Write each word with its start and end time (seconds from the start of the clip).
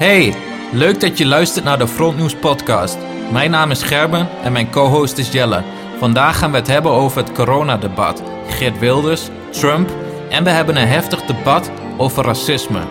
Hey, 0.00 0.34
leuk 0.72 1.00
dat 1.00 1.18
je 1.18 1.26
luistert 1.26 1.64
naar 1.64 1.78
de 1.78 1.88
Frontnews 1.88 2.34
podcast. 2.34 2.98
Mijn 3.32 3.50
naam 3.50 3.70
is 3.70 3.82
Gerben 3.82 4.28
en 4.42 4.52
mijn 4.52 4.70
co-host 4.70 5.18
is 5.18 5.32
Jelle. 5.32 5.64
Vandaag 5.98 6.38
gaan 6.38 6.50
we 6.50 6.56
het 6.56 6.66
hebben 6.66 6.92
over 6.92 7.22
het 7.22 7.32
coronadebat, 7.32 8.22
Geert 8.46 8.78
Wilders, 8.78 9.28
Trump 9.50 9.90
en 10.30 10.44
we 10.44 10.50
hebben 10.50 10.76
een 10.76 10.88
heftig 10.88 11.22
debat 11.22 11.70
over 11.96 12.24
racisme. 12.24 12.86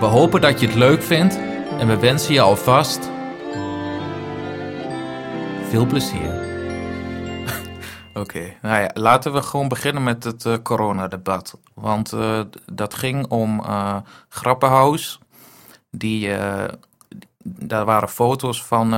We 0.00 0.06
hopen 0.06 0.40
dat 0.40 0.60
je 0.60 0.66
het 0.66 0.74
leuk 0.74 1.02
vindt 1.02 1.38
en 1.78 1.86
we 1.86 1.98
wensen 1.98 2.34
je 2.34 2.40
alvast 2.40 3.10
veel 5.68 5.86
plezier. 5.86 6.46
Oké, 8.22 8.54
nou 8.62 8.80
ja, 8.80 8.90
laten 8.94 9.32
we 9.32 9.42
gewoon 9.42 9.68
beginnen 9.68 10.02
met 10.02 10.24
het 10.24 10.44
uh, 10.44 10.54
coronadebat. 10.62 11.58
Want 11.74 12.12
uh, 12.12 12.40
dat 12.72 12.94
ging 12.94 13.26
om 13.28 13.60
uh. 13.60 13.96
Die, 15.90 16.36
daar 17.44 17.84
waren 17.84 18.08
foto's 18.08 18.64
van, 18.64 18.90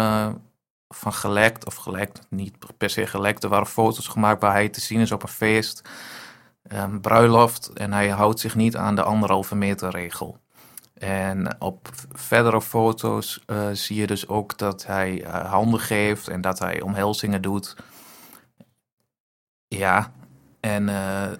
van 0.89 1.13
gelekt, 1.13 1.67
of 1.67 1.75
gelekt, 1.75 2.27
niet 2.29 2.57
per 2.77 2.91
se 2.91 3.07
gelekt. 3.07 3.43
Er 3.43 3.51
waren 3.51 3.67
foto's 3.67 4.09
gemaakt 4.09 4.41
waar 4.41 4.53
hij 4.53 4.69
te 4.69 4.81
zien 4.81 5.01
is 5.01 5.13
op 5.13 5.23
een 5.23 5.29
feest, 5.29 5.89
een 6.63 7.01
bruiloft. 7.01 7.73
En 7.73 7.93
hij 7.93 8.09
houdt 8.09 8.41
zich 8.41 8.55
niet 8.55 8.77
aan 8.77 8.95
de 8.95 9.03
anderhalve 9.03 9.55
meter 9.55 9.91
regel. 9.91 10.39
En 10.95 11.61
op 11.61 11.89
verdere 12.13 12.63
foto's 12.63 13.45
zie 13.73 13.97
je 13.97 14.07
dus 14.07 14.29
ook 14.29 14.59
dat 14.59 14.87
hij 14.87 15.27
handen 15.47 15.81
geeft 15.81 16.29
en 16.29 16.41
dat 16.41 16.59
hij 16.59 16.81
omhelzingen 16.81 17.43
doet. 17.43 17.77
Ja, 19.69 20.13
en 20.61 20.85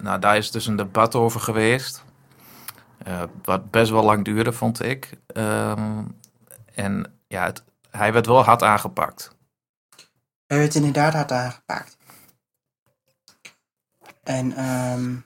nou, 0.01 0.19
daar 0.19 0.37
is 0.37 0.51
dus 0.51 0.67
een 0.67 0.75
debat 0.75 1.15
over 1.15 1.39
geweest. 1.39 2.03
Uh, 3.07 3.23
wat 3.43 3.71
best 3.71 3.91
wel 3.91 4.03
lang 4.03 4.25
duurde, 4.25 4.53
vond 4.53 4.83
ik. 4.83 5.17
Um, 5.33 6.19
en 6.73 7.19
ja, 7.27 7.45
het, 7.45 7.63
hij 7.89 8.13
werd 8.13 8.25
wel 8.25 8.43
hard 8.43 8.63
aangepakt. 8.63 9.35
Hij 10.45 10.57
werd 10.57 10.75
inderdaad 10.75 11.13
hard 11.13 11.31
aangepakt. 11.31 11.97
En 14.23 14.65
um, 14.65 15.23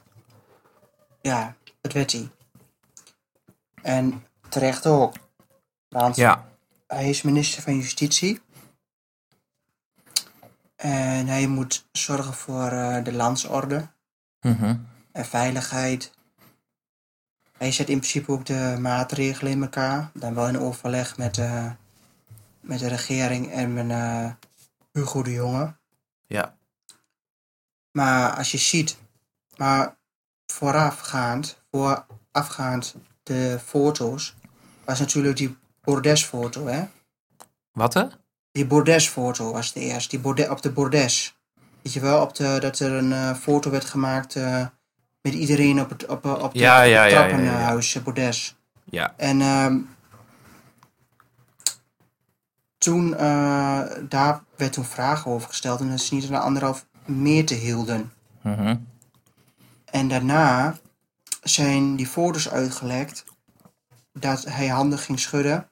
ja, 1.22 1.56
dat 1.82 1.94
werd 1.94 2.12
hij. 2.12 2.30
En 3.82 4.26
terecht 4.50 4.86
ook. 4.86 5.14
Want 5.88 6.16
ja. 6.16 6.48
hij 6.88 7.10
is 7.10 7.22
minister 7.22 7.64
van 7.64 7.76
Justitie. 7.76 8.42
En 10.76 11.28
hij 11.28 11.48
moet 11.48 11.88
zorgen 11.92 12.34
voor 12.34 12.72
uh, 12.72 13.04
de 13.04 13.14
landsorde 13.14 13.88
mm 14.42 14.94
en 15.16 15.26
veiligheid. 15.26 16.12
Hij 17.58 17.72
zet 17.72 17.90
in 17.90 18.00
principe 18.00 18.32
ook 18.32 18.46
de 18.46 18.78
maatregelen 18.80 19.52
in 19.52 19.62
elkaar. 19.62 20.12
Dan 20.14 20.34
wel 20.34 20.48
in 20.48 20.60
overleg 20.60 21.18
met, 21.18 21.38
uh, 21.38 21.72
met 22.60 22.80
de 22.80 22.88
regering 22.88 23.52
en 23.52 23.74
met 23.74 23.86
uh, 23.86 24.32
Hugo 24.92 25.24
de 25.24 25.32
Jonge. 25.32 25.76
Ja. 26.28 26.58
Maar 27.92 28.36
als 28.38 28.52
je 28.52 28.58
ziet, 28.58 28.98
maar 29.58 29.98
voorafgaand, 30.46 31.62
voorafgaand 31.72 32.96
de 33.24 33.60
foto's, 33.66 34.36
was 34.86 35.00
natuurlijk 35.00 35.38
die 35.38 35.58
bordesfoto, 35.82 36.66
hè? 36.68 36.88
Wat 37.72 37.94
hè? 37.94 38.08
Die 38.52 38.66
bordesfoto 38.66 39.52
was 39.52 39.74
de 39.74 39.80
eerste. 39.80 40.22
Die 40.22 40.52
op 40.52 40.62
de 40.62 40.72
bordes. 40.72 41.38
Weet 41.82 41.94
je 41.94 42.00
wel, 42.00 42.22
op 42.22 42.36
de, 42.36 42.58
dat 42.60 42.80
er 42.80 42.92
een 42.92 43.12
uh, 43.12 43.34
foto 43.36 43.70
werd 43.70 43.86
gemaakt 43.86 44.36
met 45.26 45.34
iedereen 45.34 45.82
op 45.82 45.90
het, 45.90 46.06
op, 46.06 46.26
op, 46.26 46.54
de, 46.54 46.60
ja, 46.60 46.82
ja, 46.82 47.02
het 47.02 47.12
ja, 47.12 47.18
trappenhuis, 47.18 47.94
ja, 47.94 48.02
bordes. 48.02 48.56
Ja. 48.84 49.14
En 49.18 49.42
um, 49.42 49.90
toen, 52.78 53.08
uh, 53.08 53.82
daar 54.10 54.44
werd 54.56 54.74
toen 54.74 54.86
vragen 54.86 55.32
over 55.32 55.48
gesteld 55.48 55.80
en 55.80 55.90
dat 55.90 56.00
ze 56.00 56.14
niet 56.14 56.28
de 56.28 56.40
anderhalf 56.40 56.86
meter 57.06 57.58
hielden. 57.58 58.12
Mm 58.42 58.54
-hmm. 58.54 58.88
En 59.86 60.08
daarna 60.08 60.78
zijn 61.42 61.96
die 61.96 62.08
foto's 62.08 62.50
uitgelekt 62.50 63.24
dat 64.14 64.44
hij 64.44 64.68
handen 64.68 65.00
ging 65.00 65.20
schudden. 65.20 65.70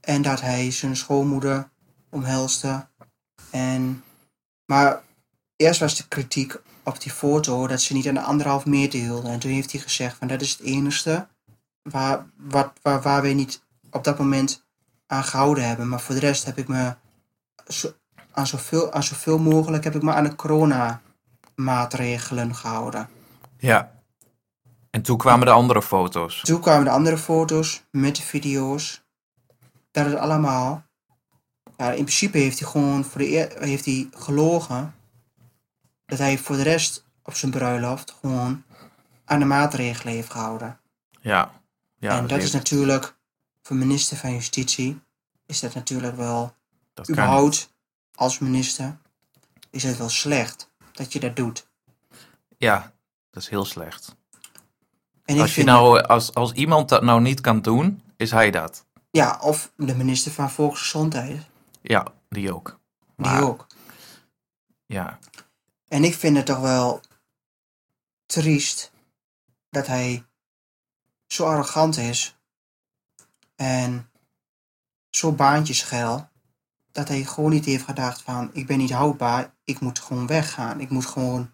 En 0.00 0.22
dat 0.22 0.40
hij 0.40 0.70
zijn 0.70 0.96
schoonmoeder 0.96 1.68
omhelste. 2.08 2.86
En, 3.50 4.04
maar 4.66 5.02
eerst 5.56 5.80
was 5.80 5.96
de 5.96 6.08
kritiek 6.08 6.56
op 6.84 7.00
die 7.00 7.12
foto 7.12 7.66
dat 7.66 7.80
ze 7.80 7.92
niet 7.92 8.08
aan 8.08 8.14
de 8.14 8.20
anderhalf 8.20 8.66
meter 8.66 9.00
hielden. 9.00 9.30
En 9.30 9.38
toen 9.38 9.50
heeft 9.50 9.72
hij 9.72 9.80
gezegd 9.80 10.16
van 10.16 10.28
dat 10.28 10.40
is 10.40 10.50
het 10.50 10.60
enige 10.60 11.26
waar, 11.82 12.26
wat, 12.36 12.72
waar, 12.82 13.02
waar 13.02 13.22
wij 13.22 13.34
niet 13.34 13.62
op 13.90 14.04
dat 14.04 14.18
moment 14.18 14.64
aan 15.06 15.24
gehouden 15.24 15.68
hebben. 15.68 15.88
Maar 15.88 16.00
voor 16.00 16.14
de 16.14 16.20
rest 16.20 16.44
heb 16.44 16.58
ik 16.58 16.68
me 16.68 16.94
zo, 17.68 17.92
aan, 18.32 18.46
zoveel, 18.46 18.92
aan 18.92 19.02
zoveel 19.02 19.38
mogelijk 19.38 19.84
heb 19.84 19.94
ik 19.94 20.02
me 20.02 20.12
aan 20.12 20.24
de 20.24 20.34
corona 20.34 21.00
maatregelen 21.54 22.54
gehouden. 22.54 23.08
Ja. 23.58 23.92
En 24.90 25.02
toen 25.02 25.18
kwamen 25.18 25.46
de 25.46 25.52
andere 25.52 25.82
foto's. 25.82 26.40
Toen 26.40 26.60
kwamen 26.60 26.84
de 26.84 26.90
andere 26.90 27.18
foto's 27.18 27.84
met 27.90 28.16
de 28.16 28.22
video's 28.22 29.02
dat 29.90 30.06
het 30.06 30.16
allemaal. 30.16 30.84
Ja, 31.76 31.90
in 31.90 32.04
principe 32.04 32.38
heeft 32.38 32.58
hij 32.58 32.68
gewoon 32.68 33.04
voor 33.04 33.20
de 33.20 33.30
eer, 33.30 33.52
heeft 33.58 33.84
hij 33.84 34.08
gelogen. 34.12 34.94
Dat 36.06 36.18
hij 36.18 36.38
voor 36.38 36.56
de 36.56 36.62
rest 36.62 37.04
op 37.22 37.34
zijn 37.34 37.50
bruiloft 37.50 38.16
gewoon 38.20 38.62
aan 39.24 39.38
de 39.38 39.44
maatregelen 39.44 40.14
heeft 40.14 40.30
gehouden. 40.30 40.80
Ja. 41.20 41.50
ja 41.98 42.10
en 42.10 42.20
dat, 42.20 42.28
dat 42.28 42.42
is 42.42 42.52
natuurlijk 42.52 43.16
voor 43.62 43.76
minister 43.76 44.16
van 44.16 44.32
Justitie 44.32 45.00
is 45.46 45.60
dat 45.60 45.74
natuurlijk 45.74 46.16
wel 46.16 46.54
dat 46.94 47.10
überhaupt 47.10 47.72
als 48.14 48.38
minister 48.38 48.96
is 49.70 49.82
het 49.82 49.96
wel 49.96 50.08
slecht 50.08 50.70
dat 50.92 51.12
je 51.12 51.20
dat 51.20 51.36
doet. 51.36 51.66
Ja, 52.56 52.92
dat 53.30 53.42
is 53.42 53.48
heel 53.48 53.64
slecht. 53.64 54.16
En 55.24 55.40
als, 55.40 55.54
je 55.54 55.64
nou, 55.64 56.02
als, 56.02 56.34
als 56.34 56.52
iemand 56.52 56.88
dat 56.88 57.02
nou 57.02 57.20
niet 57.20 57.40
kan 57.40 57.60
doen, 57.60 58.02
is 58.16 58.30
hij 58.30 58.50
dat. 58.50 58.84
Ja, 59.10 59.38
of 59.40 59.72
de 59.76 59.94
minister 59.94 60.32
van 60.32 60.50
Volksgezondheid. 60.50 61.42
Ja, 61.82 62.06
die 62.28 62.54
ook. 62.54 62.78
Maar, 63.16 63.36
die 63.36 63.46
ook. 63.46 63.66
Ja. 64.86 65.18
En 65.94 66.04
ik 66.04 66.14
vind 66.14 66.36
het 66.36 66.46
toch 66.46 66.60
wel 66.60 67.00
triest 68.26 68.92
dat 69.70 69.86
hij 69.86 70.24
zo 71.26 71.44
arrogant 71.44 71.96
is 71.96 72.36
en 73.56 74.10
zo 75.10 75.32
baantjesgeil 75.32 76.28
dat 76.92 77.08
hij 77.08 77.24
gewoon 77.24 77.50
niet 77.50 77.64
heeft 77.64 77.84
gedacht 77.84 78.22
van 78.22 78.50
ik 78.52 78.66
ben 78.66 78.78
niet 78.78 78.92
houdbaar, 78.92 79.54
ik 79.64 79.80
moet 79.80 79.98
gewoon 79.98 80.26
weggaan, 80.26 80.80
ik 80.80 80.90
moet 80.90 81.06
gewoon 81.06 81.52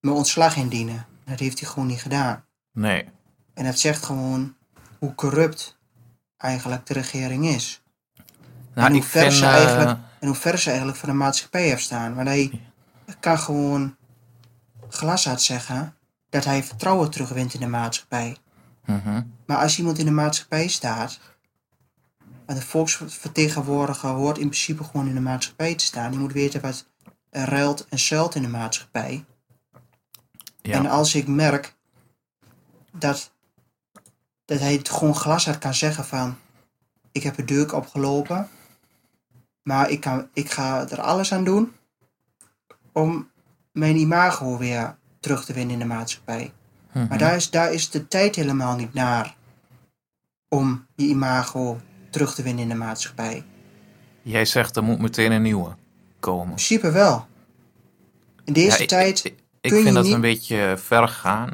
mijn 0.00 0.16
ontslag 0.16 0.56
indienen. 0.56 1.06
Dat 1.24 1.38
heeft 1.38 1.60
hij 1.60 1.68
gewoon 1.68 1.88
niet 1.88 2.02
gedaan. 2.02 2.44
Nee. 2.72 3.08
En 3.54 3.64
dat 3.64 3.78
zegt 3.78 4.04
gewoon 4.04 4.56
hoe 4.98 5.14
corrupt 5.14 5.78
eigenlijk 6.36 6.86
de 6.86 6.94
regering 6.94 7.46
is. 7.46 7.82
Nou, 8.74 8.86
en, 8.86 8.92
hoe 8.92 9.02
ver 9.02 9.32
ze 9.32 9.44
uh... 9.44 9.50
eigenlijk, 9.50 9.98
en 10.20 10.26
hoe 10.26 10.36
ver 10.36 10.58
ze 10.58 10.68
eigenlijk 10.68 10.98
van 10.98 11.08
de 11.08 11.14
maatschappij 11.14 11.68
heeft 11.68 11.82
staan. 11.82 12.14
Want 12.14 12.28
hij 12.28 12.71
kan 13.20 13.38
gewoon 13.38 13.96
glashard 14.88 15.42
zeggen 15.42 15.94
dat 16.28 16.44
hij 16.44 16.62
vertrouwen 16.62 17.10
terugwint 17.10 17.54
in 17.54 17.60
de 17.60 17.66
maatschappij. 17.66 18.36
-hmm. 18.84 19.32
Maar 19.46 19.56
als 19.56 19.78
iemand 19.78 19.98
in 19.98 20.04
de 20.04 20.10
maatschappij 20.10 20.68
staat, 20.68 21.20
en 22.46 22.54
de 22.54 22.62
volksvertegenwoordiger 22.62 24.10
hoort 24.10 24.38
in 24.38 24.48
principe 24.48 24.84
gewoon 24.84 25.08
in 25.08 25.14
de 25.14 25.20
maatschappij 25.20 25.74
te 25.74 25.84
staan. 25.84 26.10
Die 26.10 26.20
moet 26.20 26.32
weten 26.32 26.60
wat 26.60 26.86
er 27.30 27.48
ruilt 27.48 27.86
en 27.88 27.98
zuilt 27.98 28.34
in 28.34 28.42
de 28.42 28.48
maatschappij. 28.48 29.24
Ja. 30.62 30.76
En 30.76 30.86
als 30.86 31.14
ik 31.14 31.26
merk 31.26 31.74
dat, 32.92 33.32
dat 34.44 34.60
hij 34.60 34.72
het 34.72 34.88
gewoon 34.88 35.14
glashard 35.14 35.58
kan 35.58 35.74
zeggen 35.74 36.04
van... 36.04 36.36
Ik 37.12 37.22
heb 37.22 37.38
een 37.38 37.46
deuk 37.46 37.72
opgelopen, 37.72 38.48
maar 39.62 39.90
ik, 39.90 40.00
kan, 40.00 40.28
ik 40.32 40.50
ga 40.50 40.88
er 40.88 41.00
alles 41.00 41.32
aan 41.32 41.44
doen 41.44 41.72
om 42.92 43.30
mijn 43.72 43.96
imago 43.96 44.58
weer 44.58 44.96
terug 45.20 45.44
te 45.44 45.52
winnen 45.52 45.72
in 45.72 45.78
de 45.78 45.94
maatschappij. 45.94 46.52
-hmm. 46.92 47.06
Maar 47.08 47.18
daar 47.18 47.34
is, 47.34 47.50
daar 47.50 47.72
is 47.72 47.90
de 47.90 48.08
tijd 48.08 48.36
helemaal 48.36 48.76
niet 48.76 48.94
naar 48.94 49.34
om 50.48 50.86
je 50.94 51.06
imago 51.06 51.80
terug 52.10 52.34
te 52.34 52.42
winnen 52.42 52.62
in 52.62 52.68
de 52.68 52.74
maatschappij. 52.74 53.44
Jij 54.22 54.44
zegt 54.44 54.76
er 54.76 54.82
moet 54.82 54.98
meteen 54.98 55.32
een 55.32 55.42
nieuwe 55.42 55.74
komen. 56.20 56.48
In 56.48 56.54
principe 56.54 56.90
wel. 56.90 57.26
In 58.44 58.52
deze 58.52 58.80
ja, 58.80 58.86
tijd. 58.86 59.24
Ik, 59.24 59.32
ik, 59.60 59.72
ik 59.72 59.82
vind 59.82 59.94
dat 59.94 60.04
niet... 60.04 60.12
een 60.14 60.20
beetje 60.20 60.74
ver 60.78 61.08
gaan 61.08 61.50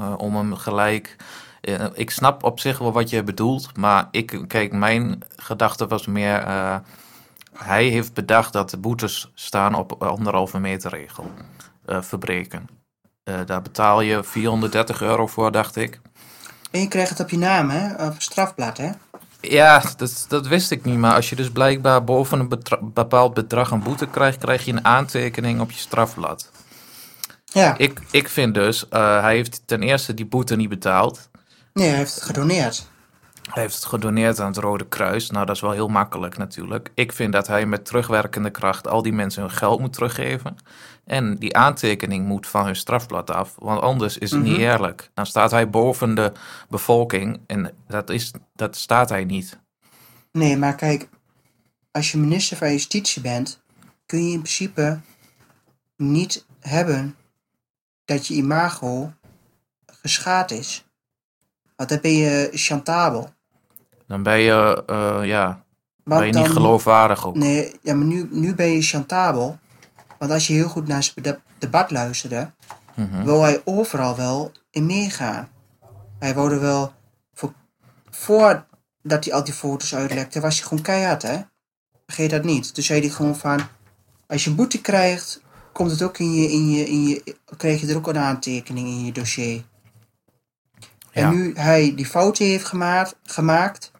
uh, 0.00 0.14
om 0.16 0.36
hem 0.36 0.54
gelijk. 0.54 1.16
Uh, 1.62 1.84
ik 1.94 2.10
snap 2.10 2.42
op 2.42 2.60
zich 2.60 2.78
wel 2.78 2.92
wat 2.92 3.10
je 3.10 3.22
bedoelt, 3.22 3.76
maar 3.76 4.08
ik, 4.10 4.44
kijk, 4.46 4.72
mijn 4.72 5.22
gedachte 5.36 5.86
was 5.86 6.06
meer. 6.06 6.46
Uh, 6.46 6.76
hij 7.64 7.86
heeft 7.86 8.14
bedacht 8.14 8.52
dat 8.52 8.70
de 8.70 8.78
boetes 8.78 9.30
staan 9.34 9.74
op 9.74 10.02
anderhalve 10.02 10.58
meter 10.58 10.90
regel 10.90 11.30
verbreken. 11.86 12.68
daar 13.46 13.62
betaal 13.62 14.00
je 14.00 14.24
430 14.24 15.02
euro 15.02 15.26
voor, 15.26 15.52
dacht 15.52 15.76
ik. 15.76 16.00
En 16.70 16.80
je 16.80 16.88
krijgt 16.88 17.10
het 17.10 17.20
op 17.20 17.30
je 17.30 17.38
naam, 17.38 17.70
hè? 17.70 18.06
Op 18.06 18.14
strafblad, 18.18 18.76
hè? 18.76 18.90
Ja, 19.40 19.82
dat, 19.96 20.24
dat 20.28 20.46
wist 20.46 20.70
ik 20.70 20.84
niet. 20.84 20.98
Maar 20.98 21.14
als 21.14 21.30
je 21.30 21.36
dus 21.36 21.50
blijkbaar 21.50 22.04
boven 22.04 22.40
een 22.40 22.60
bepaald 22.94 23.34
bedrag 23.34 23.70
een 23.70 23.82
boete 23.82 24.06
krijgt, 24.06 24.38
krijg 24.38 24.64
je 24.64 24.72
een 24.72 24.84
aantekening 24.84 25.60
op 25.60 25.70
je 25.70 25.78
strafblad. 25.78 26.50
Ja. 27.44 27.78
Ik, 27.78 28.00
ik 28.10 28.28
vind 28.28 28.54
dus, 28.54 28.88
eh, 28.88 29.20
hij 29.20 29.34
heeft 29.34 29.62
ten 29.66 29.82
eerste 29.82 30.14
die 30.14 30.26
boete 30.26 30.56
niet 30.56 30.68
betaald. 30.68 31.30
Nee, 31.72 31.88
hij 31.88 31.96
heeft 31.96 32.14
het 32.14 32.24
gedoneerd. 32.24 32.90
Hij 33.52 33.62
heeft 33.62 33.74
het 33.74 33.84
gedoneerd 33.84 34.40
aan 34.40 34.46
het 34.46 34.56
Rode 34.56 34.88
Kruis. 34.88 35.30
Nou, 35.30 35.46
dat 35.46 35.54
is 35.54 35.60
wel 35.62 35.70
heel 35.70 35.88
makkelijk 35.88 36.36
natuurlijk. 36.36 36.90
Ik 36.94 37.12
vind 37.12 37.32
dat 37.32 37.46
hij 37.46 37.66
met 37.66 37.84
terugwerkende 37.84 38.50
kracht 38.50 38.88
al 38.88 39.02
die 39.02 39.12
mensen 39.12 39.42
hun 39.42 39.50
geld 39.50 39.80
moet 39.80 39.92
teruggeven. 39.92 40.56
En 41.04 41.36
die 41.36 41.56
aantekening 41.56 42.26
moet 42.26 42.46
van 42.46 42.64
hun 42.64 42.76
strafblad 42.76 43.30
af. 43.30 43.54
Want 43.58 43.80
anders 43.80 44.18
is 44.18 44.30
het 44.30 44.42
niet 44.42 44.52
Mhm. 44.52 44.60
eerlijk. 44.60 45.10
Dan 45.14 45.26
staat 45.26 45.50
hij 45.50 45.70
boven 45.70 46.14
de 46.14 46.32
bevolking. 46.68 47.40
En 47.46 47.74
dat, 47.86 48.10
is, 48.10 48.32
dat 48.54 48.76
staat 48.76 49.08
hij 49.08 49.24
niet. 49.24 49.58
Nee, 50.32 50.56
maar 50.56 50.74
kijk, 50.74 51.08
als 51.90 52.12
je 52.12 52.18
minister 52.18 52.56
van 52.56 52.70
Justitie 52.70 53.22
bent, 53.22 53.62
kun 54.06 54.24
je 54.26 54.32
in 54.32 54.42
principe 54.42 55.00
niet 55.96 56.46
hebben 56.60 57.16
dat 58.04 58.26
je 58.26 58.34
imago 58.34 59.12
geschaad 60.02 60.50
is. 60.50 60.84
Want 61.76 61.88
dan 61.88 61.98
ben 62.00 62.12
je 62.16 62.50
chantabel. 62.52 63.30
Dan 64.12 64.22
ben 64.22 64.38
je, 64.38 64.82
eh, 64.86 65.20
ja, 65.22 65.64
ben 66.04 66.26
je 66.26 66.32
niet 66.32 66.48
geloofwaardig 66.48 67.26
ook. 67.26 67.34
Nee, 67.36 67.76
ja, 67.82 67.94
maar 67.94 68.06
nu, 68.06 68.28
nu 68.30 68.54
ben 68.54 68.66
je 68.66 68.82
chantabel. 68.82 69.58
Want 70.18 70.30
als 70.30 70.46
je 70.46 70.52
heel 70.52 70.68
goed 70.68 70.86
naar 70.86 71.02
zijn 71.02 71.16
de- 71.22 71.38
debat 71.58 71.90
luisterde, 71.90 72.50
Mhm. 72.94 73.24
wil 73.24 73.42
hij 73.42 73.62
overal 73.64 74.16
wel 74.16 74.52
in 74.70 74.86
meegaan. 74.86 75.48
Hij 76.18 76.34
wilde 76.34 76.58
wel, 76.58 76.92
voor, 77.34 77.52
voordat 78.10 79.24
hij 79.24 79.32
al 79.32 79.44
die 79.44 79.54
foto's 79.54 79.94
uitlekte, 79.94 80.40
was 80.40 80.58
hij 80.58 80.68
gewoon 80.68 80.82
keihard, 80.84 81.22
hè? 81.22 81.40
Vergeet 82.06 82.30
dat 82.30 82.44
niet. 82.44 82.74
Toen 82.74 82.84
zei 82.84 83.00
hij 83.00 83.08
gewoon 83.08 83.36
van, 83.36 83.60
als 84.26 84.44
je 84.44 84.50
een 84.50 84.56
boete 84.56 84.80
krijgt, 84.80 85.42
komt 85.72 85.90
het 85.90 86.02
ook 86.02 86.18
in 86.18 86.34
je, 86.34 86.50
in 86.50 86.70
je, 86.70 86.84
in 86.84 87.06
je, 87.08 87.36
krijg 87.56 87.80
je 87.80 87.86
er 87.86 87.96
ook 87.96 88.06
een 88.06 88.18
aantekening 88.18 88.86
in 88.88 89.04
je 89.04 89.12
dossier. 89.12 89.62
En 91.10 91.30
nu 91.30 91.52
hij 91.54 91.92
die 91.94 92.06
fouten 92.06 92.46
heeft 92.46 92.64
gemaakt, 92.64 93.16
gemaakt, 93.22 93.91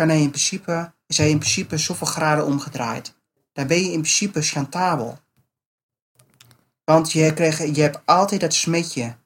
kan 0.00 0.08
hij 0.08 0.20
in 0.20 0.30
principe, 0.30 0.92
is 1.06 1.16
hij 1.18 1.30
in 1.30 1.38
principe 1.38 1.76
zoveel 1.78 2.06
graden 2.06 2.46
omgedraaid. 2.46 3.14
Dan 3.52 3.66
ben 3.66 3.76
je 3.76 3.84
in 3.92 4.00
principe 4.00 4.42
chantabel. 4.42 5.18
Want 6.84 7.12
je, 7.12 7.34
krijgt, 7.34 7.76
je 7.76 7.82
hebt 7.82 8.00
altijd 8.04 8.40
dat 8.40 8.54
smetje 8.54 9.16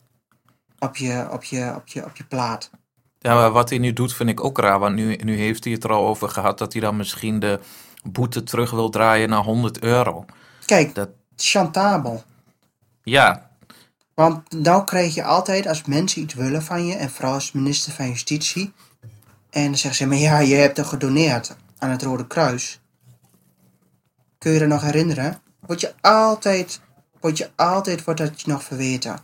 op 0.79 0.97
je, 0.97 1.27
op 1.31 1.45
je, 1.45 1.73
op 1.77 1.87
je, 1.87 2.05
op 2.05 2.17
je 2.17 2.25
plaat. 2.25 2.71
Ja, 3.19 3.35
maar 3.35 3.51
wat 3.51 3.69
hij 3.69 3.79
nu 3.79 3.93
doet 3.93 4.15
vind 4.15 4.29
ik 4.29 4.45
ook 4.45 4.59
raar. 4.59 4.79
Want 4.79 4.95
nu, 4.95 5.17
nu 5.17 5.37
heeft 5.37 5.65
hij 5.65 5.73
het 5.73 5.85
er 5.85 5.93
al 5.93 6.07
over 6.07 6.29
gehad 6.29 6.59
dat 6.59 6.73
hij 6.73 6.83
dan 6.83 6.97
misschien 6.97 7.39
de 7.39 7.61
boete 8.03 8.43
terug 8.43 8.71
wil 8.71 8.91
draaien 8.91 9.29
naar 9.29 9.43
100 9.45 9.79
euro. 9.83 10.25
Kijk, 10.65 10.95
Dat, 10.95 11.09
chantabel. 11.37 12.25
ja, 13.03 13.51
Want 14.15 14.53
nou 14.53 14.85
krijg 14.85 15.15
je 15.15 15.25
altijd, 15.25 15.67
als 15.67 15.85
mensen 15.85 16.23
iets 16.23 16.35
willen 16.35 16.63
van 16.63 16.87
je, 16.87 16.95
en 16.95 17.11
vooral 17.11 17.35
als 17.35 17.53
minister 17.53 17.93
van 17.93 18.09
Justitie, 18.09 18.73
en 19.55 19.65
dan 19.65 19.77
zeggen 19.77 19.95
ze, 19.95 20.07
maar 20.07 20.17
ja, 20.19 20.39
je 20.39 20.55
hebt 20.55 20.79
er 20.79 20.85
gedoneerd 20.85 21.57
aan 21.79 21.91
het 21.91 22.03
Rode 22.03 22.27
Kruis. 22.27 22.81
Kun 24.39 24.53
je 24.53 24.61
er 24.61 24.69
nog 24.69 24.83
herinneren? 24.83 25.41
Word 25.61 25.81
je 25.81 25.93
altijd, 26.01 26.81
word 27.21 27.39
je 27.39 27.51
altijd, 27.57 28.05
wordt 28.05 28.21
dat 28.21 28.41
je 28.41 28.51
nog 28.51 28.63
verweten. 28.63 29.19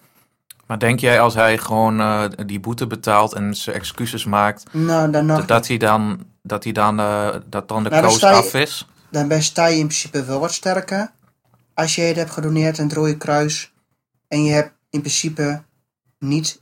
maar 0.67 0.79
denk 0.79 1.01
jij 1.01 1.21
als 1.21 1.35
hij 1.35 1.59
gewoon 1.59 2.01
eh, 2.01 2.25
die 2.47 2.61
boete 2.61 2.87
betaalt 2.87 3.33
en 3.35 3.55
zijn 3.55 3.77
excuses 3.77 4.25
maakt, 4.25 4.73
Nou, 4.73 5.11
dan 5.11 5.27
dat, 5.27 5.49
dat 5.49 5.67
hij 5.69 5.77
dan, 5.77 6.25
dat, 6.43 6.65
hij 6.65 6.73
dan, 6.73 7.01
eh, 7.01 7.35
dat 7.47 7.69
dan 7.69 7.83
de 7.85 7.91
Nou, 7.91 8.03
koos 8.03 8.21
je- 8.21 8.27
af 8.27 8.55
is? 8.55 8.89
dan 9.11 9.29
ben- 9.29 9.43
sta 9.43 9.67
je 9.67 9.79
in 9.79 9.87
principe 9.87 10.25
wel 10.25 10.41
wat 10.41 10.53
sterker. 10.53 11.11
Als 11.75 11.95
je 11.95 12.03
het 12.03 12.17
hebt 12.17 12.31
gedoneerd 12.31 12.79
aan 12.79 12.85
het 12.87 12.95
Rode 12.95 13.17
Kruis, 13.17 13.73
en 14.29 14.45
je 14.45 14.53
hebt 14.53 14.73
in 14.91 15.01
principe 15.01 15.63
niet 16.19 16.61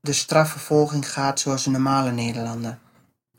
de 0.00 0.12
strafvervolging 0.12 1.12
gehad 1.12 1.40
zoals 1.40 1.64
de 1.64 1.70
normale 1.70 2.10
Nederlander. 2.10 2.78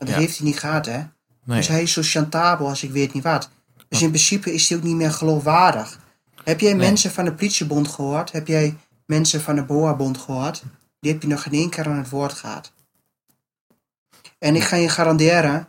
Dat 0.06 0.14
Ja. 0.14 0.20
heeft 0.20 0.36
hij 0.38 0.46
niet 0.46 0.58
gehad, 0.58 0.86
hè? 0.86 0.98
Nee. 1.44 1.56
Dus 1.56 1.68
hij 1.68 1.82
is 1.82 1.92
zo 1.92 2.02
chantabel 2.04 2.68
als 2.68 2.82
ik 2.82 2.90
weet 2.90 3.12
niet 3.12 3.22
wat. 3.22 3.50
Dus 3.88 4.02
in 4.02 4.08
principe 4.08 4.52
is 4.54 4.68
hij 4.68 4.78
ook 4.78 4.84
niet 4.84 4.96
meer 4.96 5.10
geloofwaardig. 5.12 5.98
Heb 6.44 6.60
jij 6.60 6.72
Nee. 6.72 6.86
mensen 6.88 7.10
van 7.10 7.24
de 7.24 7.32
politiebond 7.34 7.88
gehoord? 7.88 8.32
Heb 8.32 8.46
jij 8.46 8.76
mensen 9.06 9.40
van 9.40 9.54
de 9.54 9.62
BOA-bond 9.64 10.18
gehoord? 10.18 10.62
Die 11.00 11.12
heb 11.12 11.22
je 11.22 11.28
nog 11.28 11.42
geen 11.42 11.52
één 11.52 11.70
keer 11.70 11.86
aan 11.86 11.96
het 11.98 12.08
woord 12.08 12.32
gehad. 12.32 12.72
En 14.38 14.56
ik 14.56 14.62
ga 14.62 14.76
je 14.76 14.88
garanderen, 14.88 15.68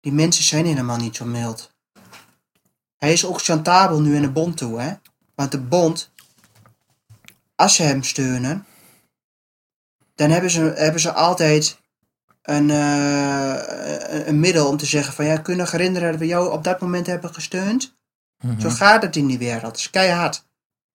die 0.00 0.12
mensen 0.12 0.44
zijn 0.44 0.66
helemaal 0.66 0.96
niet 0.96 1.16
zo 1.16 1.24
mild. 1.24 1.72
Hij 2.98 3.12
is 3.12 3.24
ook 3.24 3.42
chantabel 3.42 4.00
nu 4.00 4.14
in 4.16 4.22
de 4.22 4.30
bond 4.30 4.56
toe, 4.56 4.80
hè? 4.80 4.92
Want 5.34 5.50
de 5.52 5.60
bond, 5.60 6.10
als 7.54 7.74
ze 7.74 7.82
hem 7.82 8.02
steunen, 8.02 8.66
dan 10.14 10.30
hebben 10.30 10.50
ze, 10.50 10.60
hebben 10.60 11.00
ze 11.00 11.12
altijd 11.12 11.78
een, 12.44 12.70
eh, 12.70 14.26
een 14.26 14.40
middel 14.40 14.68
om 14.68 14.76
te 14.76 14.86
zeggen 14.86 15.14
van 15.14 15.24
ja, 15.24 15.36
kun 15.36 15.54
je 15.54 15.60
nog 15.60 15.70
herinneren 15.70 16.10
dat 16.10 16.20
we 16.20 16.26
jou 16.26 16.52
op 16.52 16.64
dat 16.64 16.80
moment 16.80 17.06
hebben 17.06 17.34
gesteund? 17.34 17.96
Mhm. 18.44 18.60
Zo 18.60 18.68
gaat 18.68 19.02
het 19.02 19.16
in 19.16 19.26
die 19.26 19.38
wereld. 19.38 19.62
Dat 19.62 19.76
is 19.76 19.90
keihard. 19.90 20.44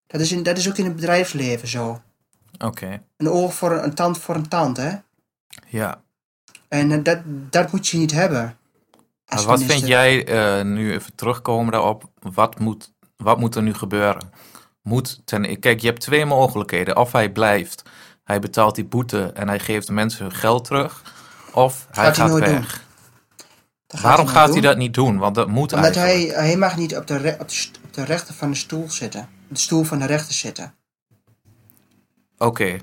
Dat 0.07 0.22
is, 0.22 0.31
in, 0.31 0.44
dat 0.44 0.57
is 0.57 0.69
ook 0.69 0.78
in 0.78 0.86
het 0.86 0.96
bedrijfsleven 0.96 1.68
zo. 1.68 2.01
Oké, 2.57 3.01
Een 3.18 3.30
oog 3.30 3.54
voor 3.54 3.72
een, 3.72 3.84
een 3.84 3.94
tand 3.94 4.18
voor 4.18 4.36
een 4.36 4.48
tand, 4.48 4.78
hè? 4.78 4.92
ja. 5.68 6.01
En 6.68 6.92
eh, 6.92 7.04
dat, 7.04 7.19
dat 7.25 7.72
moet 7.72 7.88
je 7.88 7.98
niet 7.98 8.12
hebben. 8.12 8.57
Als 9.25 9.45
wat 9.45 9.60
minister. 9.60 9.78
vind 9.78 9.88
jij, 9.90 10.25
eh, 10.25 10.66
nu 10.66 10.94
even 10.94 11.16
terugkomen 11.16 11.72
daarop, 11.72 12.10
wat 12.19 12.60
moet, 12.60 12.94
wat 13.18 13.40
moet 13.40 13.56
er 13.56 13.62
nu 13.62 13.74
gebeuren? 13.74 14.31
Moet 14.81 15.22
ten, 15.25 15.60
kijk, 15.60 15.80
je 15.80 15.88
hebt 15.88 16.02
twee 16.02 16.25
mogelijkheden. 16.25 16.98
Of 16.98 17.12
hij 17.12 17.31
blijft, 17.31 17.84
hij 18.24 18.40
betaalt 18.40 18.75
die 18.75 18.86
boete 18.86 19.31
en 19.34 19.48
hij 19.48 19.60
geeft 19.60 19.88
de 19.88 19.94
mensen 19.94 20.22
hun 20.22 20.36
geld 20.36 20.66
terug. 20.66 21.18
Of 21.63 21.88
hij 21.91 22.03
Gaat 22.06 22.15
hij 22.17 22.27
nooit 22.27 22.44
weg. 22.45 22.88
Dat 23.88 24.00
Waarom 24.01 24.27
gaat 24.27 24.45
doen. 24.45 24.53
hij 24.53 24.61
dat 24.61 24.77
niet 24.77 24.94
doen? 24.94 25.17
Want 25.17 25.35
dat 25.35 25.47
moet 25.47 25.73
Omdat 25.73 25.95
eigenlijk. 25.95 26.35
hij, 26.35 26.45
hij 26.45 26.57
mag 26.57 26.77
niet 26.77 26.95
op 26.97 27.07
de, 27.07 27.17
re- 27.17 27.38
op, 27.39 27.47
de, 27.47 27.53
st- 27.56 27.79
op 27.83 27.94
de 27.94 28.03
rechter 28.03 28.33
van 28.33 28.50
de 28.50 28.56
stoel 28.57 28.89
zitten. 28.91 29.21
Op 29.21 29.56
de 29.56 29.59
stoel 29.59 29.83
van 29.83 30.00
de 30.00 30.06
rechter 30.06 30.33
zitten. 30.33 30.73
Oké. 32.38 32.77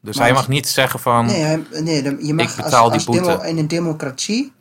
Dus 0.00 0.16
Maar 0.16 0.24
hij 0.26 0.34
mag 0.34 0.48
niet 0.48 0.68
zeggen 0.68 1.00
van... 1.00 1.26
Nee, 1.26 1.40
hij- 1.42 1.64
nee 1.82 2.26
je 2.26 2.34
mag 2.34 2.50
Ik 2.56 2.64
betaal 2.64 2.90
als, 2.90 3.04
die 3.06 3.20
als 3.20 3.28
demo- 3.28 3.42
in 3.42 3.58
een 3.58 3.68
democratie 3.68 4.52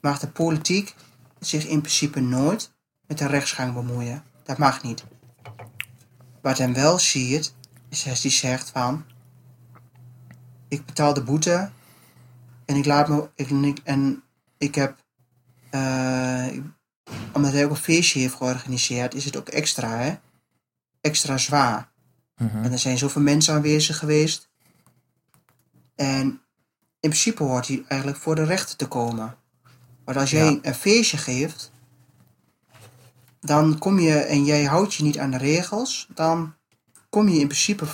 mag 0.00 0.18
de 0.18 0.28
politiek 0.28 0.94
zich 1.40 1.66
in 1.66 1.80
principe 1.80 2.20
nooit 2.20 2.72
met 3.06 3.18
de 3.18 3.26
rechtsgang 3.26 3.74
bemoeien. 3.74 4.22
Dat 4.44 4.58
mag 4.58 4.82
niet. 4.82 5.04
Wat 6.42 6.58
hem 6.58 6.74
wel 6.74 6.98
ziet, 6.98 7.54
is 7.88 8.08
als 8.08 8.22
hij 8.22 8.30
zegt 8.30 8.70
van... 8.70 9.04
Ik 10.68 10.86
betaal 10.86 11.14
de 11.14 11.22
boete 11.22 11.70
en 12.64 12.76
ik 12.76 12.84
laat 12.84 13.08
me... 13.08 13.28
Ik, 13.34 13.50
en 13.50 13.64
ik, 13.64 13.78
en 13.84 14.22
ik 14.58 14.74
heb... 14.74 15.04
eh, 15.70 16.46
omdat 17.32 17.52
hij 17.52 17.64
ook 17.64 17.70
een 17.70 17.76
feestje 17.76 18.20
heeft 18.20 18.34
georganiseerd, 18.34 19.14
is 19.14 19.24
het 19.24 19.36
ook 19.36 19.48
extra, 19.48 19.98
hè? 19.98 20.14
Extra 21.00 21.38
zwaar. 21.38 21.92
Mhm. 22.36 22.64
En 22.64 22.72
er 22.72 22.78
zijn 22.78 22.98
zoveel 22.98 23.22
mensen 23.22 23.54
aanwezig 23.54 23.98
geweest. 23.98 24.48
En 25.94 26.26
in 27.00 27.10
principe 27.10 27.42
hoort 27.42 27.68
hij 27.68 27.84
eigenlijk 27.88 28.20
voor 28.20 28.34
de 28.34 28.44
rechter 28.44 28.76
te 28.76 28.88
komen. 28.88 29.36
Maar 30.04 30.18
als 30.18 30.30
jij 30.30 30.44
Ja. 30.52 30.58
een 30.62 30.74
feestje 30.74 31.16
geeft, 31.16 31.72
dan 33.40 33.78
kom 33.78 33.98
je 33.98 34.14
en 34.18 34.44
jij 34.44 34.64
houdt 34.64 34.94
je 34.94 35.02
niet 35.02 35.18
aan 35.18 35.30
de 35.30 35.36
regels, 35.38 36.08
dan 36.14 36.54
kom 37.10 37.28
je 37.28 37.38
in 37.40 37.46
principe, 37.46 37.86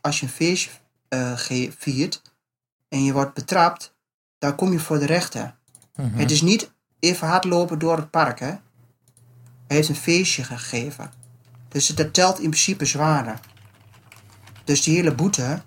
als 0.00 0.20
je 0.20 0.26
een 0.26 0.32
feestje 0.32 0.70
ge- 1.36 1.72
viert 1.78 2.22
en 2.88 3.04
je 3.04 3.12
wordt 3.12 3.34
betrapt, 3.34 3.93
dan 4.44 4.54
kom 4.54 4.72
je 4.72 4.78
voor 4.78 4.98
de 4.98 5.06
rechter. 5.06 5.54
Mhm. 5.96 6.18
Het 6.18 6.30
is 6.30 6.42
niet 6.42 6.72
even 6.98 7.28
hardlopen 7.28 7.78
door 7.78 7.96
het 7.96 8.10
park, 8.10 8.38
hè. 8.38 8.46
Hij 9.66 9.76
heeft 9.76 9.88
een 9.88 9.94
feestje 9.94 10.44
gegeven. 10.44 11.12
Dus 11.68 11.86
dat 11.86 12.14
telt 12.14 12.38
in 12.38 12.50
principe 12.50 12.84
zwaarder. 12.84 13.40
Dus 14.64 14.82
die 14.82 14.96
hele 14.96 15.14
boete... 15.14 15.62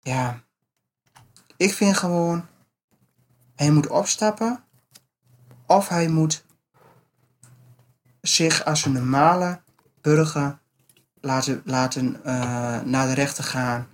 Ja... 0.00 0.42
Ik 1.56 1.74
vind 1.74 1.96
gewoon... 1.96 2.46
Hij 3.54 3.70
moet 3.70 3.88
opstappen. 3.88 4.64
Of 5.66 5.88
hij 5.88 6.08
moet 6.08 6.44
zich 8.20 8.64
als 8.64 8.84
een 8.84 8.92
normale 8.92 9.60
burger 10.00 10.58
laten, 11.20 11.62
laten 11.64 12.24
eh, 12.24 12.80
naar 12.80 13.06
de 13.06 13.14
rechter 13.14 13.44
gaan. 13.44 13.88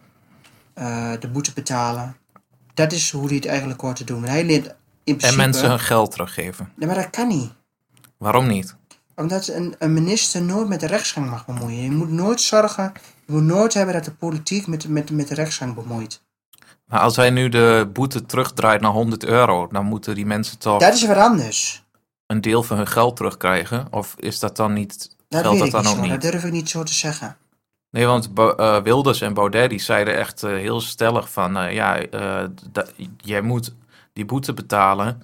eh, 0.74 1.12
de 1.20 1.28
boete 1.28 1.52
betalen. 1.52 2.16
Dat 2.74 2.92
is 2.92 3.10
hoe 3.10 3.26
hij 3.26 3.36
het 3.36 3.46
eigenlijk 3.46 3.80
hoort 3.80 3.96
te 3.96 4.04
doen. 4.04 4.24
Hij 4.24 4.44
leert 4.44 4.66
in 5.04 5.16
principe... 5.16 5.26
En 5.26 5.36
mensen 5.36 5.68
hun 5.68 5.80
geld 5.80 6.10
teruggeven. 6.10 6.72
Nee, 6.76 6.86
maar 6.88 6.96
dat 6.96 7.10
kan 7.10 7.28
niet. 7.28 7.52
Waarom 8.18 8.46
niet? 8.46 8.76
Omdat 9.16 9.46
een, 9.48 9.74
een 9.78 9.92
minister 9.92 10.42
nooit 10.42 10.68
met 10.68 10.80
de 10.80 10.86
rechtsgang 10.86 11.30
mag 11.30 11.46
bemoeien. 11.46 11.82
Je 11.82 11.90
moet 11.90 12.10
nooit 12.10 12.40
zorgen, 12.40 12.92
je 13.26 13.32
moet 13.32 13.42
nooit 13.42 13.74
hebben 13.74 13.94
dat 13.94 14.04
de 14.04 14.10
politiek 14.10 14.66
met, 14.66 14.88
met, 14.88 15.10
met 15.10 15.28
de 15.28 15.34
rechtsgang 15.34 15.74
bemoeit. 15.74 16.22
Maar 16.86 17.00
als 17.00 17.16
hij 17.16 17.30
nu 17.30 17.48
de 17.48 17.90
boete 17.92 18.26
terugdraait 18.26 18.80
naar 18.80 18.90
100 18.90 19.24
euro, 19.24 19.68
dan 19.72 19.84
moeten 19.84 20.14
die 20.14 20.26
mensen 20.26 20.58
toch 20.58 20.80
Dat 20.80 20.94
is 20.94 21.06
wat 21.06 21.16
anders. 21.16 21.84
een 22.26 22.40
deel 22.40 22.62
van 22.62 22.76
hun 22.76 22.86
geld 22.86 23.16
terugkrijgen? 23.16 23.86
Of 23.90 24.14
is 24.18 24.38
dat 24.38 24.56
dan 24.56 24.72
niet, 24.72 25.16
Dat 25.28 25.42
weet 25.42 25.58
dat 25.58 25.66
ik 25.66 25.72
dan 25.72 25.82
niet 25.82 25.94
zo. 25.94 26.00
niet? 26.00 26.10
Dat 26.10 26.20
durf 26.22 26.44
ik 26.44 26.52
niet 26.52 26.68
zo 26.70 26.82
te 26.82 26.94
zeggen. 26.94 27.36
Nee, 27.94 28.06
want 28.06 28.30
eh, 28.36 28.82
Wilders 28.82 29.20
en 29.20 29.34
Baudet 29.34 29.70
die 29.70 29.80
zeiden 29.80 30.16
echt 30.16 30.42
eh, 30.42 30.50
heel 30.50 30.80
stellig 30.80 31.30
van... 31.30 31.56
eh, 31.56 31.72
ja, 31.72 32.00
jij 33.16 33.40
moet 33.40 33.74
die 34.12 34.24
boete 34.24 34.54
betalen... 34.54 35.22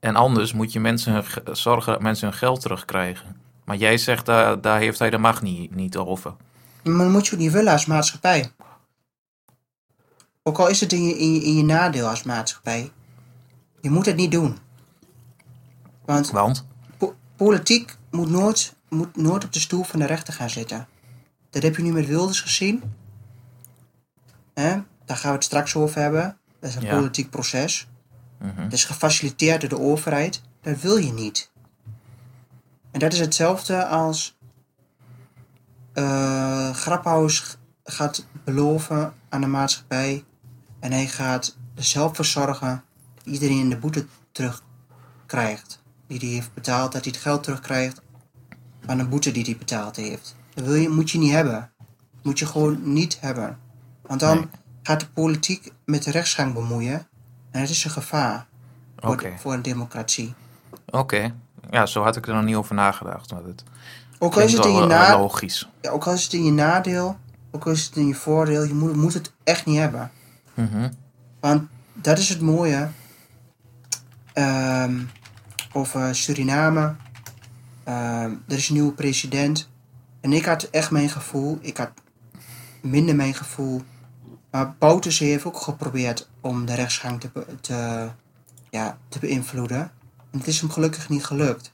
en 0.00 0.16
anders 0.16 0.52
moet 0.52 0.72
je 0.72 0.80
mensen 0.80 1.12
hun 1.12 1.56
zorgen 1.56 1.92
dat 1.92 2.02
mensen 2.02 2.28
hun 2.28 2.36
geld 2.36 2.60
terugkrijgen. 2.60 3.36
Maar 3.64 3.76
jij 3.76 3.98
zegt, 3.98 4.26
daar, 4.26 4.60
daar 4.60 4.78
heeft 4.78 4.98
hij 4.98 5.10
de 5.10 5.18
macht 5.18 5.42
niet, 5.42 5.74
niet 5.74 5.96
over. 5.96 6.34
Maar 6.84 6.96
dat 7.04 7.08
moet 7.08 7.26
je 7.26 7.32
ook 7.32 7.38
niet 7.40 7.52
willen 7.52 7.72
als 7.72 7.86
maatschappij. 7.86 8.52
Ook 10.42 10.58
al 10.58 10.68
is 10.68 10.80
het 10.80 10.92
in 10.92 11.02
je, 11.02 11.18
in 11.18 11.32
je, 11.34 11.40
in 11.42 11.56
je 11.56 11.64
nadeel 11.64 12.08
als 12.08 12.22
maatschappij. 12.22 12.92
Je 13.80 13.90
moet 13.90 14.06
het 14.06 14.16
niet 14.16 14.32
doen. 14.32 14.58
Want 16.04 16.30
Want? 16.30 16.66
po- 16.98 17.14
politiek 17.36 17.96
moet 18.10 18.30
nooit, 18.30 18.74
moet 18.88 19.16
nooit 19.16 19.44
op 19.44 19.52
de 19.52 19.60
stoel 19.60 19.82
van 19.82 19.98
de 19.98 20.06
rechter 20.06 20.34
gaan 20.34 20.50
zitten. 20.50 20.86
Dat 21.50 21.62
heb 21.62 21.76
je 21.76 21.82
nu 21.82 21.92
met 21.92 22.06
Wilders 22.06 22.40
gezien. 22.40 22.82
Hè? 24.54 24.80
Daar 25.04 25.16
gaan 25.16 25.30
we 25.30 25.36
het 25.36 25.44
straks 25.44 25.74
over 25.76 26.00
hebben. 26.00 26.38
Dat 26.60 26.70
is 26.70 26.76
een 26.76 26.82
Ja. 26.82 26.94
politiek 26.94 27.30
proces. 27.30 27.88
Mhm. 28.38 28.62
Dat 28.62 28.72
is 28.72 28.84
gefaciliteerd 28.84 29.60
door 29.60 29.68
de 29.70 29.78
overheid. 29.80 30.42
Dat 30.62 30.80
wil 30.80 30.96
je 30.96 31.12
niet. 31.12 31.50
En 32.90 32.98
dat 33.00 33.12
is 33.12 33.18
hetzelfde 33.20 33.86
als 33.86 34.36
eh 35.92 36.70
Graphaus 36.74 37.56
gaat 37.84 38.26
beloven 38.44 39.14
aan 39.28 39.40
de 39.40 39.46
maatschappij 39.46 40.24
en 40.80 40.92
hij 40.92 41.06
gaat 41.06 41.56
er 41.74 41.84
zelf 41.84 42.16
voor 42.16 42.24
zorgen 42.24 42.84
dat 43.14 43.24
iedereen 43.26 43.68
de 43.68 43.76
boete 43.76 44.06
terugkrijgt. 44.32 45.82
Die 46.06 46.18
hij 46.18 46.28
heeft 46.28 46.54
betaald, 46.54 46.92
dat 46.92 47.04
hij 47.04 47.12
het 47.12 47.22
geld 47.22 47.42
terugkrijgt 47.42 48.00
van 48.86 48.98
een 48.98 49.08
boete 49.08 49.30
die 49.32 49.44
hij 49.44 49.56
betaald 49.56 49.96
heeft. 49.96 50.36
Dat 50.58 50.66
wil 50.66 50.74
je, 50.76 50.88
moet 50.88 51.10
je 51.10 51.18
niet 51.18 51.30
hebben. 51.32 51.70
Moet 52.22 52.38
je 52.38 52.46
gewoon 52.46 52.92
niet 52.92 53.18
hebben. 53.20 53.58
Want 54.02 54.20
dan 54.20 54.36
Nee. 54.36 54.46
gaat 54.82 55.00
de 55.00 55.08
politiek 55.08 55.72
met 55.84 56.02
de 56.02 56.10
rechtsgang 56.10 56.54
bemoeien 56.54 57.06
en 57.50 57.60
dat 57.60 57.68
is 57.70 57.84
een 57.84 57.90
gevaar 57.90 58.46
voor, 58.96 59.10
Oké, 59.12 59.32
voor 59.38 59.52
een 59.52 59.62
democratie. 59.62 60.34
oké. 60.90 61.34
Ja, 61.70 61.86
zo 61.86 62.02
had 62.02 62.16
ik 62.16 62.26
er 62.26 62.34
nog 62.34 62.44
niet 62.44 62.56
over 62.56 62.74
nagedacht. 62.74 63.32
Maar 63.32 63.42
het 63.44 63.64
Ook 64.18 64.34
al, 64.34 64.40
is 64.42 64.52
het 64.52 64.64
in 64.64 64.72
je 64.74 64.84
na, 64.86 65.18
logisch. 65.18 65.68
ja, 65.80 65.90
ook 65.90 66.06
al 66.06 66.12
is 66.12 66.22
het 66.24 66.32
in 66.32 66.44
je 66.44 66.52
nadeel, 66.52 67.18
ook 67.50 67.66
al 67.66 67.72
is 67.72 67.84
het 67.84 67.96
in 67.96 68.06
je 68.06 68.14
voordeel, 68.14 68.62
je 68.64 68.74
moet, 68.74 68.96
moet 68.96 69.14
het 69.14 69.32
echt 69.44 69.66
niet 69.66 69.78
hebben. 69.78 70.10
Mhm. 70.54 70.90
Want 71.40 71.68
dat 71.92 72.18
is 72.18 72.28
het 72.28 72.40
mooie 72.40 72.88
ehm, 74.32 75.00
over 75.72 76.14
Suriname. 76.14 76.94
Ehm, 77.84 78.30
er 78.48 78.56
is 78.56 78.68
een 78.68 78.74
nieuwe 78.74 78.92
president. 78.92 79.68
En 80.20 80.32
ik 80.32 80.44
had 80.44 80.62
echt 80.62 80.90
mijn 80.90 81.08
gevoel, 81.08 81.58
ik 81.60 81.76
had 81.76 81.90
minder 82.82 83.14
mijn 83.14 83.34
gevoel. 83.34 83.82
Maar 84.50 84.74
Bouterse 84.78 85.24
heeft 85.24 85.44
ook 85.44 85.60
geprobeerd 85.60 86.28
om 86.40 86.66
de 86.66 86.74
rechtsgang 86.74 87.20
te, 87.20 87.30
te, 87.60 88.10
ja, 88.70 88.98
te 89.08 89.18
beïnvloeden. 89.18 89.92
En 90.30 90.38
het 90.38 90.46
is 90.46 90.60
hem 90.60 90.70
gelukkig 90.70 91.08
niet 91.08 91.24
gelukt. 91.24 91.72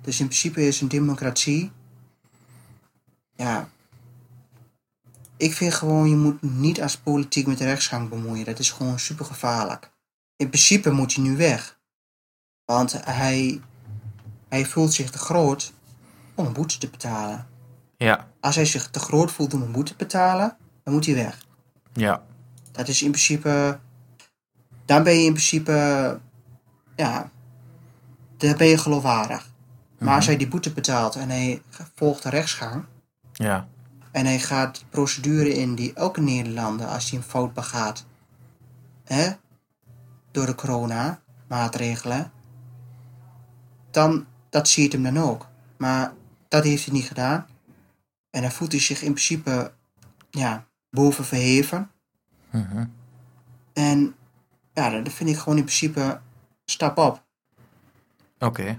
Dus 0.00 0.20
in 0.20 0.26
principe 0.26 0.66
is 0.66 0.80
een 0.80 0.88
democratie. 0.88 1.72
Ja. 3.34 3.68
Ik 5.36 5.52
vind 5.52 5.74
gewoon, 5.74 6.08
je 6.08 6.16
moet 6.16 6.42
niet 6.42 6.82
als 6.82 6.96
politiek 6.96 7.46
met 7.46 7.58
de 7.58 7.64
rechtsgang 7.64 8.08
bemoeien. 8.08 8.44
Dat 8.44 8.58
is 8.58 8.70
gewoon 8.70 8.98
super 8.98 9.24
gevaarlijk. 9.24 9.90
In 10.36 10.48
principe 10.48 10.90
moet 10.90 11.14
hij 11.14 11.24
nu 11.24 11.36
weg. 11.36 11.78
Want 12.64 13.04
hij, 13.04 13.60
hij 14.48 14.64
voelt 14.64 14.92
zich 14.92 15.10
te 15.10 15.18
groot 15.18 15.72
om 16.34 16.46
een 16.46 16.52
boete 16.52 16.78
te 16.78 16.88
betalen. 16.88 17.46
Ja, 17.96 18.28
Als 18.40 18.54
hij 18.54 18.64
zich 18.64 18.90
te 18.90 18.98
groot 18.98 19.30
voelt 19.32 19.54
om 19.54 19.62
een 19.62 19.72
boete 19.72 19.90
te 19.90 19.96
betalen, 19.96 20.56
dan 20.84 20.94
moet 20.94 21.06
hij 21.06 21.14
weg. 21.14 21.44
ja, 21.92 22.22
Dat 22.72 22.88
is 22.88 23.02
in 23.02 23.10
principe. 23.10 23.78
Dan 24.84 25.02
ben 25.02 25.12
je 25.18 25.24
in 25.24 25.32
principe. 25.32 26.20
Ja. 26.96 27.30
Dan 28.36 28.56
ben 28.56 28.66
je 28.66 28.78
geloofwaardig. 28.78 29.50
Maar 29.98 30.14
als 30.14 30.26
hij 30.26 30.36
die 30.36 30.48
boete 30.48 30.72
betaalt 30.72 31.16
en 31.16 31.28
hij 31.28 31.62
volgt 31.94 32.22
de 32.22 32.28
rechtsgang. 32.28 32.84
ja. 33.32 33.68
En 34.12 34.26
hij 34.26 34.38
gaat 34.38 34.84
procedure 34.90 35.54
in 35.54 35.74
die 35.74 35.92
elke 35.94 36.20
Nederlander, 36.20 36.86
als 36.86 37.10
hij 37.10 37.18
een 37.18 37.24
fout 37.24 37.52
begaat. 37.54 38.06
Hè, 39.04 39.30
door 40.30 40.46
de 40.46 40.54
corona-maatregelen. 40.54 42.32
Dan, 43.90 44.26
dat 44.50 44.68
ziet 44.68 44.92
hem 44.92 45.02
dan 45.02 45.18
ook. 45.18 45.46
Maar 45.76 46.12
dat 46.48 46.64
heeft 46.64 46.84
hij 46.84 46.94
niet 46.94 47.06
gedaan. 47.06 47.46
En 48.36 48.42
dan 48.42 48.50
voelt 48.50 48.72
hij 48.72 48.80
zich 48.80 49.02
in 49.02 49.12
principe. 49.12 49.72
Ja, 50.30 50.66
boven 50.90 51.24
verheven. 51.24 51.90
Mhm. 52.50 52.84
En 53.72 54.14
ja, 54.72 54.90
dat 54.90 55.12
vind 55.12 55.30
ik 55.30 55.36
gewoon 55.36 55.58
in 55.58 55.64
principe 55.64 56.20
stap 56.64 56.98
op. 56.98 57.24
Oké, 58.38 58.78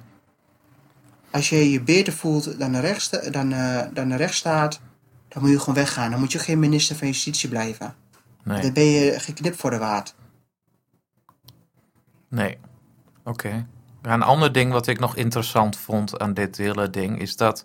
Als 1.32 1.50
je 1.50 1.72
je 1.72 1.82
beter 1.82 2.14
voelt 2.14 2.60
dan 2.60 2.72
de, 2.72 3.28
dan, 3.32 3.52
eh, 3.54 3.86
dan 3.94 4.10
de 4.10 4.16
rechtsstaat, 4.16 4.80
dan 5.28 5.42
moet 5.42 5.52
je 5.52 5.60
gewoon 5.60 5.76
weggaan. 5.76 6.12
Dan 6.12 6.20
moet 6.20 6.32
je 6.32 6.40
geen 6.40 6.60
minister 6.60 6.96
van 6.96 7.08
Justitie 7.08 7.50
blijven. 7.50 7.96
nee, 8.44 8.62
Dan 8.62 8.74
ben 8.74 8.84
je 8.86 9.20
geknipt 9.20 9.56
voor 9.56 9.70
de 9.70 9.78
waard. 9.78 10.16
nee. 12.28 12.58
Oké. 13.24 13.68
Een 14.02 14.24
ander 14.24 14.52
ding 14.52 14.72
wat 14.72 14.88
ik 14.88 15.00
nog 15.00 15.16
interessant 15.16 15.78
vond 15.78 16.20
aan 16.20 16.34
dit 16.34 16.58
hele 16.58 16.90
ding 16.90 17.20
is 17.20 17.36
dat... 17.36 17.64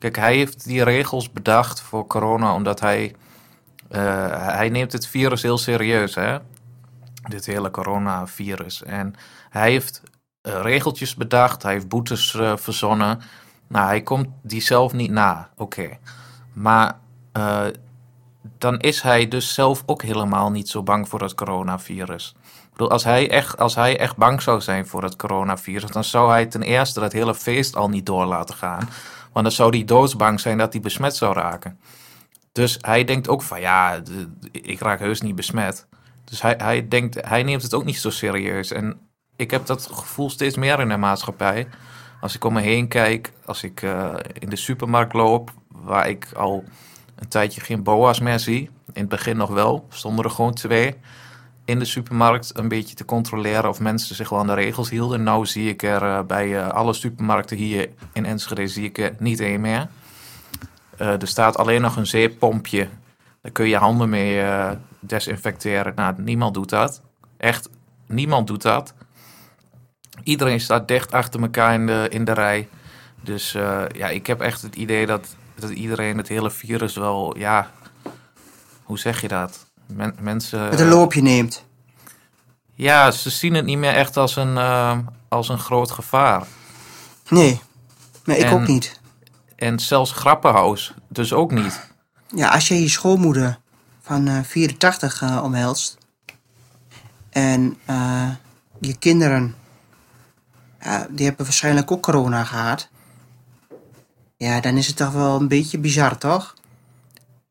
Kijk, 0.00 0.16
hij 0.16 0.36
heeft 0.36 0.64
die 0.64 0.84
regels 0.84 1.32
bedacht 1.32 1.80
voor 1.80 2.06
corona 2.06 2.54
omdat 2.54 2.80
hij... 2.80 3.14
eh, 3.88 4.00
hij 4.46 4.68
neemt 4.68 4.92
het 4.92 5.06
virus 5.06 5.42
heel 5.42 5.58
serieus, 5.58 6.14
hè? 6.14 6.38
Dit 7.28 7.46
hele 7.46 7.70
coronavirus. 7.70 8.82
En 8.82 9.14
hij 9.50 9.70
heeft 9.70 10.02
eh, 10.42 10.60
regeltjes 10.62 11.14
bedacht, 11.14 11.62
hij 11.62 11.72
heeft 11.72 11.88
boetes 11.88 12.34
eh, 12.34 12.56
verzonnen. 12.56 13.20
Nou, 13.68 13.86
hij 13.86 14.02
komt 14.02 14.28
die 14.42 14.60
zelf 14.60 14.92
niet 14.92 15.10
na, 15.10 15.48
oké. 15.56 15.98
Maar 16.52 16.98
dan 18.58 18.78
is 18.78 19.02
hij 19.02 19.28
dus 19.28 19.54
zelf 19.54 19.82
ook 19.86 20.02
helemaal 20.02 20.50
niet 20.50 20.68
zo 20.68 20.82
bang 20.82 21.08
voor 21.08 21.20
het 21.20 21.34
coronavirus. 21.34 22.34
Ik 22.44 22.70
bedoel, 22.70 22.90
als 22.90 23.04
hij, 23.04 23.30
echt, 23.30 23.58
als 23.58 23.74
hij 23.74 23.98
echt 23.98 24.16
bang 24.16 24.42
zou 24.42 24.60
zijn 24.60 24.86
voor 24.86 25.02
het 25.02 25.16
coronavirus, 25.16 25.90
dan 25.90 26.04
zou 26.04 26.30
hij 26.30 26.46
ten 26.46 26.62
eerste 26.62 27.00
dat 27.00 27.12
hele 27.12 27.34
feest 27.34 27.76
al 27.76 27.88
niet 27.88 28.06
door 28.06 28.24
laten 28.24 28.54
gaan. 28.54 28.88
Want 29.32 29.44
dan 29.44 29.54
zou 29.54 29.76
hij 29.76 29.84
doodsbang 29.84 30.40
zijn 30.40 30.58
dat 30.58 30.72
hij 30.72 30.82
besmet 30.82 31.16
zou 31.16 31.34
raken. 31.34 31.78
Dus 32.52 32.78
hij 32.80 33.04
denkt 33.04 33.28
ook 33.28 33.42
van 33.42 33.60
ja, 33.60 34.02
ik 34.52 34.80
raak 34.80 34.98
heus 34.98 35.20
niet 35.20 35.34
besmet. 35.34 35.86
Dus 36.24 36.42
hij, 36.42 36.54
hij, 36.58 36.88
denkt, 36.88 37.26
hij 37.26 37.42
neemt 37.42 37.62
het 37.62 37.74
ook 37.74 37.84
niet 37.84 37.98
zo 37.98 38.10
serieus. 38.10 38.72
En 38.72 39.00
ik 39.36 39.50
heb 39.50 39.66
dat 39.66 39.88
gevoel 39.92 40.30
steeds 40.30 40.56
meer 40.56 40.80
in 40.80 40.88
de 40.88 40.96
maatschappij. 40.96 41.68
Als 42.20 42.34
ik 42.34 42.44
om 42.44 42.52
me 42.52 42.60
heen 42.60 42.88
kijk, 42.88 43.32
als 43.44 43.62
ik 43.62 43.82
eh, 43.82 44.14
in 44.38 44.48
de 44.48 44.56
supermarkt 44.56 45.12
loop, 45.12 45.52
waar 45.68 46.08
ik 46.08 46.28
al 46.32 46.64
een 47.14 47.28
tijdje 47.28 47.60
geen 47.60 47.82
boa's 47.82 48.20
meer 48.20 48.38
zie. 48.38 48.70
In 48.92 49.00
het 49.00 49.08
begin 49.08 49.36
nog 49.36 49.50
wel, 49.50 49.86
stonden 49.88 50.24
er 50.24 50.30
gewoon 50.30 50.54
twee 50.54 50.96
in 51.70 51.78
de 51.78 51.84
supermarkt 51.84 52.58
een 52.58 52.68
beetje 52.68 52.94
te 52.94 53.04
controleren 53.04 53.68
of 53.68 53.80
mensen 53.80 54.16
zich 54.16 54.28
wel 54.28 54.38
aan 54.38 54.46
de 54.46 54.54
regels 54.54 54.90
hielden. 54.90 55.22
Nou 55.22 55.46
zie 55.46 55.68
ik 55.68 55.82
er 55.82 56.02
eh, 56.02 56.22
bij 56.22 56.58
eh, 56.58 56.68
alle 56.68 56.92
supermarkten 56.92 57.56
hier 57.56 57.88
in 58.12 58.26
Enschede 58.26 58.66
zie 58.66 58.84
ik 58.84 58.98
er 58.98 59.14
niet 59.18 59.40
één 59.40 59.60
meer. 59.60 59.88
Eh, 60.96 61.20
er 61.20 61.28
staat 61.28 61.56
alleen 61.56 61.80
nog 61.80 61.96
een 61.96 62.06
zeepompje. 62.06 62.88
Daar 63.42 63.52
kun 63.52 63.68
je 63.68 63.76
handen 63.76 64.08
mee 64.08 64.44
desinfecteren. 65.00 65.92
Nou, 65.94 66.14
niemand 66.22 66.54
doet 66.54 66.68
dat. 66.68 67.02
Echt, 67.36 67.68
niemand 68.06 68.46
doet 68.46 68.62
dat. 68.62 68.94
Iedereen 70.22 70.60
staat 70.60 70.88
dicht 70.88 71.12
achter 71.12 71.40
elkaar 71.40 71.74
in 71.74 71.86
de, 71.86 72.06
in 72.10 72.24
de 72.24 72.32
rij. 72.32 72.68
Dus 73.20 73.52
ja, 73.92 74.08
ik 74.08 74.26
heb 74.26 74.40
echt 74.40 74.62
het 74.62 74.76
idee 74.76 75.06
dat, 75.06 75.36
dat 75.54 75.70
iedereen 75.70 76.16
het 76.16 76.28
hele 76.28 76.50
virus 76.50 76.94
wel, 76.94 77.38
ja, 77.38 77.70
hoe 78.82 78.98
zeg 78.98 79.20
je 79.20 79.28
dat? 79.28 79.69
Men- 79.90 80.16
mensen. 80.20 80.68
Met 80.68 80.80
een 80.80 80.88
loopje 80.88 81.22
neemt. 81.22 81.64
Ja, 82.74 83.10
ze 83.10 83.30
zien 83.30 83.54
het 83.54 83.64
niet 83.64 83.78
meer 83.78 83.94
echt 83.94 84.16
als 84.16 84.36
een, 84.36 84.58
eh, 84.58 84.98
als 85.28 85.48
een 85.48 85.58
groot 85.58 85.90
gevaar. 85.90 86.46
Nee. 87.28 87.60
Nee, 88.24 88.38
ik 88.38 88.44
En- 88.44 88.52
ook 88.52 88.66
niet. 88.66 89.00
En 89.56 89.78
zelfs 89.78 90.12
Grappenhaus 90.12 90.94
dus 91.08 91.32
ook 91.32 91.50
niet. 91.52 91.80
Ja, 92.34 92.48
als 92.48 92.68
je 92.68 92.80
je 92.80 92.88
schoonmoeder 92.88 93.58
van 94.02 94.26
eh 94.28 94.38
84 94.42 95.22
eh, 95.22 95.40
omhelst. 95.42 95.98
En 97.30 97.78
eh, 97.84 98.28
je 98.80 98.96
kinderen. 98.98 99.54
Die 101.10 101.26
hebben 101.26 101.44
waarschijnlijk 101.44 101.90
ook 101.90 102.02
corona 102.02 102.44
gehad. 102.44 102.88
Ja, 104.36 104.60
dan 104.60 104.76
is 104.76 104.86
het 104.86 104.96
toch 104.96 105.12
wel 105.12 105.40
een 105.40 105.48
beetje 105.48 105.78
bizar, 105.78 106.18
toch? 106.18 106.54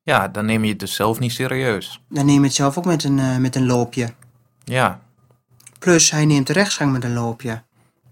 Ja, 0.09 0.27
dan 0.27 0.45
neem 0.45 0.63
je 0.63 0.69
het 0.69 0.79
dus 0.79 0.93
zelf 0.95 1.19
niet 1.19 1.31
serieus. 1.31 2.01
Dan 2.09 2.25
neem 2.25 2.39
je 2.39 2.45
het 2.45 2.53
zelf 2.55 2.77
ook 2.77 2.85
met 2.85 3.03
een, 3.03 3.19
eh, 3.19 3.37
met 3.37 3.55
een 3.55 3.65
loopje. 3.65 4.13
Ja. 4.63 4.99
Plus, 5.79 6.11
hij 6.11 6.25
neemt 6.25 6.47
de 6.47 6.53
rechtsgang 6.53 6.91
met 6.91 7.03
een 7.03 7.13
loopje. 7.13 7.63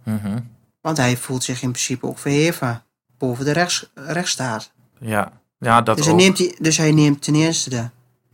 Mhm. 0.03 0.39
Want 0.81 0.97
hij 0.97 1.17
voelt 1.17 1.43
zich 1.43 1.61
in 1.61 1.71
principe 1.71 2.05
ook 2.05 2.17
verheven 2.17 2.83
boven 3.17 3.45
de 3.45 3.51
rechts, 3.51 3.89
rechtsstaat. 3.93 4.71
Ja. 4.99 5.31
Ja, 5.59 5.81
dat 5.81 5.95
Dus 5.97 6.05
hij, 6.05 6.13
ook. 6.13 6.19
neemt 6.19 6.37
die, 6.37 6.55
dus 6.59 6.77
hij 6.77 6.91
neemt 6.91 7.21
ten 7.23 7.35
eerste 7.35 7.69
de, 7.69 7.89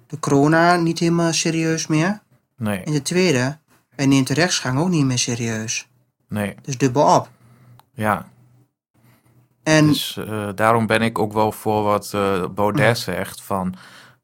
de 0.08 0.20
corona 0.20 0.76
niet 0.76 1.00
helemaal 1.00 1.34
serieus 1.34 1.88
meer. 1.88 2.22
Nee, 2.58 2.80
En 2.84 2.92
de 2.92 3.02
tweede, 3.02 3.58
hij 3.96 4.06
neemt 4.06 4.28
de 4.28 4.34
rechtsgang 4.34 4.80
ook 4.80 4.90
niet 4.90 5.06
meer 5.06 5.18
serieus. 5.20 5.88
nee. 6.30 6.56
Dus 6.62 6.78
dubbel 6.78 7.16
op. 7.16 7.30
Ja. 7.94 8.30
En 9.64 9.88
Dus 9.88 10.18
eh, 10.18 10.50
daarom 10.56 10.86
ben 10.88 11.02
ik 11.02 11.20
ook 11.20 11.34
wel 11.34 11.52
voor 11.52 11.84
wat 11.84 12.12
eh, 12.14 12.46
Baudet 12.50 12.98
zegt 12.98 13.42
van 13.42 13.76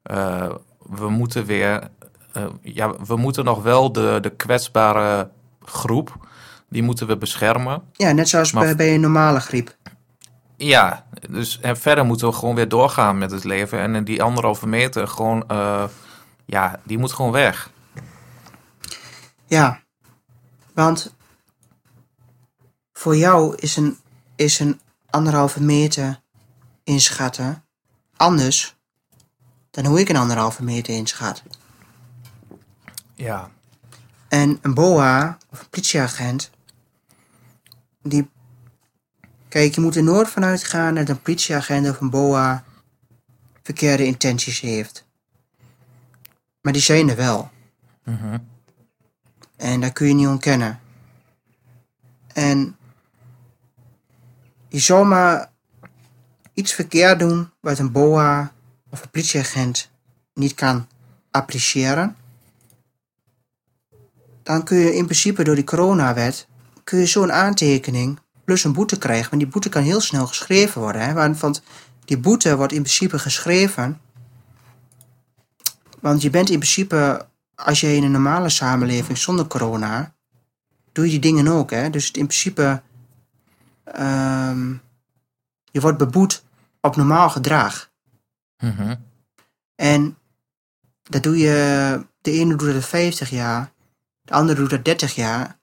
eh, 0.02 0.50
we 0.78 1.08
moeten 1.08 1.44
weer 1.44 1.88
ja 2.62 2.94
we 3.06 3.16
moeten 3.16 3.44
nog 3.44 3.62
wel 3.62 3.92
de, 3.92 4.18
de 4.20 4.30
kwetsbare 4.30 5.30
groep 5.64 6.28
die 6.68 6.82
moeten 6.82 7.06
we 7.06 7.16
beschermen. 7.16 7.82
ja, 7.92 8.12
net 8.12 8.28
zoals 8.28 8.52
Maar- 8.52 8.76
bij, 8.76 8.94
een 8.94 9.00
normale 9.00 9.40
griep. 9.40 9.76
Ja, 10.56 11.06
dus 11.30 11.60
en 11.60 11.76
verder 11.76 12.04
moeten 12.04 12.28
we 12.28 12.34
gewoon 12.34 12.54
weer 12.54 12.68
doorgaan 12.68 13.18
met 13.18 13.30
het 13.30 13.44
leven 13.44 13.78
en 13.94 14.04
die 14.04 14.22
anderhalve 14.22 14.66
meter 14.66 15.08
gewoon 15.08 15.44
ja 16.46 16.80
die 16.84 16.98
moet 16.98 17.12
gewoon 17.12 17.32
weg. 17.32 17.70
Ja, 19.46 19.80
want 20.74 21.14
voor 22.92 23.16
jou 23.16 23.54
is 23.56 23.76
een, 23.76 23.96
is 24.36 24.58
een 24.58 24.80
anderhalve 25.10 25.62
meter 25.62 26.20
inschatten 26.84 27.64
anders 28.16 28.76
dan 29.70 29.86
hoe 29.86 30.00
ik 30.00 30.08
een 30.08 30.16
anderhalve 30.16 30.64
meter 30.64 30.94
inschat. 30.94 31.42
Ja. 33.14 33.50
En 34.28 34.58
een 34.62 34.74
BOA 34.74 35.38
of 35.50 35.60
een 35.60 35.68
politieagent, 35.68 36.50
die. 38.02 38.30
Kijk, 39.48 39.74
je 39.74 39.80
moet 39.80 39.96
er 39.96 40.02
nooit 40.02 40.28
vanuit 40.28 40.64
gaan 40.64 40.94
dat 40.94 41.08
een 41.08 41.22
politieagent 41.22 41.88
of 41.88 42.00
een 42.00 42.10
BOA 42.10 42.64
verkeerde 43.62 44.04
intenties 44.04 44.60
heeft. 44.60 45.06
Maar 46.60 46.72
die 46.72 46.82
zijn 46.82 47.08
er 47.08 47.16
wel. 47.16 47.50
Mhm. 48.04 48.38
En 49.56 49.80
dat 49.80 49.92
kun 49.92 50.06
je 50.06 50.14
niet 50.14 50.26
ontkennen. 50.26 50.80
En 52.32 52.76
je 54.70 54.78
zou 54.78 55.06
maar 55.06 55.50
iets 56.54 56.72
verkeerd 56.72 57.18
doen 57.18 57.50
wat 57.60 57.78
een 57.78 57.92
BOA 57.92 58.52
of 58.90 59.02
een 59.02 59.10
politieagent 59.10 59.90
niet 60.34 60.54
kan 60.54 60.86
appreciëren. 61.30 62.16
Dan 64.42 64.64
kun 64.64 64.76
je 64.76 64.94
in 64.94 65.04
principe 65.04 65.44
door 65.44 65.54
die 65.54 65.64
coronawet 65.64 66.46
kun 66.84 66.98
je 66.98 67.06
zo'n 67.06 67.32
aantekening 67.32 68.18
plus 68.44 68.64
een 68.64 68.72
boete 68.72 68.98
krijgen. 68.98 69.28
Maar 69.30 69.38
die 69.38 69.48
boete 69.48 69.68
kan 69.68 69.82
heel 69.82 70.00
snel 70.00 70.26
geschreven 70.26 70.80
worden. 70.80 71.02
Hè? 71.02 71.12
Want, 71.12 71.40
want 71.40 71.62
die 72.04 72.18
boete 72.18 72.56
wordt 72.56 72.72
in 72.72 72.82
principe 72.82 73.18
geschreven. 73.18 74.00
Want 76.00 76.22
je 76.22 76.30
bent 76.30 76.50
in 76.50 76.58
principe 76.58 77.28
als 77.54 77.80
je 77.80 77.96
in 77.96 78.02
een 78.02 78.10
normale 78.10 78.48
samenleving 78.48 79.18
zonder 79.18 79.46
corona, 79.46 80.14
doe 80.92 81.04
je 81.04 81.10
die 81.10 81.20
dingen 81.20 81.48
ook. 81.48 81.70
Hè? 81.70 81.90
Dus 81.90 82.10
in 82.10 82.26
principe, 82.26 82.82
ehm, 83.92 84.74
je 85.70 85.80
wordt 85.80 85.98
beboet 85.98 86.44
op 86.80 86.96
normaal 86.96 87.30
gedrag. 87.30 87.90
Mhm. 88.58 88.94
En 89.74 90.18
dat 91.02 91.22
doe 91.22 91.38
je, 91.38 92.06
de 92.20 92.30
ene 92.30 92.56
doet 92.56 92.72
dat 92.72 92.84
50 92.84 93.30
jaar, 93.30 93.72
de 94.22 94.32
andere 94.32 94.60
doet 94.60 94.70
dat 94.70 94.84
30 94.84 95.14
jaar, 95.14 95.58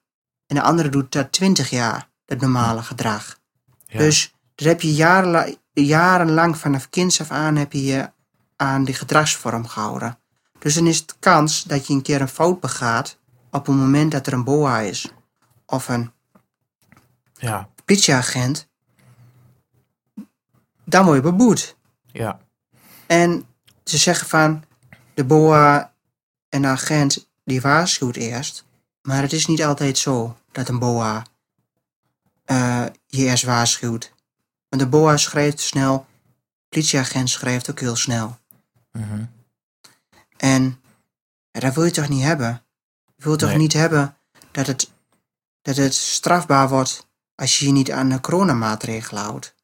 en 0.48 0.56
de 0.56 0.62
andere 0.62 0.90
doet 0.90 1.12
dat 1.12 1.32
20 1.32 1.70
jaar, 1.70 2.10
dat 2.26 2.42
normale 2.42 2.82
gedrag. 2.82 3.40
Ja. 3.86 4.00
Dus 4.00 4.36
dat 4.56 4.68
heb 4.68 4.82
je 4.82 4.94
jarenlang, 4.94 5.58
jarenlang 5.74 6.58
vanaf 6.58 6.90
kinds 6.90 7.22
af 7.22 7.32
aan 7.32 7.56
heb 7.56 7.74
je 7.74 7.84
je 7.84 8.12
aan 8.56 8.84
die 8.84 8.96
gedragsvorm 8.96 9.68
gehouden. 9.68 10.18
Dus 10.60 10.74
dan 10.74 10.88
is 10.88 10.98
het 10.98 11.16
kans 11.20 11.64
dat 11.64 11.88
je 11.88 11.94
een 11.94 12.02
keer 12.02 12.22
een 12.22 12.28
fout 12.28 12.60
begaat 12.60 13.18
op 13.52 13.66
het 13.66 13.76
moment 13.76 14.12
dat 14.12 14.28
er 14.28 14.34
een 14.34 14.44
BOA 14.44 14.80
is. 14.80 15.12
Of 15.66 15.88
een 15.88 16.12
ja. 17.34 17.70
Politieagent. 17.88 18.68
Dan 20.84 21.06
word 21.06 21.16
je 21.16 21.22
beboet. 21.22 21.76
Ja. 22.12 22.40
En 23.06 23.46
ze 23.84 23.98
zeggen 23.98 24.28
van 24.28 24.64
de 25.14 25.24
BOA 25.24 25.94
en 26.50 26.62
de 26.62 26.68
agent 26.68 27.30
die 27.44 27.62
waarschuwt 27.62 28.16
eerst. 28.16 28.66
Maar 29.02 29.22
het 29.22 29.34
is 29.34 29.46
niet 29.46 29.64
altijd 29.64 29.98
zo 29.98 30.38
dat 30.52 30.70
een 30.70 30.80
BOA 30.80 31.26
eh, 32.46 32.86
je 33.08 33.24
eerst 33.26 33.44
waarschuwt. 33.44 34.14
Want 34.70 34.82
de 34.82 34.88
BOA 34.88 35.18
schrijft 35.18 35.60
snel, 35.60 36.06
politieagent 36.70 37.30
schrijft 37.30 37.70
ook 37.70 37.80
heel 37.80 37.96
snel. 37.96 38.38
Mhm. 38.92 39.26
En 40.38 40.82
dat 41.52 41.74
wil 41.74 41.84
je 41.84 41.92
toch 41.92 42.10
niet 42.10 42.24
hebben? 42.24 42.64
Je 43.16 43.24
wilt 43.24 43.40
toch 43.40 43.56
niet 43.56 43.74
hebben 43.74 44.18
dat 44.52 44.68
het, 44.68 44.92
dat 45.62 45.76
het 45.76 45.96
strafbaar 45.96 46.70
wordt 46.70 47.07
als 47.42 47.60
je 47.60 47.66
je 47.66 47.72
niet 47.72 47.92
aan 47.92 48.10
de 48.10 48.22
coronamaatregelen 48.22 49.24
houdt? 49.24 49.56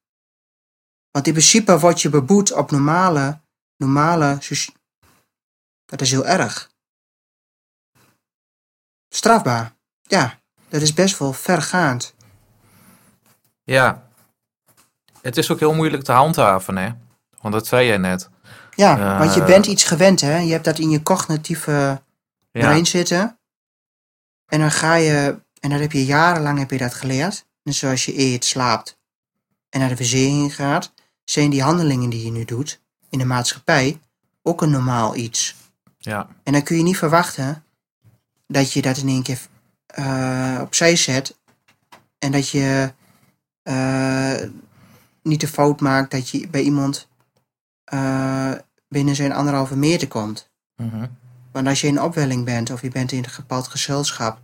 Want 1.11 1.27
in 1.27 1.33
principe 1.33 1.79
word 1.79 2.01
je 2.01 2.09
beboet 2.09 2.51
op 2.51 2.71
normale, 2.71 3.41
normale, 3.77 4.37
dat 5.85 6.01
is 6.01 6.11
heel 6.11 6.25
erg. 6.25 6.71
Strafbaar, 9.09 9.75
ja, 10.01 10.39
dat 10.69 10.81
is 10.81 10.93
best 10.93 11.17
wel 11.17 11.33
vergaand. 11.33 12.13
Ja. 13.63 14.07
Het 15.21 15.37
is 15.37 15.51
ook 15.51 15.59
heel 15.59 15.73
moeilijk 15.73 16.03
te 16.03 16.11
handhaven, 16.11 16.77
hè? 16.77 16.89
Want 17.41 17.53
dat 17.53 17.67
zei 17.67 17.87
jij 17.87 17.97
net. 17.97 18.29
Ja, 18.75 19.17
want 19.17 19.33
je 19.33 19.39
Eh. 19.41 19.45
bent 19.45 19.65
iets 19.65 19.83
gewend, 19.83 20.21
hè? 20.21 20.37
Je 20.37 20.51
hebt 20.51 20.65
dat 20.65 20.79
in 20.79 20.89
je 20.89 21.03
cognitieve 21.03 21.71
Ja. 21.71 22.01
brein 22.51 22.85
zitten. 22.85 23.39
En 24.45 24.59
dan 24.59 24.71
ga 24.71 24.95
je, 24.95 25.41
en 25.59 25.69
dat 25.69 25.79
heb 25.79 25.91
je 25.91 26.05
jarenlang 26.05 26.59
heb 26.59 26.71
je 26.71 26.77
dat 26.77 26.93
geleerd. 26.93 27.45
Net 27.63 27.75
zoals 27.75 28.05
je 28.05 28.19
eet, 28.19 28.45
slaapt 28.45 28.97
en 29.69 29.79
naar 29.79 29.89
de 29.89 29.95
verzekering 29.95 30.55
gaat, 30.55 30.93
zijn 31.23 31.49
die 31.49 31.61
handelingen 31.61 32.09
die 32.09 32.25
je 32.25 32.31
nu 32.31 32.45
doet 32.45 32.81
in 33.09 33.19
de 33.19 33.25
maatschappij 33.25 33.99
ook 34.41 34.61
een 34.61 34.69
normaal 34.69 35.15
iets. 35.15 35.55
Ja. 35.97 36.27
En 36.43 36.53
dan 36.53 36.63
kun 36.63 36.77
je 36.77 36.83
niet 36.83 36.97
verwachten 36.97 37.63
dat 38.47 38.73
je 38.73 38.81
dat 38.81 38.97
in 38.97 39.07
één 39.07 39.23
keer 39.23 39.39
eh, 39.85 40.59
opzij 40.61 40.95
zet 40.95 41.37
en 42.19 42.31
dat 42.31 42.49
je 42.49 42.93
eh, 43.63 44.41
niet 45.23 45.39
de 45.39 45.47
fout 45.47 45.79
maakt 45.79 46.11
dat 46.11 46.29
je 46.29 46.47
bij 46.47 46.61
iemand 46.61 47.07
eh, 47.83 48.51
binnen 48.87 49.15
zijn 49.15 49.31
anderhalve 49.31 49.75
meter 49.75 50.07
komt. 50.07 50.49
Mhm. 50.75 51.07
Want 51.51 51.67
als 51.67 51.81
je 51.81 51.87
in 51.87 52.01
opwelling 52.01 52.45
bent 52.45 52.69
of 52.71 52.81
je 52.81 52.89
bent 52.89 53.11
in 53.11 53.23
een 53.23 53.29
bepaald 53.35 53.67
gezelschap 53.67 54.41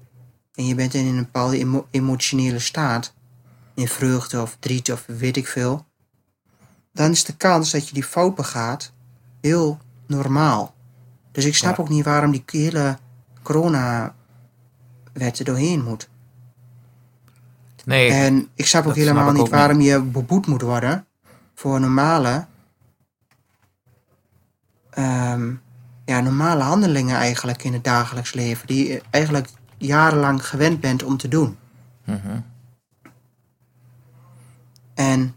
en 0.56 0.66
je 0.66 0.76
bent 0.76 0.94
in 0.94 1.06
een 1.06 1.16
bepaalde 1.24 1.58
emo- 1.58 1.88
emotionele 1.92 2.60
staat, 2.60 3.14
in 3.74 3.88
vreugde 3.88 4.42
of 4.42 4.50
verdriet 4.50 4.92
of 4.92 5.04
weet 5.08 5.38
ik 5.38 5.48
veel, 5.48 5.86
dan 6.94 7.12
is 7.12 7.24
de 7.24 7.36
kans 7.38 7.72
dat 7.72 7.88
je 7.88 7.94
die 7.94 8.04
fout 8.04 8.36
begaat 8.36 8.92
heel 9.42 9.80
normaal. 10.08 10.76
Dus 11.32 11.46
ik 11.46 11.56
snap 11.56 11.78
Ja. 11.78 11.84
ook 11.84 11.90
niet 11.90 12.06
waarom 12.06 12.32
die 12.32 12.44
hele 12.46 12.98
corona-wet 13.42 14.14
er 15.40 15.46
doorheen 15.46 15.84
moet. 15.84 16.10
Nee, 17.86 18.12
En 18.12 18.50
ik 18.54 18.66
snap 18.66 18.86
ook 18.86 18.94
snap 18.94 19.06
helemaal 19.06 19.32
niet 19.32 19.38
ook 19.40 19.46
niet. 19.48 19.56
waarom 19.56 19.82
je 19.82 20.02
beboet 20.02 20.48
moet 20.48 20.62
worden 20.62 21.06
voor 21.56 21.80
normale, 21.80 22.46
ehm, 24.90 25.54
ja, 26.06 26.20
normale 26.22 26.64
handelingen 26.64 27.16
eigenlijk 27.16 27.64
in 27.64 27.74
het 27.74 27.84
dagelijks 27.84 28.34
leven. 28.34 28.68
Die 28.68 28.88
je 28.88 29.02
eigenlijk 29.10 29.50
jarenlang 29.80 30.48
gewend 30.48 30.80
bent 30.80 31.04
om 31.04 31.18
te 31.18 31.28
doen. 31.28 31.58
Mhm. 32.04 32.40
En 34.94 35.36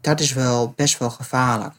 dat 0.00 0.20
is 0.20 0.32
wel 0.32 0.72
best 0.76 0.98
wel 0.98 1.10
gevaarlijk. 1.10 1.74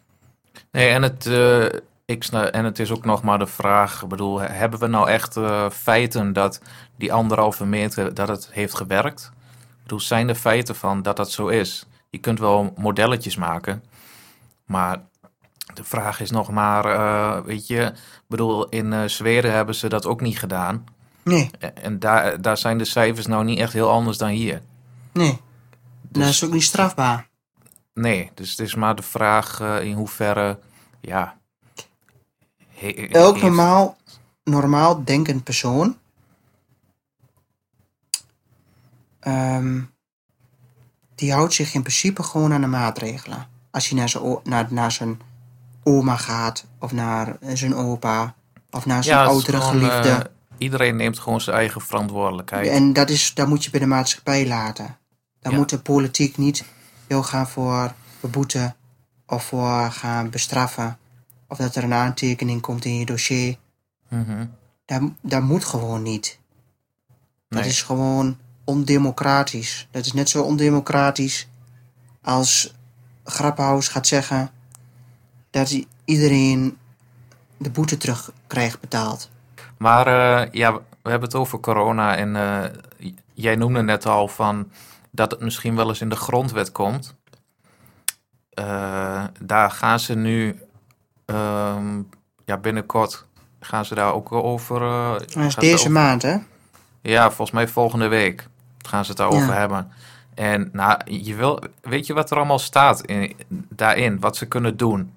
Nee, 0.72 0.90
en 0.90 1.02
het, 1.02 1.26
eh, 1.26 1.66
ik 2.06 2.26
en 2.26 2.66
het 2.66 2.80
is 2.80 2.92
ook 2.92 3.06
nog 3.06 3.24
maar 3.24 3.40
de 3.40 3.48
vraag, 3.48 4.02
ik 4.02 4.08
bedoel, 4.08 4.40
hebben 4.40 4.80
we 4.80 4.88
nou 4.88 5.10
echt 5.10 5.38
eh, 5.38 5.70
feiten 5.70 6.34
dat 6.34 6.62
die 6.96 7.14
anderhalve 7.14 7.66
meter, 7.66 8.14
dat 8.14 8.28
het 8.28 8.50
heeft 8.52 8.76
gewerkt? 8.76 9.32
Ik 9.60 9.84
bedoel, 9.84 10.00
zijn 10.00 10.30
er 10.30 10.36
feiten 10.36 10.76
van 10.76 11.02
dat 11.02 11.18
dat 11.18 11.32
zo 11.32 11.48
is? 11.48 11.86
Je 12.10 12.18
kunt 12.18 12.40
wel 12.40 12.74
modelletjes 12.78 13.36
maken, 13.36 13.84
maar 14.66 15.02
de 15.74 15.84
vraag 15.84 16.20
is 16.20 16.32
nog 16.32 16.50
maar, 16.50 16.86
eh, 16.86 17.46
weet 17.46 17.68
je, 17.68 17.82
ik 17.94 18.28
bedoel, 18.28 18.70
in 18.70 19.10
Zweden 19.10 19.52
hebben 19.52 19.76
ze 19.76 19.90
dat 19.90 20.06
ook 20.06 20.22
niet 20.22 20.40
gedaan. 20.40 20.84
Nee, 21.24 21.50
En- 21.60 21.76
En 21.84 22.00
daar, 22.00 22.42
daar 22.42 22.58
zijn 22.58 22.78
de 22.78 22.86
cijfers 22.86 23.26
nou 23.28 23.44
niet 23.44 23.60
echt 23.60 23.74
heel 23.74 23.90
anders 23.90 24.18
dan 24.18 24.30
hier. 24.30 24.62
nee. 25.14 25.40
Dus- 26.02 26.22
dat 26.24 26.32
is 26.34 26.44
ook 26.44 26.52
niet 26.52 26.64
strafbaar. 26.64 27.28
Nee, 27.94 28.32
dus 28.34 28.50
het 28.50 28.60
is 28.60 28.76
maar 28.76 28.96
de 28.96 29.02
vraag 29.02 29.60
eh, 29.60 29.82
in 29.84 29.94
hoeverre 29.96 30.60
ja. 31.02 31.38
He- 32.68 32.88
Elk 33.12 33.34
heeft- 33.34 33.46
normaal, 33.46 33.98
normaal 34.44 35.04
denkend 35.04 35.44
persoon 35.44 35.98
ehm, 39.20 39.82
die 41.16 41.34
houdt 41.34 41.54
zich 41.54 41.74
in 41.74 41.82
principe 41.82 42.24
gewoon 42.24 42.54
aan 42.54 42.62
de 42.62 42.68
maatregelen. 42.68 43.48
Als 43.72 43.90
hij 43.90 43.98
naar 44.00 44.10
zijn, 44.10 44.40
naar, 44.44 44.68
naar 44.70 44.92
zijn 44.92 45.20
oma 45.84 46.16
gaat, 46.18 46.66
of 46.80 46.92
naar 46.92 47.38
zijn 47.54 47.76
opa, 47.76 48.36
of 48.72 48.86
naar 48.86 49.04
zijn 49.04 49.18
Ja, 49.18 49.26
oudere 49.26 49.58
gewoon, 49.62 49.72
geliefde. 49.72 50.32
Iedereen 50.58 50.96
neemt 50.96 51.20
gewoon 51.20 51.42
zijn 51.42 51.56
eigen 51.56 51.82
verantwoordelijkheid. 51.82 52.68
En 52.68 52.94
dat, 52.94 53.10
is, 53.10 53.34
dat 53.34 53.48
moet 53.48 53.64
je 53.64 53.70
bij 53.70 53.80
de 53.80 53.86
maatschappij 53.86 54.48
laten. 54.48 54.98
Dan 55.40 55.52
Ja. 55.52 55.58
moet 55.58 55.70
de 55.70 55.80
politiek 55.80 56.38
niet 56.38 56.64
heel 57.08 57.24
gaan 57.24 57.48
voor 57.48 57.94
beboeten 58.20 58.76
of 59.28 59.44
voor 59.46 59.92
gaan 59.92 60.30
bestraffen. 60.30 60.98
Of 61.48 61.58
dat 61.58 61.76
er 61.76 61.84
een 61.84 61.94
aantekening 61.94 62.62
komt 62.62 62.86
in 62.86 62.98
je 63.00 63.06
dossier. 63.06 63.58
Mhm. 64.10 64.46
Dat, 64.86 65.02
dat 65.22 65.42
moet 65.42 65.66
gewoon 65.66 66.02
niet. 66.02 66.40
Dat 67.50 67.60
Nee. 67.62 67.70
is 67.70 67.82
gewoon 67.82 68.38
ondemocratisch. 68.64 69.88
Dat 69.92 70.06
is 70.06 70.14
net 70.14 70.30
zo 70.30 70.44
ondemocratisch 70.44 71.48
als 72.22 72.74
Grappenhaus 73.24 73.88
gaat 73.88 74.08
zeggen 74.08 74.52
dat 75.50 75.80
iedereen 76.06 76.78
de 77.58 77.70
boete 77.70 77.98
terug 77.98 78.32
krijgt 78.48 78.80
betaald. 78.80 79.30
Maar 79.84 80.08
eh, 80.08 80.52
ja, 80.52 80.74
we 80.74 81.10
hebben 81.10 81.28
het 81.30 81.36
over 81.38 81.60
corona 81.60 82.16
en 82.16 82.36
eh, 82.36 83.12
jij 83.34 83.56
noemde 83.56 83.82
net 83.82 84.06
al 84.06 84.28
van 84.28 84.72
dat 85.12 85.32
het 85.32 85.40
misschien 85.40 85.76
wel 85.76 85.88
eens 85.88 86.02
in 86.02 86.10
de 86.10 86.16
grondwet 86.16 86.72
komt. 86.72 87.16
Eh, 88.50 89.24
daar 89.42 89.72
gaan 89.72 90.00
ze 90.00 90.16
nu 90.16 90.60
ehm, 91.26 92.02
ja, 92.46 92.58
binnenkort 92.58 93.26
gaan 93.60 93.86
ze 93.86 93.96
daar 93.96 94.14
ook 94.14 94.32
over. 94.32 94.80
Dat 94.80 95.36
is 95.36 95.56
deze 95.56 95.76
over- 95.76 95.92
maand, 95.92 96.22
hè? 96.22 96.38
Ja, 97.02 97.26
volgens 97.28 97.52
mij 97.52 97.68
volgende 97.68 98.08
week 98.08 98.48
gaan 98.88 99.04
ze 99.04 99.10
het 99.10 99.20
daarover 99.20 99.48
Ja. 99.48 99.54
hebben. 99.54 99.92
En 100.36 100.70
nou, 100.72 101.00
je 101.06 101.36
wil, 101.36 101.60
weet 101.82 102.08
je 102.08 102.14
wat 102.14 102.32
er 102.32 102.38
allemaal 102.38 102.60
staat 102.60 103.02
in, 103.02 103.36
daarin, 103.70 104.20
wat 104.20 104.36
ze 104.38 104.46
kunnen 104.46 104.78
doen? 104.78 105.14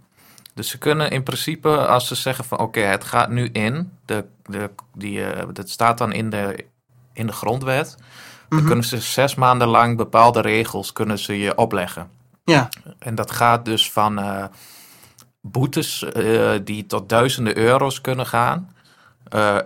Dus 0.56 0.68
ze 0.68 0.78
kunnen 0.78 1.10
in 1.10 1.22
principe, 1.22 1.86
als 1.86 2.06
ze 2.06 2.14
zeggen 2.14 2.44
van 2.44 2.58
oké, 2.58 2.80
het 2.80 3.04
gaat 3.04 3.30
nu 3.30 3.48
in, 3.52 3.92
de, 4.04 4.24
de, 4.46 4.70
die, 4.94 5.24
eh, 5.24 5.46
dat 5.52 5.68
staat 5.70 5.98
dan 5.98 6.12
in 6.12 6.30
de, 6.30 6.66
in 7.12 7.26
de 7.26 7.32
grondwet, 7.32 7.96
dan 8.48 8.58
Mhm. 8.58 8.66
kunnen 8.66 8.84
ze 8.84 9.00
zes 9.00 9.34
maanden 9.34 9.68
lang 9.68 9.96
bepaalde 9.96 10.40
regels 10.40 10.92
kunnen 10.92 11.18
ze 11.18 11.38
je 11.38 11.56
opleggen. 11.56 12.10
Ja, 12.44 12.68
En 12.98 13.14
dat 13.14 13.30
gaat 13.30 13.64
dus 13.64 13.90
van 13.92 14.18
eh, 14.18 14.44
boetes 15.40 16.02
eh, 16.04 16.52
die 16.64 16.86
tot 16.86 17.08
duizenden 17.08 17.56
euro's 17.56 18.00
kunnen 18.00 18.26
gaan, 18.26 18.74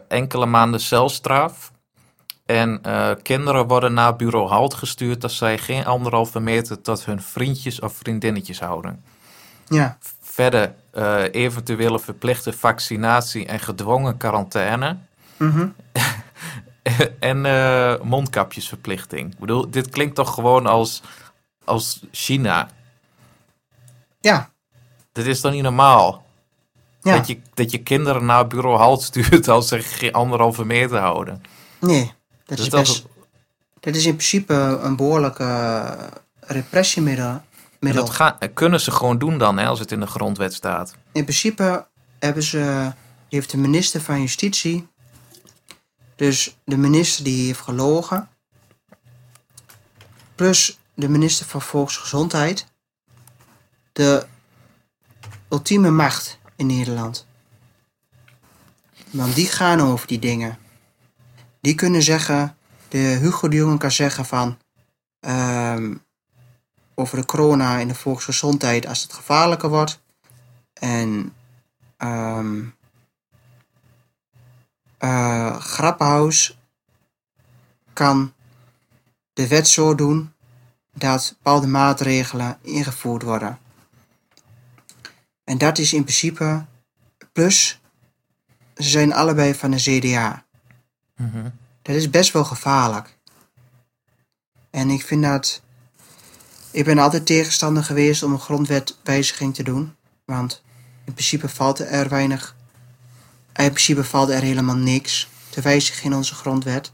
enkele 0.09 0.47
maanden 0.47 0.81
celstraf. 0.81 1.73
En 2.47 2.81
kinderen 3.23 3.67
worden 3.67 3.93
naar 3.95 4.17
bureau 4.17 4.49
Halt 4.49 4.75
gestuurd 4.75 5.23
als 5.23 5.37
zij 5.37 5.59
geen 5.59 5.87
anderhalve 5.87 6.41
meter 6.41 6.81
tot 6.81 7.05
hun 7.05 7.23
vriendjes 7.23 7.81
of 7.81 7.93
vriendinnetjes 7.93 8.61
houden. 8.61 9.03
ja, 9.69 9.99
Verder 10.33 10.75
eh, 10.91 11.23
eventuele 11.33 11.99
verplichte 11.99 12.53
vaccinatie 12.53 13.47
en 13.47 13.61
gedwongen 13.61 14.17
quarantaine. 14.17 14.97
mhm. 15.37 15.69
en 17.21 17.47
eh, 17.47 18.01
mondkapjesverplichting. 18.03 19.33
Ik 19.33 19.39
bedoel, 19.39 19.71
dit 19.71 19.89
klinkt 19.91 20.15
toch 20.15 20.35
gewoon 20.35 20.67
als, 20.67 21.03
als 21.65 22.01
China. 22.13 22.69
ja, 24.21 24.51
Dit 25.13 25.27
is 25.27 25.41
toch 25.41 25.53
niet 25.53 25.63
normaal? 25.63 26.25
ja. 27.03 27.17
Dat, 27.17 27.27
je, 27.27 27.39
dat 27.55 27.71
je 27.71 27.79
kinderen 27.83 28.25
naar 28.25 28.47
bureau 28.47 28.77
halt 28.79 29.03
stuurt 29.03 29.49
als 29.49 29.69
ze 29.69 29.81
geen 29.83 30.13
anderhalve 30.13 30.65
meter 30.65 30.99
houden. 30.99 31.43
Nee, 31.81 32.13
dat 32.47 32.57
Dus 32.57 32.67
is 32.67 32.73
dat 32.73 32.81
best... 32.81 33.07
Dat 33.81 33.95
is 33.95 34.05
in 34.07 34.17
principe 34.17 34.55
een 34.83 34.97
behoorlijke 34.97 35.45
eh, 35.45 36.07
repressiemiddel. 36.41 37.41
En 37.81 37.93
dat 37.93 38.11
gaan, 38.11 38.39
kunnen 38.55 38.81
ze 38.81 38.91
gewoon 38.91 39.19
doen 39.19 39.39
dan, 39.39 39.59
hè, 39.59 39.67
als 39.67 39.79
het 39.79 39.93
in 39.93 40.01
de 40.01 40.07
grondwet 40.07 40.55
staat. 40.55 40.95
In 41.13 41.23
principe 41.23 41.87
hebben 42.19 42.43
ze, 42.43 42.93
heeft 43.29 43.51
de 43.51 43.57
minister 43.57 44.01
van 44.01 44.21
Justitie, 44.21 44.89
dus 46.17 46.57
de 46.65 46.77
minister 46.77 47.25
die 47.25 47.47
heeft 47.47 47.61
gelogen, 47.61 48.29
plus 50.35 50.79
de 50.95 51.09
minister 51.09 51.47
van 51.47 51.63
Volksgezondheid, 51.63 52.67
de 53.93 54.27
ultieme 55.49 55.91
macht 55.91 56.39
in 56.57 56.67
Nederland. 56.67 57.27
Want 59.11 59.35
die 59.35 59.47
gaan 59.47 59.81
over 59.81 60.07
die 60.07 60.19
dingen. 60.19 60.59
Die 61.61 61.75
kunnen 61.75 62.03
zeggen, 62.03 62.57
de 62.89 62.99
Hugo 62.99 63.49
de 63.49 63.57
Jonge 63.57 63.79
kan 63.79 63.91
zeggen 63.91 64.25
van, 64.25 64.59
ehm, 65.21 65.95
over 67.01 67.19
de 67.19 67.27
corona 67.27 67.81
en 67.81 67.89
de 67.89 67.95
volksgezondheid 67.95 68.87
als 68.87 69.03
het 69.03 69.13
gevaarlijker 69.13 69.69
wordt. 69.69 70.01
En 70.73 71.35
eh, 74.99 75.57
Grappenhaus 75.57 76.59
kan 77.93 78.33
de 79.33 79.49
wet 79.49 79.69
zo 79.69 79.95
doen 79.95 80.33
dat 80.93 81.35
bepaalde 81.37 81.67
maatregelen 81.67 82.59
ingevoerd 82.63 83.23
worden. 83.23 83.59
En 85.45 85.59
dat 85.59 85.79
is 85.79 85.93
in 85.93 86.03
principe 86.03 86.65
plus 87.33 87.81
ze 88.77 88.89
zijn 88.89 89.13
allebei 89.13 89.55
van 89.55 89.71
de 89.71 89.77
CDA. 89.77 90.45
Dat 91.83 91.97
is 91.97 92.11
best 92.11 92.33
wel 92.33 92.45
gevaarlijk. 92.45 93.19
En 94.71 94.91
ik 94.91 95.03
vind 95.05 95.23
dat. 95.23 95.63
Ik 96.73 96.85
ben 96.85 96.99
altijd 96.99 97.27
tegenstander 97.27 97.85
geweest 97.85 98.23
om 98.23 98.33
een 98.33 98.41
grondwetwijziging 98.41 99.55
te 99.55 99.63
doen. 99.63 99.95
Want 100.25 100.63
in 101.05 101.13
principe 101.13 101.49
valt 101.49 101.79
er 101.79 102.09
weinig. 102.09 102.57
In 103.57 103.71
principe 103.71 104.05
valt 104.05 104.29
er 104.29 104.43
helemaal 104.43 104.77
niks 104.77 105.29
te 105.49 105.61
wijzigen 105.61 106.05
in 106.05 106.15
onze 106.15 106.35
grondwet. 106.35 106.93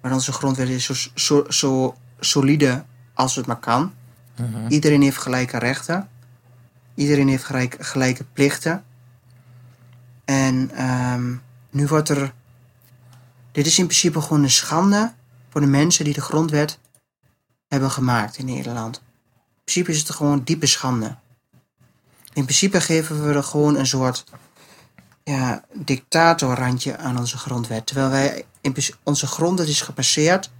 Maar 0.00 0.12
onze 0.12 0.32
grondwet 0.32 0.68
is 0.68 0.84
zo, 0.84 0.94
zo, 1.14 1.44
zo 1.48 1.96
solide 2.20 2.84
als 3.14 3.34
het 3.34 3.46
maar 3.46 3.58
kan. 3.58 3.92
Iedereen 4.68 5.02
heeft 5.02 5.18
gelijke 5.18 5.58
rechten. 5.58 6.08
Iedereen 6.94 7.28
heeft 7.28 7.44
gelijk, 7.44 7.76
gelijke 7.78 8.24
plichten. 8.32 8.84
En 10.24 10.70
ehm, 10.74 11.34
nu 11.70 11.86
wordt 11.86 12.08
er. 12.08 12.32
Dit 13.52 13.66
is 13.66 13.78
in 13.78 13.84
principe 13.84 14.20
gewoon 14.20 14.42
een 14.42 14.50
schande 14.50 15.12
voor 15.48 15.60
de 15.60 15.66
mensen 15.66 16.04
die 16.04 16.14
de 16.14 16.20
grondwet 16.20 16.78
hebben 17.70 17.90
gemaakt 17.90 18.38
in 18.38 18.44
Nederland. 18.44 18.96
In 18.96 19.62
principe 19.64 19.90
is 19.90 19.98
het 19.98 20.10
gewoon 20.10 20.42
diepe 20.44 20.66
schande. 20.66 21.16
In 22.32 22.44
principe 22.44 22.80
geven 22.80 23.26
we 23.26 23.34
er 23.34 23.42
gewoon 23.42 23.76
een 23.76 23.86
soort 23.86 24.24
ja, 25.24 25.64
dictatorrandje 25.72 26.96
aan 26.96 27.18
onze 27.18 27.38
grondwet. 27.38 27.86
Terwijl 27.86 28.10
wij 28.10 28.44
in 28.60 28.74
onze 29.02 29.26
grondwet 29.26 29.68
is 29.68 29.80
gebaseerd 29.80 30.50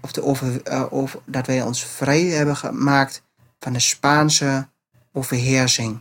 op 0.00 0.12
de 0.12 0.22
over, 0.22 0.62
over, 0.90 1.20
dat 1.24 1.46
wij 1.46 1.62
ons 1.62 1.84
vrij 1.84 2.22
hebben 2.22 2.56
gemaakt 2.56 3.22
van 3.58 3.72
de 3.72 3.78
Spaanse 3.78 4.68
overheersing. 5.12 6.00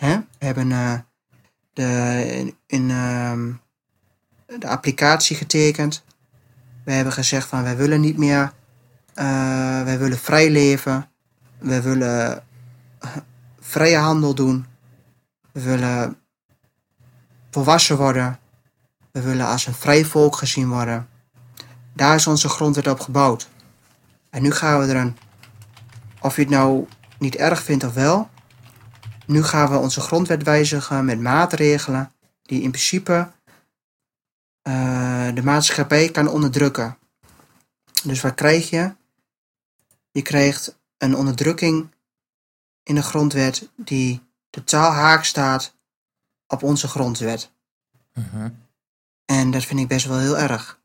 We 0.00 0.24
hebben 0.38 0.72
eh, 0.72 0.98
de, 1.72 2.54
in, 2.66 2.90
ehm, 2.90 3.52
de 4.58 4.68
applicatie 4.68 5.36
getekend. 5.36 6.04
We 6.84 6.92
hebben 6.92 7.12
gezegd 7.12 7.48
van 7.48 7.62
wij 7.62 7.76
willen 7.76 8.00
niet 8.00 8.16
meer, 8.16 8.52
eh, 9.16 9.82
wij 9.82 9.98
willen 9.98 10.18
vrij 10.18 10.50
leven. 10.50 11.08
We 11.58 11.82
willen 11.82 12.42
eh, 12.98 13.10
vrije 13.60 13.96
handel 13.96 14.34
doen. 14.34 14.66
We 15.52 15.62
willen 15.62 16.16
volwassen 17.50 17.96
worden. 17.96 18.38
We 19.10 19.20
willen 19.20 19.46
als 19.46 19.66
een 19.66 19.74
vrij 19.74 20.04
volk 20.04 20.36
gezien 20.36 20.68
worden. 20.68 21.08
Daar 21.92 22.14
is 22.14 22.26
onze 22.26 22.48
grondwet 22.48 22.86
op 22.86 23.00
gebouwd. 23.00 23.48
En 24.30 24.42
nu 24.42 24.50
gaan 24.50 24.80
we 24.80 24.86
er 24.86 24.96
een, 24.96 25.16
of 26.20 26.36
je 26.36 26.42
het 26.42 26.50
nou 26.50 26.86
niet 27.18 27.36
erg 27.36 27.62
vindt 27.62 27.84
of 27.84 27.94
wel, 27.94 28.30
nu 29.26 29.42
gaan 29.42 29.70
we 29.70 29.76
onze 29.76 30.00
grondwet 30.00 30.42
wijzigen 30.42 31.04
met 31.04 31.20
maatregelen 31.20 32.12
die 32.42 32.62
in 32.62 32.70
principe 32.70 33.30
eh, 34.62 35.28
de 35.34 35.42
maatschappij 35.42 36.08
kan 36.08 36.28
onderdrukken. 36.28 36.98
Dus 38.04 38.20
wat 38.20 38.34
krijg 38.34 38.70
je? 38.70 38.94
Je 40.16 40.22
krijgt 40.22 40.78
een 40.98 41.16
onderdrukking 41.16 41.90
in 42.82 42.94
de 42.94 43.02
grondwet 43.02 43.68
die 43.74 44.22
totaal 44.50 44.90
haak 44.92 45.24
staat 45.24 45.74
op 46.46 46.62
onze 46.62 46.88
grondwet. 46.88 47.50
Mhm. 48.14 48.48
En 49.24 49.50
dat 49.50 49.64
vind 49.64 49.80
ik 49.80 49.88
best 49.88 50.06
wel 50.06 50.18
heel 50.18 50.38
erg. 50.38 50.78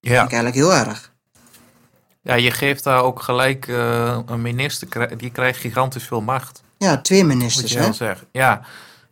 Ja. 0.00 0.10
Vind 0.18 0.32
ik 0.32 0.32
eigenlijk 0.38 0.54
heel 0.54 0.74
erg. 0.74 1.12
ja, 2.20 2.34
je 2.34 2.50
geeft 2.50 2.84
daar 2.84 3.02
ook 3.02 3.22
gelijk 3.22 3.68
eh, 3.68 4.18
een 4.26 4.42
minister, 4.42 5.18
die 5.18 5.30
krijgt 5.30 5.60
gigantisch 5.60 6.06
veel 6.06 6.20
macht. 6.20 6.62
Ja, 6.78 7.00
twee 7.00 7.24
Moet 7.24 7.34
ministers, 7.34 7.72
je 7.72 7.78
hè? 7.78 7.92
zeggen. 7.92 8.26
Ja, 8.32 8.60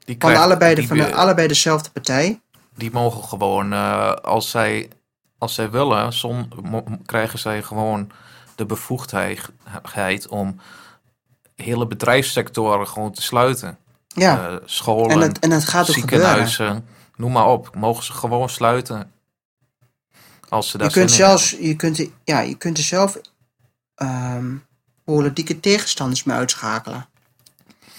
die, 0.04 0.16
Van 0.18 0.36
allebei, 0.36 0.74
de, 0.74 0.80
die, 0.80 0.88
van 0.88 0.96
de, 0.96 1.14
allebei 1.14 1.48
dezelfde 1.48 1.90
partij. 1.90 2.40
die 2.74 2.90
mogen 2.90 3.24
gewoon, 3.24 3.72
eh, 3.72 4.12
als, 4.12 4.50
zij, 4.50 4.88
als 5.38 5.54
zij 5.54 5.70
willen, 5.70 6.12
mo- 6.62 6.84
krijgen 7.06 7.38
zij 7.38 7.62
gewoon 7.62 8.10
de 8.54 8.66
bevoegdheid 8.66 10.28
om 10.28 10.60
hele 11.54 11.86
bedrijfssectoren 11.86 12.88
gewoon 12.88 13.12
te 13.12 13.22
sluiten. 13.22 13.78
Ja, 14.08 14.48
Eh, 14.48 14.56
scholen, 14.64 15.10
en, 15.10 15.20
het, 15.20 15.38
en 15.38 15.50
het 15.50 15.64
gaat 15.64 15.88
ook 15.90 15.94
gebeuren. 15.96 16.48
ziekenhuizen, 16.48 16.88
noem 17.16 17.32
maar 17.32 17.46
op. 17.46 17.74
Mogen 17.74 18.04
ze 18.04 18.12
gewoon 18.12 18.48
sluiten. 18.48 19.12
Als 20.48 20.70
ze 20.70 20.78
daar 20.78 20.86
Je 20.86 20.92
kunt, 20.92 21.10
zelfs, 21.10 21.50
je, 21.50 21.76
kunt, 21.76 22.08
ja, 22.24 22.40
je 22.40 22.54
kunt 22.54 22.78
er 22.78 22.84
zelf 22.84 23.18
ehm, 23.94 24.54
politieke 25.04 25.60
tegenstanders 25.60 26.24
mee 26.24 26.36
uitschakelen. 26.36 27.06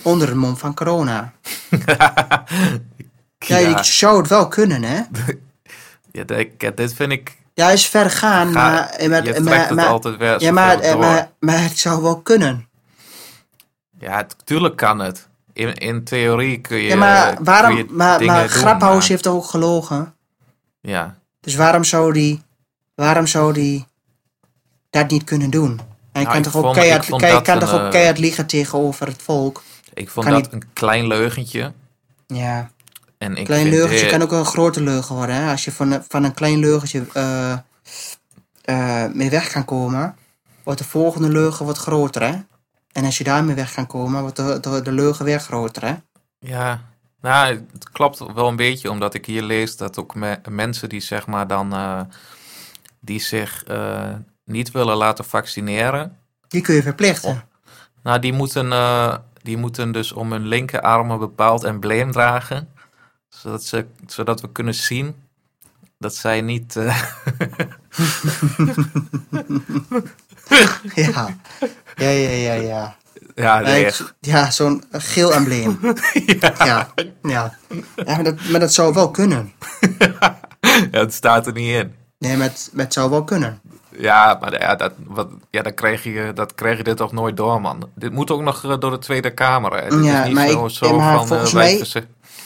Onder 0.02 0.28
het 0.28 0.38
mom 0.38 0.58
van 0.58 0.74
corona. 0.74 1.34
hebben. 1.70 2.44
Ja, 3.38 3.58
ja, 3.58 3.78
je 3.78 3.84
zou 3.84 4.18
het 4.18 4.28
wel 4.28 4.48
kunnen, 4.48 4.84
hè? 4.84 5.02
ja, 6.58 6.72
dit 6.76 6.94
vind 6.94 7.12
ik... 7.12 7.38
Ja, 7.56 7.70
is 7.70 7.88
ver 7.88 8.10
gaan, 8.10 8.52
Ga- 8.52 8.54
maar... 8.54 9.10
maar, 9.10 9.24
je 9.26 9.32
trekt 9.32 9.44
maar, 9.46 9.68
het 9.68 9.76
maar- 9.76 9.86
altijd 9.88 10.18
weer 10.18 10.42
ja, 10.42 10.52
maar, 10.52 10.98
maar, 10.98 11.30
maar 11.40 11.62
het 11.62 11.80
zou 11.80 12.02
wel 12.02 12.22
kunnen. 12.22 12.68
Ja, 14.00 14.26
tuurlijk 14.44 14.76
kan 14.76 15.00
het. 15.00 15.28
In, 15.54 15.74
in 15.74 16.04
theorie 16.04 16.62
kun 16.62 16.78
je 16.78 16.88
Ja, 16.88 16.96
maar 16.96 17.38
waarom... 17.44 17.78
je 17.78 17.86
Maar, 17.90 18.24
maar 18.24 18.50
heeft 19.08 19.28
ook 19.28 19.46
gelogen. 19.46 20.14
Ja, 20.82 21.18
Dus 21.42 21.56
waarom 21.56 21.84
zou 21.84 22.14
die... 22.14 22.42
Waarom 22.96 23.28
zou 23.28 23.54
die 23.54 23.86
dat 24.90 25.10
niet 25.10 25.24
kunnen 25.24 25.50
doen? 25.50 25.80
Hij 26.12 26.24
Nou, 26.24 26.26
kan 26.26 26.36
ik 26.38 26.44
toch 26.52 26.64
ook 26.64 26.74
keihard, 26.74 27.06
vond 27.06 27.22
kan, 27.22 27.44
kan 27.44 27.60
toch 27.60 27.74
ook 27.74 27.92
keihard 27.92 28.18
liegen 28.20 28.46
tegenover 28.46 29.08
het 29.08 29.22
volk? 29.22 29.64
ik 29.94 30.10
vond 30.10 30.26
Kan 30.26 30.36
dat 30.36 30.44
niet- 30.44 30.54
een 30.64 30.70
klein 30.74 31.08
leugentje. 31.08 31.74
Ja. 32.28 32.70
En 33.26 33.36
ik 33.36 33.46
klein 33.46 33.70
leugentje 33.70 34.06
kan 34.08 34.22
ook 34.22 34.32
een 34.32 34.46
grote 34.46 34.82
leugen 34.82 35.16
worden. 35.16 35.36
Hè? 35.36 35.52
Als 35.52 35.66
je 35.66 35.72
van, 35.72 35.92
een- 35.92 36.04
van 36.08 36.24
een 36.24 36.34
klein 36.34 36.60
leugentje 36.60 37.06
eh, 37.14 37.52
eh, 38.62 39.12
mee 39.14 39.30
weg 39.30 39.52
kan 39.52 39.66
komen, 39.66 40.16
wordt 40.64 40.80
de 40.80 40.86
volgende 40.86 41.30
leugen 41.30 41.66
wat 41.66 41.78
groter. 41.78 42.22
Hè? 42.22 42.34
En 42.92 43.06
als 43.06 43.18
je 43.18 43.24
daarmee 43.24 43.56
weg 43.56 43.74
kan 43.74 43.88
komen, 43.88 44.22
wordt 44.22 44.36
de, 44.36 44.58
de, 44.62 44.82
de 44.82 44.92
leugen 44.92 45.26
weer 45.26 45.40
groter. 45.40 45.84
Hè? 45.86 45.94
Ja, 46.40 46.82
nou, 47.22 47.54
het 47.72 47.90
klopt 47.92 48.20
wel 48.34 48.48
een 48.48 48.56
beetje, 48.56 48.92
omdat 48.92 49.14
ik 49.14 49.26
hier 49.26 49.42
lees 49.44 49.78
dat 49.78 50.00
ook 50.00 50.16
me- 50.16 50.40
mensen 50.50 50.90
die 50.90 51.00
zeg 51.02 51.28
maar 51.28 51.48
dan, 51.48 51.74
eh, 51.74 52.00
die 53.00 53.20
zich 53.20 53.64
niet 54.46 54.72
willen 54.72 54.96
laten 54.98 55.26
vaccineren, 55.26 56.18
Die 56.48 56.62
kun 56.62 56.76
je 56.76 56.82
verplichten. 56.82 57.44
nou, 58.04 58.20
die 58.20 58.34
moeten, 58.34 58.70
die 59.42 59.58
moeten 59.58 59.92
dus 59.92 60.12
om 60.12 60.32
hun 60.32 60.48
linkerarm 60.48 61.12
een 61.12 61.20
bepaald 61.20 61.64
embleem 61.64 62.12
dragen, 62.12 62.70
zodat, 63.42 63.64
ze, 63.64 63.86
zodat 64.08 64.42
we 64.42 64.52
kunnen 64.52 64.74
zien 64.74 65.16
dat 65.98 66.16
zij 66.16 66.42
niet, 66.42 66.76
eh, 66.76 67.02
Ja, 70.96 71.28
ja, 71.96 72.10
ja, 72.10 72.30
ja. 72.30 72.54
ja. 72.54 72.96
ja, 73.36 73.60
nee, 73.60 73.82
Ja, 73.82 73.88
ik- 73.88 74.14
ja 74.20 74.52
zo'n 74.52 74.84
geel 74.92 75.34
embleem. 75.34 75.80
ja. 76.40 76.54
Ja, 76.58 76.90
ja. 77.24 77.54
maar, 78.06 78.24
dat, 78.24 78.36
maar 78.50 78.60
dat 78.60 78.74
zou 78.74 78.94
wel 78.94 79.12
kunnen. 79.12 79.52
ja, 80.00 80.40
het 80.92 81.14
staat 81.14 81.48
er 81.48 81.54
niet 81.54 81.74
in. 81.76 81.94
Nee, 82.20 82.38
maar 82.38 82.48
het, 82.48 82.70
maar 82.74 82.84
het 82.84 82.94
zou 82.94 83.10
wel 83.10 83.24
kunnen. 83.24 83.60
Ja, 83.98 84.38
maar 84.42 84.62
ja, 84.62 84.76
dat, 84.76 84.92
wat, 85.06 85.28
ja, 85.50 85.62
dan 85.62 85.74
krijg 85.74 86.04
je, 86.04 86.32
dat 86.36 86.56
krijg 86.56 86.78
je 86.78 86.84
dit 86.84 86.98
toch 86.98 87.12
nooit 87.12 87.38
door, 87.38 87.62
man. 87.62 87.90
Dit 87.96 88.12
moet 88.12 88.32
ook 88.32 88.42
nog 88.42 88.64
eh, 88.64 88.76
door 88.80 88.92
de 88.92 88.98
Tweede 89.00 89.34
Kamer. 89.34 89.74
Hè. 89.84 89.90
Dit 89.90 90.06
Ja, 90.06 90.20
is 90.22 90.26
niet 90.26 90.34
maar 90.36 90.48
zo, 90.50 90.66
ik- 90.66 90.72
zo 90.72 90.96
maar 90.98 91.18
van... 91.18 91.28
volgens 91.28 91.50
eh, 91.50 91.56
mij- 91.56 92.04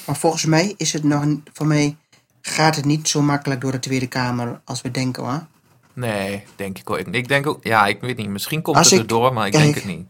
Maar 0.10 0.18
volgens 0.18 0.46
mij 0.46 0.74
is 0.78 0.94
het 0.94 1.04
nog, 1.04 1.26
voor 1.54 1.68
mij 1.68 1.98
gaat 2.42 2.76
het 2.76 2.86
niet 2.86 3.08
zo 3.08 3.22
makkelijk 3.22 3.62
door 3.62 3.72
de 3.72 3.80
Tweede 3.80 4.08
Kamer 4.08 4.62
als 4.66 4.82
we 4.82 4.92
denken 4.92 5.24
hoor. 5.24 5.48
Nee, 5.94 6.44
denk 6.56 6.78
ik 6.78 6.90
ook. 6.90 6.98
Ik, 6.98 7.08
ik 7.08 7.28
denk 7.28 7.48
ook, 7.48 7.64
ja, 7.64 7.86
ik 7.88 8.02
weet 8.02 8.18
niet. 8.18 8.30
Misschien 8.30 8.62
komt 8.62 8.78
Als 8.78 8.86
het 8.90 8.96
ik- 8.96 9.00
erdoor, 9.02 9.34
maar 9.34 9.46
ik 9.46 9.52
kijk, 9.52 9.64
denk 9.64 9.76
het 9.76 9.86
niet. 9.86 10.08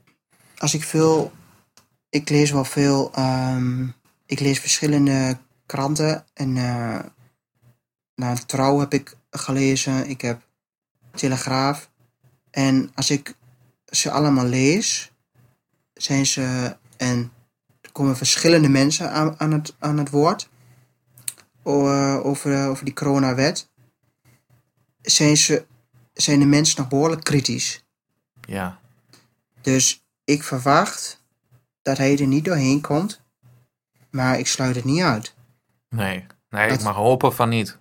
Als 0.57 0.73
ik 0.73 0.83
veel, 0.83 1.31
ik 2.09 2.29
lees 2.29 2.51
wel 2.51 2.63
veel, 2.65 3.11
ehm, 3.13 3.87
ik 4.25 4.39
lees 4.39 4.59
verschillende 4.59 5.37
kranten 5.65 6.25
en 6.33 6.57
eh 6.57 6.99
nou, 8.15 8.37
Trouw 8.45 8.79
heb 8.79 8.93
ik 8.93 9.15
gelezen, 9.29 10.09
ik 10.09 10.21
heb 10.21 10.41
Telegraaf. 11.15 11.89
En 12.51 12.91
als 12.95 13.09
ik 13.09 13.35
ze 13.85 14.11
allemaal 14.11 14.45
lees, 14.45 15.11
zijn 15.93 16.25
ze, 16.25 16.75
en 16.97 17.17
er 17.19 17.29
komen 17.99 18.17
verschillende 18.17 18.69
mensen 18.69 19.11
aan, 19.11 19.39
aan, 19.39 19.51
het, 19.51 19.75
aan 19.79 19.97
het 19.97 20.09
woord 20.09 20.49
eh, 21.63 22.25
over, 22.25 22.67
over 22.67 22.85
die 22.85 22.93
coronawet, 22.93 23.69
zijn, 25.01 25.37
ze, 25.37 25.65
zijn 26.13 26.39
de 26.39 26.45
mensen 26.45 26.79
nog 26.79 26.89
behoorlijk 26.89 27.23
kritisch. 27.23 27.83
Ja, 28.41 28.79
Dus 29.61 30.03
ik 30.23 30.43
verwacht 30.43 31.21
dat 31.81 31.97
hij 31.97 32.17
er 32.19 32.27
niet 32.27 32.45
doorheen 32.45 32.81
komt, 32.81 33.21
maar 34.11 34.39
ik 34.39 34.47
sluit 34.47 34.75
het 34.75 34.85
niet 34.85 35.01
uit. 35.01 35.33
nee. 35.89 36.25
Nee, 36.49 36.67
Dat- 36.69 36.77
ik 36.77 36.83
mag 36.83 36.95
hopen 36.95 37.33
van 37.35 37.49
niet. 37.49 37.77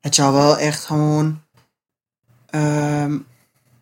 Het 0.00 0.14
zou 0.14 0.34
wel 0.34 0.58
echt 0.58 0.84
gewoon. 0.84 1.42
ehm, 2.46 3.18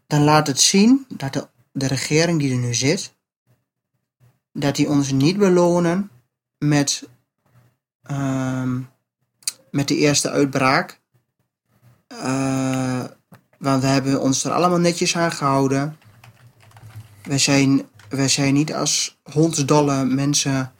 dan 0.07 0.23
laat 0.23 0.47
het 0.47 0.61
zien 0.61 1.05
dat 1.09 1.33
de, 1.33 1.49
de 1.73 1.87
regering 1.87 2.39
die 2.41 2.53
er 2.53 2.59
nu 2.59 2.75
zit, 2.75 3.14
dat 4.55 4.77
die 4.77 4.89
ons 4.89 5.13
niet 5.13 5.37
belonen 5.37 6.11
met, 6.59 7.09
ehm, 8.03 8.81
met 9.71 9.89
de 9.89 9.97
eerste 9.97 10.31
uitbraak. 10.31 11.01
Eh, 12.07 13.05
want 13.59 13.83
we 13.83 13.89
hebben 13.89 14.21
ons 14.21 14.45
er 14.45 14.53
allemaal 14.53 14.79
netjes 14.79 15.17
aan 15.17 15.33
gehouden. 15.33 15.97
We 17.23 17.39
zijn, 17.39 17.83
we 18.09 18.29
zijn 18.29 18.55
niet 18.55 18.75
als 18.75 19.21
hondsdolle 19.23 20.05
mensen 20.05 20.73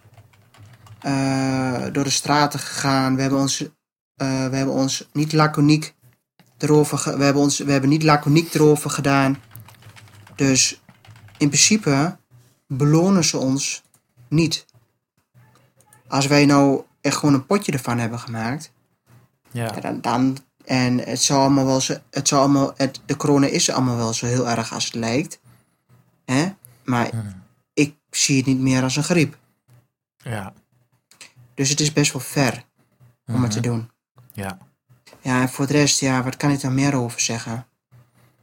eh, 1.01 1.85
door 1.93 2.05
de 2.05 2.11
straten 2.11 2.59
gegaan. 2.59 3.15
We 3.15 3.21
hebben 3.21 3.41
ons 3.41 3.69
eh, 4.15 4.49
we 4.49 4.57
hebben 4.57 4.75
ons 4.75 5.09
niet 5.13 5.33
laconiek 5.33 5.95
erover, 6.59 7.19
we 7.19 7.25
hebben 7.25 7.43
ons, 7.43 7.59
we 7.59 7.73
hebben 7.73 7.91
niet 7.91 8.03
laconiek 8.03 8.55
erover 8.55 8.91
gedaan. 8.91 9.39
Dus 10.35 10.83
in 11.39 11.49
principe 11.49 12.17
belonen 12.67 13.25
ze 13.25 13.39
ons 13.39 13.83
niet. 14.29 14.67
Als 16.09 16.27
wij 16.27 16.47
nou 16.47 16.83
echt 17.01 17.17
gewoon 17.17 17.35
een 17.35 17.47
potje 17.47 17.73
ervan 17.73 17.99
hebben 17.99 18.19
gemaakt, 18.19 18.73
Ja, 19.51 19.65
ja, 19.65 19.81
dan, 19.81 20.01
dan 20.01 20.37
en 20.65 20.99
het 20.99 21.23
zou 21.23 21.41
allemaal 21.41 21.65
wel 21.67 21.81
zo, 21.81 21.95
het 22.11 22.29
zou 22.29 22.41
allemaal, 22.43 22.73
het, 22.77 23.01
de 23.07 23.17
corona 23.17 23.47
is 23.47 23.71
allemaal 23.71 23.97
wel 23.97 24.13
zo 24.13 24.27
heel 24.27 24.49
erg 24.49 24.73
als 24.73 24.85
het 24.85 24.95
lijkt. 24.95 25.41
Hè? 26.25 26.53
Maar 26.85 27.09
Hmm. 27.11 27.43
ik 27.73 27.97
zie 28.11 28.37
het 28.37 28.47
niet 28.47 28.59
meer 28.59 28.83
als 28.83 28.97
een 28.97 29.05
griep. 29.05 29.39
ja, 30.17 30.53
Dus 31.55 31.69
het 31.69 31.81
is 31.81 31.93
best 31.93 32.13
wel 32.13 32.23
ver 32.23 32.65
om 33.27 33.43
het 33.43 33.51
te 33.51 33.59
Mhm. 33.59 33.69
doen. 33.69 33.91
ja. 34.33 34.59
Ja, 35.21 35.41
en 35.41 35.49
voor 35.49 35.67
de 35.67 35.73
rest, 35.73 36.01
ja, 36.01 36.23
wat 36.23 36.37
kan 36.37 36.51
ik 36.51 36.61
daar 36.61 36.73
meer 36.73 36.95
over 36.95 37.21
zeggen? 37.21 37.67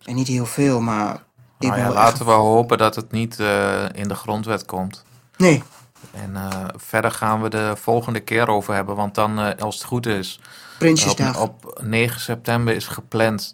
En 0.04 0.16
niet 0.16 0.28
heel 0.28 0.46
veel, 0.46 0.82
maar. 0.82 1.24
Nou 1.70 1.80
ja, 1.80 1.92
laten 1.92 2.26
we 2.26 2.32
hopen 2.32 2.78
dat 2.78 2.96
het 2.96 3.12
niet 3.12 3.40
eh, 3.40 3.86
in 3.92 4.08
de 4.08 4.16
grondwet 4.16 4.66
komt. 4.66 5.04
Nee, 5.38 5.64
En 6.12 6.36
eh, 6.36 6.66
verder 6.76 7.12
gaan 7.12 7.42
we 7.42 7.50
de 7.50 7.74
volgende 7.76 8.20
keer 8.20 8.48
over 8.48 8.74
hebben, 8.74 8.96
want 8.96 9.16
dan, 9.16 9.40
eh, 9.40 9.62
als 9.64 9.76
het 9.76 9.84
goed 9.84 10.06
is, 10.06 10.40
Prinsjesdag. 10.78 11.40
Op, 11.40 11.66
op 11.66 11.82
9 11.84 12.20
september 12.22 12.76
is 12.76 12.88
gepland 12.88 13.54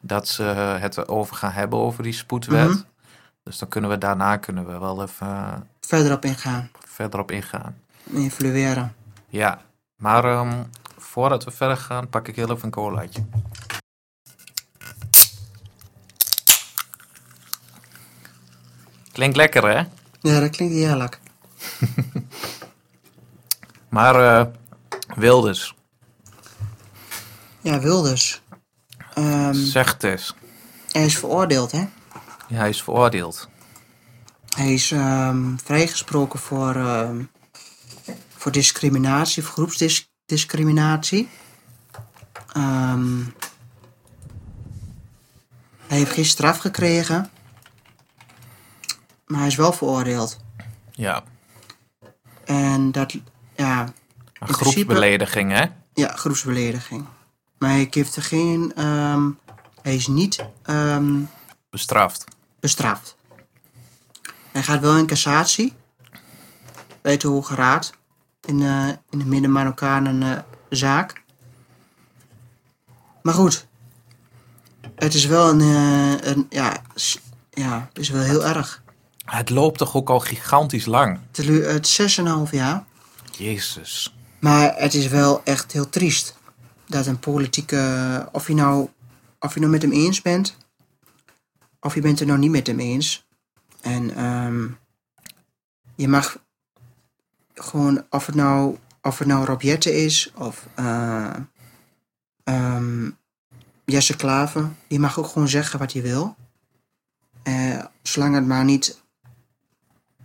dat 0.00 0.28
ze 0.28 0.42
het 0.80 0.96
erover 0.96 1.36
gaan 1.36 1.52
hebben 1.52 1.78
over 1.78 2.02
die 2.02 2.12
spoedwet. 2.12 2.68
Mhm. 2.68 2.78
Dus 3.42 3.58
dan 3.58 3.68
kunnen 3.68 3.90
we 3.90 3.98
daarna 3.98 4.36
kunnen 4.36 4.66
we 4.66 4.78
wel 4.78 5.02
even 5.02 5.66
Verder 5.80 6.12
op 6.12 6.24
ingaan. 6.24 6.70
verder 6.86 7.20
op 7.20 7.30
ingaan. 7.30 7.76
Influeren. 8.04 8.94
Ja, 9.28 9.60
maar 9.96 10.24
ehm, 10.24 10.62
voordat 10.98 11.44
we 11.44 11.50
verder 11.50 11.76
gaan, 11.76 12.08
pak 12.08 12.28
ik 12.28 12.36
heel 12.36 12.50
even 12.50 12.64
een 12.64 12.70
colaatje. 12.70 13.24
Klinkt 19.14 19.36
lekker, 19.36 19.62
hè? 19.68 19.82
Ja, 20.20 20.40
dat 20.40 20.50
klinkt 20.50 20.74
heerlijk. 20.74 21.20
Maar 23.88 24.14
eh 24.38 24.46
Wilders, 25.16 25.74
Ja, 27.60 27.80
Wilders. 27.80 28.42
Ehm, 29.14 29.54
zeg 29.54 29.92
het 29.92 30.02
eens. 30.04 30.34
hij 30.92 31.04
is 31.04 31.18
veroordeeld, 31.18 31.72
hè? 31.72 31.78
Ja, 32.48 32.56
hij 32.56 32.68
is 32.68 32.82
veroordeeld. 32.82 33.48
Hij 34.56 34.72
is 34.72 34.90
ehm, 34.90 35.56
vrijgesproken 35.64 36.38
voor, 36.38 36.76
ehm, 36.76 37.22
voor 38.36 38.52
discriminatie, 38.52 39.42
voor 39.42 39.52
groepsdiscriminatie. 39.52 41.28
Ehm, 42.52 43.18
hij 45.86 45.98
heeft 45.98 46.12
geen 46.12 46.24
straf 46.24 46.58
gekregen. 46.58 47.30
Maar 49.26 49.38
hij 49.38 49.48
is 49.48 49.56
wel 49.56 49.72
veroordeeld. 49.72 50.40
Ja. 50.92 51.22
En 52.44 52.92
dat, 52.92 53.16
ja, 53.56 53.92
principe- 54.38 54.64
groepsbelediging, 54.70 55.52
hè? 55.52 55.64
ja, 55.94 56.12
groepsbelediging. 56.16 57.04
Maar 57.58 57.70
hij 57.70 57.86
geeft 57.90 58.16
er 58.16 58.22
geen, 58.22 58.72
ehm, 58.76 59.30
hij 59.82 59.94
is 59.94 60.06
niet 60.06 60.44
ehm, 60.62 61.20
Bestraft. 61.70 62.24
bestraft. 62.60 63.16
Hij 64.52 64.62
gaat 64.62 64.80
wel 64.80 64.96
in 64.96 65.06
cassatie 65.06 65.72
bij 67.02 67.16
de 67.16 67.28
Hoge 67.28 67.54
Raad 67.54 67.92
in, 68.44 68.62
eh, 68.62 68.88
in 69.10 69.18
de 69.18 69.24
Midden-Marokkanen 69.24 70.22
eh, 70.22 70.38
zaak. 70.68 71.22
Maar 73.22 73.34
goed, 73.34 73.66
het 74.94 75.14
is 75.14 75.26
wel 75.26 75.48
een, 75.48 75.60
eh, 75.60 76.30
een 76.30 76.46
ja, 76.50 76.76
ja, 77.50 77.86
het 77.88 77.98
is 77.98 78.08
wel 78.08 78.22
heel 78.22 78.44
erg. 78.46 78.82
Het 79.24 79.50
loopt 79.50 79.78
toch 79.78 79.94
ook 79.94 80.10
al 80.10 80.20
gigantisch 80.20 80.84
lang? 80.86 81.18
Het 81.26 81.38
is- 81.38 81.66
Het 81.66 81.86
is 81.86 81.94
6,5 81.94 82.50
jaar. 82.52 82.84
Jezus. 83.32 84.14
Maar 84.40 84.74
het 84.76 84.94
is 84.94 85.06
wel 85.08 85.44
echt 85.44 85.72
heel 85.72 85.88
triest 85.90 86.36
dat 86.86 87.06
een 87.06 87.18
politieke, 87.18 88.28
of 88.32 88.46
je 88.46 88.54
nou, 88.54 88.88
of 89.40 89.54
je 89.54 89.60
nou 89.60 89.72
met 89.72 89.82
hem 89.82 89.92
eens 89.92 90.22
bent, 90.22 90.56
of 91.80 91.94
je 91.94 92.00
bent 92.00 92.20
er 92.20 92.26
nou 92.26 92.38
niet 92.38 92.50
met 92.50 92.66
hem 92.66 92.78
eens. 92.80 93.26
En 93.80 94.16
ehm, 94.16 94.66
je 95.94 96.08
mag 96.08 96.38
gewoon, 97.54 98.04
of 98.10 98.26
het 98.26 98.34
nou, 98.34 98.76
of 99.02 99.18
het 99.18 99.28
nou 99.28 99.44
Rob 99.44 99.60
Jetten 99.62 99.94
is, 100.04 100.32
of 100.34 100.66
eh, 100.74 101.34
ehm, 102.44 103.10
Jesse 103.84 104.16
Klaver, 104.16 104.70
die 104.88 104.98
mag 104.98 105.18
ook 105.18 105.26
gewoon 105.26 105.48
zeggen 105.48 105.78
wat 105.78 105.92
hij 105.92 106.02
wil. 106.02 106.36
Eh, 107.42 107.84
zolang 108.02 108.34
het 108.34 108.46
maar 108.46 108.64
niet 108.64 109.02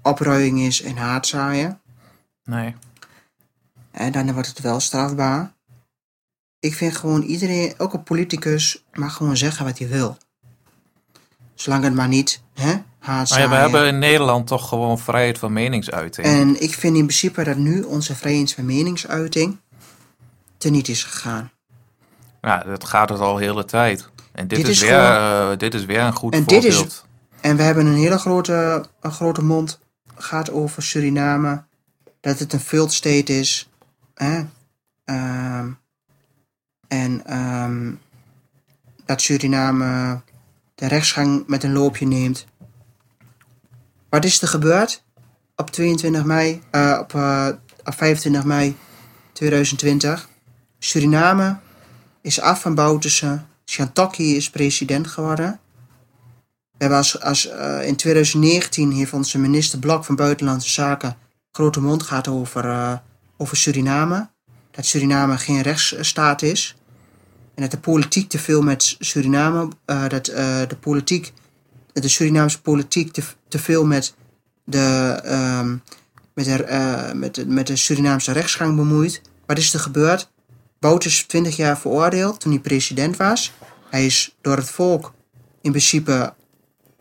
opruiing 0.04 0.60
is 0.60 0.82
en 0.82 0.98
haatzaaien. 0.98 1.82
Nee. 2.44 2.76
En 3.92 4.12
dan 4.12 4.34
wordt 4.34 4.48
het 4.48 4.60
wel 4.60 4.80
strafbaar. 4.80 5.54
Ik 6.60 6.74
vind 6.76 6.96
gewoon 6.98 7.22
iedereen, 7.22 7.74
ook 7.78 7.94
een 7.94 8.04
politicus, 8.04 8.84
mag 8.94 9.14
gewoon 9.14 9.38
zeggen 9.38 9.66
wat 9.66 9.78
hij 9.80 9.88
wil. 9.88 10.18
Zolang 11.54 11.84
het 11.84 11.94
maar 11.94 12.08
niet, 12.08 12.42
hè, 12.54 12.76
haat 13.00 13.30
Maar 13.30 13.40
ja, 13.40 13.50
we 13.50 13.56
hebben 13.56 13.88
in 13.88 14.00
Nederland 14.00 14.48
toch 14.48 14.68
gewoon 14.68 15.00
vrijheid 15.00 15.38
van 15.38 15.54
meningsuiting. 15.54 16.28
En 16.28 16.62
ik 16.62 16.74
vind 16.74 16.96
in 16.98 17.06
principe 17.06 17.44
dat 17.44 17.58
nu 17.58 17.82
onze 17.82 18.16
vrijheid 18.16 18.54
van 18.54 18.66
meningsuiting 18.66 19.58
teniet 20.58 20.88
is 20.88 21.04
gegaan. 21.04 21.52
Ja, 22.42 22.58
dat 22.64 22.84
gaat 22.86 23.10
het 23.10 23.20
al 23.20 23.36
de 23.36 23.44
hele 23.44 23.66
tijd. 23.66 24.10
En 24.32 24.48
dit, 24.48 24.58
Dit 24.60 24.68
is, 24.68 24.74
is 24.82 24.90
weer, 24.90 25.00
gewoon- 25.00 25.52
eh, 25.52 25.58
dit 25.58 25.74
is 25.74 25.86
weer 25.86 26.00
een 26.00 26.14
goed 26.14 26.34
En 26.34 26.44
dit 26.44 26.64
is- 26.64 26.74
voorbeeld. 26.76 27.06
En 27.42 27.56
we 27.58 27.64
hebben 27.64 27.86
een 27.86 27.96
hele 27.96 28.18
grote, 28.18 28.86
een 29.02 29.12
grote 29.12 29.44
mond. 29.44 29.80
Gaat 30.21 30.51
over 30.51 30.84
Suriname. 30.84 31.63
Dat 32.19 32.39
het 32.39 32.53
een 32.53 32.60
failed 32.60 32.93
state 32.93 33.39
is. 33.39 33.69
Ehm, 34.13 35.71
en 36.88 37.25
ehm, 37.25 37.93
dat 39.05 39.21
Suriname 39.21 40.21
de 40.75 40.88
rechtsgang 40.88 41.43
met 41.47 41.63
een 41.63 41.73
loopje 41.73 42.05
neemt. 42.05 42.45
Wat 44.10 44.25
is 44.25 44.41
er 44.41 44.47
gebeurd? 44.47 45.03
Op 45.55 45.69
22 45.69 46.23
mei, 46.23 46.62
eh, 46.71 46.97
op, 46.99 47.13
eh, 47.13 47.47
op 47.84 47.93
25 47.93 48.43
mei 48.43 48.75
2020. 49.34 50.29
Suriname 50.79 51.58
is 52.21 52.41
af 52.41 52.62
van 52.62 52.75
Bouterse. 52.75 53.41
Shantaki 53.65 54.36
is 54.36 54.49
president 54.49 55.08
geworden. 55.08 55.60
We 56.80 56.86
hebben 56.86 56.98
als, 56.98 57.22
als, 57.22 57.48
eh, 57.48 57.88
in 57.88 57.96
2019 57.96 58.92
heeft 58.92 59.13
onze 59.13 59.39
minister 59.39 59.80
Blok 59.80 60.06
van 60.06 60.15
Buitenlandse 60.15 60.70
Zaken 60.70 61.18
grote 61.52 61.82
mond 61.82 62.04
gehad 62.04 62.28
over, 62.28 62.65
eh, 62.65 62.94
over 63.38 63.58
Suriname. 63.58 64.30
Dat 64.72 64.86
Suriname 64.86 65.38
geen 65.38 65.62
rechtsstaat 65.62 66.42
is. 66.42 66.76
En 67.56 67.62
dat 67.62 67.72
de 67.72 67.78
politiek 67.78 68.30
te 68.30 68.39
veel 68.39 68.62
met 68.62 68.96
Suriname, 69.00 69.70
eh, 69.86 70.08
dat 70.08 70.26
de 70.26 70.78
politiek, 70.80 71.34
de 71.94 72.08
Surinaamse 72.08 72.62
politiek 72.62 73.13
te, 73.13 73.24
te 73.48 73.60
veel 73.60 73.86
met 73.86 74.13
de, 74.63 75.20
ehm, 75.24 75.78
met, 76.34 76.46
de, 76.46 77.12
met, 77.15 77.48
met 77.48 77.68
de 77.68 77.76
Surinaamse 77.76 78.32
rechtsgang 78.32 78.76
bemoeit. 78.76 79.22
Wat 79.46 79.58
is 79.58 79.74
er 79.74 79.80
gebeurd? 79.80 80.30
Bout 80.80 81.06
is 81.06 81.24
20 81.24 81.56
jaar 81.56 81.80
veroordeeld 81.80 82.39
toen 82.39 82.52
hij 82.52 82.62
president 82.62 83.18
was. 83.18 83.54
Hij 83.89 84.06
is 84.06 84.36
door 84.42 84.58
het 84.58 84.70
volk 84.70 85.13
in 85.62 85.72
principe 85.72 86.34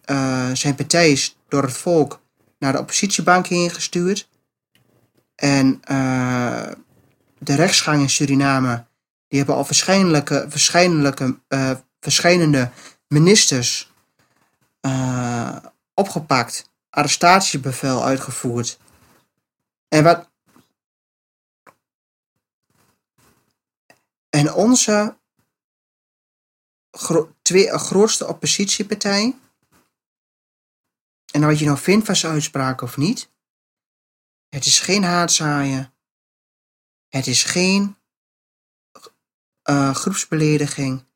eh, 0.08 0.50
zijn 0.52 0.74
partij 0.74 1.10
is 1.10 1.36
door 1.48 1.62
het 1.62 1.76
volk 1.76 2.20
naar 2.58 2.72
de 2.72 2.78
oppositiebank 2.78 3.46
heen 3.46 3.70
gestuurd. 3.70 4.28
En 5.34 5.80
eh, 5.82 6.70
de 7.38 7.54
rechtsgang 7.54 8.00
in 8.00 8.10
Suriname, 8.10 8.86
die 9.28 9.38
hebben 9.38 9.56
al 9.56 9.64
verschijnlijke, 9.64 10.46
verschijnlijke, 10.48 11.38
eh, 11.48 11.70
verschijnende 12.00 12.70
ministers 13.08 13.92
eh, 14.80 15.56
opgepakt, 15.94 16.70
arrestatiebevel 16.90 18.04
uitgevoerd. 18.04 18.78
En 19.88 20.04
wat. 20.04 20.28
En 24.30 24.52
onze 24.52 25.16
twee, 27.42 27.68
grootste 27.78 28.26
oppositiepartij, 28.26 29.34
en 31.32 31.40
wat 31.40 31.58
je 31.58 31.64
nou 31.64 31.78
vindt 31.78 32.06
van 32.06 32.16
zijn 32.16 32.32
uitspraak 32.32 32.80
of 32.80 32.96
niet. 32.96 33.32
Het 34.48 34.64
is 34.64 34.80
geen 34.80 35.02
haatzaaien. 35.02 35.94
Het 37.08 37.26
is 37.26 37.42
geen 37.42 37.96
eh, 39.62 39.94
groepsbelediging. 39.94 41.06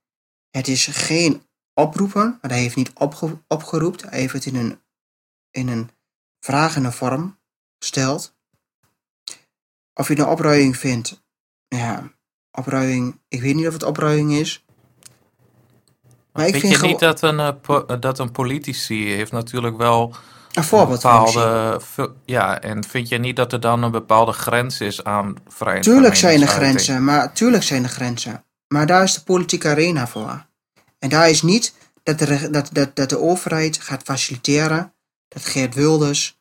Het 0.50 0.68
is 0.68 0.86
geen 0.86 1.46
oproepen. 1.74 2.38
Want 2.40 2.52
hij 2.52 2.60
heeft 2.60 2.76
niet 2.76 2.92
opge 2.92 3.42
opgeroept. 3.48 4.02
Hij 4.02 4.18
heeft 4.18 4.32
het 4.32 4.44
in 4.44 4.54
een, 4.54 4.82
in 5.50 5.68
een 5.68 5.90
vragende 6.40 6.92
vorm 6.92 7.38
gesteld. 7.78 8.36
Of 9.94 10.08
je 10.08 10.14
nou 10.14 10.30
opruiing 10.30 10.76
vindt. 10.76 11.22
Ja, 11.68 12.12
opruiing. 12.50 13.20
Ik 13.28 13.40
weet 13.40 13.54
niet 13.54 13.66
of 13.66 13.72
het 13.72 13.82
opruiing 13.82 14.32
is. 14.32 14.64
Maar 16.32 16.46
ik 16.46 16.56
vind, 16.56 16.72
je 16.80 16.86
niet 16.86 16.98
dat 16.98 17.22
een, 17.22 17.40
eh, 17.40 17.48
po- 17.62 17.98
dat 17.98 18.18
een 18.18 18.32
politici 18.32 19.14
heeft 19.14 19.32
natuurlijk 19.32 19.76
wel 19.76 20.14
Een 20.52 20.88
bepaalde... 20.88 21.80
Ja, 22.24 22.60
en 22.60 22.84
vind 22.84 23.08
je 23.08 23.18
niet 23.18 23.36
dat 23.36 23.52
er 23.52 23.60
dan 23.60 23.82
een 23.82 23.90
bepaalde 23.90 24.32
grens 24.32 24.80
is 24.80 25.04
aan 25.04 25.34
vrijheid 25.48 25.84
Tuurlijk 25.84 26.16
zijn 26.16 26.40
er 26.42 26.48
grenzen, 26.48 27.04
maar 27.04 27.32
tuurlijk 27.32 27.62
zijn 27.62 27.82
er 27.82 27.88
grenzen. 27.88 28.44
Maar 28.68 28.86
daar 28.86 29.02
is 29.02 29.14
de 29.14 29.22
politieke 29.22 29.68
arena 29.68 30.06
voor. 30.06 30.46
En 30.98 31.08
daar 31.08 31.30
is 31.30 31.42
niet 31.42 31.74
dat 32.02 32.18
de, 32.18 32.50
dat, 32.50 32.68
dat, 32.72 32.96
dat 32.96 33.08
de 33.08 33.18
overheid 33.18 33.78
gaat 33.80 34.02
faciliteren, 34.02 34.94
dat 35.28 35.44
Geert 35.44 35.74
Wilders. 35.74 36.40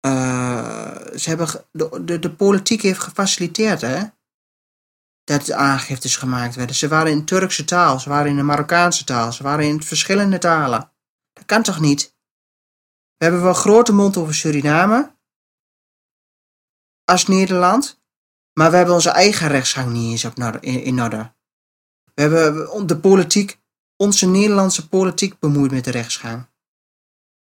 eh, 0.00 0.96
ze 1.16 1.28
hebben, 1.28 1.48
de, 1.72 2.00
de, 2.04 2.18
de 2.18 2.30
politiek 2.30 2.82
heeft 2.82 3.00
gefaciliteerd, 3.02 3.80
hè? 3.80 4.02
Dat 5.28 5.52
aangiftes 5.52 6.16
gemaakt 6.16 6.54
werden. 6.54 6.76
Ze 6.76 6.88
waren 6.88 7.12
in 7.12 7.24
Turkse 7.24 7.64
taal, 7.64 8.00
ze 8.00 8.08
waren 8.08 8.30
in 8.30 8.36
de 8.36 8.42
Marokkaanse 8.42 9.04
taal, 9.04 9.32
ze 9.32 9.42
waren 9.42 9.64
in 9.64 9.82
verschillende 9.82 10.38
talen. 10.38 10.92
Dat 11.32 11.44
kan 11.44 11.62
toch 11.62 11.80
niet? 11.80 12.16
We 13.16 13.24
hebben 13.24 13.42
wel 13.42 13.54
grote 13.54 13.92
mond 13.92 14.16
over 14.16 14.34
Suriname. 14.34 15.16
Als 17.04 17.26
Nederland. 17.26 18.00
Maar 18.52 18.70
we 18.70 18.76
hebben 18.76 18.94
onze 18.94 19.10
eigen 19.10 19.48
rechtsgang 19.48 19.92
niet 19.92 20.10
eens 20.10 20.24
op 20.24 20.56
in, 20.60 20.82
in 20.82 21.02
orde. 21.02 21.32
We 22.14 22.22
hebben 22.22 22.86
de 22.86 22.98
politiek, 22.98 23.60
onze 23.96 24.26
Nederlandse 24.26 24.88
politiek 24.88 25.38
bemoeid 25.38 25.70
met 25.70 25.84
de 25.84 25.90
rechtsgang. 25.90 26.46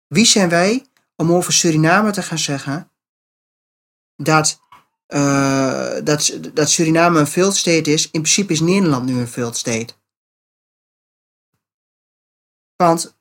Wie 0.07 0.27
zijn 0.27 0.49
wij 0.49 0.87
om 1.17 1.33
over 1.33 1.53
Suriname 1.53 2.11
te 2.11 2.23
gaan 2.23 2.39
zeggen 2.39 2.91
dat, 4.17 4.61
eh, 5.15 6.05
dat, 6.05 6.39
dat 6.55 6.71
Suriname 6.71 7.21
een 7.21 7.27
failed 7.27 7.57
state 7.57 7.93
is? 7.93 8.05
In 8.05 8.21
principe 8.21 8.53
is 8.53 8.61
Nederland 8.61 9.07
nu 9.07 9.19
een 9.19 9.29
failed 9.29 9.57
state. 9.57 9.95
Want 12.77 13.17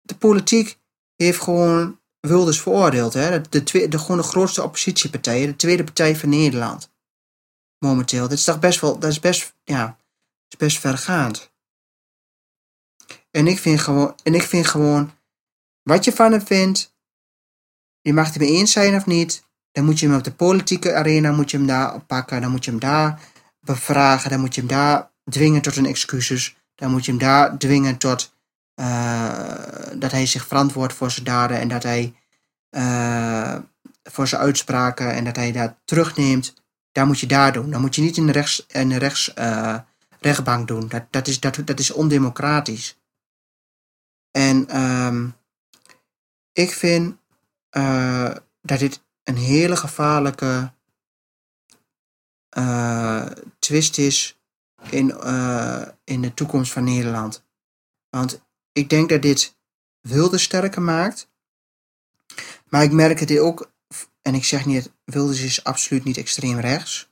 de 0.00 0.16
politiek 0.16 0.78
heeft 1.16 1.40
gewoon 1.40 2.00
Wilders 2.20 2.60
veroordeeld. 2.60 3.12
Hè? 3.12 3.40
De, 3.40 3.62
de, 3.62 3.88
de, 3.88 3.98
gewoon 3.98 4.16
de 4.16 4.22
grootste 4.22 4.62
oppositiepartij, 4.62 5.46
de 5.46 5.56
tweede 5.56 5.84
partij 5.84 6.16
van 6.16 6.28
Nederland. 6.28 6.92
Momenteel. 7.78 8.22
Dat 8.22 8.38
is 8.38 8.44
toch 8.44 8.58
best 8.58 8.80
wel, 8.80 8.98
dat 8.98 9.10
is 9.10 9.20
best, 9.20 9.54
ja, 9.64 9.98
is 10.48 10.56
best 10.56 10.78
vergaand. 10.78 11.52
En 13.30 13.46
ik 13.46 13.58
vind 13.58 13.80
gewoon, 13.80 14.16
en 14.22 14.34
ik 14.34 14.42
vind 14.42 14.66
gewoon, 14.66 15.12
wat 15.82 16.04
je 16.04 16.12
van 16.12 16.32
hem 16.32 16.46
vindt, 16.46 16.94
je 18.00 18.12
mag 18.12 18.26
het 18.26 18.34
ermee 18.34 18.50
eens 18.50 18.72
zijn 18.72 18.94
of 18.94 19.06
niet, 19.06 19.48
dan 19.72 19.84
moet 19.84 19.98
je 19.98 20.06
hem 20.06 20.16
op 20.16 20.24
de 20.24 20.32
politieke 20.32 20.94
arena, 20.94 21.32
moet 21.32 21.50
je 21.50 21.56
hem 21.56 21.66
daar 21.66 21.94
oppakken, 21.94 22.40
dan 22.40 22.50
moet 22.50 22.64
je 22.64 22.70
hem 22.70 22.80
daar 22.80 23.20
bevragen, 23.60 24.30
dan 24.30 24.40
moet 24.40 24.54
je 24.54 24.60
hem 24.60 24.70
daar 24.70 25.10
dwingen 25.24 25.62
tot 25.62 25.76
een 25.76 25.86
excuses, 25.86 26.56
dan 26.74 26.90
moet 26.90 27.04
je 27.04 27.10
hem 27.10 27.20
daar 27.20 27.58
dwingen 27.58 27.96
tot 27.96 28.32
eh, 28.74 29.92
dat 29.94 30.10
hij 30.10 30.26
zich 30.26 30.46
verantwoordt 30.46 30.94
voor 30.94 31.10
zijn 31.10 31.24
daden 31.24 31.60
en 31.60 31.68
dat 31.68 31.82
hij 31.82 32.14
eh, 32.70 33.56
voor 34.02 34.28
zijn 34.28 34.40
uitspraken 34.40 35.14
en 35.14 35.24
dat 35.24 35.36
hij 35.36 35.52
dat 35.52 35.74
terugneemt, 35.84 36.54
daar 36.92 37.06
moet 37.06 37.20
je 37.20 37.26
daar 37.26 37.52
doen. 37.52 37.70
Dan 37.70 37.80
moet 37.80 37.94
je 37.94 38.02
niet 38.02 38.16
in 38.16 38.26
de, 38.26 38.32
rechts, 38.32 38.66
in 38.66 38.88
de 38.88 38.96
rechts, 38.96 39.34
eh, 39.34 39.78
rechtbank 40.20 40.68
doen. 40.68 40.88
Dat, 40.88 41.04
dat, 41.10 41.28
is, 41.28 41.40
dat, 41.40 41.60
dat 41.64 41.78
is 41.78 41.90
ondemocratisch. 41.90 42.98
En 44.30 44.68
ehm, 44.68 45.28
ik 46.52 46.72
vind 46.72 47.16
dat 48.62 48.78
dit 48.78 49.02
een 49.30 49.36
hele 49.36 49.76
gevaarlijke 49.76 50.72
eh, 52.48 53.26
twist 53.58 53.98
is 53.98 54.40
in, 54.90 55.10
eh, 55.12 55.88
in 56.04 56.22
de 56.22 56.34
toekomst 56.34 56.72
van 56.72 56.84
Nederland. 56.84 57.44
Want 58.08 58.40
ik 58.72 58.88
denk 58.90 59.08
dat 59.08 59.22
dit 59.22 59.56
wilde 60.00 60.38
sterker 60.38 60.82
maakt. 60.82 61.28
Maar 62.68 62.82
ik 62.82 62.92
merk 62.92 63.20
het 63.20 63.38
ook, 63.38 63.72
en 64.22 64.34
ik 64.34 64.44
zeg 64.44 64.66
niet, 64.66 64.92
Wilders 65.04 65.40
is 65.40 65.64
absoluut 65.64 66.04
niet 66.04 66.16
extreem 66.16 66.58
rechts. 66.58 67.10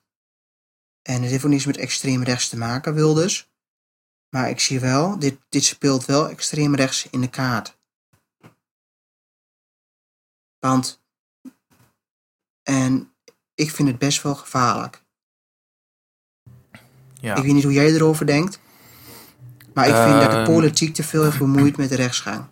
En 1.02 1.22
het 1.22 1.30
heeft 1.30 1.44
ook 1.44 1.50
niets 1.50 1.66
met 1.66 1.76
extreem 1.76 2.22
rechts 2.22 2.48
te 2.48 2.56
maken, 2.56 2.94
Wilders. 2.94 3.50
Maar 4.28 4.50
ik 4.50 4.60
zie 4.60 4.80
wel, 4.80 5.18
dit, 5.18 5.38
dit 5.48 5.64
speelt 5.64 6.04
wel 6.04 6.28
extreem 6.28 6.74
rechts 6.74 7.06
in 7.10 7.20
de 7.20 7.30
kaart. 7.30 7.78
Want, 10.58 11.02
en 12.68 13.12
ik 13.54 13.70
vind 13.70 13.88
het 13.88 13.98
best 13.98 14.22
wel 14.22 14.34
gevaarlijk. 14.34 15.02
Ja. 17.20 17.36
Ik 17.36 17.42
weet 17.42 17.52
niet 17.52 17.62
hoe 17.62 17.72
jij 17.72 17.92
erover 17.94 18.26
denkt. 18.26 18.60
Maar 19.74 19.88
ik 19.88 19.94
vind 19.94 20.20
dat 20.20 20.30
de 20.30 20.36
Ehm. 20.36 20.44
politiek 20.44 20.94
te 20.94 21.02
veel 21.02 21.24
heeft 21.24 21.38
bemoeid 21.38 21.76
met 21.76 21.88
de 21.88 21.96
rechtsgang. 21.96 22.44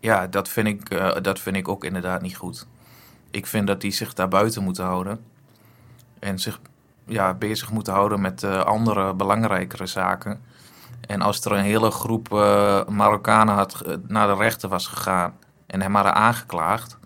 Ja, 0.00 0.26
dat 0.26 0.48
vind, 0.48 0.66
ik, 0.66 0.90
eh, 0.90 1.22
dat 1.22 1.40
vind 1.40 1.56
ik 1.56 1.68
ook 1.68 1.84
inderdaad 1.84 2.22
niet 2.22 2.36
goed. 2.36 2.66
Ik 3.30 3.46
vind 3.46 3.66
dat 3.66 3.80
die 3.80 3.92
zich 3.92 4.14
daar 4.14 4.28
buiten 4.28 4.62
moeten 4.62 4.84
houden. 4.84 5.24
En 6.18 6.38
zich 6.38 6.60
ja, 7.06 7.34
bezig 7.34 7.70
moeten 7.70 7.92
houden 7.92 8.20
met 8.20 8.42
eh, 8.42 8.60
andere 8.60 9.14
belangrijkere 9.14 9.86
zaken. 9.86 10.42
En 11.00 11.22
als 11.22 11.44
er 11.44 11.52
een 11.52 11.64
hele 11.64 11.90
groep 11.90 12.32
eh, 12.32 12.86
Marokkanen 12.86 13.54
had, 13.54 13.82
naar 14.06 14.26
de 14.26 14.34
rechter 14.34 14.68
was 14.68 14.86
gegaan 14.86 15.34
en 15.66 15.80
hem 15.80 15.94
hadden 15.94 16.14
aangeklaagd, 16.14 16.98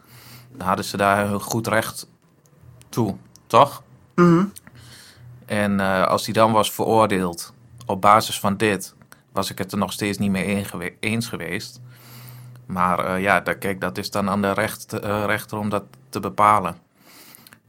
dan 0.56 0.66
hadden 0.66 0.84
ze 0.84 0.96
daar 0.96 1.30
een 1.30 1.40
goed 1.40 1.66
recht 1.66 2.08
toe, 2.98 3.16
toch? 3.46 3.82
Mhm. 4.14 4.44
En 5.46 5.80
eh, 5.80 6.06
als 6.06 6.24
hij 6.24 6.34
dan 6.34 6.52
was 6.52 6.72
veroordeeld 6.72 7.54
op 7.86 8.00
basis 8.00 8.40
van 8.40 8.56
dit, 8.56 8.94
was 9.32 9.50
ik 9.50 9.58
het 9.58 9.72
er 9.72 9.78
nog 9.78 9.92
steeds 9.92 10.18
niet 10.18 10.30
mee 10.30 10.66
eens 11.00 11.28
geweest. 11.28 11.80
Maar 12.66 12.98
eh, 12.98 13.22
ja, 13.22 13.40
dat, 13.40 13.58
kijk, 13.58 13.80
dat 13.80 13.98
is 13.98 14.10
dan 14.10 14.30
aan 14.30 14.42
de 14.42 14.52
recht, 14.52 14.92
eh, 14.92 15.24
rechter 15.26 15.58
om 15.58 15.68
dat 15.68 15.84
te 16.08 16.20
bepalen. 16.20 16.76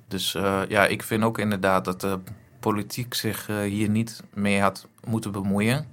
Dus 0.07 0.32
ja, 0.67 0.86
ik 0.86 1.03
vind 1.03 1.23
ook 1.23 1.38
inderdaad 1.38 1.86
dat 1.86 2.01
de 2.01 2.19
politiek 2.59 3.13
zich 3.13 3.47
hier 3.47 3.89
niet 3.89 4.23
mee 4.34 4.61
had 4.61 4.88
moeten 5.03 5.32
bemoeien. 5.32 5.86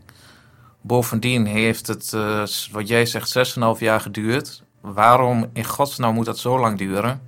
Bovendien 0.81 1.47
heeft 1.47 1.87
het, 1.87 2.11
wat 2.71 2.89
jij 2.89 3.07
zegt, 3.07 3.57
6,5 3.57 3.79
jaar 3.79 4.01
geduurd. 4.01 4.63
Waarom 4.81 5.51
in 5.53 5.65
godsnaam 5.65 6.15
moet 6.15 6.25
dat 6.25 6.39
zo 6.39 6.59
lang 6.59 6.79
duren? 6.79 7.26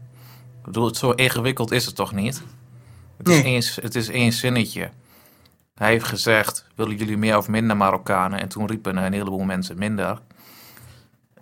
Bedoel, 0.69 0.87
het 0.87 0.97
zo 0.97 1.11
ingewikkeld 1.11 1.71
is 1.71 1.87
het 1.87 1.95
toch 1.95 2.13
niet? 2.13 2.43
Het, 3.17 3.29
is, 3.29 3.35
Nee. 3.35 3.45
één, 3.45 3.63
het 3.83 3.95
is 3.95 4.09
één 4.09 4.33
zinnetje. 4.33 4.91
Hij 5.75 5.89
heeft 5.91 6.05
gezegd, 6.05 6.67
willen 6.75 6.97
jullie 6.97 7.17
meer 7.17 7.37
of 7.37 7.49
minder 7.49 7.77
Marokkanen? 7.77 8.41
En 8.41 8.49
toen 8.49 8.67
riepen 8.67 8.97
een 8.97 9.13
heleboel 9.13 9.45
mensen 9.45 9.79
minder. 9.79 10.21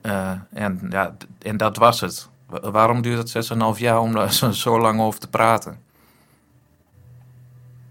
Eh, 0.01 0.31
en, 0.53 0.87
ja, 0.91 1.17
en 1.39 1.57
dat 1.57 1.77
was 1.77 2.01
het. 2.01 2.29
Wa- 2.47 2.71
waarom 2.71 3.03
duurt 3.03 3.19
het 3.19 3.47
6,5 3.75 3.79
jaar 3.79 4.01
om 4.01 4.13
daar 4.13 4.33
zo, 4.41 4.51
zo 4.51 4.81
lang 4.81 5.01
over 5.01 5.21
te 5.21 5.29
praten? 5.29 5.79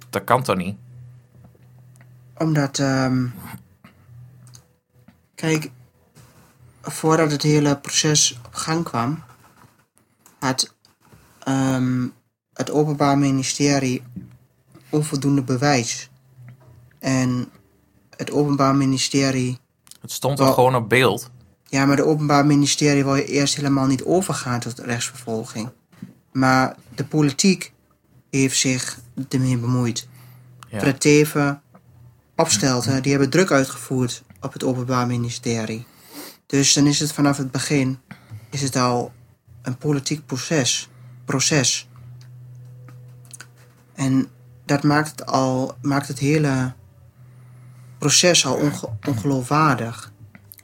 Dat 0.09 0.23
kan 0.23 0.43
toch 0.43 0.55
niet? 0.55 0.77
Omdat, 2.37 2.79
ehm, 2.79 3.25
kijk, 5.35 5.71
voordat 6.81 7.31
het 7.31 7.41
hele 7.41 7.77
proces 7.77 8.39
op 8.45 8.53
gang 8.53 8.83
kwam, 8.83 9.23
had 10.39 10.74
ehm, 11.45 12.07
het 12.53 12.71
Openbaar 12.71 13.17
Ministerie 13.17 14.03
onvoldoende 14.89 15.41
bewijs. 15.43 16.09
En 16.99 17.49
het 18.09 18.31
Openbaar 18.31 18.75
Ministerie, 18.75 19.57
Het 20.01 20.11
stond 20.11 20.39
er 20.39 20.45
Wel- 20.45 20.53
gewoon 20.53 20.75
op 20.75 20.89
beeld. 20.89 21.31
ja, 21.63 21.85
maar 21.85 21.97
het 21.97 22.05
Openbaar 22.05 22.45
Ministerie 22.45 23.03
wil 23.03 23.15
je 23.15 23.25
eerst 23.25 23.55
helemaal 23.55 23.85
niet 23.85 24.03
overgaan 24.03 24.59
tot 24.59 24.79
rechtsvervolging. 24.79 25.69
Maar 26.31 26.75
de 26.95 27.05
politiek 27.05 27.73
heeft 28.29 28.57
zich 28.57 28.99
ermee 29.29 29.57
bemoeid. 29.57 30.07
Ja. 30.69 30.79
Fred 30.79 30.99
Teven, 30.99 31.61
Opstelten, 32.35 33.01
die 33.01 33.11
hebben 33.11 33.29
druk 33.29 33.51
uitgevoerd 33.51 34.23
op 34.41 34.53
het 34.53 34.63
Openbaar 34.63 35.07
Ministerie. 35.07 35.85
Dus 36.45 36.73
dan 36.73 36.85
is 36.87 36.99
het 36.99 37.11
vanaf 37.13 37.37
het 37.37 37.51
begin 37.51 37.97
is 38.49 38.61
het 38.61 38.75
al 38.75 39.11
een 39.61 39.77
politiek 39.77 40.25
proces. 40.25 40.89
Proces. 41.25 41.89
En 43.93 44.27
dat 44.65 44.83
maakt 44.83 45.09
het, 45.09 45.25
al, 45.25 45.75
maakt 45.81 46.07
het 46.07 46.19
hele 46.19 46.73
proces 47.97 48.45
al 48.45 48.55
onge- 48.55 48.89
ongeloofwaardig. 49.07 50.11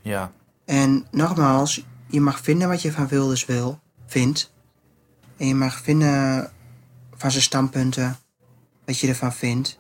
Ja, 0.02 0.32
En 0.66 1.06
nogmaals, 1.12 1.86
je 2.08 2.22
mag 2.22 2.40
vinden 2.40 2.68
wat 2.68 2.82
je 2.82 2.92
van 2.92 3.08
Wilders 3.08 3.46
wil, 3.46 3.80
vindt. 4.06 4.54
En 5.38 5.48
je 5.48 5.56
mag 5.56 5.80
vinden 5.82 6.52
van 7.16 7.32
zijn 7.32 7.44
standpunten 7.44 8.18
wat 8.86 9.00
je 9.00 9.08
ervan 9.08 9.34
vindt. 9.34 9.80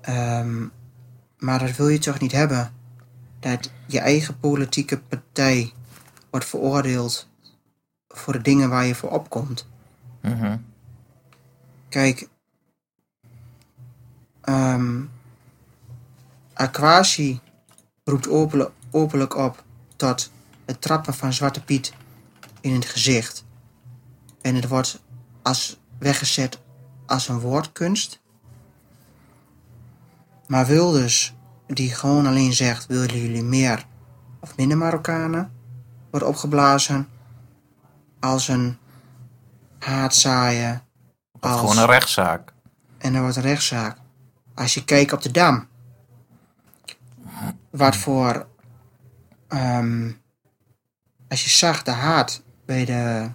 Ehm, 0.00 0.66
maar 1.38 1.58
dat 1.58 1.76
wil 1.76 1.88
je 1.88 1.98
toch 1.98 2.18
niet 2.20 2.32
hebben? 2.32 2.72
Dat 3.40 3.70
je 3.86 3.98
eigen 3.98 4.38
politieke 4.40 4.98
partij 4.98 5.72
wordt 6.30 6.46
veroordeeld 6.46 7.28
voor 8.08 8.32
de 8.32 8.42
dingen 8.42 8.68
waar 8.68 8.84
je 8.84 8.94
voor 8.94 9.10
opkomt. 9.10 9.67
Mhm. 10.28 10.56
Kijk, 11.88 12.28
ehm 14.40 15.02
Aquasi 16.52 17.40
roept 18.04 18.28
openlijk, 18.28 18.70
openlijk 18.90 19.36
op 19.36 19.64
tot 19.96 20.30
het 20.64 20.80
trappen 20.80 21.14
van 21.14 21.32
Zwarte 21.32 21.64
Piet 21.64 21.92
in 22.60 22.74
het 22.74 22.84
gezicht. 22.84 23.44
En 24.40 24.54
het 24.54 24.68
wordt 24.68 25.02
als 25.42 25.80
weggezet 25.98 26.60
als 27.06 27.28
een 27.28 27.40
woordkunst. 27.40 28.20
Maar 30.46 30.66
Wilders, 30.66 31.34
die 31.66 31.94
gewoon 31.94 32.26
alleen 32.26 32.52
zegt, 32.52 32.86
willen 32.86 33.20
jullie 33.20 33.42
meer 33.42 33.86
of 34.40 34.56
minder 34.56 34.78
Marokkanen, 34.78 35.52
wordt 36.10 36.26
opgeblazen 36.26 37.08
als 38.20 38.48
een 38.48 38.78
haatzaaien. 39.78 40.82
Als- 41.40 41.60
gewoon 41.60 41.78
een 41.78 41.86
rechtszaak. 41.86 42.52
en 42.98 43.14
er 43.14 43.20
wordt 43.20 43.36
een 43.36 43.42
rechtszaak. 43.42 43.98
Als 44.54 44.74
je 44.74 44.84
kijkt 44.84 45.12
op 45.12 45.22
de 45.22 45.30
Dam, 45.30 45.68
wat 47.70 47.96
voor, 47.96 48.48
ehm, 49.48 50.12
als 51.28 51.44
je 51.44 51.50
zag 51.50 51.82
de 51.82 51.90
haat 51.90 52.42
bij 52.66 52.84
de 52.84 53.30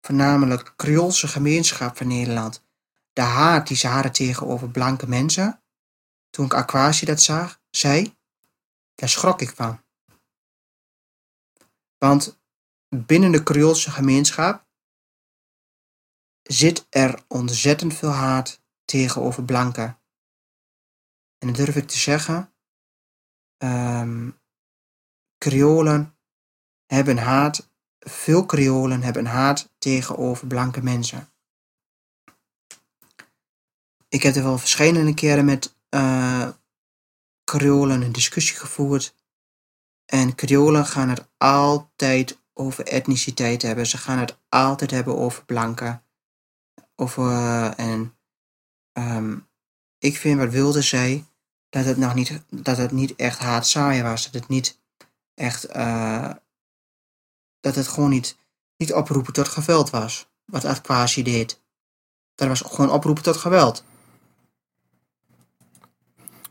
voornamelijk 0.00 0.72
Creoolse 0.76 1.28
gemeenschap 1.28 1.96
van 1.96 2.06
Nederland, 2.06 2.64
de 3.12 3.20
haat 3.20 3.66
die 3.66 3.76
ze 3.76 3.86
hadden 3.86 4.12
tegenover 4.12 4.70
blanke 4.70 5.08
mensen, 5.08 5.62
toen 6.30 6.44
ik 6.44 6.54
Aquasi 6.54 7.06
dat 7.06 7.20
zag, 7.20 7.60
zei, 7.70 8.16
daar 8.94 9.08
schrok 9.08 9.40
ik 9.40 9.50
van. 9.54 9.82
Want 11.98 12.40
binnen 12.88 13.32
de 13.32 13.42
Creoolse 13.42 13.90
gemeenschap 13.90 14.64
zit 16.52 16.86
er 16.88 17.24
ontzettend 17.28 17.94
veel 17.94 18.10
haat 18.10 18.62
tegenover 18.84 19.44
blanken. 19.44 20.00
En 21.38 21.46
dat 21.46 21.56
durf 21.56 21.76
ik 21.76 21.88
te 21.88 21.98
zeggen. 21.98 22.54
ehm 23.56 24.30
Creolen 25.38 26.18
hebben 26.86 27.18
haat, 27.18 27.70
veel 27.98 28.46
Creolen 28.46 29.02
hebben 29.02 29.26
haat 29.26 29.72
tegenover 29.78 30.46
blanke 30.46 30.82
mensen. 30.82 31.32
Ik 34.08 34.22
heb 34.22 34.34
er 34.34 34.42
wel 34.42 34.58
verschillende 34.58 35.14
keren 35.14 35.44
met 35.44 35.76
eh 35.88 36.48
Creolen 37.44 38.02
een 38.02 38.12
discussie 38.12 38.56
gevoerd. 38.56 39.14
En 40.04 40.34
Creolen 40.34 40.86
gaan 40.86 41.08
het 41.08 41.28
altijd 41.36 42.38
over 42.52 42.86
etniciteit 42.86 43.62
hebben. 43.62 43.86
Ze 43.86 43.98
gaan 43.98 44.18
het 44.18 44.38
altijd 44.48 44.90
hebben 44.90 45.16
over 45.16 45.44
blanken. 45.44 46.04
Over, 47.00 47.30
eh, 47.30 47.78
en 47.78 48.16
ehm, 48.92 49.38
ik 49.98 50.16
vind 50.16 50.38
wat 50.38 50.50
Wilde 50.50 50.82
zei, 50.82 51.26
dat 51.68 51.84
het 51.84 51.96
nog 51.96 52.14
niet, 52.14 52.42
dat 52.50 52.76
het 52.76 52.90
niet 52.90 53.16
echt 53.16 53.38
haatzaaien 53.38 54.04
was. 54.04 54.24
Dat 54.24 54.34
het 54.34 54.48
niet 54.48 54.78
echt, 55.34 55.64
eh, 55.64 56.30
dat 57.60 57.74
het 57.74 57.88
gewoon 57.88 58.10
niet 58.10 58.38
niet 58.80 58.92
oproepen 58.92 59.32
tot 59.32 59.48
geweld 59.48 59.90
was. 59.90 60.28
Wat 60.44 60.64
Aquasi 60.64 61.22
deed. 61.22 61.60
Dat 62.34 62.48
was 62.48 62.60
gewoon 62.60 62.90
oproepen 62.90 63.22
tot 63.22 63.36
geweld. 63.36 63.84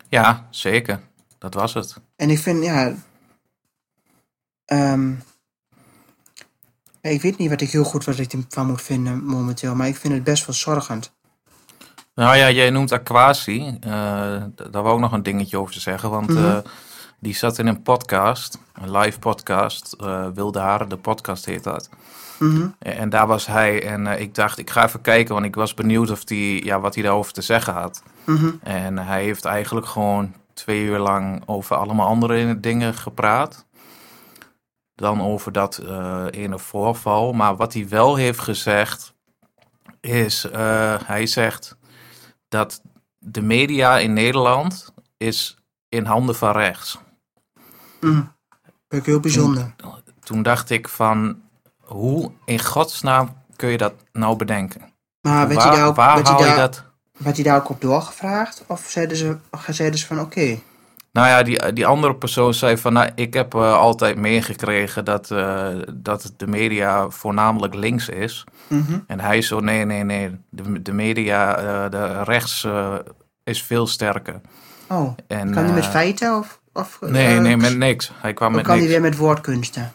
Ja, 0.08 0.48
zeker. 0.50 1.02
Dat 1.38 1.54
was 1.54 1.74
het. 1.74 1.96
En 2.16 2.30
ik 2.30 2.40
vind, 2.40 2.64
ja. 2.64 2.96
ehm, 4.66 5.10
ja, 5.12 5.20
ik 7.02 7.22
weet 7.22 7.38
niet 7.38 7.50
wat 7.50 7.62
ik 7.62 7.70
heel 7.72 7.84
goed 7.84 8.06
wat 8.06 8.18
ik 8.20 8.34
ervan 8.34 8.68
moet 8.68 8.82
vinden 8.82 9.24
momenteel, 9.26 9.76
maar 9.76 9.88
ik 9.88 9.96
vind 9.96 10.14
het 10.14 10.24
best 10.24 10.46
wel 10.46 10.56
zorgend. 10.56 11.12
Nou 12.16 12.36
ja, 12.38 12.52
jij 12.52 12.70
noemt 12.70 12.92
Aquasi. 12.92 13.78
eh, 13.82 13.92
daar 14.72 14.84
wou 14.84 14.96
ik 14.96 15.02
nog 15.02 15.12
een 15.12 15.24
dingetje 15.24 15.58
over 15.58 15.74
te 15.74 15.80
zeggen. 15.80 16.10
Want 16.10 16.30
Mhm. 16.30 16.46
eh, 16.46 16.58
die 17.20 17.36
zat 17.36 17.58
in 17.58 17.68
een 17.68 17.82
podcast, 17.82 18.58
een 18.82 18.98
live 18.98 19.20
podcast. 19.20 19.94
eh, 20.00 20.28
Wilde 20.34 20.60
Haren, 20.60 20.90
de 20.90 20.98
podcast 20.98 21.46
heet 21.46 21.64
dat. 21.64 21.90
Mhm. 22.40 22.68
En 22.80 23.10
daar 23.10 23.28
was 23.28 23.46
hij. 23.48 23.84
En 23.86 24.08
ik 24.08 24.36
dacht, 24.36 24.58
ik 24.58 24.70
ga 24.70 24.86
even 24.86 25.02
kijken, 25.02 25.34
want 25.34 25.46
ik 25.46 25.56
was 25.56 25.74
benieuwd 25.74 26.10
of 26.12 26.24
die, 26.24 26.66
ja, 26.66 26.80
wat 26.80 26.94
hij 26.94 27.04
daarover 27.04 27.34
te 27.34 27.42
zeggen 27.42 27.74
had. 27.74 28.04
Mhm. 28.26 28.50
En 28.64 28.98
hij 28.98 29.24
heeft 29.24 29.46
eigenlijk 29.46 29.88
gewoon 29.88 30.34
twee 30.54 30.84
uur 30.84 31.00
lang 31.00 31.44
over 31.46 31.76
allemaal 31.76 32.08
andere 32.08 32.60
dingen 32.60 32.94
gepraat. 32.94 33.66
Dan 35.00 35.22
over 35.22 35.52
dat 35.52 35.78
eh, 35.78 36.26
ene 36.32 36.60
voorval. 36.60 37.34
Maar 37.34 37.56
wat 37.56 37.74
hij 37.74 37.88
wel 37.90 38.16
heeft 38.16 38.40
gezegd, 38.40 39.14
is 40.02 40.50
eh, 40.50 40.96
hij 41.04 41.26
zegt 41.26 41.78
dat 42.48 42.82
de 43.18 43.42
media 43.42 43.98
in 43.98 44.14
Nederland 44.14 44.94
is 45.18 45.58
in 45.90 46.06
handen 46.06 46.36
van 46.36 46.52
rechts. 46.52 47.00
Mhm. 48.00 48.22
Vind 48.90 49.02
ik 49.02 49.06
heel 49.06 49.20
bijzonder. 49.20 49.76
Toen 50.20 50.44
dacht 50.44 50.70
ik 50.70 50.88
van, 50.88 51.42
hoe 51.80 52.32
in 52.46 52.64
godsnaam 52.64 53.38
kun 53.56 53.70
je 53.70 53.78
dat 53.78 53.94
nou 54.12 54.36
bedenken? 54.36 54.82
Maar 55.22 55.48
werd 55.48 55.60
waar 55.60 55.70
hij 55.70 55.78
daar 55.78 55.88
ook, 55.88 55.96
waar 55.96 56.16
werd 56.16 56.28
hij 56.28 56.36
haal 56.36 56.46
je 56.46 56.50
daar, 56.50 56.58
dat? 56.58 56.84
werd 57.18 57.36
hij 57.36 57.46
daar 57.46 57.58
ook 57.58 57.70
op 57.70 57.82
doorgevraagd? 57.82 58.64
Of 58.68 58.86
zeiden 58.88 59.18
ze, 59.18 59.38
zeiden 59.68 60.00
ze 60.00 60.06
van 60.06 60.20
oké? 60.20 60.60
Nou 61.12 61.28
ja, 61.28 61.44
die, 61.44 61.74
die 61.74 61.86
andere 61.86 62.16
persoon 62.16 62.54
zei 62.54 62.78
van, 62.78 62.94
nou, 62.94 63.10
ik 63.16 63.34
heb 63.34 63.54
eh, 63.54 63.74
altijd 63.74 64.18
meegekregen 64.18 65.06
dat, 65.06 65.32
eh, 65.32 65.68
dat 65.94 66.34
de 66.38 66.48
media 66.48 67.10
voornamelijk 67.10 67.74
links 67.74 68.10
is. 68.10 68.44
Mhm. 68.68 69.00
En 69.08 69.20
hij 69.20 69.42
zo, 69.42 69.60
nee, 69.60 69.86
nee, 69.86 70.04
nee, 70.04 70.38
de, 70.50 70.82
de 70.82 70.94
media, 70.94 71.58
eh, 71.58 71.92
de 71.92 72.24
rechts 72.24 72.68
is 73.44 73.64
veel 73.64 73.88
sterker. 73.88 74.42
Oh, 74.88 75.18
En, 75.28 75.54
kan 75.54 75.64
hij 75.64 75.74
met 75.74 75.86
feiten 75.86 76.38
of... 76.38 76.60
of 76.74 76.98
Nee, 77.02 77.40
nee, 77.40 77.58
met 77.58 77.78
niks. 77.78 78.12
Hij 78.16 78.34
kwam 78.34 78.52
met 78.52 78.64
kan 78.66 78.78
hij 78.78 78.88
weer 78.88 79.02
met 79.02 79.18
woordkunsten? 79.18 79.92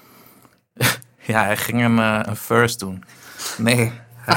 Ja, 1.27 1.45
hij 1.45 1.57
ging 1.57 1.85
een, 1.85 1.99
een 2.29 2.37
first 2.37 2.79
doen. 2.79 3.05
Nee. 3.59 3.93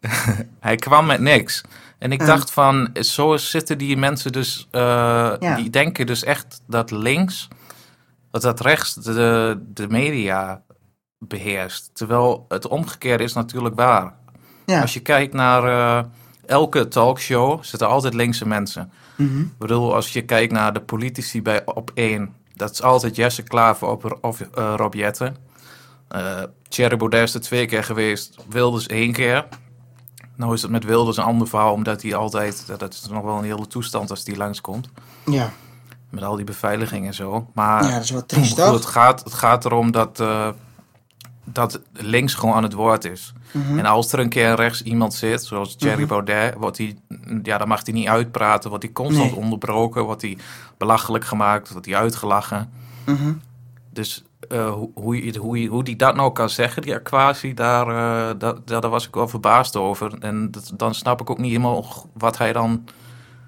hij 0.60 0.76
kwam 0.76 1.06
met 1.06 1.20
niks. 1.20 1.62
En 1.98 2.12
ik 2.12 2.26
dacht 2.26 2.50
van, 2.50 2.90
zo 3.00 3.36
zitten 3.36 3.78
die 3.78 3.96
mensen 3.96 4.32
dus, 4.32 4.68
eh, 4.70 4.80
Ja. 5.40 5.56
die 5.56 5.70
denken 5.70 6.06
dus 6.06 6.24
echt 6.24 6.60
dat 6.66 6.90
links, 6.90 7.48
dat 8.30 8.42
dat 8.42 8.60
rechts 8.60 8.94
de, 8.94 9.58
de 9.74 9.88
media 9.88 10.62
beheerst. 11.18 11.90
Terwijl 11.92 12.44
het 12.48 12.66
omgekeerde 12.68 13.24
is 13.24 13.32
natuurlijk 13.32 13.74
waar. 13.74 14.14
Ja. 14.66 14.80
Als 14.80 14.94
je 14.94 15.00
kijkt 15.00 15.32
naar 15.34 15.64
eh, 15.64 16.04
elke 16.46 16.88
talkshow, 16.88 17.64
zitten 17.64 17.88
altijd 17.88 18.14
linkse 18.14 18.46
mensen. 18.46 18.92
Mhm. 19.16 19.40
Ik 19.40 19.58
bedoel, 19.58 19.94
als 19.94 20.12
je 20.12 20.22
kijkt 20.22 20.52
naar 20.52 20.72
de 20.72 20.80
politici 20.80 21.42
bij 21.42 21.62
op 21.64 21.90
één, 21.94 22.34
dat 22.54 22.70
is 22.70 22.82
altijd 22.82 23.16
Jesse 23.16 23.42
Klaver 23.42 23.88
of, 23.88 24.04
of 24.20 24.40
eh, 24.40 24.74
Rob 24.76 24.94
Jetten. 24.94 25.36
Eh 26.08 26.42
Thierry 26.68 26.96
Baudet 26.96 27.22
is 27.22 27.34
er 27.34 27.40
twee 27.40 27.66
keer 27.66 27.84
geweest, 27.84 28.36
Wilders 28.48 28.86
één 28.86 29.12
keer. 29.12 29.44
Nou 30.38 30.54
is 30.54 30.62
het 30.62 30.70
met 30.70 30.84
Wilders 30.84 31.16
een 31.16 31.24
ander 31.24 31.48
verhaal, 31.48 31.72
omdat 31.72 32.02
hij 32.02 32.14
altijd, 32.14 32.66
dat- 32.66 32.80
dat 32.80 32.92
is 32.92 33.06
nog 33.10 33.22
wel 33.22 33.38
een 33.38 33.44
hele 33.44 33.66
toestand 33.66 34.10
als 34.10 34.24
die 34.24 34.36
langskomt. 34.36 34.88
Ja. 35.26 35.50
Met 36.10 36.22
al 36.22 36.36
die 36.36 36.44
beveiliging 36.44 37.06
en 37.06 37.14
zo. 37.14 37.46
Maar 37.54 37.84
ja, 37.84 37.92
dat 37.92 38.02
is 38.02 38.10
wel 38.10 38.26
triest, 38.26 38.60
goed, 38.60 38.74
het, 38.74 38.86
gaat, 38.86 39.24
het 39.24 39.34
gaat 39.34 39.64
erom 39.64 39.90
dat, 39.92 40.20
eh, 40.20 40.48
dat 41.44 41.80
links 41.92 42.34
gewoon 42.34 42.54
aan 42.54 42.62
het 42.62 42.72
woord 42.72 43.04
is. 43.04 43.32
Mhm. 43.52 43.78
En 43.78 43.86
als 43.86 44.12
er 44.12 44.18
een 44.18 44.28
keer 44.28 44.54
rechts 44.54 44.82
iemand 44.82 45.14
zit, 45.14 45.44
zoals 45.44 45.76
Thierry 45.76 45.98
Mhm. 45.98 46.08
Baudet, 46.08 46.54
wordt 46.54 46.78
hij, 46.78 46.96
ja, 47.42 47.58
dan 47.58 47.68
mag 47.68 47.80
hij 47.84 47.94
niet 47.94 48.08
uitpraten, 48.08 48.68
wordt 48.68 48.84
hij 48.84 48.92
constant 48.92 49.30
Nee. 49.30 49.40
onderbroken, 49.40 50.02
wordt 50.04 50.22
hij 50.22 50.38
belachelijk 50.78 51.24
gemaakt, 51.24 51.70
wordt 51.70 51.86
hij 51.86 51.96
uitgelachen. 51.96 52.70
Mhm. 53.06 53.32
Dus 53.92 54.24
eh, 54.48 54.70
hoe, 54.72 54.90
hoe, 54.94 55.36
hoe, 55.38 55.66
hoe 55.66 55.84
die 55.84 55.96
dat 55.96 56.14
nou 56.16 56.32
kan 56.32 56.50
zeggen, 56.50 56.82
die 56.82 56.94
Aquasi, 56.94 57.54
daar, 57.54 57.88
eh, 58.30 58.38
dat, 58.38 58.66
daar 58.66 58.88
was 58.88 59.06
ik 59.08 59.14
wel 59.14 59.28
verbaasd 59.28 59.76
over. 59.76 60.18
En 60.20 60.50
dat, 60.50 60.72
dan 60.74 60.94
snap 60.94 61.20
ik 61.20 61.30
ook 61.30 61.38
niet 61.38 61.50
helemaal 61.50 62.06
wat 62.12 62.38
hij 62.38 62.52
dan, 62.52 62.84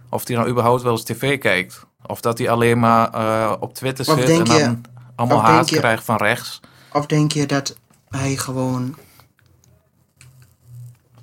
of 0.08 0.26
hij 0.26 0.36
dan 0.36 0.46
überhaupt 0.48 0.82
wel 0.82 0.92
eens 0.92 1.04
tv 1.04 1.38
kijkt. 1.38 1.86
Of 2.06 2.20
dat 2.20 2.38
hij 2.38 2.50
alleen 2.50 2.78
maar 2.78 3.10
eh, 3.12 3.52
op 3.60 3.74
Twitter 3.74 4.04
zit 4.04 4.28
en 4.28 4.36
je- 4.36 4.44
dan 4.44 4.80
allemaal 5.14 5.42
haat 5.42 5.68
je- 5.68 5.78
krijgt 5.78 6.04
van 6.04 6.16
rechts. 6.16 6.60
Of 6.92 7.06
denk 7.06 7.32
je 7.32 7.46
dat 7.46 7.76
hij 8.08 8.36
gewoon. 8.36 8.96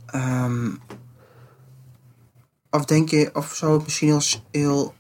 ehm, 0.06 0.70
of 2.72 2.86
denk 2.86 3.10
je, 3.10 3.30
of 3.34 3.54
zou 3.56 3.74
het 3.74 3.84
misschien 3.84 4.08
heel, 4.08 4.22
heel 4.52 4.94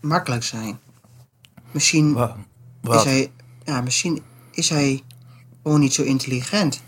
makkelijk 0.00 0.42
zijn? 0.44 0.78
Misschien 1.70 2.12
Wat? 2.12 2.34
is 2.94 3.04
hij, 3.04 3.32
ja, 3.66 3.80
misschien 3.80 4.22
is 4.50 4.68
hij 4.68 5.02
gewoon 5.62 5.80
niet 5.80 5.94
zo 5.94 6.02
intelligent. 6.02 6.82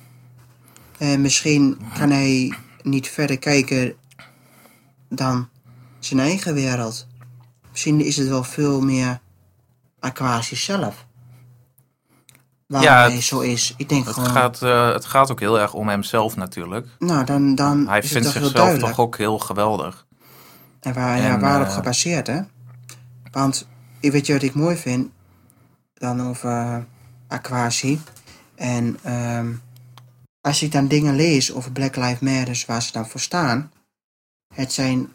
En 0.98 1.20
misschien 1.20 1.78
kan 1.98 2.10
hij 2.10 2.54
niet 2.82 3.08
verder 3.08 3.38
kijken 3.38 3.94
dan 5.08 5.48
zijn 5.98 6.20
eigen 6.20 6.54
wereld. 6.54 7.06
Misschien 7.70 8.00
is 8.00 8.16
het 8.16 8.28
wel 8.28 8.44
veel 8.44 8.80
meer 8.80 9.20
Aquasi 10.00 10.56
zelf. 10.56 11.06
Waarom 12.66 12.90
Ja, 12.90 13.08
hij 13.08 13.20
zo 13.20 13.40
is. 13.40 13.74
Ik 13.76 13.88
denk 13.88 14.04
Het 14.04 14.14
gewoon, 14.14 14.30
gaat, 14.30 14.62
eh, 14.62 14.92
het 14.92 15.04
gaat 15.04 15.30
ook 15.30 15.40
heel 15.40 15.60
erg 15.60 15.74
om 15.74 15.88
hemzelf 15.88 16.36
natuurlijk. 16.36 16.88
nou 16.98 17.24
dan, 17.24 17.54
dan 17.54 17.88
Hij 17.88 17.98
is 17.98 18.04
het 18.04 18.12
vindt 18.12 18.28
zichzelf 18.28 18.78
toch 18.78 18.98
ook 18.98 19.16
heel 19.16 19.38
geweldig. 19.38 20.06
En, 20.80 20.94
waar, 20.94 21.20
ja, 21.20 21.38
waarop 21.38 21.66
eh, 21.66 21.74
gebaseerd, 21.74 22.26
hè? 22.26 22.40
Want, 23.30 23.68
weet 24.00 24.26
je 24.26 24.32
wat 24.32 24.42
ik 24.42 24.54
mooi 24.54 24.76
vind? 24.76 25.10
Dan 25.98 26.20
over 26.20 26.50
uh, 26.50 26.82
Aquasi. 27.28 28.00
En 28.54 28.98
ehm, 29.02 29.54
als 30.40 30.62
ik 30.62 30.72
dan 30.72 30.88
dingen 30.88 31.14
lees 31.14 31.52
over 31.52 31.72
Black 31.72 31.96
Lives 31.96 32.18
Matter, 32.18 32.64
waar 32.66 32.82
ze 32.82 32.92
dan 32.92 33.08
voor 33.08 33.20
staan. 33.20 33.72
Het 34.54 34.72
zijn 34.72 35.14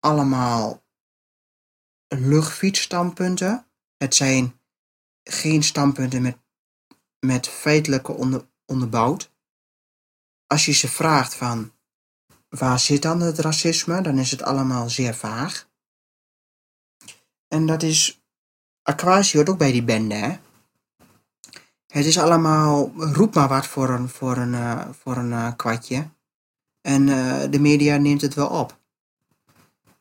allemaal 0.00 0.82
luchtfietsstandpunten. 2.08 3.66
Het 3.96 4.14
zijn 4.14 4.60
geen 5.22 5.62
standpunten 5.62 6.22
met, 6.22 6.38
met 7.26 7.48
feitelijke 7.48 8.12
onder, 8.12 8.48
onderbouwd. 8.64 9.30
Als 10.46 10.64
je 10.64 10.72
ze 10.72 10.88
vraagt 10.88 11.34
van 11.34 11.72
waar 12.48 12.78
zit 12.78 13.02
dan 13.02 13.20
het 13.20 13.38
racisme, 13.38 14.00
dan 14.00 14.18
is 14.18 14.30
het 14.30 14.42
allemaal 14.42 14.90
zeer 14.90 15.14
vaag. 15.14 15.68
En 17.48 17.66
dat 17.66 17.82
is. 17.82 18.20
Aquasi 18.86 19.36
hoort 19.36 19.48
ook 19.48 19.58
bij 19.58 19.72
die 19.72 19.84
bende, 19.84 20.14
hè? 20.14 20.36
Het 21.86 22.06
is 22.06 22.18
allemaal. 22.18 22.92
roep 22.96 23.34
maar 23.34 23.48
wat 23.48 23.66
voor 23.66 23.88
een, 23.88 24.08
voor 24.08 24.36
een, 24.36 24.54
eh, 24.54 24.88
voor 24.90 25.16
een 25.16 25.32
eh, 25.32 25.52
kwartje. 25.56 26.10
En 26.80 27.08
eh, 27.08 27.50
de 27.50 27.60
media 27.60 27.96
neemt 27.96 28.20
het 28.20 28.34
wel 28.34 28.48
op. 28.48 28.78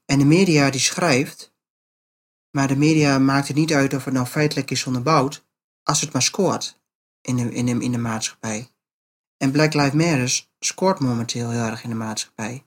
En 0.06 0.20
de 0.20 0.26
media 0.26 0.70
die 0.70 0.80
schrijft. 0.80 1.54
Maar 2.52 2.68
de 2.68 2.76
media 2.76 3.20
maakt 3.20 3.48
het 3.48 3.58
niet 3.58 3.74
uit 3.74 3.94
of 3.94 4.06
het 4.06 4.14
nou 4.14 4.26
feitelijk 4.26 4.72
is 4.72 4.86
onderbouwd. 4.86 5.46
Als 5.84 6.02
het 6.02 6.14
maar 6.14 6.22
scoort 6.22 6.80
in 7.22 7.36
de, 7.36 7.54
in 7.54 7.82
in 7.82 7.92
de 7.92 7.98
maatschappij. 7.98 8.70
En 9.38 9.52
Black 9.52 9.74
Lives 9.74 10.06
Matter 10.06 10.48
scoort 10.60 11.00
momenteel 11.00 11.50
heel 11.50 11.64
erg 11.64 11.84
in 11.84 11.90
de 11.90 11.96
maatschappij. 11.96 12.66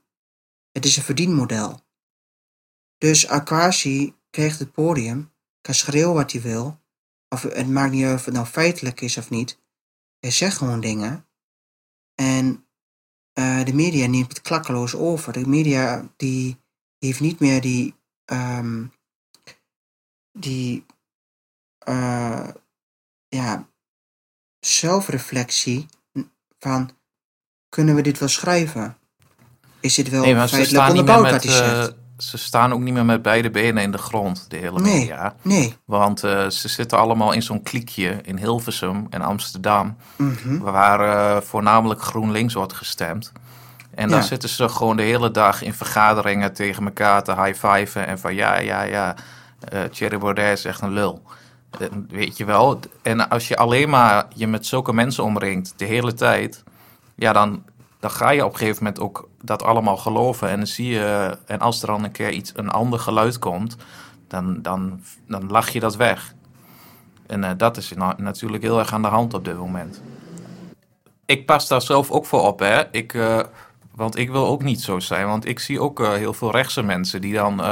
Het 0.73 0.85
is 0.85 0.97
een 0.97 1.03
verdienmodel. 1.03 1.81
Dus 2.99 3.29
Aquasi 3.29 4.14
krijgt 4.31 4.59
het 4.59 4.73
podium, 4.73 5.33
kan 5.69 5.77
schreeuwen 5.77 6.14
wat 6.14 6.33
hij 6.33 6.41
wil. 6.41 6.81
Of 7.29 7.43
het 7.43 7.69
maakt 7.69 7.93
niet 7.93 8.05
uit 8.05 8.14
of 8.14 8.25
het 8.25 8.35
nou 8.35 8.47
feitelijk 8.47 9.01
is 9.01 9.16
of 9.16 9.31
niet. 9.31 9.59
Hij 10.21 10.31
zegt 10.31 10.57
gewoon 10.57 10.81
dingen. 10.81 11.27
En 12.14 12.66
eh, 13.33 13.64
de 13.64 13.75
media 13.75 14.07
neemt 14.07 14.29
het 14.29 14.41
klakkeloos 14.41 14.95
over. 14.95 15.33
De 15.33 15.47
media 15.47 16.09
die, 16.16 16.57
heeft 16.99 17.21
niet 17.21 17.41
meer 17.41 17.61
die, 17.61 17.95
ehm, 18.25 18.87
die 20.33 20.87
eh, 21.79 22.49
ja, 23.29 23.69
zelfreflectie 24.61 25.87
van 26.59 26.91
kunnen 27.69 27.95
we 27.95 28.03
dit 28.03 28.19
wel 28.19 28.29
schrijven? 28.29 28.99
Is 29.81 29.95
dit 29.95 30.09
wel 30.09 30.25
Nee, 30.25 30.49
feitelijk 30.49 30.89
onderbouwd 30.89 31.31
wat 31.31 31.45
hij 31.45 31.53
zegt? 31.53 31.95
Ze 32.19 32.39
staan 32.39 32.73
ook 32.73 32.81
niet 32.81 32.95
meer 32.95 33.05
met 33.05 33.23
beide 33.23 33.51
benen 33.51 33.83
in 33.83 33.91
de 33.91 33.99
grond, 33.99 34.45
de 34.49 34.57
hele 34.57 34.81
Nee. 34.81 34.99
media. 34.99 35.35
Nee. 35.43 35.77
Want 35.85 36.25
eh, 36.25 36.49
ze 36.49 36.69
zitten 36.69 36.99
allemaal 36.99 37.33
in 37.33 37.43
zo'n 37.43 37.62
kliekje 37.62 38.21
in 38.23 38.37
Hilversum 38.37 39.07
en 39.11 39.23
Amsterdam, 39.23 39.97
Mhm. 40.16 40.59
waar 40.59 41.01
eh, 41.01 41.43
voornamelijk 41.43 42.03
GroenLinks 42.03 42.55
wordt 42.55 42.73
gestemd. 42.73 43.33
En 43.95 44.09
dan 44.09 44.19
Ja. 44.19 44.25
zitten 44.25 44.49
ze 44.49 44.69
gewoon 44.69 44.97
de 44.97 45.03
hele 45.03 45.31
dag 45.31 45.62
in 45.62 45.75
vergaderingen 45.75 46.53
tegen 46.53 46.85
elkaar 46.85 47.23
te 47.23 47.43
high-fiven 47.43 48.07
en 48.07 48.19
van 48.19 48.35
ja, 48.35 48.59
ja, 48.59 48.83
ja, 48.83 49.14
eh 49.69 49.83
Thierry 49.83 50.19
Baudet 50.19 50.59
is 50.59 50.64
echt 50.64 50.81
een 50.81 50.93
lul. 50.93 51.23
Weet 52.09 52.37
je 52.37 52.45
wel? 52.45 52.79
En 53.03 53.29
als 53.29 53.49
je 53.49 53.57
alleen 53.57 53.89
maar 53.89 54.27
je 54.35 54.47
met 54.47 54.66
zulke 54.66 54.93
mensen 54.93 55.25
omringt 55.25 55.73
de 55.77 55.85
hele 55.85 56.14
tijd, 56.14 56.62
ja, 57.14 57.33
dan, 57.33 57.62
dan 58.01 58.11
ga 58.11 58.30
je 58.30 58.44
op 58.44 58.53
een 58.53 58.59
gegeven 58.59 58.82
moment 58.84 59.03
ook 59.03 59.28
dat 59.42 59.62
allemaal 59.62 59.96
geloven. 59.96 60.49
En 60.49 60.57
dan 60.57 60.66
zie 60.66 60.88
je, 60.88 61.38
en 61.46 61.59
als 61.59 61.80
er 61.80 61.86
dan 61.86 62.05
een 62.05 62.12
keer 62.12 62.30
iets, 62.30 62.53
een 62.55 62.70
ander 62.70 62.99
geluid 62.99 63.38
komt, 63.38 63.76
dan, 64.28 64.62
dan, 64.62 65.03
dan 65.26 65.51
lach 65.51 65.68
je 65.68 65.80
dat 65.80 65.96
weg. 65.96 66.34
En 67.26 67.44
eh, 67.44 67.51
dat 67.57 67.76
is 67.76 67.92
na- 67.92 68.14
natuurlijk 68.16 68.62
heel 68.62 68.78
erg 68.78 68.92
aan 68.92 69.03
de 69.03 69.09
hand 69.09 69.34
op 69.34 69.44
dit 69.44 69.57
moment. 69.57 70.03
Ik 71.26 71.46
pas 71.46 71.68
daar 71.68 71.82
zelf 71.82 72.11
ook 72.11 72.26
voor 72.26 72.40
op, 72.40 72.59
hè. 72.59 72.82
Ik, 72.90 73.14
eh, 73.14 73.40
want 73.94 74.16
ik 74.16 74.30
wil 74.30 74.46
ook 74.46 74.62
niet 74.62 74.80
zo 74.80 74.99
zijn. 74.99 75.26
Want 75.26 75.46
ik 75.46 75.59
zie 75.59 75.80
ook 75.80 76.01
eh, 76.01 76.12
heel 76.12 76.32
veel 76.34 76.51
rechtse 76.51 76.82
mensen 76.82 77.20
die 77.20 77.34
dan... 77.34 77.62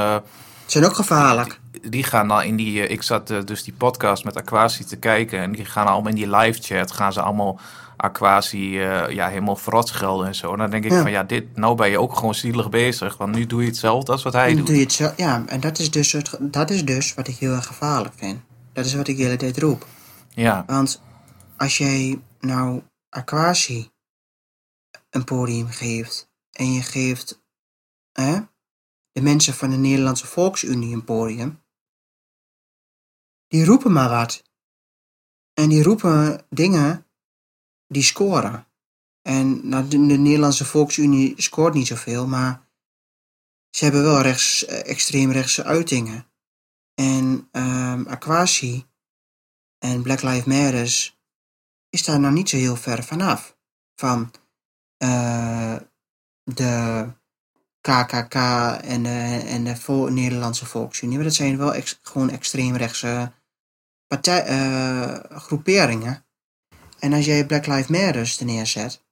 Zijn 0.65 0.85
ook 0.85 0.95
gevaarlijk. 0.95 1.59
die 1.81 2.03
gaan 2.03 2.27
dan 2.27 2.43
in 2.43 2.55
die... 2.55 2.87
ik 2.87 3.01
zat 3.03 3.27
dus 3.27 3.63
die 3.63 3.73
podcast 3.73 4.23
met 4.23 4.37
Aquasi 4.37 4.85
te 4.85 4.97
kijken. 4.97 5.39
En 5.39 5.51
die 5.51 5.65
gaan 5.65 5.87
allemaal 5.87 6.09
in 6.09 6.15
die 6.15 6.35
live 6.35 6.61
chat. 6.61 6.91
Gaan 6.91 7.13
ze 7.13 7.21
allemaal 7.21 7.59
Aquasi 7.97 8.79
eh, 8.81 9.09
ja, 9.09 9.27
helemaal 9.27 9.55
verrot 9.55 9.87
schelden 9.87 10.27
en 10.27 10.35
zo. 10.35 10.55
Dan 10.55 10.69
denk 10.69 10.83
ik 10.83 10.91
Ja. 10.91 11.01
van 11.01 11.11
ja, 11.11 11.23
dit, 11.23 11.55
nou 11.55 11.75
ben 11.75 11.89
je 11.89 11.99
ook 11.99 12.15
gewoon 12.15 12.35
zielig 12.35 12.69
bezig. 12.69 13.17
Want 13.17 13.35
nu 13.35 13.45
doe 13.45 13.61
je 13.61 13.67
hetzelfde 13.67 14.11
als 14.11 14.23
wat 14.23 14.33
hij 14.33 14.55
doet. 14.55 14.65
doe 14.67 14.75
je 14.75 14.81
het 14.81 14.91
zo. 14.93 15.11
Ja, 15.17 15.43
en 15.45 15.59
dat 15.59 15.79
is, 15.79 15.91
dus 15.91 16.11
het, 16.11 16.37
dat 16.41 16.69
is 16.69 16.85
dus 16.85 17.13
wat 17.13 17.27
ik 17.27 17.35
heel 17.35 17.53
erg 17.53 17.65
gevaarlijk 17.65 18.13
vind. 18.17 18.39
Dat 18.73 18.85
is 18.85 18.93
wat 18.93 19.07
ik 19.07 19.17
de 19.17 19.23
hele 19.23 19.35
tijd 19.35 19.57
roep. 19.57 19.85
Ja, 20.29 20.63
Want 20.67 21.01
als 21.57 21.77
jij 21.77 22.21
nou 22.39 22.81
Aquasi 23.09 23.89
een 25.09 25.23
podium 25.23 25.67
geeft 25.67 26.29
en 26.51 26.73
je 26.73 26.81
geeft 26.81 27.41
hè, 28.11 28.39
de 29.11 29.21
mensen 29.21 29.53
van 29.53 29.69
de 29.69 29.75
Nederlandse 29.77 30.27
Volksunie 30.27 30.93
een 30.93 31.03
podium, 31.03 31.61
die 33.47 33.65
roepen 33.65 33.91
maar 33.91 34.09
wat. 34.09 34.43
En 35.53 35.69
die 35.69 35.83
roepen 35.83 36.45
dingen 36.49 37.05
die 37.87 38.03
scoren. 38.03 38.67
En 39.21 39.67
nou, 39.67 39.87
de, 39.87 40.05
de 40.05 40.17
Nederlandse 40.17 40.65
Volksunie 40.65 41.41
scoort 41.41 41.73
niet 41.73 41.87
zoveel, 41.87 42.27
maar 42.27 42.67
ze 43.69 43.83
hebben 43.83 44.03
wel 44.03 44.21
rechts, 44.21 44.65
eh, 44.65 44.89
extreemrechtse 44.89 45.63
uitingen. 45.63 46.25
En 46.93 47.47
ehm 47.51 48.07
Aquasi 48.07 48.85
en 49.79 50.01
Black 50.01 50.21
Lives 50.21 50.43
Matter 50.43 51.15
is 51.89 52.03
daar 52.03 52.19
nou 52.19 52.33
niet 52.33 52.49
zo 52.49 52.57
heel 52.57 52.75
ver 52.75 53.03
vanaf. 53.03 53.57
Van 53.95 54.31
eh, 54.97 55.75
de 56.43 57.07
KKK 57.81 58.35
en 58.81 59.03
de, 59.03 59.43
en 59.47 59.63
de 59.63 60.07
Nederlandse 60.09 60.65
Volksunie. 60.65 61.15
Maar 61.15 61.25
dat 61.25 61.33
zijn 61.33 61.57
wel 61.57 61.73
gewoon 62.01 62.29
extreemrechtse 62.29 63.31
partij, 64.07 64.43
eh, 64.45 65.37
groeperingen. 65.37 66.26
En 66.99 67.13
als 67.13 67.25
jij 67.25 67.45
Black 67.45 67.65
Lives 67.65 67.87
Matter 67.87 68.35
er 68.39 68.45
neerzet, 68.45 69.05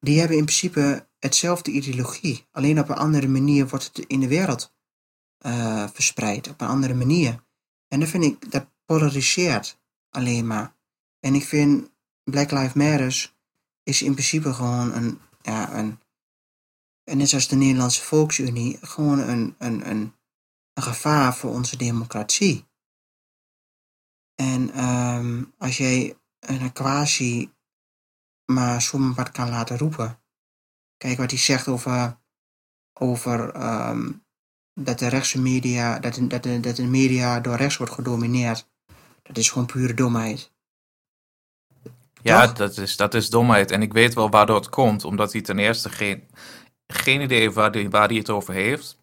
die 0.00 0.18
hebben 0.18 0.36
in 0.36 0.44
principe 0.44 1.08
hetzelfde 1.18 1.70
ideologie. 1.70 2.46
Alleen 2.50 2.80
op 2.80 2.88
een 2.88 2.96
andere 2.96 3.28
manier 3.28 3.68
wordt 3.68 3.84
het 3.84 3.98
in 4.06 4.20
de 4.20 4.28
wereld 4.28 4.74
eh, 5.38 5.88
verspreid. 5.92 6.48
Op 6.48 6.60
een 6.60 6.68
andere 6.68 6.94
manier. 6.94 7.44
En 7.88 8.00
dat 8.00 8.08
vind 8.08 8.24
ik, 8.24 8.50
dat 8.50 8.66
polariseert 8.84 9.80
alleen 10.10 10.46
maar. 10.46 10.76
En 11.20 11.34
ik 11.34 11.44
vind 11.44 11.90
Black 12.24 12.50
Lives 12.50 12.72
Matter 12.72 13.32
is 13.82 14.02
in 14.02 14.12
principe 14.12 14.54
gewoon 14.54 14.92
een, 14.92 15.20
ja, 15.42 15.78
een, 15.78 16.00
en 17.04 17.16
net 17.16 17.28
zoals 17.28 17.48
de 17.48 17.56
Nederlandse 17.56 18.02
Volksunie, 18.02 18.78
gewoon 18.80 19.18
een, 19.18 19.54
een, 19.58 19.90
een, 19.90 20.14
een 20.74 20.82
gevaar 20.82 21.36
voor 21.36 21.50
onze 21.50 21.76
democratie. 21.76 22.66
En 24.34 24.70
ehm, 24.70 25.44
als 25.58 25.76
jij 25.76 26.16
een 26.48 26.72
quasi 26.72 27.52
maar 28.52 28.82
zomaar 28.82 29.14
wat 29.14 29.30
kan 29.30 29.48
laten 29.48 29.78
roepen. 29.78 30.20
Kijk 30.96 31.18
wat 31.18 31.30
hij 31.30 31.38
zegt 31.38 31.68
over, 31.68 32.18
over 32.92 33.50
ehm, 33.50 34.12
dat 34.74 34.98
de 34.98 35.08
rechtse 35.08 35.40
media, 35.40 35.98
dat 35.98 36.14
de, 36.14 36.26
dat, 36.26 36.42
de, 36.42 36.60
dat 36.60 36.76
de 36.76 36.86
media 36.86 37.40
door 37.40 37.56
rechts 37.56 37.76
wordt 37.76 37.92
gedomineerd. 37.92 38.68
Dat 39.22 39.36
is 39.36 39.50
gewoon 39.50 39.66
pure 39.66 39.94
domheid. 39.94 40.52
ja 42.22 42.46
Toch? 42.46 42.52
dat, 42.52 42.76
is, 42.76 42.96
dat 42.96 43.14
is 43.14 43.30
domheid. 43.30 43.70
En 43.70 43.82
ik 43.82 43.92
weet 43.92 44.14
wel 44.14 44.30
waardoor 44.30 44.56
het 44.56 44.68
komt. 44.68 45.04
Omdat 45.04 45.32
hij 45.32 45.40
ten 45.40 45.58
eerste 45.58 45.90
geen, 45.90 46.28
geen 46.86 47.20
idee 47.20 47.40
heeft 47.40 47.54
waar 47.54 47.70
hij 47.70 47.90
waar 47.90 48.08
die 48.08 48.18
het 48.18 48.30
over 48.30 48.54
heeft. 48.54 48.98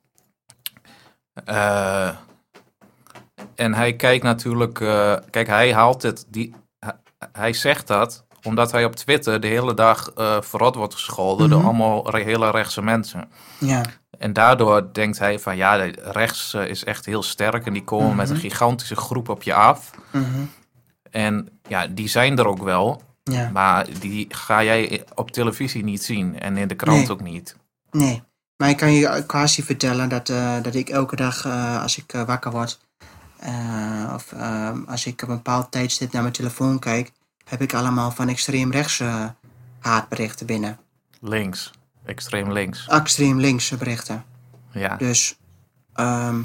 Eh, 1.34 2.18
en 3.56 3.74
hij 3.74 3.96
kijkt 3.96 4.24
natuurlijk... 4.24 4.80
eh, 4.80 5.18
kijk, 5.30 5.48
hij 5.48 5.74
haalt 5.74 6.02
het... 6.02 6.26
Die, 6.28 6.54
hij, 7.32 7.54
zegt 7.54 7.88
dat 7.88 8.24
omdat 8.44 8.72
hij 8.72 8.86
op 8.86 8.96
Twitter 8.96 9.40
de 9.40 9.48
hele 9.48 9.74
dag 9.74 10.12
eh 10.16 10.38
verrot 10.42 10.76
wordt 10.76 10.94
gescholden 10.94 11.50
door 11.50 11.60
Mhm. 11.60 11.68
allemaal 11.68 12.10
re- 12.12 12.24
hele 12.24 12.52
rechtse 12.52 12.82
mensen. 12.82 13.30
Ja, 13.60 13.82
En 14.20 14.34
daardoor 14.34 14.94
denkt 14.94 15.20
hij 15.20 15.40
van 15.40 15.56
ja, 15.56 15.78
de 15.78 15.94
rechts 16.12 16.54
eh, 16.54 16.68
is 16.68 16.84
echt 16.84 17.06
heel 17.06 17.24
sterk 17.24 17.66
en 17.66 17.74
die 17.74 17.84
komen 17.84 18.16
met 18.16 18.30
een 18.30 18.36
Mhm. 18.36 18.44
gigantische 18.46 18.96
groep 18.96 19.30
op 19.30 19.44
je 19.44 19.54
af. 19.54 19.92
mhm, 20.12 20.26
En 21.12 21.50
ja, 21.68 21.88
die 21.88 22.08
zijn 22.08 22.38
er 22.38 22.48
ook 22.48 22.64
wel, 22.64 23.02
ja. 23.24 23.50
maar 23.54 23.86
die 24.00 24.26
ga 24.30 24.64
jij 24.64 25.04
op 25.16 25.32
televisie 25.32 25.84
niet 25.84 26.04
zien 26.04 26.40
en 26.40 26.58
in 26.58 26.68
de 26.68 26.76
krant 26.76 26.98
Nee. 27.00 27.12
ook 27.12 27.22
niet. 27.22 27.56
Nee, 27.92 28.24
maar 28.58 28.70
ik 28.70 28.78
kan 28.78 28.92
je 28.94 29.24
quasi 29.28 29.64
vertellen 29.64 30.10
dat, 30.10 30.30
eh, 30.30 30.56
dat 30.62 30.76
ik 30.76 30.90
elke 30.90 31.16
dag 31.16 31.46
als 31.82 31.98
ik 31.98 32.12
wakker 32.26 32.52
word, 32.52 32.80
eh, 33.46 34.12
of 34.14 34.32
ehm, 34.32 34.84
als 34.88 35.06
ik 35.06 35.22
op 35.22 35.30
een 35.30 35.36
bepaald 35.36 35.72
tijdstip 35.72 36.12
naar 36.12 36.22
mijn 36.22 36.34
telefoon 36.34 36.80
kijk, 36.80 37.12
heb 37.46 37.62
ik 37.62 37.74
allemaal 37.74 38.12
van 38.12 38.28
extreem 38.30 38.72
rechtse 38.72 39.34
haatberichten 39.80 40.46
binnen. 40.46 40.78
Links, 41.22 41.72
extreem 42.06 42.52
links. 42.52 42.88
Extreem 42.88 43.40
linkse 43.40 43.78
berichten. 43.78 44.24
Ja, 44.72 44.96
Dus 44.96 45.38
ehm, 45.94 46.40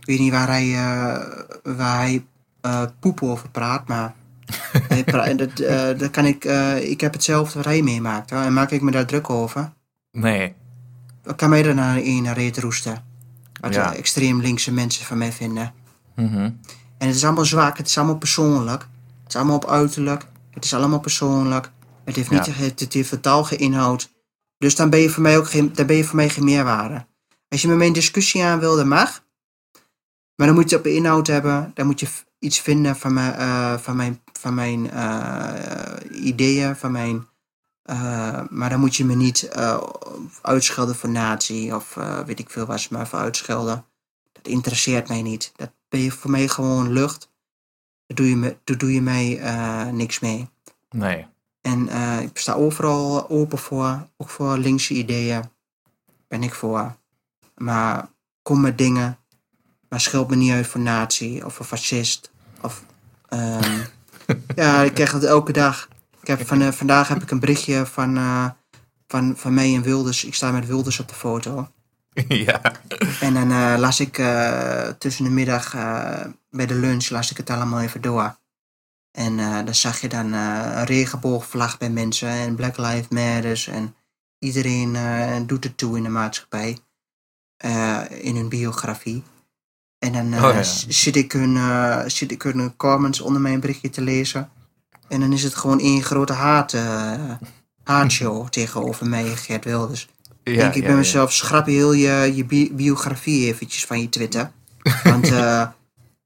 ik 0.00 0.06
weet 0.06 0.18
niet 0.18 0.32
waar 0.32 0.48
hij, 0.48 0.66
eh, 0.74 1.40
waar 1.76 1.96
hij 1.98 2.24
eh, 2.60 2.82
poep 3.00 3.22
over 3.22 3.48
praat, 3.50 3.88
maar 3.88 4.14
hij 4.88 5.04
pra- 5.04 5.34
dat, 5.34 5.58
eh, 5.60 5.98
dat 5.98 6.10
kan 6.10 6.24
ik, 6.24 6.44
eh, 6.44 6.90
ik 6.90 7.00
heb 7.00 7.12
hetzelfde 7.12 7.56
wat 7.56 7.64
hij 7.64 7.82
meemaakt. 7.82 8.30
Hoor. 8.30 8.40
En 8.40 8.52
maak 8.52 8.70
ik 8.70 8.82
me 8.82 8.90
daar 8.90 9.06
druk 9.06 9.30
over. 9.30 9.72
nee, 10.12 10.54
kan 11.36 11.48
mij 11.50 11.64
er 11.64 11.74
naar 11.74 11.96
een 11.96 12.32
reet 12.34 12.58
roesten? 12.58 13.04
Wat 13.60 13.74
Ja. 13.74 13.94
extreem 13.94 14.40
linkse 14.40 14.72
mensen 14.72 15.04
van 15.04 15.18
mij 15.18 15.32
vinden. 15.32 15.72
Mhm. 16.16 16.50
En 16.98 17.06
het 17.06 17.14
is 17.16 17.24
allemaal 17.24 17.44
zwak, 17.44 17.76
het 17.76 17.86
is 17.86 17.98
allemaal 17.98 18.18
persoonlijk. 18.18 18.86
Het 19.22 19.28
is 19.28 19.36
allemaal 19.36 19.56
op 19.56 19.66
uiterlijk. 19.68 20.26
Het 20.50 20.64
is 20.64 20.74
allemaal 20.74 21.00
persoonlijk. 21.00 21.70
Het 22.04 22.16
heeft, 22.16 22.30
niet, 22.30 22.46
Ja. 22.46 22.52
het, 22.52 22.80
het 22.80 22.92
heeft 22.92 23.16
geen 23.22 23.58
inhoud. 23.58 24.14
Dus 24.58 24.76
dan 24.76 24.90
ben 24.90 25.00
je 25.00 25.10
voor 25.10 25.22
mij 25.22 25.38
ook 25.38 25.50
geen, 25.50 25.72
dan 25.72 25.86
ben 25.86 25.96
je 25.96 26.04
voor 26.04 26.16
mij 26.16 26.28
geen 26.28 26.44
meerwaarde. 26.44 27.06
Als 27.48 27.62
je 27.62 27.68
met 27.68 27.76
mij 27.76 27.86
een 27.86 27.92
discussie 27.92 28.44
aan 28.44 28.58
wil, 28.58 28.76
dat 28.76 28.86
mag. 28.86 29.24
Maar 30.36 30.46
dan 30.46 30.56
moet 30.56 30.70
je 30.70 30.76
het 30.76 30.86
op 30.86 30.92
inhoud 30.92 31.26
hebben. 31.26 31.70
Dan 31.74 31.86
moet 31.86 32.00
je 32.00 32.08
iets 32.38 32.60
vinden 32.60 32.96
van 32.96 33.12
mijn, 33.12 33.32
eh, 33.34 33.78
van 33.78 33.96
mijn, 33.96 34.20
van 34.32 34.54
mijn 34.54 34.90
eh, 34.90 36.24
ideeën, 36.26 36.76
van 36.76 36.92
mijn... 36.92 37.26
eh, 37.82 38.40
maar 38.50 38.70
dan 38.70 38.80
moet 38.80 38.96
je 38.96 39.04
me 39.04 39.14
niet 39.14 39.48
uitschelden 40.42 40.96
voor 40.96 41.10
nazi 41.10 41.72
of 41.72 41.94
weet 42.26 42.38
ik 42.38 42.50
veel 42.50 42.66
wat 42.66 42.80
ze 42.80 42.88
maar 42.90 43.08
voor 43.08 43.18
uitschelden. 43.18 43.84
Dat 44.32 44.46
interesseert 44.46 45.08
mij 45.08 45.22
niet. 45.22 45.52
Dat 45.56 45.70
ben 45.88 46.00
je 46.00 46.10
voor 46.10 46.30
mij 46.30 46.48
gewoon 46.48 46.92
lucht. 46.92 47.30
Daar 48.06 48.16
doe 48.16 48.28
je, 48.28 48.36
me, 48.36 48.56
daar 48.64 48.78
doe 48.78 48.92
je 48.92 49.02
mij 49.02 49.38
eh, 49.38 49.86
niks 49.86 50.18
mee. 50.18 50.48
nee. 50.90 51.26
En 51.60 51.88
eh, 51.88 52.20
ik 52.20 52.38
sta 52.38 52.52
overal 52.52 53.30
open 53.30 53.58
voor, 53.58 54.08
ook 54.16 54.28
voor 54.28 54.58
linkse 54.58 54.94
ideeën. 54.94 55.42
Ben 56.28 56.42
ik 56.42 56.54
voor. 56.54 56.96
Maar 57.54 58.08
kom 58.42 58.60
met 58.60 58.78
dingen. 58.78 59.18
Maar 59.88 60.00
scheld 60.00 60.28
me 60.28 60.36
niet 60.36 60.52
uit 60.52 60.66
voor 60.66 60.80
nazi 60.80 61.42
of 61.42 61.54
voor 61.54 61.66
fascist. 61.66 62.30
Of, 62.60 62.84
ehm, 63.28 63.80
ja, 64.54 64.82
ik 64.82 64.94
krijg 64.94 65.12
het 65.12 65.24
elke 65.24 65.52
dag. 65.52 65.88
Ik 66.20 66.26
heb 66.26 66.46
van, 66.46 66.62
eh, 66.62 66.72
vandaag 66.72 67.08
heb 67.08 67.22
ik 67.22 67.30
een 67.30 67.40
berichtje 67.40 67.86
van, 67.86 68.14
van, 69.06 69.36
van 69.36 69.54
mij 69.54 69.74
en 69.74 69.82
Wilders. 69.82 70.24
Ik 70.24 70.34
sta 70.34 70.50
met 70.50 70.66
Wilders 70.66 71.00
op 71.00 71.08
de 71.08 71.14
foto. 71.14 71.68
ja, 72.28 72.60
En 73.20 73.34
dan 73.34 73.50
eh, 73.50 73.74
las 73.78 74.00
ik 74.00 74.18
eh, 74.18 74.88
tussen 74.98 75.24
de 75.24 75.30
middag 75.30 75.74
eh, 75.74 76.24
bij 76.50 76.66
de 76.66 76.74
lunch 76.74 77.08
las 77.08 77.30
ik 77.30 77.36
het 77.36 77.50
allemaal 77.50 77.80
even 77.80 78.00
door. 78.00 78.36
En 79.10 79.36
dan 79.64 79.74
zag 79.74 80.00
je 80.00 80.08
dan 80.08 80.32
een 80.32 80.84
regenboogvlag 80.84 81.78
bij 81.78 81.90
mensen 81.90 82.28
en 82.28 82.54
Black 82.54 82.76
Lives 82.76 83.08
Matter 83.08 83.68
en 83.74 83.94
iedereen 84.38 84.96
doet 85.46 85.64
het 85.64 85.76
toe 85.76 85.96
in 85.96 86.02
de 86.02 86.08
maatschappij. 86.08 86.78
in 88.08 88.36
hun 88.36 88.48
biografie. 88.48 89.22
En 89.98 90.12
dan 90.12 90.44
Oh, 90.44 90.54
ja. 90.54 90.62
zit, 90.88 91.16
ik 91.16 91.32
hun, 91.32 92.10
zit 92.10 92.30
ik 92.30 92.42
hun 92.42 92.76
comments 92.76 93.20
onder 93.20 93.40
mijn 93.40 93.60
berichtje 93.60 93.90
te 93.90 94.00
lezen. 94.00 94.50
En 95.08 95.20
dan 95.20 95.32
is 95.32 95.42
het 95.42 95.54
gewoon 95.54 95.80
één 95.80 96.02
grote 96.02 96.32
haat, 96.32 96.74
haatshow 97.84 98.48
tegenover 98.58 99.06
mij 99.06 99.24
en 99.24 99.36
Gert 99.36 99.64
Wilders. 99.64 100.08
Ja, 100.52 100.56
denk 100.56 100.74
ik 100.74 100.80
ja, 100.82 100.86
bij 100.86 100.96
mezelf, 100.96 101.32
schrap 101.32 101.66
heel 101.66 101.92
je, 101.92 102.32
je 102.34 102.44
bi- 102.44 102.74
biografie 102.74 103.46
eventjes 103.46 103.84
van 103.86 104.00
je 104.00 104.08
Twitter. 104.08 104.52
Want 105.04 105.30
eh, 105.40 105.68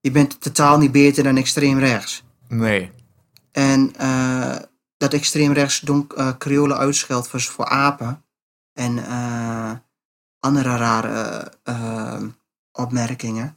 je 0.01 0.11
bent 0.11 0.41
totaal 0.41 0.79
niet 0.79 0.93
beter 0.93 1.25
dan 1.25 1.37
extreem 1.37 1.79
rechts. 1.79 2.23
Nee. 2.49 2.91
En 3.53 3.93
eh, 3.97 4.57
dat 4.97 5.13
extreem 5.13 5.53
rechts 5.53 5.81
donk, 5.81 6.13
eh 6.13 6.31
Creolen 6.39 6.77
uitscheldt 6.77 7.29
voor, 7.29 7.41
voor 7.41 7.65
apen. 7.69 8.25
En 8.73 9.05
andere 10.41 10.77
rare 10.77 11.53
opmerkingen. 12.73 13.57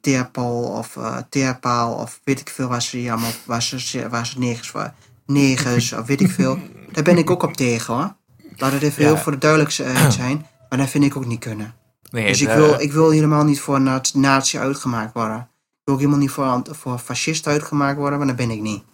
Teerpal 0.00 0.62
of 0.62 0.96
eh 0.96 1.16
teerpaal 1.28 1.94
of 1.94 2.20
weet 2.24 2.40
ik 2.40 2.48
veel 2.48 2.68
waar 2.68 2.82
ze 2.82 3.06
allemaal, 3.10 3.30
waar 3.46 3.62
ze, 3.62 4.08
waar 4.08 4.26
ze 4.26 4.38
negers, 4.38 4.70
waar, 4.70 4.94
negers 5.26 5.92
of 5.92 6.06
weet 6.06 6.20
ik 6.20 6.30
veel. 6.30 6.58
Daar 6.92 7.04
ben 7.04 7.18
ik 7.18 7.30
ook 7.30 7.42
op 7.42 7.54
tegen 7.56 7.94
hoor. 7.94 8.16
Laat 8.56 8.72
het 8.72 8.82
even 8.82 9.04
heel 9.04 9.16
voor 9.16 9.32
de 9.32 9.38
duidelijkheid 9.38 10.12
zijn. 10.22 10.46
Maar 10.68 10.78
dat 10.78 10.88
vind 10.88 11.04
ik 11.04 11.16
ook 11.16 11.26
niet 11.26 11.40
kunnen. 11.40 11.74
nee 12.10 12.26
Dus 12.26 12.40
ik 12.40 12.48
wil, 12.48 12.80
ik 12.80 12.92
wil 12.92 13.10
helemaal 13.10 13.44
niet 13.44 13.60
voor 13.60 13.80
na- 13.80 14.00
nazi 14.12 14.58
uitgemaakt 14.58 15.14
worden. 15.14 15.38
Ik 15.40 15.80
wil 15.84 15.94
ook 15.94 16.00
helemaal 16.00 16.20
niet 16.20 16.30
voor, 16.30 16.62
voor 16.70 16.98
fascist 16.98 17.46
uitgemaakt 17.46 17.98
worden, 17.98 18.18
want 18.18 18.30
dat 18.30 18.38
ben 18.38 18.56
ik 18.56 18.60
niet. 18.60 18.84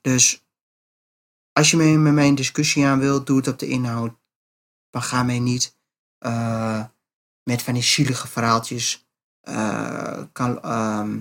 Dus 0.00 0.46
als 1.52 1.70
je 1.70 1.76
mee, 1.76 1.98
met 1.98 2.12
mij 2.12 2.28
een 2.28 2.34
discussie 2.34 2.86
aan 2.86 2.98
wilt, 2.98 3.26
doe 3.26 3.36
het 3.36 3.48
op 3.48 3.58
de 3.58 3.68
inhoud. 3.68 4.12
Maar 4.90 5.02
ga 5.02 5.22
mij 5.22 5.38
niet 5.38 5.76
eh, 6.18 6.84
met 7.42 7.62
van 7.62 7.74
die 7.74 7.82
zielige 7.82 8.28
verhaaltjes, 8.28 9.06
eh, 9.40 10.22
kan, 10.32 10.62
ehm, 10.62 11.18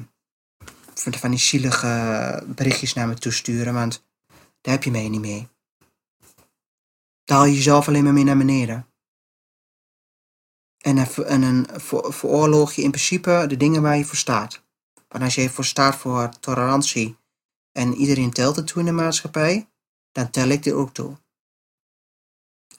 van 0.93 1.13
van 1.13 1.29
die 1.29 1.39
zielige 1.39 2.43
berichtjes 2.47 2.93
naar 2.93 3.07
me 3.07 3.13
toesturen, 3.13 3.73
want 3.73 4.05
daar 4.61 4.73
heb 4.73 4.83
je 4.83 4.91
mij 4.91 5.09
niet 5.09 5.21
mee. 5.21 5.47
Daar 7.25 7.47
je 7.47 7.53
jezelf 7.53 7.87
alleen 7.87 8.03
maar 8.03 8.13
mee 8.13 8.23
naar 8.23 8.37
beneden. 8.37 8.87
En 10.77 11.07
ver- 11.07 11.25
en 11.25 11.41
dan 11.41 11.67
ver- 11.81 12.71
je 12.75 12.81
in 12.81 12.91
principe 12.91 13.45
de 13.47 13.57
dingen 13.57 13.81
waar 13.81 13.97
je 13.97 14.05
voor 14.05 14.17
staat. 14.17 14.63
Want 15.07 15.23
als 15.23 15.35
je 15.35 15.49
voor 15.49 15.65
staat 15.65 15.95
voor 15.95 16.29
tolerantie 16.39 17.17
en 17.71 17.93
iedereen 17.93 18.31
telt 18.31 18.55
het 18.55 18.67
toe 18.67 18.79
in 18.79 18.85
de 18.85 18.91
maatschappij, 18.91 19.69
dan 20.11 20.29
tel 20.29 20.47
ik 20.47 20.63
dit 20.63 20.73
ook 20.73 20.93
toe. 20.93 21.17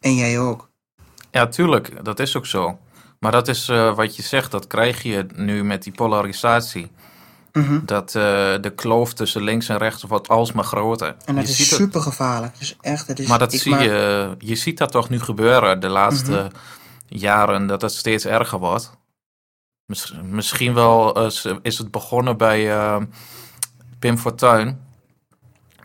En 0.00 0.14
jij 0.14 0.38
ook. 0.38 0.70
Ja, 1.30 1.46
tuurlijk, 1.46 2.04
dat 2.04 2.18
is 2.18 2.36
ook 2.36 2.46
zo. 2.46 2.78
Maar 3.20 3.32
dat 3.32 3.48
is 3.48 3.68
eh, 3.68 3.94
wat 3.94 4.16
je 4.16 4.22
zegt, 4.22 4.50
dat 4.50 4.66
krijg 4.66 5.02
je 5.02 5.26
nu 5.34 5.64
met 5.64 5.82
die 5.82 5.92
polarisatie. 5.92 6.90
Mhm. 7.56 7.80
Dat 7.84 8.06
eh, 8.14 8.22
de 8.60 8.72
kloof 8.74 9.12
tussen 9.14 9.42
links 9.42 9.68
en 9.68 9.76
rechts 9.76 10.02
wordt 10.02 10.28
alsmaar 10.28 10.64
groter. 10.64 11.16
En 11.24 11.34
dat 11.34 11.44
je 11.44 11.50
is 11.52 11.58
het- 11.58 11.68
super 11.78 12.00
gevaarlijk. 12.00 12.54
Is 12.58 12.76
echt, 12.80 13.06
dat 13.06 13.18
is, 13.18 13.26
maar 13.28 13.38
dat 13.38 13.52
zie 13.52 13.74
je, 13.76 14.34
je 14.38 14.54
ziet 14.54 14.78
dat 14.78 14.90
toch 14.90 15.08
nu 15.08 15.20
gebeuren 15.20 15.80
de 15.80 15.88
laatste 15.88 16.30
Mhm. 16.32 16.48
jaren, 17.18 17.66
dat 17.66 17.82
het 17.82 17.92
steeds 17.92 18.24
erger 18.26 18.58
wordt. 18.58 18.90
Miss- 19.86 20.14
misschien 20.22 20.74
wel 20.74 21.14
eh, 21.14 21.54
is 21.62 21.78
het 21.78 21.90
begonnen 21.90 22.36
bij 22.36 22.72
eh, 22.76 22.96
Pim 23.98 24.18
Fortuyn. 24.18 24.80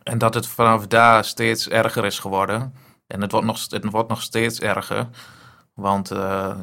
En 0.04 0.18
dat 0.18 0.34
het 0.34 0.48
vanaf 0.48 0.88
daar 0.88 1.26
steeds 1.26 1.70
erger 1.70 2.06
is 2.06 2.20
geworden. 2.20 2.74
En 3.08 3.22
het 3.22 3.32
wordt 3.32 3.46
nog, 3.48 3.60
het 3.70 3.86
wordt 3.92 4.10
nog 4.10 4.22
steeds 4.22 4.60
erger. 4.60 5.08
Want 5.74 6.10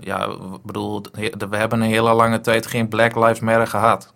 ja, 0.00 0.36
bedoel, 0.64 1.02
we 1.48 1.56
hebben 1.56 1.80
een 1.80 1.88
hele 1.88 2.12
lange 2.12 2.40
tijd 2.40 2.66
geen 2.66 2.88
Black 2.88 3.14
Lives 3.14 3.40
Matter 3.40 3.66
gehad. 3.66 4.12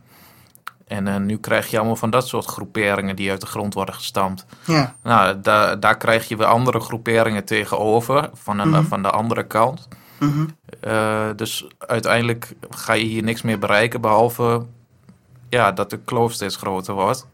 En 0.92 1.08
eh, 1.08 1.16
nu 1.16 1.38
krijg 1.38 1.70
je 1.70 1.76
allemaal 1.76 1.96
van 1.96 2.10
dat 2.10 2.28
soort 2.28 2.44
groeperingen 2.44 3.16
die 3.16 3.30
uit 3.30 3.40
de 3.40 3.46
grond 3.46 3.74
worden 3.74 3.94
gestampt. 3.94 4.46
Ja, 4.66 4.94
Nou, 5.02 5.40
daar, 5.40 5.80
daar 5.80 5.96
krijg 5.96 6.28
je 6.28 6.36
weer 6.36 6.46
andere 6.46 6.80
groeperingen 6.80 7.44
tegenover, 7.44 8.30
van, 8.32 8.58
een, 8.58 8.68
Mhm. 8.68 8.84
van 8.84 9.02
de 9.02 9.10
andere 9.10 9.46
kant. 9.46 9.88
mhm. 10.18 10.46
Eh, 10.80 11.30
dus 11.36 11.66
uiteindelijk 11.78 12.54
ga 12.70 12.92
je 12.92 13.04
hier 13.04 13.22
niks 13.22 13.42
meer 13.42 13.58
bereiken, 13.58 14.00
behalve 14.00 14.66
ja, 15.48 15.72
dat 15.72 15.90
de 15.90 15.98
kloof 15.98 16.32
steeds 16.32 16.56
groter 16.56 16.94
wordt. 16.94 17.26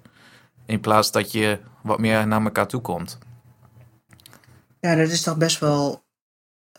In 0.66 0.80
plaats 0.80 1.10
dat 1.10 1.32
je 1.32 1.60
wat 1.82 1.98
meer 1.98 2.26
naar 2.26 2.42
elkaar 2.44 2.66
toe 2.68 2.80
komt. 2.80 3.18
ja, 4.80 4.94
dat 4.94 5.08
is 5.08 5.22
toch 5.22 5.36
best 5.36 5.58
wel, 5.58 6.04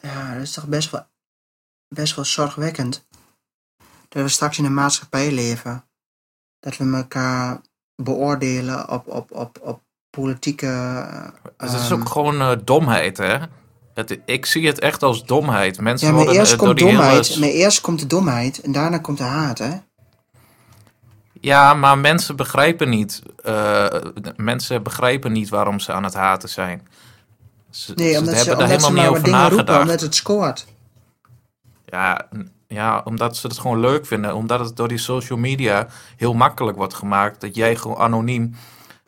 ja, 0.02 0.34
dat 0.34 0.42
is 0.42 0.52
toch 0.54 0.68
best 0.68 0.92
wel, 0.92 1.06
best 1.88 2.16
wel 2.16 2.26
zorgwekkend. 2.26 3.08
Dat 4.10 4.24
we 4.24 4.30
straks 4.30 4.58
in 4.58 4.66
een 4.66 4.74
maatschappij 4.74 5.32
leven. 5.32 5.84
Dat 6.60 6.78
we 6.78 6.96
elkaar 6.96 7.62
beoordelen 7.96 8.90
op, 8.90 9.08
op, 9.08 9.32
op, 9.32 9.60
op 9.62 9.82
politieke... 10.10 10.66
het 11.58 11.74
is 11.74 11.90
ehm, 11.90 11.94
ook 11.94 12.10
gewoon 12.10 12.42
eh, 12.42 12.52
domheid, 12.64 13.18
hè? 13.18 13.38
Het, 13.94 14.20
ik 14.26 14.46
zie 14.46 14.68
het 14.68 14.80
echt 14.80 15.04
als 15.04 15.26
domheid. 15.26 15.80
Mensen 15.82 16.08
Ja, 16.08 16.14
maar 16.14 16.24
worden 16.24 16.40
eerst 16.40 16.54
eh, 16.54 16.58
door 16.58 16.68
komt 16.68 16.78
die 16.80 16.88
hele 16.88 17.00
domheid. 17.00 17.40
Maar 17.40 17.50
eerst 17.50 17.82
komt 17.82 18.00
de 18.00 18.08
domheid 18.08 18.62
en 18.62 18.72
daarna 18.72 18.98
komt 18.98 19.18
de 19.18 19.24
haat, 19.24 19.58
hè? 19.58 19.72
Ja, 21.42 21.74
maar 21.74 21.98
mensen 21.98 22.36
begrijpen 22.36 22.90
niet. 22.90 23.22
eh, 23.44 23.86
mensen 24.36 24.84
begrijpen 24.84 25.32
niet 25.32 25.50
waarom 25.50 25.80
ze 25.80 25.92
aan 25.94 26.04
het 26.04 26.14
haten 26.14 26.50
zijn. 26.50 26.88
Ze, 27.70 27.94
Nee, 27.96 28.12
ze 28.14 28.20
omdat 28.20 28.36
hebben 28.36 28.54
ze, 28.54 28.60
daar 28.60 28.70
omdat 28.70 28.82
ze 28.82 28.86
helemaal 28.86 29.02
niet 29.04 29.12
over 29.12 29.24
dingen 29.24 29.40
roepen, 29.40 29.56
nagedacht. 29.58 29.82
omdat 29.82 30.02
het 30.02 30.16
scoort. 30.16 30.68
Ja, 31.86 32.28
ja, 32.74 33.02
omdat 33.04 33.38
ze 33.38 33.48
het 33.48 33.58
gewoon 33.58 33.80
leuk 33.80 34.06
vinden. 34.06 34.36
Omdat 34.36 34.60
het 34.60 34.76
door 34.76 34.88
die 34.88 34.98
social 34.98 35.38
media 35.38 35.88
heel 36.18 36.34
makkelijk 36.34 36.78
wordt 36.78 36.94
gemaakt. 36.94 37.42
Dat 37.42 37.56
jij 37.56 37.76
gewoon 37.76 37.98
anoniem 37.98 38.54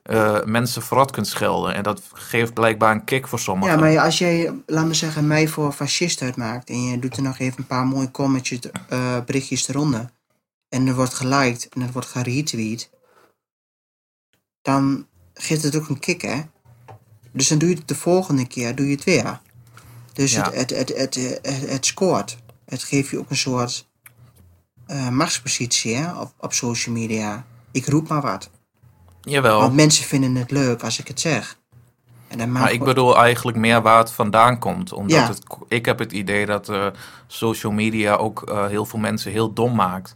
eh, 0.04 0.44
mensen 0.44 0.82
verrot 0.82 1.12
kunt 1.12 1.28
schelden. 1.28 1.74
En 1.76 1.84
dat 1.84 2.02
geeft 2.14 2.54
blijkbaar 2.54 2.92
een 2.92 3.04
kick 3.04 3.28
voor 3.28 3.40
sommigen. 3.40 3.76
Ja, 3.76 3.80
maar 3.80 4.00
als 4.00 4.18
jij, 4.18 4.54
laat 4.66 4.86
me 4.86 4.94
zeggen, 4.94 5.28
mij 5.28 5.48
voor 5.48 5.72
fascist 5.72 6.22
uitmaakt 6.22 6.70
en 6.70 6.84
je 6.84 7.00
doet 7.00 7.18
er 7.18 7.24
nog 7.24 7.40
even 7.40 7.60
een 7.60 7.68
paar 7.68 7.86
mooie 7.86 8.12
commentjes, 8.12 8.60
eh, 8.90 9.18
berichtjes 9.26 9.68
eronder 9.68 10.10
en 10.70 10.88
er 10.88 10.96
wordt 10.96 11.14
geliked 11.14 11.70
en 11.70 11.82
er 11.82 11.92
wordt 11.92 12.08
geretweet, 12.08 12.90
dan 14.62 15.08
geeft 15.34 15.64
het 15.64 15.76
ook 15.76 15.90
een 15.90 16.00
kick, 16.00 16.22
hè? 16.22 16.42
Dus 17.32 17.48
dan 17.48 17.58
doe 17.58 17.70
je 17.70 17.76
het 17.76 17.88
de 17.88 17.96
volgende 17.96 18.48
keer, 18.48 18.76
doe 18.76 18.86
je 18.86 18.96
het 18.96 19.04
weer. 19.04 19.42
Dus 20.14 20.34
Ja. 20.34 20.44
het, 20.44 20.56
het, 20.56 20.70
het, 20.70 20.90
het, 20.98 21.16
het, 21.42 21.70
het 21.70 21.86
scoort. 21.86 22.38
Het 22.72 22.84
geeft 22.84 23.10
je 23.10 23.20
ook 23.20 23.30
een 23.30 23.36
soort 23.38 23.88
eh, 24.86 25.10
machtspositie 25.10 25.96
hè, 25.96 26.20
op, 26.20 26.32
op 26.40 26.54
social 26.54 26.96
media. 26.96 27.46
Ik 27.72 27.86
roep 27.86 28.08
maar 28.08 28.22
wat. 28.22 28.50
Jawel. 29.22 29.60
Want 29.60 29.74
mensen 29.74 30.06
vinden 30.06 30.36
het 30.36 30.52
leuk 30.52 30.84
als 30.84 31.00
ik 31.00 31.08
het 31.08 31.20
zeg. 31.20 31.58
En 32.28 32.38
dan 32.38 32.52
Maar 32.52 32.72
ik 32.72 32.84
bedoel 32.84 33.18
eigenlijk 33.18 33.58
meer 33.58 33.82
waar 33.82 33.98
het 33.98 34.12
vandaan 34.12 34.60
komt. 34.60 34.94
Omdat 34.94 35.18
Ja. 35.18 35.28
het, 35.28 35.44
ik 35.68 35.86
heb 35.86 36.00
het 36.00 36.12
idee 36.12 36.46
dat 36.46 36.70
eh, 36.70 36.88
social 37.28 37.72
media 37.72 38.16
ook 38.16 38.42
eh, 38.42 38.68
heel 38.68 38.86
veel 38.86 39.00
mensen 39.00 39.32
heel 39.32 39.54
dom 39.54 39.76
maakt. 39.76 40.14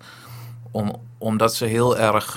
Om, 0.71 0.95
omdat 1.17 1.55
ze 1.55 1.65
heel 1.65 1.97
erg. 1.97 2.31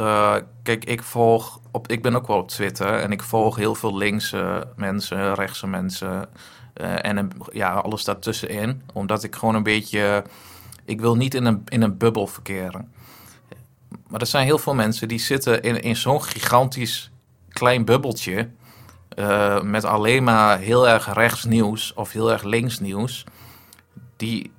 kijk, 0.63 0.85
ik 0.85 1.03
volg. 1.03 1.61
Op, 1.71 1.89
ik 1.89 2.03
ben 2.03 2.17
ook 2.17 2.27
wel 2.27 2.39
op 2.39 2.49
Twitter. 2.49 2.95
En 3.01 3.13
ik 3.13 3.23
volg 3.23 3.57
heel 3.57 3.75
veel 3.75 3.97
linkse 3.97 4.69
mensen, 4.77 5.35
rechtse 5.35 5.67
mensen. 5.67 6.29
Eh, 6.79 7.05
en 7.11 7.31
ja, 7.53 7.73
alles 7.75 8.05
daartussenin. 8.05 8.83
Omdat 8.93 9.23
ik 9.25 9.35
gewoon 9.35 9.55
een 9.55 9.63
beetje. 9.63 10.25
Ik 10.85 11.01
wil 11.01 11.17
niet 11.17 11.35
in 11.35 11.45
een, 11.45 11.63
in 11.69 11.83
een 11.83 11.97
bubbel 11.97 12.27
verkeren. 12.27 12.93
Maar 14.09 14.21
er 14.21 14.27
zijn 14.27 14.45
heel 14.45 14.59
veel 14.59 14.75
mensen 14.75 15.09
die 15.09 15.19
zitten 15.19 15.63
in, 15.63 15.83
in 15.83 15.97
zo'n 15.97 16.23
gigantisch 16.23 17.11
klein 17.49 17.85
bubbeltje. 17.85 18.49
eh, 19.09 19.63
met 19.63 19.85
alleen 19.85 20.25
maar 20.25 20.59
heel 20.59 20.89
erg 20.89 21.13
rechts 21.15 21.45
nieuws 21.45 21.95
of 21.95 22.13
heel 22.13 22.33
erg 22.33 22.43
links 22.43 22.81
nieuws. 22.81 23.25
Die, 24.17 24.53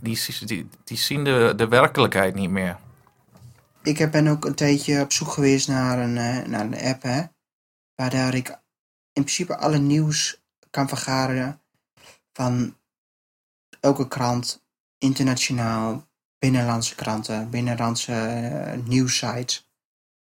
die, 0.00 0.68
die, 0.84 0.98
zien 0.98 1.24
de, 1.24 1.52
de 1.56 1.68
werkelijkheid 1.68 2.34
niet 2.34 2.50
meer. 2.50 2.76
Ik 3.82 4.10
ben 4.10 4.26
ook 4.26 4.44
een 4.44 4.54
tijdje 4.54 5.00
op 5.00 5.12
zoek 5.12 5.28
geweest 5.28 5.68
naar 5.68 5.98
een, 5.98 6.16
eh, 6.16 6.46
naar 6.46 6.60
een 6.60 6.78
app, 6.78 7.02
hè. 7.02 7.22
Waardoor 7.94 8.34
ik 8.34 8.48
in 9.12 9.22
principe 9.22 9.56
alle 9.56 9.78
nieuws 9.78 10.40
kan 10.76 10.88
vergaren 10.88 11.62
van 12.32 12.76
elke 13.80 14.08
krant, 14.08 14.64
internationaal, 14.98 16.08
binnenlandse 16.38 16.94
kranten, 16.94 17.50
binnenlandse 17.50 18.12
eh, 18.12 18.78
nieuwssites. 18.84 19.70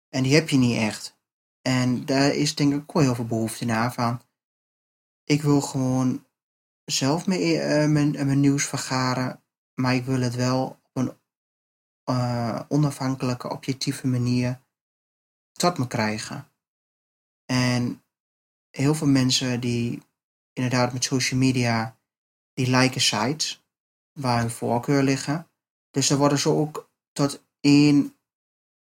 En 0.10 0.24
die 0.24 0.34
heb 0.34 0.50
je 0.50 0.58
niet 0.58 0.78
echt. 0.78 1.18
En 1.62 2.06
daar 2.06 2.34
is 2.34 2.56
denk 2.56 2.74
ik 2.74 2.80
ook 2.80 3.02
heel 3.02 3.16
veel 3.16 3.26
behoefte 3.26 3.66
naar 3.66 3.94
van. 3.94 4.22
Ik 5.24 5.42
wil 5.42 5.62
gewoon 5.62 6.26
zelf 6.86 7.28
mijn, 7.28 7.42
eh, 7.42 7.88
mijn, 7.88 8.12
mijn 8.12 8.40
nieuws 8.40 8.66
vergaren, 8.66 9.44
maar 9.74 9.96
ik 9.96 10.06
wil 10.06 10.22
het 10.22 10.36
wel 10.36 10.80
op 10.84 10.92
een 10.94 11.18
eh, 12.04 12.62
onafhankelijke, 12.68 13.50
objectieve 13.50 14.08
manier 14.08 14.60
tot 15.52 15.78
me 15.78 15.88
krijgen. 15.88 16.48
En 17.46 18.04
heel 18.70 18.96
veel 18.96 19.08
mensen 19.08 19.60
die 19.60 20.08
inderdaad 20.62 20.94
met 20.94 21.04
social 21.04 21.40
media, 21.40 21.98
die 22.54 22.70
liken 22.70 23.02
sites. 23.02 23.64
waar 24.14 24.40
hun 24.40 24.50
voorkeur 24.50 25.04
liggen. 25.04 25.48
Dus 25.92 26.08
dan 26.08 26.18
worden 26.18 26.40
ze 26.40 26.50
ook 26.50 26.90
tot 27.12 27.44
één 27.60 28.16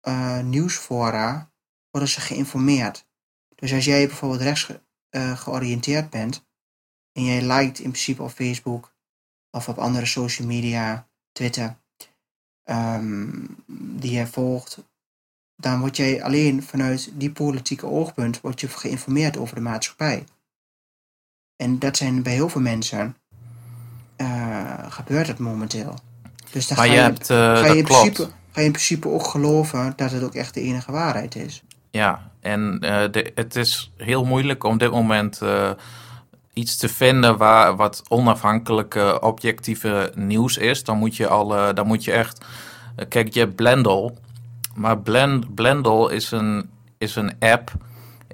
uh, 0.09 0.41
nieuwsfora 0.41 1.51
worden 1.91 2.09
ze 2.09 2.21
geïnformeerd. 2.21 3.07
Dus 3.55 3.73
als 3.73 3.85
jij 3.85 4.07
bijvoorbeeld 4.07 4.41
rechts 4.41 4.63
ge, 4.63 4.81
uh, 5.11 5.39
georiënteerd 5.39 6.11
bent 6.11 6.47
en 7.13 7.25
jij 7.25 7.43
liked 7.43 7.79
in 7.79 7.91
principe 7.91 8.23
op 8.23 8.31
Facebook 8.31 8.95
of 9.51 9.69
op 9.69 9.79
andere 9.79 10.07
social 10.07 10.47
media, 10.47 11.09
Twitter, 11.33 11.77
um, 12.65 13.57
die 13.99 14.11
jij 14.11 14.27
volgt, 14.27 14.79
dan 15.57 15.81
word 15.81 15.97
jij 15.97 16.23
alleen 16.23 16.63
vanuit 16.63 17.11
die 17.15 17.33
politieke 17.33 17.87
oogpunt 17.87 18.41
word 18.41 18.61
je 18.61 18.69
geïnformeerd 18.69 19.37
over 19.37 19.55
de 19.55 19.61
maatschappij. 19.61 20.25
En 21.57 21.79
dat 21.79 21.97
zijn 21.97 22.23
bij 22.23 22.33
heel 22.33 22.49
veel 22.49 22.61
mensen 22.61 23.17
uh, 24.17 24.73
gebeurt 24.89 25.27
het 25.27 25.39
momenteel. 25.39 25.95
Dus 26.51 26.69
dan 26.69 26.77
maar 26.77 26.87
ga 26.87 26.93
je, 26.93 26.99
hebt, 26.99 27.31
uh, 27.31 27.37
ga, 27.37 27.67
je 27.67 27.77
in 27.77 27.85
klopt. 27.85 28.01
principe, 28.01 28.31
ga 28.51 28.61
je 28.61 28.67
in 28.67 28.73
principe 28.73 29.09
ook 29.09 29.27
geloven 29.27 29.93
dat 29.97 30.11
het 30.11 30.23
ook 30.23 30.35
echt 30.35 30.55
de 30.55 30.61
enige 30.61 30.93
waarheid 30.93 31.35
is. 31.37 31.63
Ja, 31.91 32.31
en 32.41 32.79
uh, 32.81 33.05
de, 33.11 33.33
het 33.35 33.57
is 33.57 33.93
heel 33.97 34.25
moeilijk 34.25 34.65
om 34.65 34.79
dit 34.79 34.91
moment 34.91 35.41
iets 36.53 36.77
te 36.77 36.89
vinden 36.89 37.37
waar 37.37 37.77
wat 37.77 38.03
onafhankelijke, 38.09 39.21
objectieve 39.21 40.13
nieuws 40.15 40.57
is. 40.57 40.85
Dan 40.85 40.99
moet 40.99 41.17
je 41.17 41.29
al, 41.29 41.75
dan 41.75 41.87
moet 41.87 42.05
je 42.05 42.13
echt. 42.13 42.45
kijk, 43.09 43.35
je 43.35 43.41
hebt 43.41 43.57
Blendle, 43.57 44.15
maar 44.75 44.99
Blend, 44.99 45.55
Blendle 45.55 46.15
is 46.15 46.31
een, 46.31 46.71
is 46.99 47.17
een 47.17 47.33
app. 47.39 47.73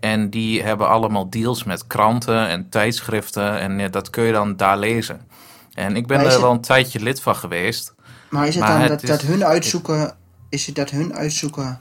En 0.02 0.30
die 0.30 0.62
hebben 0.62 0.88
allemaal 0.88 1.30
deals 1.30 1.64
met 1.64 1.86
kranten 1.86 2.48
en 2.48 2.68
tijdschriften. 2.68 3.58
En 3.58 3.90
dat 3.90 4.10
kun 4.10 4.24
je 4.24 4.32
dan 4.32 4.56
daar 4.56 4.78
lezen. 4.78 5.28
En 5.74 5.96
ik 5.96 6.06
ben 6.06 6.20
er 6.20 6.40
wel 6.40 6.50
een 6.50 6.60
tijdje 6.60 7.00
lid 7.00 7.20
van 7.20 7.36
geweest. 7.36 7.94
Maar 8.30 8.46
is 8.46 8.54
het 8.54 8.64
maar 8.64 8.78
dan 8.78 8.90
het 8.90 9.06
dat, 9.06 9.22
is, 9.22 9.28
hun 9.28 9.44
uitzoeken. 9.44 10.16
Is 10.48 10.66
het 10.66 10.74
dat 10.74 10.90
hun 10.90 11.14
uitzoeken 11.14 11.80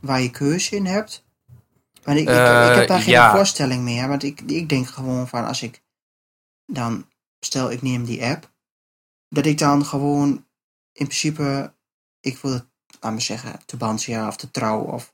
waar 0.00 0.20
je 0.20 0.30
keuze 0.30 0.76
in 0.76 0.86
hebt? 0.86 1.24
Maar 2.04 2.16
ik, 2.16 2.28
uh, 2.28 2.68
ik, 2.70 2.76
heb 2.76 2.88
daar 2.88 3.00
geen 3.00 3.12
ja. 3.12 3.36
voorstelling 3.36 3.82
meer. 3.82 4.08
Want 4.08 4.22
ik, 4.22 4.40
ik 4.40 4.68
denk 4.68 4.88
gewoon 4.88 5.28
van 5.28 5.46
als 5.46 5.62
ik 5.62 5.82
dan. 6.66 7.06
Stel 7.40 7.70
ik 7.70 7.82
neem 7.82 8.04
die 8.04 8.24
app. 8.24 8.50
Dat 9.28 9.46
ik 9.46 9.58
dan 9.58 9.84
gewoon 9.84 10.28
in 10.92 11.06
principe. 11.06 11.74
Ik 12.20 12.38
wil 12.38 12.52
het, 12.52 12.66
laat 13.00 13.12
me 13.12 13.20
zeggen, 13.20 13.60
Tubantia 13.64 14.28
of 14.28 14.36
de 14.36 14.50
Trouw 14.50 14.80
of 14.80 15.13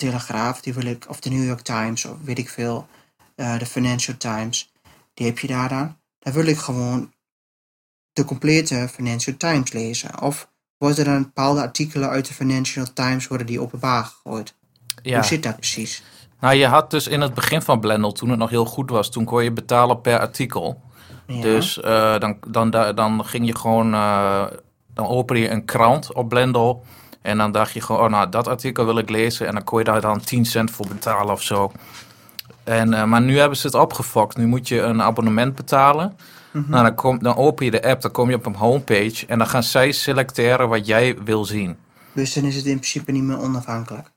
Telegraaf, 0.00 0.60
die 0.60 0.74
wil 0.74 0.84
ik, 0.84 1.06
of 1.08 1.20
de 1.20 1.30
New 1.30 1.44
York 1.44 1.60
Times, 1.60 2.04
of 2.04 2.16
weet 2.22 2.38
ik 2.38 2.48
veel, 2.48 2.86
uh, 3.36 3.58
de 3.58 3.66
Financial 3.66 4.16
Times, 4.16 4.72
die 5.14 5.26
heb 5.26 5.38
je 5.38 5.46
daar 5.46 5.68
dan. 5.68 5.96
Dan 6.18 6.32
wil 6.32 6.46
ik 6.46 6.58
gewoon 6.58 7.12
de 8.12 8.24
complete 8.24 8.88
Financial 8.92 9.36
Times 9.36 9.72
lezen. 9.72 10.22
Of 10.22 10.48
worden 10.76 11.06
er 11.06 11.12
dan 11.12 11.22
bepaalde 11.22 11.60
artikelen 11.60 12.08
uit 12.08 12.26
de 12.26 12.34
Financial 12.34 12.92
Times 12.92 13.26
worden 13.26 13.46
die 13.46 13.60
openbaar 13.60 14.04
gegooid? 14.04 14.54
Ja. 15.02 15.14
Hoe 15.14 15.26
zit 15.26 15.42
dat 15.42 15.56
precies? 15.56 16.02
Nou, 16.40 16.54
je 16.54 16.66
had 16.66 16.90
dus 16.90 17.06
in 17.06 17.20
het 17.20 17.34
begin 17.34 17.62
van 17.62 17.80
Blendle, 17.80 18.12
toen 18.12 18.28
het 18.30 18.38
nog 18.38 18.50
heel 18.50 18.64
goed 18.64 18.90
was, 18.90 19.10
toen 19.10 19.24
kon 19.24 19.44
je 19.44 19.52
betalen 19.52 20.00
per 20.00 20.18
artikel. 20.18 20.82
Ja. 21.26 21.40
Dus 21.40 21.78
uh, 21.78 22.18
dan, 22.18 22.36
dan, 22.48 22.70
dan 22.70 23.24
ging 23.24 23.46
je 23.46 23.56
gewoon, 23.56 23.94
uh, 23.94 24.46
dan 24.94 25.06
open 25.06 25.38
je 25.38 25.48
een 25.48 25.64
krant 25.64 26.12
op 26.12 26.28
Blendle. 26.28 26.78
En 27.22 27.38
dan 27.38 27.52
dacht 27.52 27.72
je 27.72 27.80
gewoon, 27.80 28.00
oh 28.00 28.10
nou, 28.10 28.28
dat 28.28 28.48
artikel 28.48 28.84
wil 28.84 28.98
ik 28.98 29.10
lezen. 29.10 29.46
En 29.46 29.52
dan 29.54 29.64
kon 29.64 29.78
je 29.78 29.84
daar 29.84 30.00
dan 30.00 30.20
10 30.20 30.44
cent 30.44 30.70
voor 30.70 30.86
betalen 30.88 31.32
of 31.32 31.42
zo. 31.42 31.72
En, 32.64 32.92
uh, 32.92 33.04
maar 33.04 33.22
nu 33.22 33.38
hebben 33.38 33.58
ze 33.58 33.66
het 33.66 33.76
opgefokt. 33.76 34.36
Nu 34.36 34.46
moet 34.46 34.68
je 34.68 34.80
een 34.80 35.02
abonnement 35.02 35.54
betalen. 35.54 36.16
Mm 36.52 36.62
-hmm. 36.62 36.70
Nou, 36.70 36.84
dan, 36.84 36.94
kom, 36.94 37.22
dan 37.22 37.36
open 37.36 37.64
je 37.64 37.70
de 37.70 37.82
app, 37.82 38.02
dan 38.02 38.10
kom 38.10 38.28
je 38.28 38.36
op 38.36 38.46
een 38.46 38.54
homepage. 38.54 39.26
En 39.26 39.38
dan 39.38 39.46
gaan 39.46 39.62
zij 39.62 39.92
selecteren 39.92 40.68
wat 40.68 40.86
jij 40.86 41.18
wil 41.24 41.44
zien. 41.44 41.76
Dus 42.12 42.34
dan 42.34 42.44
is 42.44 42.56
het 42.56 42.64
in 42.64 42.78
principe 42.78 43.12
niet 43.12 43.22
meer 43.22 43.38
onafhankelijk? 43.38 44.10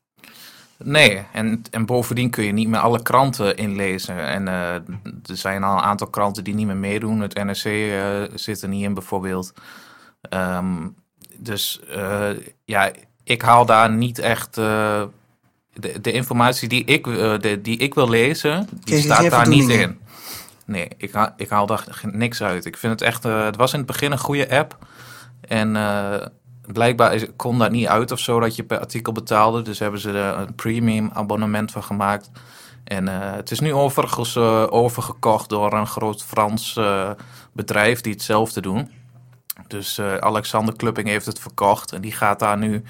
Nee, 0.78 1.26
en, 1.34 1.62
en 1.72 1.86
bovendien 1.86 2.30
kun 2.30 2.44
je 2.44 2.52
niet 2.52 2.68
meer 2.68 2.80
alle 2.80 3.02
kranten 3.02 3.58
inlezen. 3.58 4.26
En 4.28 4.46
uh, 4.46 4.74
er 4.74 5.38
zijn 5.38 5.64
al 5.64 5.78
een 5.78 5.84
aantal 5.84 6.08
kranten 6.08 6.44
die 6.44 6.56
niet 6.56 6.68
meer 6.68 6.78
meedoen. 6.78 7.20
Het 7.20 7.34
NRC 7.34 7.66
uh, 7.66 8.36
zit 8.36 8.62
er 8.62 8.70
niet 8.70 8.84
in 8.84 8.94
bijvoorbeeld. 8.94 9.54
Um, 10.30 10.96
dus 11.38 11.80
uh, 11.96 12.30
ja, 12.66 12.92
ik 13.24 13.42
haal 13.42 13.66
daar 13.66 13.92
niet 13.92 14.20
echt. 14.20 14.58
Uh, 14.58 15.04
de, 15.74 16.02
de, 16.02 16.12
informatie 16.12 16.70
die 16.70 16.86
ik, 16.86 17.08
uh, 17.08 17.40
de, 17.40 17.62
die 17.62 17.78
ik 17.78 17.94
wil 17.94 18.10
lezen, 18.10 18.70
die 18.84 19.02
staat 19.02 19.30
daar 19.30 19.48
niet 19.48 19.70
in. 19.70 20.00
Nee, 20.66 20.88
ik 20.98 21.12
haal, 21.12 21.34
ik 21.38 21.50
haal 21.50 21.66
daar 21.66 22.02
niks 22.12 22.44
uit. 22.44 22.66
Ik 22.66 22.78
vind 22.78 23.00
het 23.00 23.02
echt. 23.02 23.24
het 23.24 23.56
was 23.56 23.72
in 23.72 23.78
het 23.78 23.88
begin 23.88 24.12
een 24.12 24.18
goede 24.18 24.50
app. 24.50 24.78
En 25.48 25.72
blijkbaar 26.66 27.14
is, 27.14 27.26
kon 27.36 27.60
dat 27.60 27.72
niet 27.72 27.88
uit 27.88 28.12
of 28.12 28.20
zo 28.20 28.40
dat 28.40 28.56
je 28.56 28.64
per 28.64 28.80
artikel 28.80 29.12
betaalde. 29.12 29.62
Dus 29.62 29.80
hebben 29.80 30.00
ze 30.00 30.12
er 30.12 30.38
een 30.38 30.56
premium 30.56 31.10
abonnement 31.14 31.72
van 31.72 31.84
gemaakt. 31.84 32.30
En 32.84 33.08
het 33.08 33.52
is 33.52 33.60
nu 33.60 33.74
overigens 33.74 34.38
overgekocht 34.70 35.50
door 35.50 35.74
een 35.74 35.88
groot 35.88 36.24
Frans 36.24 36.80
bedrijf 37.54 38.02
die 38.02 38.14
hetzelfde 38.14 38.62
doen. 38.62 38.90
Dus 39.68 39.98
uh, 39.98 40.18
Alexander 40.18 40.76
Klupping 40.76 41.08
heeft 41.08 41.26
het 41.26 41.40
verkocht. 41.40 41.92
En 41.92 42.02
die 42.02 42.12
gaat 42.12 42.40
daar 42.40 42.58
nu 42.58 42.84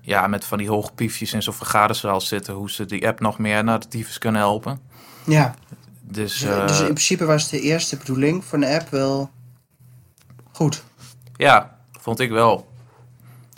ja, 0.00 0.26
met 0.26 0.44
van 0.44 0.58
die 0.58 0.68
hoge 0.68 0.92
piefjes 0.92 1.32
in 1.32 1.42
zo'n 1.42 1.54
vergaderzaal 1.54 2.20
zitten. 2.20 2.54
Hoe 2.54 2.70
ze 2.70 2.84
die 2.84 3.06
app 3.06 3.20
nog 3.20 3.38
meer 3.38 3.64
naar 3.64 3.80
de 3.80 3.88
tyfus 3.88 4.18
kunnen 4.18 4.40
helpen. 4.40 4.80
Ja. 5.24 5.54
Dus, 6.00 6.42
uh, 6.42 6.66
dus 6.66 6.78
in 6.78 6.84
principe 6.84 7.24
was 7.24 7.48
de 7.48 7.60
eerste 7.60 7.96
bedoeling 7.96 8.44
van 8.44 8.60
de 8.60 8.74
app 8.74 8.88
wel 8.88 9.30
goed. 10.52 10.84
Ja, 11.36 11.76
vond 12.00 12.20
ik 12.20 12.30
wel. 12.30 12.72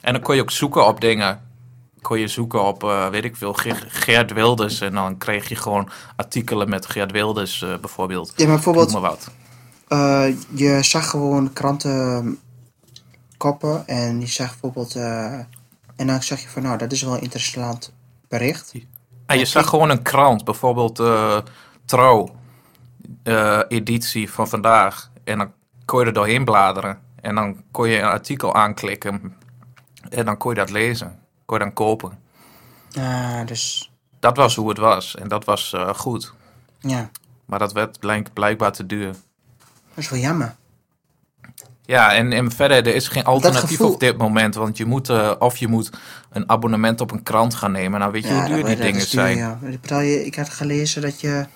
En 0.00 0.12
dan 0.12 0.22
kon 0.22 0.34
je 0.34 0.42
ook 0.42 0.50
zoeken 0.50 0.86
op 0.86 1.00
dingen. 1.00 1.50
Kon 2.00 2.18
je 2.18 2.28
zoeken 2.28 2.64
op, 2.64 2.84
uh, 2.84 3.08
weet 3.08 3.24
ik 3.24 3.36
veel, 3.36 3.54
Geert 3.88 4.32
Wilders. 4.32 4.80
En 4.80 4.92
dan 4.92 5.18
kreeg 5.18 5.48
je 5.48 5.56
gewoon 5.56 5.88
artikelen 6.16 6.68
met 6.68 6.86
Geert 6.86 7.12
Wilders 7.12 7.58
bijvoorbeeld. 7.80 8.32
Ja, 8.36 8.44
maar 8.44 8.54
bijvoorbeeld... 8.54 8.92
Maar 8.92 9.00
wat. 9.00 9.30
Uh, 9.92 10.26
je 10.54 10.82
zag 10.82 11.10
gewoon 11.10 11.52
krantenkoppen 11.52 12.38
en 13.86 14.20
je 14.20 14.26
zag 14.26 14.50
bijvoorbeeld. 14.50 14.96
Uh, 14.96 15.38
en 15.96 16.06
dan 16.06 16.22
zag 16.22 16.40
je 16.40 16.48
van, 16.48 16.62
nou, 16.62 16.78
dat 16.78 16.92
is 16.92 17.02
wel 17.02 17.14
een 17.14 17.20
interessant 17.20 17.92
bericht. 18.28 18.74
En 19.26 19.38
je 19.38 19.44
zag 19.44 19.68
gewoon 19.68 19.90
een 19.90 20.02
krant, 20.02 20.44
bijvoorbeeld 20.44 21.00
uh, 21.00 21.38
Trouw, 21.84 22.28
editie 23.68 24.30
van 24.30 24.48
vandaag. 24.48 25.10
En 25.24 25.38
dan 25.38 25.52
kon 25.84 26.00
je 26.00 26.06
er 26.06 26.12
doorheen 26.12 26.44
bladeren. 26.44 26.98
En 27.20 27.34
dan 27.34 27.62
kon 27.70 27.88
je 27.88 27.98
een 27.98 28.04
artikel 28.04 28.54
aanklikken. 28.54 29.36
En 30.08 30.24
dan 30.24 30.36
kon 30.36 30.50
je 30.50 30.56
dat 30.56 30.70
lezen. 30.70 31.18
Kon 31.44 31.58
je 31.58 31.64
dan 31.64 31.72
kopen. 31.72 32.18
Ah, 32.98 33.46
dus. 33.46 33.92
Dat 34.20 34.36
was 34.36 34.56
hoe 34.56 34.68
het 34.68 34.78
was. 34.78 35.16
En 35.16 35.28
dat 35.28 35.44
was 35.44 35.74
goed. 35.94 36.32
Ja. 36.78 37.10
Maar 37.44 37.58
dat 37.58 37.72
werd 37.72 38.00
blijk, 38.00 38.32
blijkbaar 38.32 38.72
te 38.72 38.86
duur. 38.86 39.16
Dat 39.94 40.04
is 40.04 40.10
wel 40.10 40.18
jammer. 40.18 40.54
Ja, 41.84 42.14
en, 42.14 42.32
en 42.32 42.52
verder, 42.52 42.86
er 42.86 42.94
is 42.94 43.08
geen 43.08 43.24
alternatief 43.24 43.68
gevoel... 43.68 43.92
op 43.92 44.00
dit 44.00 44.16
moment. 44.16 44.54
Want 44.54 44.76
je 44.76 44.84
moet, 44.84 45.08
uh, 45.08 45.32
of 45.38 45.56
je 45.56 45.68
moet 45.68 45.90
een 46.30 46.48
abonnement 46.48 47.00
op 47.00 47.10
een 47.10 47.22
krant 47.22 47.54
gaan 47.54 47.72
nemen. 47.72 48.00
Nou, 48.00 48.12
weet 48.12 48.22
je 48.22 48.28
ja, 48.28 48.38
hoe 48.38 48.54
duur 48.54 48.64
die 48.64 48.76
dingen 48.76 48.92
duur, 48.92 49.06
zijn? 49.06 49.36
Ja. 49.36 49.58
Betaal 49.60 50.00
je, 50.00 50.26
ik 50.26 50.34
had 50.34 50.48
gelezen 50.48 51.02
dat 51.02 51.20
je 51.20 51.46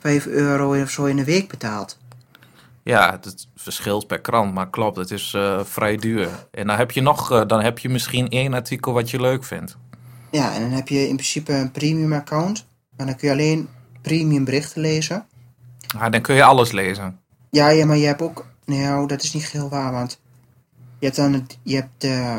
5 0.00 0.26
euro 0.26 0.82
of 0.82 0.90
zo 0.90 1.04
in 1.04 1.16
de 1.16 1.24
week 1.24 1.48
betaalt. 1.48 1.98
Ja, 2.82 3.18
het 3.22 3.46
verschilt 3.56 4.06
per 4.06 4.20
krant, 4.20 4.54
maar 4.54 4.70
klopt, 4.70 4.96
het 4.96 5.10
is 5.10 5.32
uh, 5.36 5.60
vrij 5.64 5.96
duur. 5.96 6.28
En 6.50 6.66
dan 6.66 6.76
heb 6.76 6.90
je 6.90 7.00
nog, 7.00 7.32
uh, 7.32 7.42
dan 7.46 7.60
heb 7.60 7.78
je 7.78 7.88
misschien 7.88 8.28
één 8.28 8.54
artikel 8.54 8.92
wat 8.92 9.10
je 9.10 9.20
leuk 9.20 9.44
vindt. 9.44 9.76
Ja, 10.30 10.54
en 10.54 10.60
dan 10.60 10.70
heb 10.70 10.88
je 10.88 11.08
in 11.08 11.16
principe 11.16 11.52
een 11.52 11.70
premium 11.70 12.12
account. 12.12 12.66
En 12.96 13.06
dan 13.06 13.16
kun 13.16 13.28
je 13.28 13.34
alleen 13.34 13.68
premium 14.02 14.44
berichten 14.44 14.80
lezen. 14.80 15.26
Ah, 15.96 16.12
dan 16.12 16.20
kun 16.20 16.34
je 16.34 16.44
alles 16.44 16.72
lezen. 16.72 17.18
Ja, 17.54 17.68
ja, 17.68 17.86
maar 17.86 17.96
je 17.96 18.06
hebt 18.06 18.22
ook... 18.22 18.46
Nou, 18.64 19.06
dat 19.06 19.22
is 19.22 19.32
niet 19.32 19.46
geheel 19.46 19.68
waar, 19.68 19.92
want... 19.92 20.20
Je 20.98 21.06
hebt 21.06 21.16
dan... 21.16 21.32
Het, 21.32 21.58
je 21.62 21.74
hebt 21.74 22.04
uh, 22.04 22.38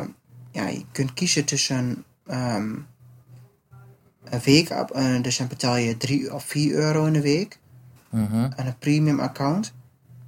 Ja, 0.51 0.67
je 0.67 0.85
kunt 0.91 1.13
kiezen 1.13 1.45
tussen... 1.45 2.03
Um, 2.27 2.87
een 4.23 4.39
week... 4.43 4.69
Uh, 4.69 5.21
dus 5.21 5.37
dan 5.37 5.47
betaal 5.47 5.75
je 5.75 5.97
3 5.97 6.33
of 6.33 6.43
4 6.43 6.73
euro 6.73 7.05
in 7.05 7.13
de 7.13 7.21
week. 7.21 7.59
En 8.11 8.53
een 8.57 8.77
premium 8.79 9.19
account. 9.19 9.73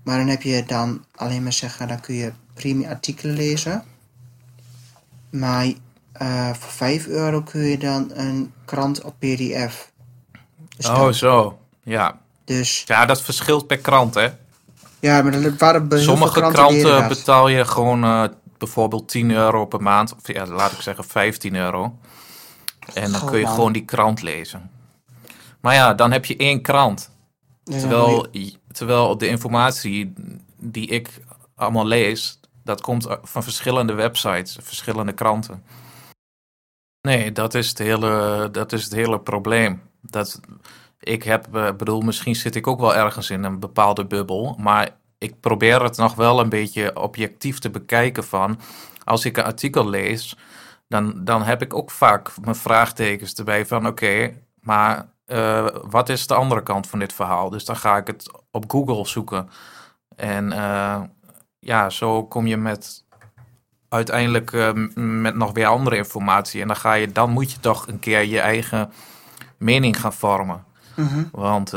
Maar 0.03 0.17
dan 0.17 0.27
heb 0.27 0.41
je 0.41 0.63
dan 0.65 1.05
alleen 1.15 1.43
maar 1.43 1.53
zeggen... 1.53 1.88
Dan 1.88 1.99
kun 1.99 2.15
je 2.15 2.31
premium 2.53 2.89
artikelen 2.89 3.35
lezen. 3.35 3.83
Maar 5.29 5.65
uh, 6.21 6.53
voor 6.53 6.71
5 6.71 7.07
euro 7.07 7.41
kun 7.41 7.61
je 7.61 7.77
dan 7.77 8.11
een 8.13 8.53
krant 8.65 9.03
op 9.03 9.15
pdf. 9.19 9.91
Dus 10.77 10.88
oh, 10.89 11.11
zo. 11.11 11.59
Ja. 11.83 12.19
Dus, 12.45 12.83
ja, 12.85 13.05
dat 13.05 13.21
verschilt 13.21 13.67
per 13.67 13.77
krant, 13.77 14.13
hè? 14.13 14.29
Ja, 15.00 15.22
maar 15.22 15.34
er 15.34 15.56
waren 15.58 15.88
bij 15.88 16.00
Sommige 16.00 16.39
kranten, 16.39 16.82
kranten 16.82 17.08
betaal 17.08 17.48
je 17.48 17.66
gewoon 17.66 18.04
uh, 18.04 18.24
bijvoorbeeld 18.58 19.10
10 19.10 19.32
euro 19.32 19.66
per 19.66 19.82
maand. 19.82 20.16
Of 20.16 20.34
ja, 20.34 20.45
laat 20.45 20.72
ik 20.72 20.82
zeggen 20.82 21.04
15 21.04 21.56
euro. 21.56 21.98
En 22.93 23.12
dan 23.12 23.22
Goh, 23.22 23.30
kun 23.30 23.39
je 23.39 23.45
man. 23.45 23.54
gewoon 23.54 23.72
die 23.72 23.86
krant 23.86 24.22
lezen. 24.22 24.72
Maar 25.60 25.74
ja, 25.74 25.93
dan 25.93 26.12
heb 26.12 26.26
je 26.26 26.38
één 26.38 26.62
krant. 26.62 27.12
Ja, 27.64 27.80
Terwijl, 27.80 28.28
terwijl 28.72 29.18
de 29.18 29.28
informatie 29.28 30.14
die 30.58 30.88
ik 30.88 31.10
allemaal 31.56 31.86
lees, 31.86 32.39
dat 32.64 32.82
komt 32.82 33.08
van 33.24 33.43
verschillende 33.43 33.93
websites, 33.93 34.58
verschillende 34.62 35.14
kranten. 35.14 35.64
Nee, 37.02 37.32
dat 37.32 37.54
is 37.54 37.70
het 37.70 37.78
hele, 37.78 38.50
dat 38.52 38.74
is 38.74 38.84
het 38.84 38.93
hele 38.93 39.20
probleem. 39.20 39.82
Dat, 40.02 40.39
ik 41.00 41.24
heb, 41.24 41.56
eh, 41.56 41.72
bedoel, 41.78 42.02
misschien 42.02 42.36
zit 42.36 42.56
ik 42.56 42.68
ook 42.68 42.80
wel 42.80 42.95
ergens 42.95 43.30
in 43.30 43.43
een 43.43 43.60
bepaalde 43.60 44.06
bubbel, 44.06 44.56
maar 44.60 44.89
ik 45.18 45.39
probeer 45.39 45.84
het 45.84 45.98
nog 45.98 46.16
wel 46.16 46.39
een 46.39 46.50
beetje 46.50 47.02
objectief 47.02 47.60
te 47.60 47.70
bekijken 47.70 48.24
van, 48.24 48.60
als 49.04 49.26
ik 49.26 49.38
een 49.38 49.43
artikel 49.43 49.89
lees, 49.89 50.38
dan, 50.88 51.24
dan 51.24 51.43
heb 51.43 51.62
ik 51.62 51.74
ook 51.74 51.91
vaak 51.91 52.32
mijn 52.41 52.56
vraagtekens 52.56 53.34
erbij 53.34 53.66
van, 53.66 53.88
oké, 53.88 54.34
maar 54.62 55.10
uh, 55.28 55.68
wat 55.84 56.10
is 56.10 56.28
de 56.28 56.34
andere 56.34 56.64
kant 56.64 56.88
van 56.88 57.00
dit 57.00 57.14
verhaal? 57.14 57.50
Dus 57.50 57.66
dan 57.66 57.76
ga 57.76 57.98
ik 57.98 58.08
het 58.08 58.32
op 58.52 58.72
Google 58.72 59.06
zoeken. 59.06 59.50
En 60.16 60.52
uh, 60.52 61.02
ja, 61.60 61.89
zo 61.89 62.24
kom 62.24 62.48
je 62.48 62.58
met 62.58 63.06
uiteindelijk 63.89 64.74
met 64.95 65.36
nog 65.36 65.52
weer 65.52 65.66
andere 65.66 65.95
informatie. 65.95 66.62
En 66.62 66.68
dan, 66.68 66.76
ga 66.76 66.93
je, 66.93 67.12
dan 67.12 67.30
moet 67.30 67.52
je 67.52 67.60
toch 67.60 67.88
een 67.88 68.00
keer 68.00 68.26
je 68.26 68.39
eigen 68.39 68.91
mening 69.58 70.00
gaan 70.00 70.14
vormen. 70.14 70.66
Mhm. 70.98 71.24
Want 71.32 71.72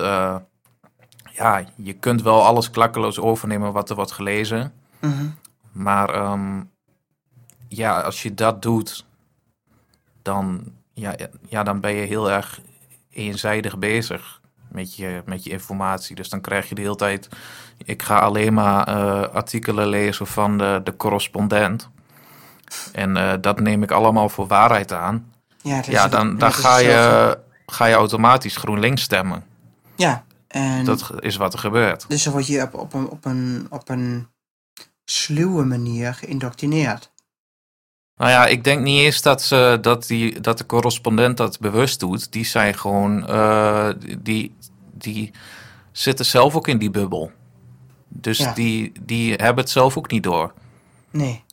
ja, 1.32 1.64
je 1.76 1.92
kunt 1.92 2.22
wel 2.22 2.44
alles 2.44 2.70
klakkeloos 2.70 3.18
overnemen 3.18 3.72
wat 3.72 3.90
er 3.90 3.96
wordt 3.96 4.12
gelezen. 4.12 4.72
Mhm. 5.00 5.26
Maar 5.72 6.32
um, 6.32 6.70
ja, 7.68 8.00
als 8.00 8.22
je 8.22 8.34
dat 8.34 8.62
doet, 8.62 9.04
dan, 10.22 10.72
ja, 10.94 11.14
ja, 11.48 11.62
dan 11.62 11.80
ben 11.80 11.92
je 11.92 12.06
heel 12.06 12.30
erg 12.30 12.60
eenzijdig 13.10 13.78
bezig 13.78 14.40
met 14.68 14.96
je, 14.96 15.22
met 15.24 15.44
je 15.44 15.50
informatie. 15.50 16.16
Dus 16.16 16.28
dan 16.28 16.40
krijg 16.40 16.68
je 16.68 16.74
de 16.74 16.80
hele 16.80 16.96
tijd. 16.96 17.28
Ik 17.84 18.02
ga 18.02 18.18
alleen 18.18 18.54
maar 18.54 18.88
uh, 18.88 19.22
artikelen 19.22 19.88
lezen 19.88 20.26
van 20.26 20.58
de, 20.58 20.80
de 20.84 20.96
correspondent. 20.96 21.88
En 22.92 23.16
uh, 23.16 23.32
dat 23.40 23.60
neem 23.60 23.82
ik 23.82 23.90
allemaal 23.90 24.28
voor 24.28 24.46
waarheid 24.46 24.92
aan. 24.92 25.32
Ja, 25.62 25.82
ja 25.86 26.08
dan, 26.08 26.38
dan 26.38 26.52
ga, 26.52 26.78
je, 26.78 27.38
ga 27.70 27.84
je 27.86 27.94
automatisch 27.94 28.56
GroenLinks 28.56 29.02
stemmen. 29.02 29.44
Ja, 29.96 30.24
en. 30.48 30.84
Dat 30.84 31.10
is 31.18 31.36
wat 31.36 31.52
er 31.52 31.58
gebeurt. 31.58 32.04
Dus 32.08 32.22
dan 32.22 32.32
word 32.32 32.46
je 32.46 32.62
op, 32.62 32.74
op, 32.74 32.94
een, 32.94 33.08
op, 33.08 33.24
een, 33.24 33.66
op 33.70 33.88
een 33.88 34.28
sluwe 35.04 35.64
manier 35.64 36.14
geïndoctrineerd. 36.14 37.10
Nou 38.16 38.30
ja, 38.30 38.46
ik 38.46 38.64
denk 38.64 38.82
niet 38.82 39.00
eens 39.00 39.22
dat, 39.22 39.42
ze, 39.42 39.78
dat, 39.80 40.06
die, 40.06 40.40
dat 40.40 40.58
de 40.58 40.66
correspondent 40.66 41.36
dat 41.36 41.58
bewust 41.60 42.00
doet. 42.00 42.32
Die 42.32 42.44
zijn 42.44 42.74
gewoon, 42.74 43.30
uh, 43.30 43.88
die, 44.18 44.54
die 44.92 45.30
zitten 45.92 46.26
zelf 46.26 46.54
ook 46.56 46.68
in 46.68 46.78
die 46.78 46.90
bubbel. 46.90 47.32
Dus 48.08 48.38
Ja. 48.38 48.52
die, 48.52 48.92
die 49.00 49.30
hebben 49.34 49.64
het 49.64 49.70
zelf 49.70 49.96
ook 49.98 50.10
niet 50.10 50.22
door. 50.22 50.52
Nee. 51.10 51.44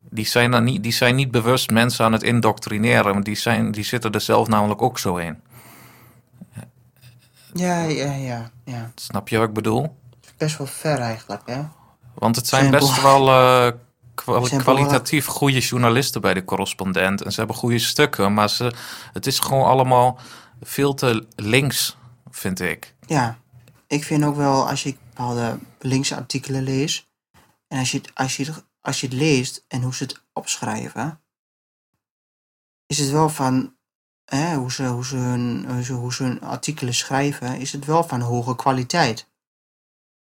Die 0.00 0.26
zijn, 0.26 0.50
dan 0.50 0.64
niet, 0.64 0.82
die 0.82 0.92
zijn 0.92 1.14
niet 1.14 1.30
bewust 1.30 1.70
mensen 1.70 2.04
aan 2.04 2.12
het 2.12 2.22
indoctrineren. 2.22 3.12
Want 3.12 3.24
die, 3.24 3.34
zijn, 3.36 3.70
die 3.70 3.84
zitten 3.84 4.12
er 4.12 4.20
zelf 4.20 4.48
namelijk 4.48 4.82
ook 4.82 4.98
zo 4.98 5.16
in. 5.16 5.40
Ja, 7.52 7.82
ja, 7.82 8.12
ja, 8.12 8.50
ja. 8.64 8.92
Snap 8.94 9.28
je 9.28 9.38
wat 9.38 9.48
ik 9.48 9.54
bedoel? 9.54 9.96
Best 10.36 10.58
wel 10.58 10.66
ver 10.66 10.98
eigenlijk, 10.98 11.42
hè? 11.44 11.62
Want 12.14 12.36
het 12.36 12.46
zijn 12.46 12.70
best 12.70 13.02
wel 13.02 13.28
eh, 13.28 13.72
kwalitatief 14.58 15.26
goede 15.26 15.58
journalisten 15.58 16.20
bij 16.20 16.34
de 16.34 16.44
correspondent. 16.44 17.22
En 17.22 17.32
ze 17.32 17.38
hebben 17.38 17.56
goede 17.56 17.78
stukken, 17.78 18.34
maar 18.34 18.50
ze, 18.50 18.72
het 19.12 19.26
is 19.26 19.38
gewoon 19.38 19.66
allemaal 19.66 20.18
veel 20.60 20.94
te 20.94 21.26
links, 21.36 21.96
vind 22.30 22.60
ik. 22.60 22.94
Ja. 23.06 23.40
Ik 23.86 24.04
vind 24.04 24.24
ook 24.24 24.36
wel, 24.36 24.68
als 24.68 24.84
ik 24.84 24.98
bepaalde 25.08 25.58
linkse 25.78 26.16
artikelen 26.16 26.62
lees... 26.62 27.10
en 27.68 27.78
als 27.78 27.90
je, 27.90 27.98
het, 27.98 28.10
als, 28.14 28.36
je 28.36 28.44
het, 28.44 28.64
als 28.80 29.00
je 29.00 29.06
het 29.06 29.16
leest 29.16 29.64
en 29.68 29.82
hoe 29.82 29.94
ze 29.94 30.02
het 30.02 30.22
opschrijven... 30.32 31.20
is 32.86 32.98
het 32.98 33.10
wel 33.10 33.28
van... 33.28 33.74
Hè, 34.34 34.54
hoe, 34.54 34.72
ze, 34.72 34.86
hoe, 34.86 35.04
ze 35.04 35.16
hun, 35.16 35.84
ze, 35.84 35.92
hoe 35.92 36.14
ze 36.14 36.22
hun 36.22 36.40
artikelen 36.40 36.94
schrijven... 36.94 37.58
is 37.58 37.72
het 37.72 37.84
wel 37.84 38.04
van 38.04 38.20
hoge 38.20 38.56
kwaliteit. 38.56 39.30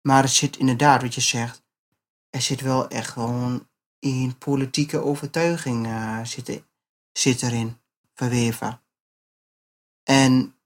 Maar 0.01 0.23
het 0.23 0.33
zit 0.33 0.57
inderdaad, 0.57 1.03
wat 1.03 1.15
je 1.15 1.21
zegt... 1.21 1.63
er 2.31 2.43
zit 2.43 2.61
wel 2.61 2.89
echt 2.89 3.11
gewoon 3.11 3.69
een 4.01 4.39
politieke 4.39 4.99
overtuiging 4.99 5.87
eh, 5.87 6.25
zit, 6.25 6.63
zit 7.13 7.43
erin 7.43 7.81
verweven. 8.15 8.81
En 10.03 10.57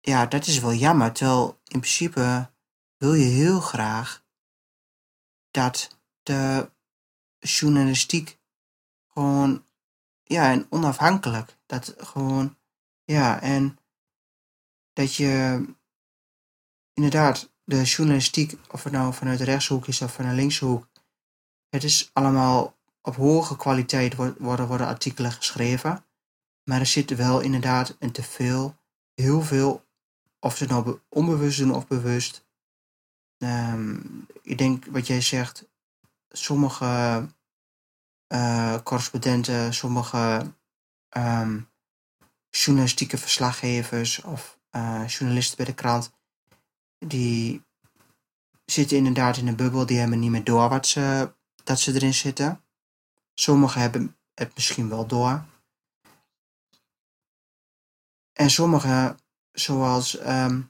ja, 0.00 0.26
dat 0.26 0.46
is 0.46 0.58
wel 0.58 0.74
jammer. 0.74 1.12
Terwijl 1.12 1.60
in 1.64 1.80
principe 1.80 2.50
wil 2.96 3.14
je 3.14 3.26
heel 3.26 3.60
graag 3.60 4.24
dat 5.50 5.98
de 6.22 6.70
journalistiek 7.38 8.38
gewoon, 9.06 9.64
ja, 10.22 10.50
en 10.50 10.66
onafhankelijk, 10.70 11.56
dat 11.66 11.94
gewoon, 11.98 12.56
ja, 13.12 13.40
en 13.40 13.78
dat 14.92 15.14
je 15.14 15.64
inderdaad 16.92 17.52
de 17.64 17.82
journalistiek, 17.82 18.56
of 18.70 18.84
het 18.84 18.92
nou 18.92 19.14
vanuit 19.14 19.38
de 19.38 19.44
rechtshoek 19.44 19.86
is 19.86 20.02
of 20.02 20.12
vanuit 20.12 20.34
de 20.34 20.40
linkshoek, 20.40 20.88
het 21.68 21.84
is 21.84 22.10
allemaal 22.12 22.76
op 23.02 23.16
hoge 23.16 23.56
kwaliteit 23.56 24.14
wo- 24.14 24.34
worden, 24.38 24.66
worden 24.66 24.86
artikelen 24.86 25.32
geschreven. 25.32 26.04
Maar 26.64 26.80
er 26.80 26.86
zit 26.86 27.10
wel 27.16 27.40
inderdaad 27.40 27.96
een 27.98 28.12
te 28.12 28.22
veel, 28.22 28.76
heel 29.14 29.42
veel, 29.42 29.84
of 30.40 30.56
ze 30.56 30.62
het 30.62 30.72
nou 30.72 30.84
be- 30.84 31.00
onbewust 31.08 31.58
doen 31.58 31.74
of 31.74 31.86
bewust. 31.86 32.46
Ehm, 33.38 34.00
ik 34.42 34.58
denk 34.58 34.86
wat 34.86 35.06
jij 35.06 35.20
zegt, 35.20 35.68
sommige 36.28 37.26
eh, 38.26 38.78
correspondenten, 38.82 39.74
sommige 39.74 40.52
ehm, 41.08 41.60
journalistieke 42.50 43.18
verslaggevers 43.18 44.22
of 44.22 44.58
eh, 44.70 45.06
journalisten 45.06 45.56
bij 45.56 45.66
de 45.66 45.74
krant, 45.74 46.12
die 46.98 47.66
zitten 48.64 48.96
inderdaad 48.96 49.36
in 49.36 49.46
een 49.46 49.56
bubbel, 49.56 49.86
die 49.86 49.98
hebben 49.98 50.18
niet 50.18 50.30
meer 50.30 50.44
door 50.44 50.68
wat 50.68 50.86
ze, 50.86 51.32
dat 51.64 51.80
ze 51.80 51.94
erin 51.94 52.14
zitten. 52.14 52.64
Sommigen 53.34 53.80
hebben 53.80 54.16
het 54.34 54.54
misschien 54.54 54.88
wel 54.88 55.06
door. 55.06 55.44
En 58.32 58.50
sommigen, 58.50 59.18
zoals, 59.52 60.16
ehm, 60.16 60.62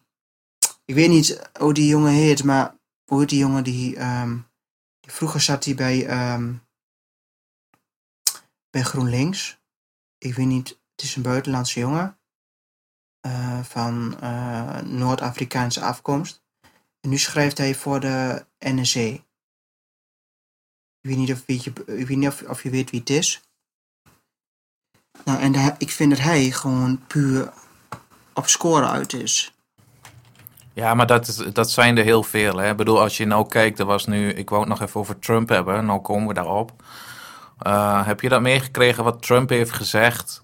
ik 0.84 0.94
weet 0.94 1.08
niet 1.08 1.50
hoe 1.58 1.74
die 1.74 1.86
jongen 1.86 2.12
heet, 2.12 2.44
maar 2.44 2.76
hoe 3.04 3.20
heet 3.20 3.28
die 3.28 3.38
jongen 3.38 3.64
die, 3.64 3.96
ehm, 3.96 4.38
vroeger 5.00 5.40
zat 5.40 5.64
hij 5.64 5.74
bij, 5.74 6.06
ehm, 6.06 6.54
bij 8.70 8.82
GroenLinks. 8.82 9.60
Ik 10.18 10.34
weet 10.34 10.46
niet, 10.46 10.80
het 10.98 11.06
is 11.06 11.16
een 11.16 11.22
buitenlandse 11.22 11.80
jongen 11.80 12.18
eh, 13.20 13.60
van 13.62 14.20
eh, 14.20 14.80
Noord-Afrikaanse 14.80 15.80
afkomst. 15.80 16.42
En 17.00 17.08
nu 17.08 17.18
schrijft 17.18 17.58
hij 17.58 17.74
voor 17.74 18.00
de 18.00 18.46
NSC. 18.58 18.96
Ik 18.96 19.24
weet 21.00 21.16
niet 21.16 21.32
of, 21.32 21.42
je, 21.46 21.72
weet 21.86 22.08
niet 22.08 22.44
of, 22.46 22.62
je 22.62 22.70
weet 22.70 22.90
wie 22.90 23.00
het 23.00 23.10
is. 23.10 23.42
Nou, 25.24 25.40
en 25.40 25.74
ik 25.78 25.90
vind 25.90 26.10
dat 26.10 26.20
hij 26.20 26.50
gewoon 26.50 27.06
puur 27.06 27.52
op 28.34 28.46
scoren 28.46 28.90
uit 28.90 29.12
is. 29.12 29.54
Ja, 30.72 30.94
maar 30.94 31.06
dat, 31.06 31.44
dat 31.52 31.70
zijn 31.70 31.96
er 31.96 32.04
heel 32.04 32.22
veel. 32.22 32.56
Hè? 32.56 32.70
Ik 32.70 32.76
bedoel, 32.76 33.00
als 33.00 33.16
je 33.16 33.24
nou 33.24 33.48
kijkt, 33.48 33.78
er 33.78 33.86
was 33.86 34.06
nu, 34.06 34.32
ik 34.32 34.48
wou 34.48 34.60
het 34.60 34.70
nog 34.70 34.80
even 34.80 35.00
over 35.00 35.18
Trump 35.18 35.48
hebben, 35.48 35.86
nou 35.86 36.00
komen 36.00 36.28
we 36.28 36.34
daarop. 36.34 36.82
Eh, 37.58 38.06
heb 38.06 38.20
je 38.20 38.28
dat 38.28 38.40
meegekregen 38.40 39.04
wat 39.04 39.22
Trump 39.22 39.48
heeft 39.48 39.72
gezegd? 39.72 40.42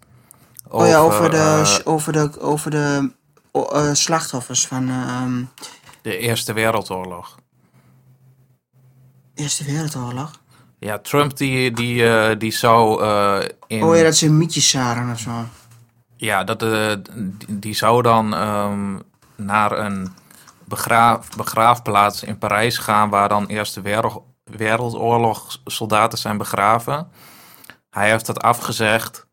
Oh 0.75 0.87
ja, 0.87 0.99
over 0.99 1.31
de, 1.31 1.37
eh, 1.37 1.79
over 1.85 2.13
de, 2.13 2.41
over 2.41 2.71
de 2.71 3.13
o- 3.53 3.69
eh, 3.73 3.93
slachtoffers 3.93 4.67
van 4.67 4.89
ehm 4.89 5.45
de 6.03 6.19
Eerste 6.19 6.53
Wereldoorlog. 6.53 7.39
Eerste 9.35 9.65
Wereldoorlog. 9.65 10.31
Ja, 10.79 10.99
Trump 10.99 11.37
die, 11.37 11.71
die, 11.71 12.09
eh, 12.09 12.39
die 12.39 12.53
zou 12.53 13.03
eh, 13.03 13.49
in... 13.67 13.83
Oh 13.83 13.97
ja, 13.97 14.03
dat 14.03 14.17
ze 14.17 14.31
mietjes 14.31 14.71
zagen 14.71 15.11
of 15.11 15.19
zo. 15.19 15.31
Ja, 16.17 16.45
dat, 16.45 16.63
eh, 16.63 16.93
die, 17.17 17.59
die 17.59 17.75
zou 17.75 18.03
dan 18.03 18.35
ehm, 18.35 18.99
naar 19.37 19.73
een 19.79 20.13
begraaf, 20.65 21.29
begraafplaats 21.37 22.23
in 22.23 22.39
Parijs 22.39 22.79
gaan... 22.79 23.11
waar 23.11 23.29
dan 23.29 23.47
Eerste 23.47 23.81
Wereld, 23.81 24.23
Wereldoorlog 24.45 25.59
soldaten 25.65 26.19
zijn 26.19 26.37
begraven. 26.39 27.09
Hij 27.91 28.11
heeft 28.11 28.27
dat 28.27 28.41
afgezegd, 28.43 29.24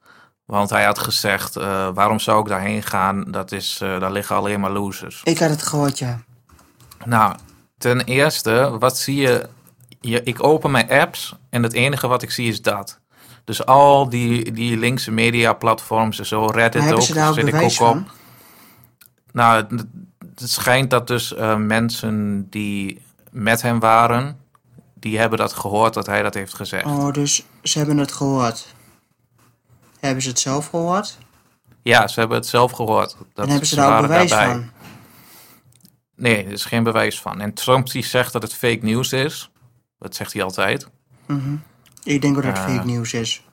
want 0.52 0.70
hij 0.70 0.84
had 0.84 1.00
gezegd... 1.00 1.56
eh, 1.56 1.90
waarom 1.94 2.20
zou 2.20 2.42
ik 2.42 2.48
daarheen 2.48 2.84
gaan? 2.84 3.24
Dat 3.28 3.52
is, 3.52 3.80
eh, 3.82 4.00
daar 4.00 4.12
liggen 4.12 4.36
alleen 4.36 4.60
maar 4.60 4.72
losers. 4.72 5.22
Ik 5.24 5.40
had 5.40 5.50
het 5.50 5.64
gehoord, 5.64 6.00
ja. 6.00 6.20
Nou, 7.06 7.36
ten 7.78 8.02
eerste, 8.02 8.78
wat 8.80 8.98
zie 8.98 9.16
je? 9.16 9.50
je? 10.00 10.24
Ik 10.24 10.44
open 10.44 10.72
mijn 10.72 10.90
apps 10.90 11.36
en 11.50 11.64
het 11.64 11.74
enige 11.74 12.08
wat 12.08 12.22
ik 12.22 12.32
zie 12.32 12.48
is 12.48 12.62
dat. 12.62 13.00
Dus 13.44 13.66
al 13.66 14.10
die, 14.10 14.52
die 14.52 14.78
linkse 14.78 15.12
mediaplatforms 15.12 16.20
en 16.20 16.26
zo, 16.26 16.46
Reddit 16.46 16.82
hebben 16.82 17.00
ook, 17.00 17.06
ze 17.06 17.14
daar 17.14 17.30
ook 17.30 17.34
zit 17.36 17.48
ik 17.48 17.62
ook 17.62 17.90
op. 17.90 17.98
Nou, 19.32 19.56
het, 19.56 19.86
het 20.36 20.50
schijnt 20.50 20.90
dat 20.90 21.08
dus 21.08 21.36
eh, 21.36 21.56
mensen 21.56 22.48
die 22.50 23.02
met 23.30 23.62
hem 23.62 23.80
waren, 23.80 24.38
die 24.94 25.20
hebben 25.20 25.38
dat 25.38 25.54
gehoord 25.54 25.94
dat 25.94 26.06
hij 26.06 26.22
dat 26.22 26.34
heeft 26.34 26.54
gezegd. 26.54 26.86
Oh, 26.86 27.12
dus 27.12 27.44
ze 27.64 27.78
hebben 27.78 27.98
het 27.98 28.12
gehoord. 28.12 28.68
Hebben 30.02 30.22
ze 30.24 30.30
het 30.30 30.40
zelf 30.40 30.68
gehoord? 30.68 31.18
Ja, 31.82 32.08
ze 32.08 32.20
hebben 32.20 32.38
het 32.38 32.48
zelf 32.48 32.72
gehoord. 32.72 33.16
Dat 33.34 33.46
en 33.46 33.50
hebben 33.52 33.68
ze 33.68 33.76
ze 33.76 33.82
daar 33.82 33.96
ook 33.96 34.02
bewijs 34.02 34.30
daarbij. 34.30 34.54
van? 34.56 34.70
Nee, 36.16 36.46
er 36.46 36.52
is 36.52 36.66
geen 36.66 36.84
bewijs 36.84 37.20
van. 37.22 37.42
En 37.42 37.54
Trump 37.54 37.92
die 37.92 38.04
zegt 38.06 38.34
dat 38.34 38.42
het 38.42 38.54
fake 38.54 38.80
nieuws 38.82 39.14
is. 39.14 39.52
Dat 40.00 40.16
zegt 40.16 40.34
hij 40.34 40.44
altijd. 40.44 40.88
Mhm. 41.26 41.56
Ik 42.04 42.22
denk 42.22 42.38
ook 42.38 42.44
dat 42.44 42.58
het 42.58 42.66
Ah. 42.68 42.74
fake 42.76 42.86
nieuws 42.86 43.14
is. 43.14 43.44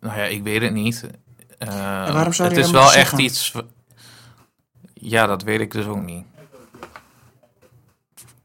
Nou 0.00 0.16
ja, 0.18 0.24
ik 0.24 0.42
weet 0.42 0.62
het 0.62 0.72
niet. 0.72 1.06
Eh, 1.58 1.68
waarom 2.12 2.32
zou 2.32 2.48
het 2.48 2.58
is 2.58 2.70
wel 2.70 2.92
echt 2.92 3.18
iets. 3.18 3.52
Ja, 4.94 5.26
dat 5.26 5.42
weet 5.42 5.60
ik 5.60 5.70
dus 5.70 5.86
ook 5.86 6.02
niet. 6.02 6.24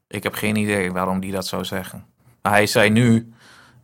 Ik 0.07 0.23
heb 0.23 0.33
geen 0.33 0.55
idee 0.55 0.91
waarom 0.91 1.19
die 1.19 1.31
dat 1.31 1.47
zou 1.47 1.65
zeggen. 1.65 2.05
Maar 2.41 2.51
hij 2.51 2.67
zei 2.67 2.89
nu, 2.89 3.33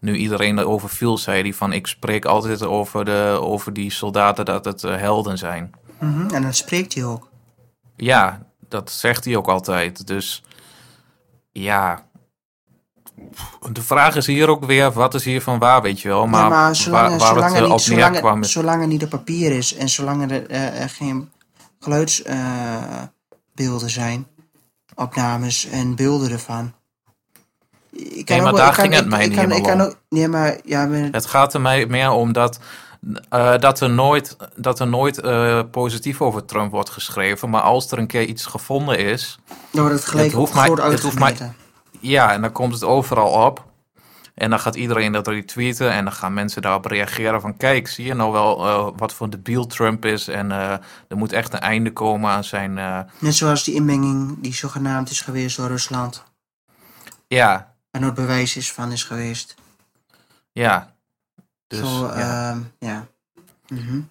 nu 0.03 0.15
iedereen 0.15 0.57
erover 0.59 0.89
viel, 0.89 1.17
zei 1.17 1.41
hij 1.41 1.53
van 1.53 1.73
ik 1.73 1.87
spreek 1.87 2.25
altijd 2.25 2.63
over, 2.63 3.05
de, 3.05 3.37
over 3.41 3.73
die 3.73 3.91
soldaten 3.91 4.45
dat 4.45 4.65
het 4.65 4.83
eh, 4.83 4.97
helden 4.97 5.37
zijn. 5.37 5.71
Mhm. 5.99 6.29
En 6.29 6.41
dan 6.41 6.53
spreekt 6.53 6.93
hij 6.93 7.03
ook. 7.05 7.29
Ja, 7.95 8.45
dat 8.69 8.91
zegt 8.91 9.25
hij 9.25 9.35
ook 9.35 9.47
altijd. 9.47 10.07
Dus 10.07 10.43
ja. 11.51 12.05
De 13.71 13.81
vraag 13.81 14.15
is 14.15 14.27
hier 14.27 14.49
ook 14.49 14.65
weer, 14.65 14.91
wat 14.91 15.13
is 15.13 15.25
hiervan 15.25 15.59
waar, 15.59 15.81
weet 15.81 15.99
je 16.01 16.07
wel? 16.07 16.27
Maar, 16.27 16.41
ja, 16.41 16.49
maar 16.49 16.75
zolang, 16.75 17.07
waar, 17.09 17.17
waar 17.19 17.27
zolang, 17.27 17.43
het 17.45 17.53
eh, 17.55 17.61
niet, 17.63 17.71
op 17.71 17.79
zolang, 17.79 18.35
het, 18.35 18.45
is- 18.45 18.51
zolang 18.51 18.79
het 18.81 18.89
niet 18.89 19.03
op 19.03 19.09
papier 19.09 19.51
is 19.51 19.75
en 19.75 19.89
zolang 19.89 20.31
er, 20.31 20.47
eh, 20.49 20.81
er 20.81 20.89
geen 20.89 21.31
geluidsbeelden 21.79 23.09
zijn, 23.89 24.27
opnames 24.95 25.65
en 25.69 25.95
beelden 25.95 26.31
ervan. 26.31 26.73
Ik 27.95 28.29
Nee, 28.29 28.41
maar 28.41 28.53
daar 28.53 28.67
ik 28.67 28.73
kan- 28.73 28.83
ging 28.83 28.95
het 28.95 29.07
mij 29.09 29.23
ik 29.23 29.29
niet 29.29 29.39
kan, 29.39 29.51
ik 29.51 29.63
kan 29.63 29.73
om. 29.73 29.81
ook, 29.81 29.95
Nee, 30.09 30.27
maar 30.27 30.57
ja, 30.63 30.85
maar, 30.85 30.99
Het 31.11 31.25
gaat 31.25 31.53
er 31.53 31.61
mij 31.61 31.85
meer 31.85 32.09
om 32.11 32.33
dat, 32.33 32.59
eh, 33.29 33.57
dat 33.57 33.79
er 33.79 33.89
nooit, 33.89 34.37
dat 34.55 34.79
er 34.79 34.87
nooit 34.87 35.19
eh, 35.19 35.59
positief 35.71 36.21
over 36.21 36.45
Trump 36.45 36.71
wordt 36.71 36.89
geschreven. 36.89 37.49
Maar 37.49 37.61
als 37.61 37.91
er 37.91 37.97
een 37.97 38.07
keer 38.07 38.23
iets 38.25 38.45
gevonden 38.45 38.97
is, 38.99 39.39
dan 39.71 39.81
wordt 39.81 39.95
het 39.95 40.05
gelijk 40.05 40.25
Het 40.27 40.35
hoeft 40.35 40.53
het 40.53 40.79
uitgemeten. 40.79 41.55
ja, 41.99 42.31
en 42.31 42.41
dan 42.41 42.51
komt 42.51 42.73
het 42.73 42.83
overal 42.83 43.45
op. 43.45 43.65
En 44.33 44.49
dan 44.49 44.59
gaat 44.59 44.75
iedereen 44.75 45.11
dat 45.11 45.27
retweeten 45.27 45.91
en 45.91 46.03
dan 46.03 46.13
gaan 46.13 46.33
mensen 46.33 46.61
daarop 46.61 46.85
reageren 46.85 47.41
van... 47.41 47.57
kijk, 47.57 47.87
zie 47.87 48.05
je 48.05 48.13
nou 48.13 48.31
wel 48.31 48.65
eh, 48.67 48.87
wat 48.97 49.13
voor 49.13 49.29
debiel 49.29 49.65
Trump 49.67 50.05
is 50.05 50.27
en 50.27 50.51
er 50.51 50.79
moet 51.15 51.31
echt 51.33 51.53
een 51.53 51.59
einde 51.59 51.93
komen 51.93 52.31
aan 52.31 52.43
zijn... 52.43 52.73
Net 53.19 53.35
zoals 53.35 53.63
die 53.63 53.73
inmenging 53.75 54.37
die 54.41 54.53
zogenaamd 54.53 55.09
is 55.09 55.21
geweest 55.21 55.57
door 55.57 55.67
Rusland. 55.67 56.23
ja, 57.27 57.72
Er 58.01 58.13
bewijs 58.13 58.55
is 58.55 58.71
van 58.71 58.91
is 58.91 59.03
geweest. 59.03 59.55
ja. 60.51 60.95
Dus, 61.67 61.79
Zo, 61.79 62.07
ja. 62.07 62.17
ja. 62.17 62.63
ja. 62.79 63.07
Mhm. 63.67 64.01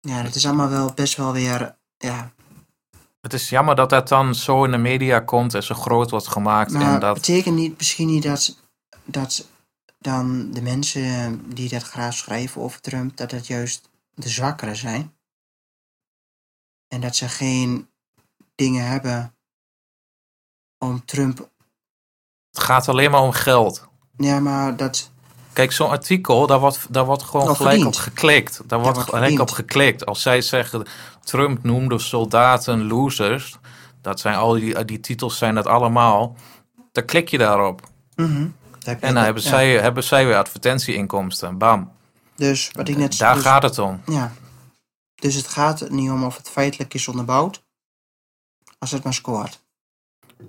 Ja, 0.00 0.22
dat 0.22 0.34
is 0.34 0.46
allemaal 0.46 0.68
wel 0.68 0.92
best 0.92 1.16
wel 1.16 1.32
weer, 1.32 1.76
ja, 1.98 2.32
Het 3.20 3.32
is 3.32 3.48
jammer 3.48 3.74
dat 3.74 3.90
dat 3.90 4.08
dan 4.08 4.34
zo 4.34 4.64
in 4.64 4.70
de 4.70 4.78
media 4.78 5.20
komt 5.20 5.54
en 5.54 5.62
zo 5.62 5.74
groot 5.74 6.10
wordt 6.10 6.28
gemaakt. 6.28 6.72
Maar 6.72 6.94
en 6.94 7.00
dat, 7.00 7.14
betekent 7.14 7.54
niet, 7.54 7.76
misschien 7.76 8.06
niet 8.06 8.22
dat, 8.22 8.56
dat 9.04 9.48
dan 9.98 10.50
de 10.50 10.62
mensen 10.62 11.42
die 11.54 11.68
dat 11.68 11.82
graag 11.82 12.14
schrijven 12.14 12.60
over 12.60 12.80
Trump, 12.80 13.16
dat 13.16 13.30
dat 13.30 13.46
juist 13.46 13.88
de 14.14 14.28
zwakkeren 14.28 14.76
zijn? 14.76 15.14
En 16.88 17.00
dat 17.00 17.16
ze 17.16 17.28
geen 17.28 17.88
dingen 18.54 18.86
hebben 18.86 19.34
om 20.78 21.04
Trump. 21.04 21.50
Het 22.52 22.62
gaat 22.62 22.88
alleen 22.88 23.10
maar 23.10 23.20
om 23.20 23.32
geld. 23.32 23.88
Ja, 24.16 24.40
maar 24.40 24.76
dat. 24.76 25.10
Kijk, 25.52 25.72
zo'n 25.72 25.88
artikel, 25.88 26.46
daar 26.46 26.60
wordt, 26.60 26.86
daar 26.90 27.04
wordt 27.04 27.22
gewoon 27.22 27.56
gelijk 27.56 27.74
verdiend. 27.74 27.96
op 27.96 28.02
geklikt. 28.02 28.62
Daar 28.66 28.78
wordt 28.80 28.94
wordt 28.96 29.10
gelijk 29.10 29.26
verdiend. 29.26 29.50
op 29.50 29.56
geklikt. 29.56 30.06
Als 30.06 30.22
zij 30.22 30.40
zeggen, 30.40 30.86
Trump 31.24 31.62
noemde 31.62 31.98
soldaten 31.98 32.86
losers. 32.86 33.58
Dat 34.00 34.20
zijn 34.20 34.34
al 34.34 34.52
die, 34.52 34.84
die 34.84 35.00
titels 35.00 35.38
zijn 35.38 35.54
dat 35.54 35.66
allemaal. 35.66 36.36
Dan 36.92 37.04
klik 37.04 37.28
je 37.28 37.38
daarop. 37.38 37.80
Mhm. 38.14 38.46
En 38.84 39.14
dan 39.14 39.24
hebben, 39.24 39.42
ja. 39.42 39.48
zij, 39.48 39.72
hebben 39.72 40.04
zij 40.04 40.26
weer 40.26 40.36
advertentieinkomsten. 40.36 41.58
Bam. 41.58 41.92
Dus 42.36 42.70
wat 42.72 42.88
ik 42.88 42.96
net. 42.96 43.18
Daar 43.18 43.34
dus, 43.34 43.42
gaat 43.42 43.62
het 43.62 43.78
om. 43.78 44.00
Ja. 44.06 44.32
Dus 45.14 45.34
het 45.34 45.48
gaat 45.48 45.90
niet 45.90 46.10
om 46.10 46.24
of 46.24 46.36
het 46.36 46.48
feitelijk 46.48 46.94
is 46.94 47.08
onderbouwd, 47.08 47.62
als 48.78 48.90
het 48.90 49.04
maar 49.04 49.14
scoort. 49.14 49.60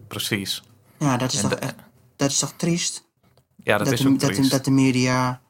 Precies. 0.08 0.64
Ja, 0.97 1.18
dat 1.18 1.34
is, 1.34 1.43
En 1.43 1.49
toch, 1.49 1.60
de- 1.60 1.74
dat 2.24 2.32
is 2.32 2.39
toch 2.39 2.53
triest? 2.55 3.07
Ja, 3.63 3.78
dat, 3.78 3.86
dat, 3.86 3.93
is 3.93 4.01
de, 4.01 4.07
ook 4.07 4.19
dat, 4.19 4.30
de, 4.30 4.36
triest. 4.36 4.51
dat 4.51 4.65
de 4.65 4.71
media 4.71 5.41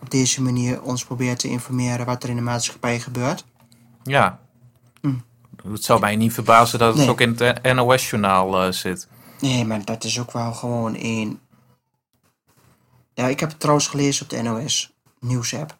op 0.00 0.10
deze 0.10 0.42
manier 0.42 0.82
ons 0.82 1.04
probeert 1.04 1.38
te 1.38 1.48
informeren 1.48 2.06
wat 2.06 2.22
er 2.22 2.28
in 2.28 2.36
de 2.36 2.42
maatschappij 2.42 3.00
gebeurt. 3.00 3.44
Ja. 4.02 4.40
Hm. 5.00 5.14
Het 5.72 5.84
zou 5.84 6.00
mij 6.00 6.16
niet 6.16 6.32
verbazen 6.32 6.78
dat 6.78 6.88
het 6.88 6.96
Nee. 6.98 7.08
ook 7.10 7.20
in 7.20 7.36
het 7.36 7.62
NOS-journaal 7.74 8.62
eh, 8.62 8.72
zit. 8.72 9.08
Nee, 9.40 9.64
maar 9.64 9.84
dat 9.84 10.04
is 10.04 10.20
ook 10.20 10.32
wel 10.32 10.52
gewoon 10.52 10.96
een. 10.98 11.40
Ja, 13.14 13.26
ik 13.26 13.40
heb 13.40 13.48
het 13.48 13.60
trouwens 13.60 13.86
gelezen 13.88 14.22
op 14.22 14.30
de 14.30 14.42
NOS 14.42 14.92
nieuwsapp. 15.20 15.76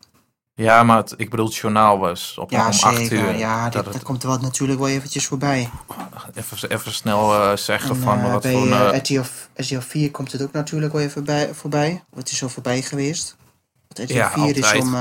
Ja, 0.54 0.82
maar 0.82 0.96
het, 0.96 1.14
ik 1.16 1.30
bedoel, 1.30 1.46
het 1.46 1.56
journaal 1.56 1.98
was 1.98 2.38
op, 2.38 2.50
Ja, 2.50 2.66
om 2.66 2.72
zeker. 2.72 2.88
acht 3.00 3.10
uur. 3.10 3.36
ja, 3.38 3.62
dat 3.64 3.72
dat, 3.72 3.84
het, 3.84 3.92
dat 3.92 4.02
komt 4.02 4.22
er 4.22 4.28
wel 4.28 4.38
natuurlijk 4.38 4.78
wel 4.78 4.88
eventjes 4.88 5.26
voorbij. 5.26 5.70
even, 6.34 6.70
even 6.70 6.92
snel 6.92 7.34
eh, 7.50 7.56
zeggen 7.56 7.90
En, 7.90 7.96
van 7.96 8.18
eh, 8.18 8.32
wat 8.32 8.42
bij 8.42 8.52
voor... 8.52 8.70
eh, 8.72 8.96
RTL, 8.98 9.22
RTL 9.54 9.78
4 9.80 10.10
komt 10.10 10.32
het 10.32 10.42
ook 10.42 10.52
natuurlijk 10.52 10.92
wel 10.92 11.02
even 11.02 11.24
bij, 11.24 11.54
voorbij. 11.54 12.04
Het 12.14 12.30
is 12.30 12.42
al 12.42 12.48
voorbij 12.48 12.82
geweest. 12.82 13.36
Want 13.88 14.10
RTL 14.10 14.16
Ja, 14.18 14.30
4 14.30 14.56
is 14.56 14.72
om, 14.72 14.96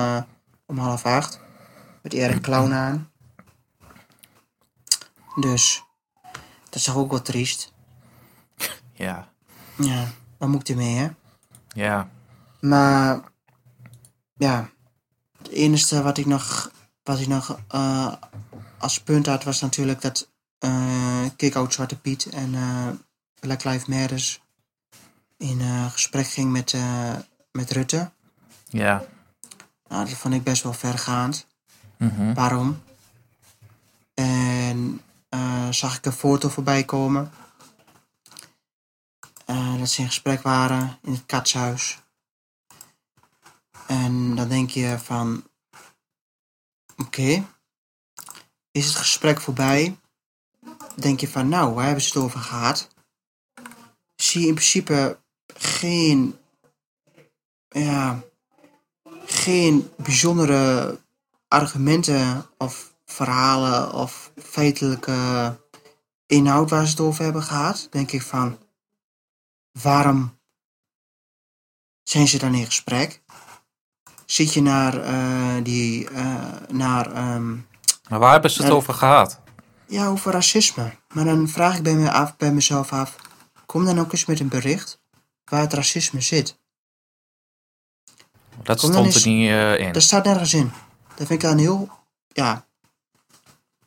om 0.66 0.78
half 0.78 1.06
acht. 1.06 1.40
Met 2.02 2.14
Erik 2.14 2.42
Clown 2.48 2.72
aan. 2.74 3.10
Dus, 5.36 5.84
dat 6.64 6.76
is 6.76 6.84
toch 6.84 6.96
ook 6.96 7.12
wel 7.12 7.22
triest. 7.22 7.74
ja, 8.94 9.28
Ja, 9.76 10.08
wat 10.38 10.50
moet 10.50 10.62
ik 10.62 10.70
ermee, 10.70 10.96
hè? 10.96 11.08
ja. 11.68 12.10
Maar 12.60 13.20
ja, 14.34 14.70
het 15.50 15.58
enige 15.58 16.02
wat 16.02 16.18
ik 16.18 16.26
nog, 16.26 16.72
wat 17.04 17.20
ik 17.20 17.28
nog 17.28 17.60
eh, 17.68 18.14
als 18.78 19.02
punt 19.02 19.26
had 19.26 19.44
was 19.44 19.62
natuurlijk 19.62 20.02
dat 20.02 20.30
eh 20.60 21.26
Kick-Out 21.36 21.74
Zwarte 21.74 22.00
Piet 22.00 22.26
en 22.26 22.56
eh, 22.56 22.88
Black 23.40 23.64
Lives 23.64 23.86
Matter 23.86 24.40
in 25.38 25.62
gesprek 25.92 26.28
ging 26.28 26.52
met, 26.52 26.76
met 27.52 27.72
Rutte. 27.72 28.12
Ja. 28.70 29.04
Nou, 29.88 30.06
dat 30.06 30.18
vond 30.18 30.34
ik 30.34 30.44
best 30.44 30.64
wel 30.64 30.74
vergaand. 30.74 31.46
mhm. 31.98 32.34
Waarom? 32.34 32.82
En 34.14 35.02
zag 35.70 35.98
ik 35.98 36.06
een 36.06 36.12
foto 36.12 36.50
voorbij 36.50 36.84
komen. 36.84 37.32
Dat 39.78 39.90
ze 39.90 40.02
in 40.02 40.08
gesprek 40.08 40.42
waren 40.42 40.98
in 41.02 41.12
het 41.12 41.26
katshuis. 41.26 42.00
En 43.90 44.36
dan 44.36 44.48
denk 44.48 44.70
je 44.70 45.00
van... 45.00 45.44
Oké. 46.98 47.46
Is 48.72 48.86
het 48.86 48.96
gesprek 48.96 49.42
voorbij? 49.42 49.98
Denk 50.96 51.20
je 51.20 51.28
van, 51.28 51.48
nou, 51.48 51.74
waar 51.74 51.86
hebben 51.86 52.04
ze 52.04 52.08
het 52.08 52.24
over 52.24 52.40
gehad? 52.40 52.88
Zie 54.16 54.42
je 54.42 54.48
in 54.48 54.54
principe 54.54 55.20
geen... 55.54 56.40
Ja... 57.70 58.24
Geen 59.26 59.92
bijzondere 59.98 61.00
argumenten 61.48 62.46
of 62.58 62.94
verhalen 63.06 63.94
of 63.94 64.32
feitelijke 64.36 65.58
inhoud 66.26 66.70
waar 66.70 66.86
ze 66.86 66.92
het 66.92 67.00
over 67.00 67.24
hebben 67.24 67.44
gehad, 67.44 67.88
denk 67.92 68.12
ik 68.12 68.22
van 68.22 68.58
waarom 69.72 70.40
zijn 72.04 72.28
ze 72.28 72.38
dan 72.38 72.54
in 72.54 72.66
gesprek? 72.66 73.22
Zit 74.30 74.54
je 74.54 74.62
naar 74.62 75.02
eh, 75.04 75.64
die 75.64 76.10
eh, 76.10 76.46
naar 76.70 77.12
ehm, 77.12 77.52
Maar 78.10 78.20
waar 78.20 78.32
hebben 78.32 78.52
ze 78.52 78.64
het 78.64 78.72
over 78.72 78.94
gehad? 78.94 79.40
ja 79.88 80.08
over 80.08 80.32
racisme? 80.32 80.96
Maar 81.14 81.26
dan 81.26 81.48
vraag 81.48 81.78
ik 81.78 81.84
bij, 81.84 81.94
me 81.94 82.12
af, 82.12 82.38
bij 82.38 82.52
mezelf 82.52 82.94
af: 82.94 83.16
kom 83.66 83.86
dan 83.86 84.00
ook 84.00 84.12
eens 84.12 84.26
met 84.26 84.40
een 84.40 84.48
bericht 84.48 85.02
waar 85.46 85.62
het 85.62 85.74
racisme 85.74 86.22
zit. 86.22 86.58
Dat 88.64 88.80
Kom 88.80 88.92
stond 88.92 89.16
er 89.16 89.28
niet 89.28 89.50
eh, 89.50 89.80
in. 89.80 89.94
Dat 89.94 90.02
staat 90.02 90.26
nergens 90.26 90.54
in. 90.54 90.72
Dat 91.16 91.28
vind 91.28 91.44
ik 91.44 91.50
dan 91.50 91.58
heel, 91.58 91.90
ja, 92.28 92.66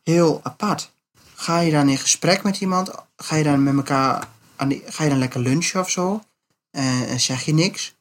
heel 0.03 0.41
apart. 0.43 0.93
Ga 1.35 1.59
je 1.59 1.71
dan 1.71 1.89
in 1.89 1.99
gesprek 1.99 2.43
met 2.43 2.61
iemand? 2.61 2.91
Ga 3.17 3.37
je 3.37 3.45
dan 3.45 3.63
met 3.63 3.75
elkaar, 3.75 4.29
aan 4.57 4.69
die, 4.69 4.83
ga 4.87 5.05
je 5.05 5.11
dan 5.11 5.19
lekker 5.19 5.41
lunchen 5.41 5.81
of 5.81 5.91
zo? 5.91 6.23
En 6.71 7.21
zeg 7.21 7.43
je 7.43 7.55
niks? 7.55 7.95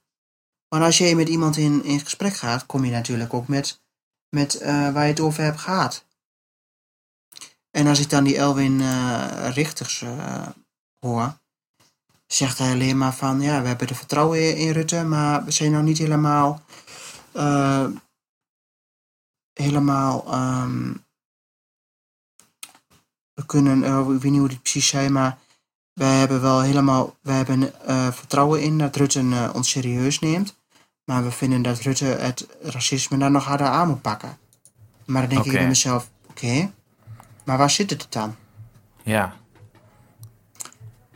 Maar 0.73 0.81
als 0.84 0.98
je 0.98 1.15
met 1.15 1.30
iemand 1.30 1.57
in, 1.57 1.99
gesprek 1.99 2.35
gaat, 2.35 2.65
kom 2.65 2.85
je 2.85 2.91
natuurlijk 2.91 3.34
ook 3.34 3.48
met, 3.48 3.81
met 4.30 4.56
eh, 4.56 4.93
waar 4.93 5.03
je 5.03 5.10
het 5.10 5.19
over 5.19 5.43
hebt 5.43 5.60
gehad. 5.60 6.06
En 7.72 7.88
als 7.88 7.99
ik 7.99 8.10
dan 8.10 8.23
die 8.23 8.38
Elwin 8.38 8.81
eh, 8.81 9.49
Richters 9.53 10.02
eh, 10.02 10.48
hoor, 10.99 11.38
zegt 12.27 12.57
hij 12.57 12.72
alleen 12.72 12.98
maar 12.98 13.14
van 13.14 13.41
ja, 13.41 13.61
we 13.61 13.68
hebben 13.68 13.88
er 13.88 13.95
vertrouwen 13.95 14.57
in, 14.57 14.72
Rutte, 14.72 15.03
maar 15.03 15.45
we 15.45 15.52
zijn 15.52 15.72
nog 15.72 15.84
niet 15.84 15.98
helemaal. 15.98 16.61
helemaal. 19.53 20.26
ehm, 20.26 20.93
we 23.34 23.45
kunnen, 23.45 23.84
ik 24.15 24.22
weet 24.22 24.31
niet 24.31 24.39
hoe 24.39 24.49
dit 24.49 24.61
precies 24.61 24.88
zei, 24.88 25.10
maar 25.10 25.38
wij 25.93 26.19
hebben 26.19 26.41
wel 26.41 26.61
helemaal. 26.61 27.18
Wij 27.22 27.35
hebben 27.35 27.73
vertrouwen 28.14 28.61
in 28.61 28.77
dat 28.77 28.95
Rutte 28.95 29.52
ons 29.53 29.69
serieus 29.69 30.19
neemt. 30.19 30.60
Maar 31.06 31.23
we 31.23 31.32
vinden 31.32 31.61
dat 31.61 31.80
Rutte 31.80 32.06
het 32.06 32.48
racisme 32.61 33.18
daar 33.18 33.32
nog 33.32 33.45
harder 33.45 33.68
aan 33.68 33.88
moet 33.88 34.02
pakken. 34.02 34.38
Maar 35.06 35.22
dan 35.22 35.30
denk 35.30 35.45
ik 35.45 35.52
bij 35.52 35.68
mezelf: 35.68 36.10
oké, 36.30 36.72
maar 37.44 37.57
waar 37.57 37.69
zit 37.69 37.90
het 37.90 38.06
dan? 38.10 38.36
Ja, 39.03 39.36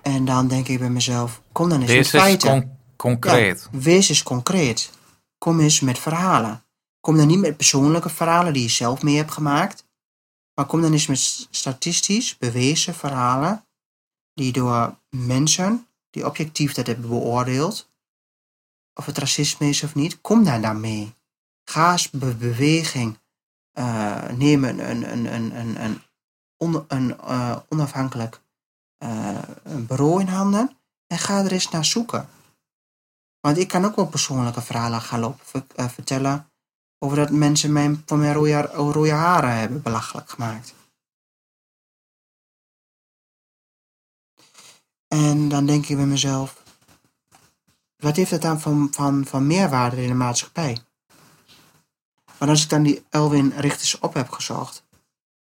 En 0.02 0.26
dan 0.26 0.48
denk 0.48 0.68
ik 0.68 0.80
bij 0.80 0.90
mezelf: 0.90 1.42
kom 1.52 1.70
dan 1.70 1.82
eens 1.82 1.92
met 1.96 2.08
feiten. 2.08 2.50
con- 2.50 2.78
concreet. 2.96 3.70
Ja, 3.72 3.80
wees 3.80 4.10
eens 4.10 4.24
concreet. 4.24 4.90
Kom 5.38 5.60
eens 5.60 5.80
met 5.80 6.00
verhalen. 6.00 6.64
Kom 7.00 7.18
dan 7.18 7.28
niet 7.28 7.40
met 7.40 7.58
persoonlijke 7.58 8.10
verhalen 8.10 8.54
die 8.54 8.62
je 8.64 8.70
zelf 8.70 9.02
mee 9.02 9.16
hebt 9.16 9.32
gemaakt. 9.32 9.86
Maar 10.54 10.66
kom 10.66 10.82
dan 10.82 10.92
eens 10.92 11.08
met 11.08 11.48
statistisch 11.50 12.38
bewezen 12.38 12.94
verhalen 12.96 13.66
die 14.34 14.52
door 14.52 14.98
mensen 15.10 15.88
die 16.10 16.26
objectief 16.26 16.74
dat 16.74 16.88
hebben 16.88 17.10
beoordeeld, 17.10 17.90
of 18.96 19.06
het 19.06 19.18
racisme 19.18 19.68
is 19.68 19.84
of 19.84 19.96
niet, 19.96 20.22
kom 20.22 20.44
daar 20.44 20.62
dan 20.62 20.80
mee. 20.80 21.14
Ga 21.70 21.98
be- 22.12 22.36
beweging 22.36 23.18
eh 23.72 24.30
neem 24.30 24.64
een, 24.64 24.90
een, 24.90 25.12
een, 25.12 25.26
een, 25.34 25.56
een, 25.56 25.84
een, 25.84 26.02
on- 26.58 26.86
een 26.88 27.18
eh, 27.20 27.58
onafhankelijk 27.70 28.42
eh, 28.98 29.42
een 29.64 29.86
bureau 29.86 30.22
in 30.22 30.28
handen 30.28 30.78
en 31.08 31.18
ga 31.18 31.44
er 31.44 31.52
eens 31.52 31.70
naar 31.70 31.86
zoeken. 31.86 32.30
Want 33.40 33.58
ik 33.58 33.68
kan 33.68 33.86
ook 33.86 33.96
wel 33.96 34.08
persoonlijke 34.08 34.62
verhalen 34.62 35.02
gaan 35.02 35.20
lopen 35.20 35.46
ver- 35.46 35.90
vertellen 35.90 36.50
over 37.00 37.18
dat 37.18 37.30
mensen 37.30 37.74
mijn, 37.74 38.04
van 38.06 38.20
mijn 38.20 38.34
rode, 38.34 38.62
rode 38.62 39.12
haren 39.12 39.58
hebben 39.58 39.82
belachelijk 39.82 40.30
gemaakt. 40.30 40.74
En 45.08 45.50
dan 45.50 45.66
denk 45.66 45.86
ik 45.86 45.96
bij 45.96 46.06
mezelf, 46.06 46.64
wat 48.06 48.16
heeft 48.16 48.30
dat 48.30 48.42
dan 48.42 48.62
van, 48.62 48.88
van, 48.92 49.26
van 49.26 49.48
meerwaarde 49.48 50.02
in 50.02 50.08
de 50.08 50.14
maatschappij? 50.14 50.78
Want 52.38 52.52
als 52.52 52.64
ik 52.64 52.70
dan 52.70 52.84
die 52.84 53.06
Elwin 53.10 53.54
Richters 53.56 54.00
op 54.00 54.14
heb 54.14 54.30
gezocht, 54.30 54.86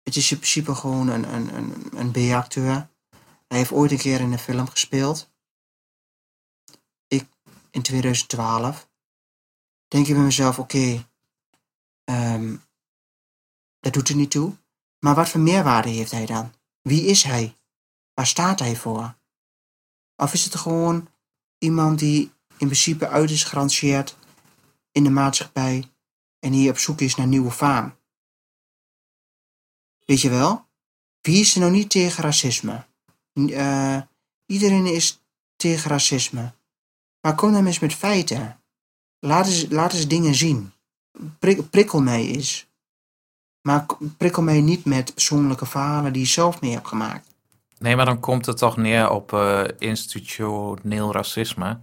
het 0.03 0.15
is 0.15 0.31
in 0.31 0.37
principe 0.37 0.75
gewoon 0.75 1.07
een, 1.07 1.33
een, 1.33 1.55
een, 1.55 1.97
een 1.97 2.11
B-acteur. 2.11 2.89
Hij 3.47 3.57
heeft 3.57 3.71
ooit 3.71 3.91
een 3.91 3.97
keer 3.97 4.19
in 4.19 4.31
een 4.31 4.39
film 4.39 4.67
gespeeld. 4.67 5.31
Ik 7.07 7.27
in 7.71 7.81
2012. 7.81 8.89
Denk 9.87 10.07
ik 10.07 10.13
bij 10.13 10.23
mezelf, 10.23 10.59
oké, 10.59 11.07
ehm, 12.03 12.55
dat 13.79 13.93
doet 13.93 14.09
er 14.09 14.15
niet 14.15 14.31
toe. 14.31 14.57
Maar 14.99 15.15
wat 15.15 15.29
voor 15.29 15.39
meerwaarde 15.39 15.89
heeft 15.89 16.11
hij 16.11 16.25
dan? 16.25 16.53
Wie 16.81 17.05
is 17.05 17.23
hij? 17.23 17.57
Waar 18.13 18.27
staat 18.27 18.59
hij 18.59 18.75
voor? 18.75 19.17
Of 20.15 20.33
is 20.33 20.43
het 20.43 20.55
gewoon 20.55 21.07
iemand 21.57 21.99
die 21.99 22.35
in 22.57 22.67
principe 22.67 23.07
uit 23.07 23.29
is 23.29 23.43
geranceerd 23.43 24.17
in 24.91 25.03
de 25.03 25.09
maatschappij 25.09 25.89
en 26.39 26.51
die 26.51 26.69
op 26.69 26.77
zoek 26.77 27.01
is 27.01 27.15
naar 27.15 27.27
nieuwe 27.27 27.51
faam? 27.51 27.95
Weet 30.05 30.21
je 30.21 30.29
wel? 30.29 30.65
Wie 31.21 31.39
is 31.39 31.53
er 31.53 31.59
nou 31.59 31.71
niet 31.71 31.89
tegen 31.89 32.23
racisme? 32.23 32.85
Eh, 33.34 34.01
iedereen 34.45 34.85
is 34.85 35.21
tegen 35.55 35.89
racisme. 35.89 36.53
Maar 37.21 37.35
kom 37.35 37.51
dan 37.51 37.65
eens 37.65 37.79
met 37.79 37.93
feiten. 37.93 38.59
Laat 39.19 39.45
eens, 39.45 39.65
laat 39.69 39.93
eens 39.93 40.07
dingen 40.07 40.35
zien. 40.35 40.73
Prik- 41.39 41.69
prikkel 41.69 42.01
mij 42.01 42.25
eens. 42.25 42.67
Maar 43.61 43.85
prikkel 44.17 44.41
mij 44.41 44.61
niet 44.61 44.85
met 44.85 45.13
persoonlijke 45.13 45.65
verhalen 45.65 46.13
die 46.13 46.21
je 46.21 46.27
zelf 46.27 46.61
mee 46.61 46.71
hebt 46.71 46.88
gemaakt. 46.88 47.35
Nee, 47.77 47.95
maar 47.95 48.05
dan 48.05 48.19
komt 48.19 48.45
het 48.45 48.57
toch 48.57 48.77
neer 48.77 49.09
op 49.09 49.34
eh, 49.34 49.63
institutioneel 49.77 51.11
racisme. 51.11 51.79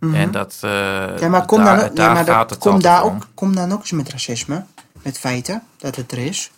Mhm. 0.00 0.14
En 0.14 0.30
dat, 0.30 0.58
ja, 0.60 1.28
maar 1.28 1.44
kom 1.46 1.64
daar, 1.64 1.76
dan, 1.76 1.88
ook- 1.88 1.96
daar 1.96 2.06
ja, 2.08 2.12
maar 2.14 2.24
gaat 2.24 2.48
dat, 2.48 2.50
het 2.50 2.58
kom, 2.58 2.80
daar 2.82 3.04
om. 3.04 3.14
ook, 3.14 3.26
kom 3.34 3.54
dan 3.54 3.72
ook 3.72 3.78
eens 3.80 3.90
met 3.92 4.08
racisme. 4.08 4.64
Met 5.02 5.18
feiten 5.18 5.62
dat 5.76 5.96
het 5.96 6.12
er 6.12 6.18
is. 6.18 6.50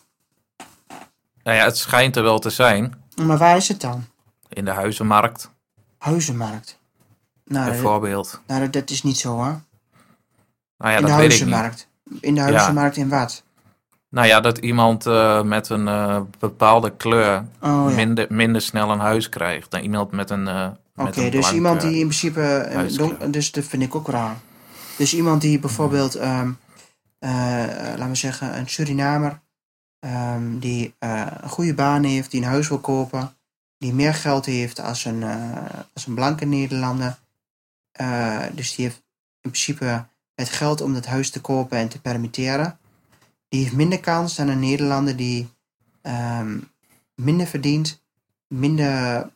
Nou 1.42 1.56
ja, 1.56 1.64
het 1.64 1.76
schijnt 1.76 2.16
er 2.16 2.22
wel 2.22 2.38
te 2.38 2.50
zijn 2.50 2.94
Maar 3.22 3.38
waar 3.38 3.56
is 3.56 3.68
het 3.68 3.80
dan? 3.80 4.04
in 4.48 4.64
de 4.64 4.70
huizenmarkt, 4.70 5.50
Huizenmarkt. 5.98 6.78
Nou, 7.44 7.64
dat, 7.64 7.74
bijvoorbeeld. 7.74 8.40
nou 8.46 8.60
dat, 8.60 8.72
dat 8.72 8.90
is 8.90 9.02
niet 9.02 9.18
zo 9.18 9.28
hoor. 9.32 9.60
Nou 10.78 10.92
ja, 10.92 10.96
in 10.96 11.02
de 11.02 11.08
dat 11.08 11.16
weet 11.18 11.32
ik 11.32 11.44
niet. 11.46 11.54
huizenmarkt. 11.54 11.88
In 12.20 12.34
de 12.34 12.40
huizenmarkt 12.40 12.96
in 12.96 13.08
wat? 13.08 13.42
Nou 14.10 14.26
ja, 14.26 14.40
dat 14.40 14.58
iemand 14.58 15.06
eh, 15.06 15.42
met 15.42 15.68
een 15.68 15.88
eh, 15.88 16.20
bepaalde 16.38 16.90
kleur 16.96 17.36
Oh 17.60 17.86
ja. 17.90 17.94
minder, 17.94 18.26
minder 18.28 18.62
snel 18.62 18.90
een 18.90 18.98
huis 18.98 19.28
krijgt 19.28 19.70
dan 19.70 19.80
iemand 19.80 20.10
met 20.10 20.30
een. 20.30 20.76
Oké, 21.06 21.30
dus 21.30 21.44
iemand 21.54 21.80
die 21.90 21.98
in 22.00 22.06
principe. 22.06 22.40
eh, 22.40 22.74
don- 22.96 23.30
dus 23.30 23.52
dat 23.52 23.64
vind 23.64 23.82
ik 23.82 23.94
ook 23.94 24.08
raar. 24.08 24.36
Dus 24.96 25.14
iemand 25.14 25.40
die 25.40 25.58
bijvoorbeeld, 25.58 26.14
ehm 26.14 26.50
eh, 27.18 27.30
laten 27.76 28.08
we 28.08 28.14
zeggen, 28.14 28.58
een 28.58 28.68
Surinamer, 28.68 29.40
ehm, 29.98 30.58
die 30.58 30.94
eh, 30.98 31.26
een 31.40 31.48
goede 31.48 31.74
baan 31.74 32.02
heeft, 32.04 32.30
die 32.30 32.40
een 32.42 32.48
huis 32.48 32.68
wil 32.68 32.78
kopen, 32.78 33.36
die 33.78 33.94
meer 33.94 34.14
geld 34.14 34.46
heeft 34.46 34.80
als 34.80 35.04
een, 35.04 35.24
als 35.94 36.06
een 36.06 36.14
blanke 36.14 36.44
Nederlander. 36.44 37.18
Dus 38.52 38.74
die 38.74 38.84
heeft 38.84 39.02
in 39.40 39.50
principe 39.50 40.06
het 40.34 40.48
geld 40.48 40.80
om 40.80 40.94
dat 40.94 41.06
huis 41.06 41.30
te 41.30 41.40
kopen 41.40 41.78
en 41.78 41.88
te 41.88 42.00
permitteren. 42.00 42.78
Die 43.48 43.60
heeft 43.62 43.72
minder 43.74 44.00
kans 44.00 44.34
dan 44.36 44.48
een 44.48 44.58
Nederlander 44.60 45.16
die 45.16 45.48
ehm, 46.02 46.58
minder 47.14 47.46
verdient, 47.46 48.02
minder, 48.48 49.30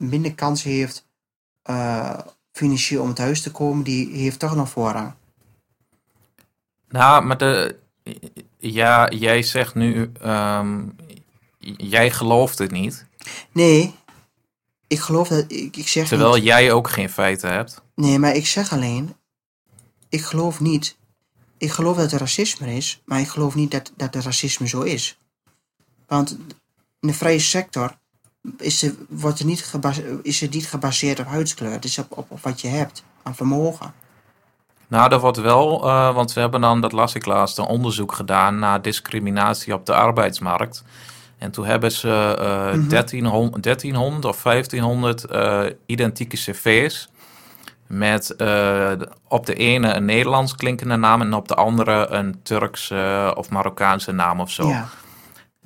minder 0.00 0.34
kans 0.34 0.62
heeft 0.62 1.06
eh, 1.62 2.18
financieel 2.52 3.02
om 3.02 3.08
het 3.08 3.18
huis 3.18 3.42
te 3.42 3.50
komen. 3.50 3.84
Die 3.84 4.16
heeft 4.16 4.38
toch 4.38 4.54
nog 4.54 4.68
voorrang. 4.70 5.12
Nou, 6.88 7.24
maar 7.24 7.38
de, 7.38 7.76
ja, 8.58 9.08
jij 9.10 9.42
zegt 9.42 9.74
nu, 9.74 10.12
ehm, 10.20 10.82
jij 11.76 12.10
gelooft 12.10 12.58
het 12.58 12.70
niet, 12.70 13.06
Nee, 13.52 13.94
ik 14.86 14.98
geloof 14.98 15.28
dat. 15.28 15.44
Ik, 15.48 15.76
ik 15.76 15.88
zeg 15.88 16.08
terwijl 16.08 16.34
niet. 16.34 16.44
jij 16.44 16.72
ook 16.72 16.90
geen 16.90 17.10
feiten 17.10 17.52
hebt. 17.52 17.82
Nee, 17.94 18.18
maar 18.18 18.34
ik 18.34 18.46
zeg 18.46 18.72
alleen. 18.72 19.14
Ik 20.08 20.20
geloof 20.22 20.60
niet. 20.60 20.96
Ik 21.58 21.70
geloof 21.70 21.96
dat 21.96 22.12
er 22.12 22.18
racisme 22.18 22.74
is, 22.74 23.02
maar 23.04 23.20
ik 23.20 23.28
geloof 23.28 23.54
niet 23.54 23.70
dat, 23.70 23.92
dat 23.96 24.14
er 24.14 24.22
racisme 24.22 24.68
zo 24.68 24.80
is. 24.80 25.18
Want 26.06 26.30
in 27.00 27.08
de 27.08 27.14
vrije 27.14 27.38
sector 27.38 27.98
is 28.58 28.82
er, 28.82 28.94
wordt 29.08 29.38
er 29.38 29.44
niet, 29.44 29.72
is 30.22 30.42
er 30.42 30.48
niet 30.50 30.66
gebaseerd 30.66 31.20
op 31.20 31.26
huidskleur. 31.26 31.70
Het 31.70 31.84
is 31.84 31.98
op, 31.98 32.18
op, 32.18 32.30
op 32.30 32.40
wat 32.42 32.60
je 32.60 32.68
hebt 32.68 33.04
aan 33.22 33.34
vermogen. 33.34 33.92
Nou, 34.88 35.08
dat 35.08 35.20
wordt 35.20 35.40
wel, 35.40 35.88
eh, 35.88 36.14
want 36.14 36.32
we 36.32 36.40
hebben 36.40 36.60
dan, 36.60 36.80
dat 36.80 36.92
las 36.92 37.14
ik 37.14 37.26
laatst, 37.26 37.58
een 37.58 37.64
onderzoek 37.64 38.12
gedaan 38.12 38.58
naar 38.58 38.82
discriminatie 38.82 39.74
op 39.74 39.86
de 39.86 39.94
arbeidsmarkt. 39.94 40.84
En 41.38 41.50
toen 41.50 41.64
hebben 41.64 41.92
ze 41.92 42.36
eh 42.38 42.78
Mhm. 42.78 42.88
1300, 42.88 43.62
1300 43.62 44.24
of 44.24 44.42
1500 44.42 45.24
eh, 45.24 45.62
identieke 45.86 46.36
cv's. 46.36 47.08
Met 47.86 48.34
op 49.28 49.46
de 49.46 49.54
ene 49.54 49.94
een 49.94 50.04
Nederlands 50.04 50.54
klinkende 50.54 50.96
naam 50.96 51.20
en 51.20 51.34
op 51.34 51.48
de 51.48 51.54
andere 51.54 52.06
een 52.10 52.40
Turkse 52.42 53.32
of 53.36 53.50
Marokkaanse 53.50 54.12
naam 54.12 54.40
of 54.40 54.50
zo. 54.50 54.68
Ja. 54.68 54.88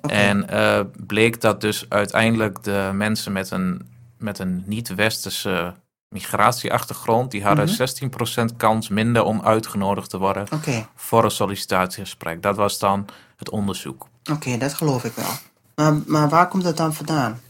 En 0.00 0.48
eh, 0.48 0.80
bleek 1.06 1.40
dat 1.40 1.60
dus 1.60 1.86
uiteindelijk 1.88 2.62
de 2.62 2.90
mensen 2.92 3.32
met 3.32 3.50
een, 3.50 3.88
met 4.18 4.38
een 4.38 4.62
niet-westerse 4.66 5.74
migratieachtergrond, 6.08 7.30
die 7.30 7.44
hadden 7.44 7.64
Mhm. 7.64 7.74
16% 7.74 8.56
kans 8.56 8.88
minder 8.88 9.22
om 9.22 9.42
uitgenodigd 9.42 10.10
te 10.10 10.18
worden 10.18 10.46
voor 10.94 11.24
een 11.24 11.30
sollicitatiegesprek. 11.30 12.42
Dat 12.42 12.56
was 12.56 12.78
dan 12.78 13.06
het 13.36 13.50
onderzoek. 13.50 14.06
oké, 14.32 14.56
dat 14.58 14.74
geloof 14.74 15.04
ik 15.04 15.12
wel. 15.14 15.30
Maar, 15.74 16.02
maar 16.06 16.28
waar 16.28 16.48
komt 16.48 16.64
dat 16.64 16.76
dan 16.76 16.94
vandaan? 16.94 17.40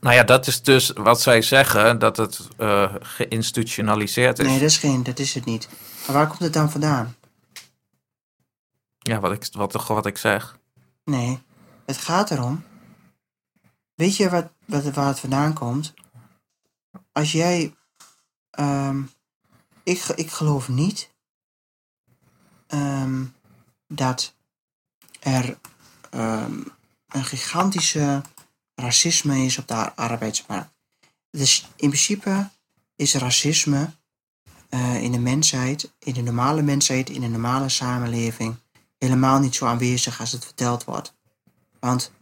Nou 0.00 0.14
ja, 0.14 0.22
dat 0.22 0.46
is 0.46 0.62
dus 0.62 0.90
wat 0.94 1.20
zij 1.20 1.42
zeggen, 1.42 1.98
dat 1.98 2.16
het 2.16 2.48
eh, 2.56 2.94
geïnstitutionaliseerd 3.00 4.38
is. 4.38 4.46
Nee, 4.46 4.58
dat 4.58 4.68
is, 4.68 4.78
geen, 4.78 5.02
dat 5.02 5.18
is 5.18 5.34
het 5.34 5.44
niet. 5.44 5.68
Maar 6.06 6.16
waar 6.16 6.26
komt 6.26 6.38
het 6.38 6.52
dan 6.52 6.70
vandaan? 6.70 7.14
Ja, 8.98 9.20
wat 9.20 9.32
ik, 9.32 9.46
wat, 9.52 9.86
wat 9.86 10.06
ik 10.06 10.18
zeg. 10.18 10.58
Nee, 11.10 11.42
het 11.86 11.96
gaat 11.96 12.30
erom. 12.30 12.64
Weet 13.94 14.16
je 14.16 14.30
wat, 14.30 14.52
wat, 14.66 14.84
waar 14.84 15.06
het 15.06 15.20
vandaan 15.20 15.52
komt? 15.54 15.94
Als 17.12 17.32
jij. 17.32 17.74
ehm, 18.50 19.02
ik, 19.82 20.02
ik 20.04 20.30
geloof 20.30 20.68
niet 20.68 21.10
ehm, 22.66 23.24
dat 23.86 24.34
er 25.20 25.58
ehm, 26.10 26.60
een 27.08 27.24
gigantische 27.24 28.22
racisme 28.74 29.38
is 29.38 29.58
op 29.58 29.68
de 29.68 29.74
ar- 29.74 29.92
arbeidsmarkt. 29.94 30.70
Dus 31.30 31.60
in 31.76 31.88
principe 31.88 32.50
is 32.96 33.14
racisme 33.14 33.92
eh, 34.68 35.02
in 35.02 35.12
de 35.12 35.18
mensheid, 35.18 35.92
in 35.98 36.14
de 36.14 36.22
normale 36.22 36.62
mensheid, 36.62 37.10
in 37.10 37.20
de 37.20 37.28
normale 37.28 37.68
samenleving, 37.68 38.56
helemaal 39.04 39.38
niet 39.38 39.54
zo 39.54 39.66
aanwezig 39.66 40.20
als 40.20 40.32
het 40.32 40.44
verteld 40.44 40.84
wordt. 40.84 41.14
Want 41.80 42.12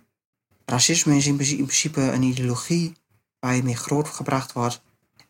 racisme 0.65 1.17
is 1.17 1.27
in 1.27 1.35
principe, 1.35 1.59
in 1.61 1.65
principe 1.67 2.01
een 2.01 2.23
ideologie 2.23 2.93
waar 3.41 3.55
je 3.55 3.63
mee 3.63 3.77
grootgebracht 3.77 4.53
wordt. 4.53 4.81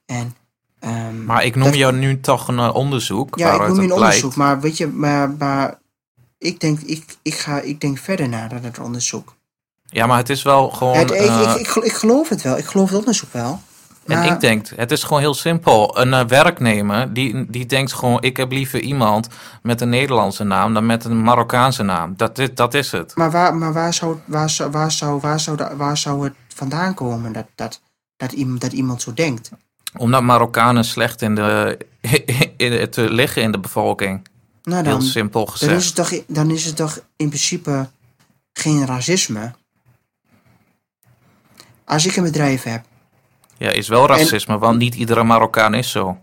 En, 0.07 0.37
ehm, 0.79 1.25
Maar 1.25 1.45
ik 1.45 1.55
noem 1.55 1.65
dat- 1.65 1.75
jou 1.77 1.95
nu 1.97 2.20
toch 2.20 2.49
een 2.49 2.59
eh, 2.59 2.75
onderzoek 2.75 3.39
ja, 3.39 3.53
ik 3.55 3.59
noem 3.69 3.77
je 3.77 3.83
een 3.83 3.93
onderzoek, 3.93 4.35
maar 4.35 4.61
weet 4.61 4.77
je, 4.77 4.87
maar, 4.87 5.31
maar 5.31 5.79
ik, 6.39 6.61
denk, 6.61 6.81
ik, 6.81 7.16
ik, 7.23 7.35
ga, 7.35 7.61
ik 7.61 7.81
denk 7.81 7.99
verder 7.99 8.29
naar 8.29 8.49
dan 8.49 8.62
het 8.65 8.79
onderzoek. 8.79 9.37
Ja, 9.85 10.07
maar 10.07 10.19
het 10.19 10.29
is 10.31 10.43
wel 10.43 10.70
gewoon... 10.70 10.97
Het, 10.97 11.11
ik, 11.11 11.16
eh, 11.16 11.53
ik, 11.55 11.61
ik, 11.61 11.69
gel- 11.69 11.85
ik 11.85 11.93
geloof 11.93 12.29
het 12.29 12.43
wel, 12.43 12.59
ik 12.59 12.65
geloof 12.65 12.89
het 12.91 12.99
onderzoek 12.99 13.33
wel. 13.33 13.61
En 14.09 14.32
ik 14.32 14.40
denk, 14.40 14.66
het 14.76 14.90
is 14.90 15.02
gewoon 15.02 15.20
heel 15.20 15.35
simpel. 15.35 15.98
Een 15.98 16.14
eh, 16.14 16.24
werknemer, 16.24 17.12
die, 17.12 17.51
die 17.51 17.66
denkt 17.66 17.93
gewoon... 17.93 18.22
ik 18.22 18.36
heb 18.36 18.52
liever 18.52 18.80
iemand 18.80 19.28
met 19.62 19.80
een 19.80 19.89
Nederlandse 19.89 20.44
naam... 20.44 20.74
dan 20.74 20.86
met 20.86 21.05
een 21.05 21.22
Marokkaanse 21.22 21.82
naam. 21.82 22.14
Dat 22.16 22.39
is, 22.39 22.48
dat 22.55 22.74
is 22.74 22.93
het. 22.93 23.16
Maar 23.16 23.30
waar, 23.30 23.56
maar 23.56 23.72
waar, 23.72 23.94
zou, 23.94 24.16
waar, 24.24 24.51
zou, 24.51 24.70
waar, 24.70 24.90
zou, 24.90 25.20
waar, 25.20 25.40
zou, 25.40 25.59
waar 25.76 25.97
zou 25.97 26.24
het 26.24 26.35
vandaan 26.48 26.94
komen 26.94 27.32
dat, 27.32 27.47
dat, 27.55 27.80
dat, 28.16 28.32
iemand, 28.32 28.60
dat 28.60 28.72
iemand 28.72 29.02
zo 29.02 29.14
denkt? 29.14 29.51
Omdat 29.97 30.22
Marokkanen 30.22 30.85
slecht 30.85 31.22
in 31.22 31.35
de, 31.35 31.78
in 32.56 32.90
te 32.90 33.10
liggen 33.10 33.43
in 33.43 33.52
de 33.52 33.60
bevolking. 33.60 34.28
Nou, 34.62 34.82
Heel 34.82 34.93
dan, 34.93 35.02
simpel 35.02 35.44
dan, 35.44 35.55
is 35.55 35.60
gezegd. 35.60 35.85
het 35.85 35.94
toch, 35.94 36.22
dan 36.26 36.51
is 36.51 36.64
het 36.64 36.76
toch 36.76 37.01
in 37.16 37.28
principe 37.28 37.89
geen 38.52 38.86
racisme. 38.86 39.52
Als 41.85 42.06
ik 42.06 42.16
een 42.16 42.22
bedrijf 42.22 42.62
heb. 42.62 42.85
Ja, 43.59 43.70
is 43.70 43.89
wel 43.89 44.06
racisme, 44.06 44.59
want 44.59 44.78
niet 44.78 44.94
iedere 44.94 45.24
Marokkaan 45.24 45.74
is 45.74 45.90
zo. 45.90 46.18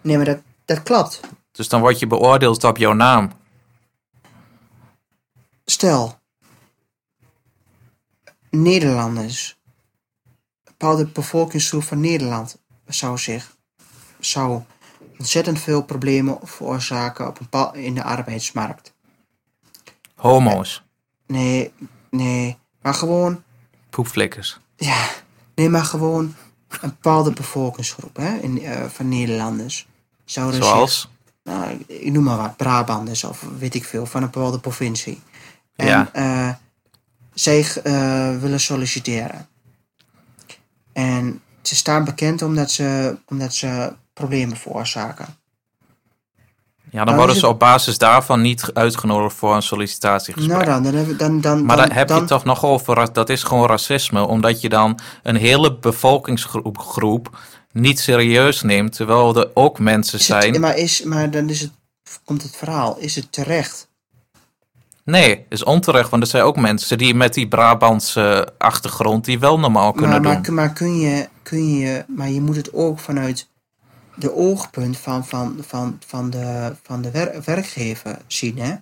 Nee, 0.00 0.16
maar 0.16 0.24
dat, 0.24 0.38
dat 0.64 0.82
klopt. 0.82 1.20
Dus 1.52 1.68
dan 1.68 1.80
word 1.80 1.98
je 1.98 2.06
beoordeeld 2.06 2.64
op 2.64 2.76
jouw 2.76 2.92
naam. 2.92 3.32
Stel, 5.64 6.18
Nederlanders, 8.50 9.58
een 10.24 10.32
bepaalde 10.64 11.06
bevolkingsgroep 11.06 11.82
van 11.82 12.00
Nederland 12.00 12.58
zou 12.86 13.18
zich 13.18 13.56
zou 14.20 14.62
ontzettend 15.18 15.60
veel 15.60 15.82
problemen 15.82 16.38
veroorzaken 16.42 17.26
op 17.26 17.40
een 17.50 17.82
in 17.82 17.94
de 17.94 18.02
arbeidsmarkt. 18.02 18.92
Homo's, 20.14 20.82
Nee, 21.26 21.72
nee, 22.10 22.58
maar 22.82 22.94
gewoon, 22.94 23.42
poepflikkers. 23.90 24.58
ja, 24.76 25.08
nee, 25.54 25.68
maar 25.68 25.84
gewoon 25.84 26.34
een 26.82 26.88
bepaalde 26.88 27.32
bevolkingsgroep 27.32 28.16
hè, 28.16 28.36
in, 28.36 28.62
eh, 28.62 28.84
van 28.88 29.08
Nederlanders. 29.08 29.86
Zouden 30.24 30.54
zich 30.54 30.64
Zoals? 30.64 31.08
nou, 31.44 31.70
ik- 31.70 31.88
ik 31.88 32.12
noem 32.12 32.24
maar 32.24 32.36
wat, 32.36 32.56
Brabanders 32.56 33.24
of 33.24 33.44
weet 33.58 33.74
ik 33.74 33.84
veel, 33.84 34.06
van 34.06 34.22
een 34.22 34.30
bepaalde 34.30 34.58
provincie. 34.60 35.20
En 35.76 35.86
Ja. 35.86 36.08
eh, 36.12 36.50
zij 37.34 37.66
eh, 37.82 38.38
willen 38.40 38.60
solliciteren. 38.60 39.48
En 40.92 41.40
ze 41.62 41.74
staan 41.74 42.04
bekend 42.04 42.42
omdat 42.42 42.70
ze, 42.70 43.18
omdat 43.28 43.54
ze 43.54 43.92
problemen 44.12 44.56
veroorzaken. 44.56 45.26
Ja, 46.94 47.04
dan 47.04 47.14
Nou, 47.14 47.16
worden 47.16 47.36
ze 47.36 47.48
op 47.48 47.58
basis 47.58 47.98
daarvan 47.98 48.40
niet 48.40 48.70
uitgenodigd 48.72 49.36
voor 49.36 49.54
een 49.54 49.62
sollicitatiegesprek. 49.62 50.66
Nou 50.66 50.82
dan, 50.82 50.92
dan 50.92 51.16
dan, 51.16 51.40
dan, 51.40 51.64
maar 51.64 51.76
dan, 51.76 51.86
daar 51.88 51.96
heb 51.96 52.08
je 52.08 52.24
toch 52.24 52.44
nog 52.44 52.64
over, 52.64 53.12
dat 53.12 53.28
is 53.28 53.42
gewoon 53.42 53.68
racisme, 53.68 54.26
omdat 54.26 54.60
je 54.60 54.68
dan 54.68 54.98
een 55.22 55.36
hele 55.36 55.74
bevolkingsgroep 55.78 56.78
groep 56.78 57.38
niet 57.72 58.00
serieus 58.00 58.62
neemt, 58.62 58.92
terwijl 58.96 59.36
er 59.36 59.50
ook 59.54 59.78
mensen 59.78 60.18
het, 60.18 60.26
zijn. 60.26 60.60
maar, 60.60 60.76
is, 60.76 61.02
maar 61.02 61.30
dan 61.30 61.48
is 61.48 61.60
het, 61.60 61.70
komt 62.24 62.42
het 62.42 62.56
verhaal, 62.56 62.96
is 62.98 63.14
het 63.14 63.32
terecht? 63.32 63.88
Nee, 65.04 65.46
is 65.48 65.64
onterecht, 65.64 66.10
want 66.10 66.22
er 66.22 66.28
zijn 66.28 66.42
ook 66.42 66.56
mensen 66.56 66.98
die 66.98 67.14
met 67.14 67.34
die 67.34 67.48
Brabantse 67.48 68.48
achtergrond 68.58 69.24
die 69.24 69.38
wel 69.38 69.58
normaal 69.58 69.92
kunnen 69.92 70.22
Maar, 70.22 70.42
doen. 70.42 70.54
maar, 70.54 70.64
maar 70.64 70.72
kun 70.72 70.98
je, 70.98 71.28
kun 71.42 71.68
je, 71.78 72.04
maar 72.08 72.30
je 72.30 72.40
moet 72.40 72.56
het 72.56 72.72
ook 72.72 72.98
vanuit 72.98 73.48
de 74.16 74.34
oogpunt 74.34 74.96
van, 74.98 75.26
van, 75.26 75.58
van, 75.66 75.98
van 76.06 76.30
de, 76.30 76.76
van 76.82 77.02
de 77.02 77.10
wer- 77.10 77.42
werkgever 77.44 78.18
zien, 78.26 78.58
hè? 78.58 78.74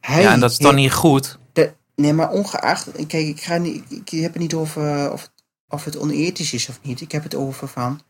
Hij 0.00 0.22
ja, 0.22 0.32
en 0.32 0.40
dat 0.40 0.50
is 0.50 0.58
dan 0.58 0.74
niet 0.74 0.92
goed. 0.92 1.38
de- 1.52 1.72
nee, 1.94 2.12
maar 2.12 2.30
ongeacht, 2.30 2.90
kijk, 2.92 3.12
ik, 3.26 3.40
ga 3.42 3.56
niet, 3.56 3.84
ik, 3.88 4.08
heb 4.08 4.32
het 4.32 4.42
niet 4.42 4.54
over 4.54 5.12
of, 5.12 5.20
het- 5.22 5.30
of 5.68 5.84
het 5.84 5.98
onethisch 5.98 6.52
is 6.52 6.68
of 6.68 6.78
niet. 6.82 7.00
Ik 7.00 7.12
heb 7.12 7.22
het 7.22 7.34
over 7.34 7.68
van, 7.68 8.00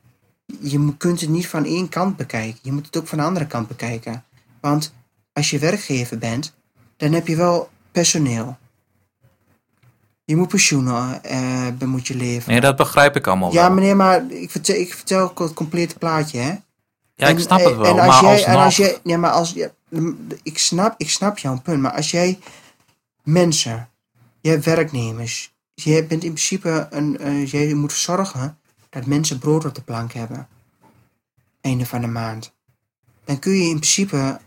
je 0.61 0.97
kunt 0.97 1.21
het 1.21 1.31
niet 1.31 1.49
van 1.49 1.65
één 1.65 1.89
kant 1.89 2.17
bekijken. 2.17 2.59
Je 2.63 2.73
moet 2.73 2.87
het 2.87 2.97
ook 2.97 3.07
van 3.07 3.19
de 3.19 3.25
andere 3.25 3.47
kant 3.47 3.69
bekijken. 3.69 4.25
Want 4.61 4.93
als 5.33 5.51
je 5.51 5.59
werkgever 5.59 6.19
bent, 6.19 6.55
dan 6.97 7.13
heb 7.13 7.27
je 7.27 7.37
wel 7.37 7.69
personeel. 7.93 8.57
Je 10.27 10.37
moet 10.37 10.49
pensioenen, 10.49 11.25
eh, 11.25 11.87
moet 11.87 12.07
je 12.07 12.17
leveren. 12.17 12.53
Nee, 12.53 12.61
dat 12.61 12.77
begrijp 12.77 13.17
ik 13.17 13.27
allemaal 13.27 13.53
Ja, 13.53 13.67
wel. 13.67 13.75
meneer, 13.75 13.97
maar 13.97 14.31
ik 14.31 14.51
vertel, 14.51 14.75
ik 14.75 14.95
vertel 14.95 15.21
ook 15.21 15.39
het 15.39 15.53
complete 15.55 15.99
plaatje, 15.99 16.39
hè? 16.39 16.55
Ja, 17.15 17.29
ik 17.29 17.39
snap 17.39 17.65
het 17.65 17.77
wel, 17.77 17.85
en 17.85 17.99
als 17.99 18.07
maar 18.07 18.23
jij, 18.23 18.33
alsnog... 18.33 18.55
En 18.55 18.63
als 18.63 18.77
jij, 18.77 18.99
ja, 19.03 19.17
maar 19.17 19.31
als, 19.31 19.53
ja, 19.53 19.71
ik, 20.43 20.59
snap, 20.59 20.95
ik 20.97 21.11
snap 21.11 21.39
jouw 21.39 21.61
punt, 21.61 21.81
maar 21.81 21.93
als 21.93 22.11
jij 22.11 22.39
mensen, 23.23 23.89
hebt 24.41 24.65
werknemers, 24.65 25.55
je 25.75 25.93
bent 25.93 26.25
in 26.25 26.33
principe 26.33 26.87
een, 26.91 27.19
eh, 27.19 27.47
jij 27.47 27.75
moet 27.75 27.93
zorgen 27.93 28.59
dat 28.91 29.07
mensen 29.07 29.39
brood 29.39 29.65
op 29.65 29.75
de 29.75 29.83
plank 29.83 30.13
hebben, 30.13 30.49
einde 31.61 31.87
van 31.87 32.01
de 32.01 32.07
maand. 32.07 32.55
Dan 33.25 33.39
kun 33.39 33.53
je 33.53 33.69
in 33.69 33.79
principe, 33.79 34.41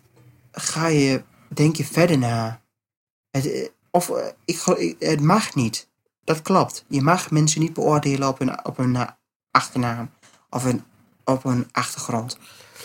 ga 0.51 0.87
je, 0.87 1.23
denk 1.47 1.75
je 1.75 1.85
verder 1.85 2.17
na. 2.17 2.61
Het, 3.31 3.51
eh, 3.51 3.67
of, 3.91 4.09
eh, 4.09 4.25
ik, 4.45 4.95
het 4.99 5.21
mag 5.21 5.55
niet. 5.55 5.87
Dat 6.23 6.41
klopt. 6.41 6.85
Je 6.87 7.01
mag 7.01 7.31
mensen 7.31 7.61
niet 7.61 7.73
beoordelen 7.73 8.27
op 8.27 8.39
hun, 8.39 8.65
op 8.65 8.77
hun 8.77 8.95
eh, 8.95 9.07
achternaam 9.51 10.09
of 10.49 10.63
hun, 10.63 10.83
op 11.23 11.43
hun 11.43 11.67
achtergrond. 11.71 12.37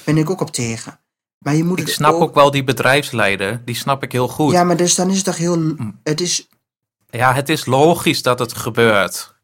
Ben 0.04 0.16
ik 0.16 0.30
ook 0.30 0.40
op 0.40 0.50
tegen. 0.50 0.98
Maar 1.38 1.54
je 1.54 1.64
moet 1.64 1.80
Ik 1.80 1.88
snap 1.88 2.14
ook 2.14 2.34
wel 2.34 2.50
die 2.50 2.64
bedrijfsleider, 2.64 3.62
die 3.64 3.74
snap 3.74 4.02
ik 4.02 4.12
heel 4.12 4.28
goed. 4.28 4.52
Ja, 4.52 4.64
maar 4.64 4.76
dus 4.76 4.94
dan 4.94 5.10
is 5.10 5.16
het 5.16 5.24
toch 5.24 5.36
heel. 5.36 5.74
Het 6.02 6.20
is. 6.20 6.48
Ja, 7.10 7.34
het 7.34 7.48
is 7.48 7.66
logisch 7.66 8.22
dat 8.22 8.38
het 8.38 8.52
gebeurt. 8.52 9.34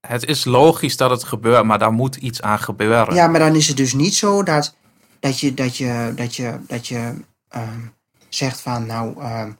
Het 0.00 0.26
is 0.26 0.44
logisch 0.44 0.96
dat 0.96 1.10
het 1.10 1.24
gebeurt, 1.24 1.64
maar 1.64 1.78
daar 1.78 1.92
moet 1.92 2.16
iets 2.16 2.42
aan 2.42 2.58
gebeuren. 2.58 3.14
Ja, 3.14 3.26
maar 3.26 3.40
dan 3.40 3.54
is 3.54 3.68
het 3.68 3.76
dus 3.76 3.92
niet 3.92 4.14
zo 4.14 4.42
dat, 4.42 4.74
dat 5.20 5.40
je, 5.40 5.54
dat 5.54 5.76
je, 5.76 6.12
dat 6.16 6.36
je, 6.36 6.58
dat 6.66 6.88
je 6.88 7.14
ehm, 7.48 7.80
zegt 8.28 8.60
van, 8.60 8.86
nou, 8.86 9.20
ehm, 9.20 9.50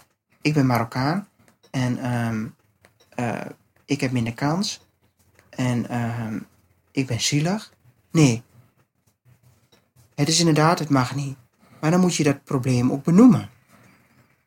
ik 0.43 0.55
ben 0.55 0.67
Marokkaan 0.67 1.29
en 1.71 1.99
ehm, 1.99 2.47
eh, 3.09 3.51
ik 3.85 4.01
heb 4.01 4.11
minder 4.11 4.35
kans 4.35 4.81
en 5.51 5.89
ehm, 5.89 6.39
ik 6.91 7.07
ben 7.07 7.21
zielig. 7.21 7.73
Nee. 8.11 8.43
Het 10.15 10.29
is 10.29 10.39
inderdaad, 10.39 10.79
het 10.79 10.89
mag 10.89 11.15
niet. 11.15 11.37
Maar 11.81 11.91
dan 11.91 12.01
moet 12.01 12.15
je 12.15 12.25
dat 12.25 12.45
probleem 12.45 12.93
ook 12.93 13.05
benoemen. 13.05 13.51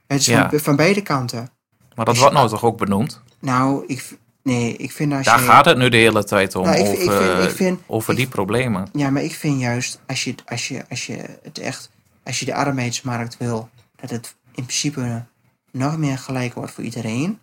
Het 0.07 0.19
is 0.19 0.25
Ja. 0.25 0.49
van, 0.49 0.59
van 0.59 0.75
beide 0.75 1.01
kanten. 1.01 1.49
Maar 1.95 2.05
dat 2.05 2.17
wordt 2.17 2.33
nou 2.33 2.49
toch 2.49 2.63
ook 2.63 2.77
benoemd? 2.77 3.21
Nou, 3.39 3.83
ik, 3.87 4.17
nee, 4.43 4.75
ik 4.75 4.91
vind 4.91 5.13
als 5.13 5.25
Daar 5.25 5.39
je... 5.39 5.45
gaat 5.45 5.65
het 5.65 5.77
nu 5.77 5.89
de 5.89 5.97
hele 5.97 6.23
tijd 6.23 6.55
om, 6.55 6.63
Nou, 6.65 6.75
ik, 6.77 6.81
over, 6.85 6.93
ik 7.01 7.11
vind, 7.11 7.43
ik 7.51 7.55
vind, 7.55 7.79
over 7.87 8.11
ik- 8.11 8.17
die 8.17 8.27
problemen. 8.27 8.87
Ja, 8.93 9.09
maar 9.09 9.23
ik 9.23 9.33
vind 9.35 9.59
juist, 9.59 9.99
als 10.07 10.23
je, 10.23 10.35
als 10.45 10.67
je, 10.67 10.85
als 10.89 11.05
je 11.05 11.39
het 11.43 11.57
echt, 11.57 11.89
als 12.23 12.39
je 12.39 12.45
de 12.45 12.55
arbeidsmarkt 12.55 13.37
wil, 13.37 13.69
dat 13.95 14.09
het 14.09 14.35
in 14.51 14.63
principe 14.63 15.25
nog 15.75 15.97
meer 15.97 16.17
gelijk 16.17 16.53
wordt 16.53 16.71
voor 16.71 16.83
iedereen, 16.83 17.39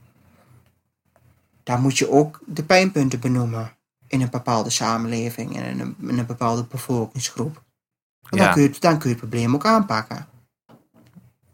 dan 1.62 1.80
moet 1.80 1.98
je 1.98 2.10
ook 2.10 2.40
de 2.46 2.62
pijnpunten 2.64 3.20
benoemen 3.20 3.72
in 4.08 4.20
een 4.20 4.30
bepaalde 4.30 4.70
samenleving 4.70 5.56
en 5.56 5.64
in 5.64 5.80
een, 5.80 5.96
in 6.08 6.18
een 6.18 6.26
bepaalde 6.26 6.64
bevolkingsgroep. 6.70 7.62
Ja. 8.30 8.38
dan, 8.44 8.52
kun 8.52 8.62
je, 8.62 8.68
het- 8.68 8.80
dan 8.80 8.98
kun 8.98 9.08
je 9.10 9.16
het 9.16 9.28
probleem 9.28 9.54
ook 9.54 9.66
aanpakken. 9.66 10.26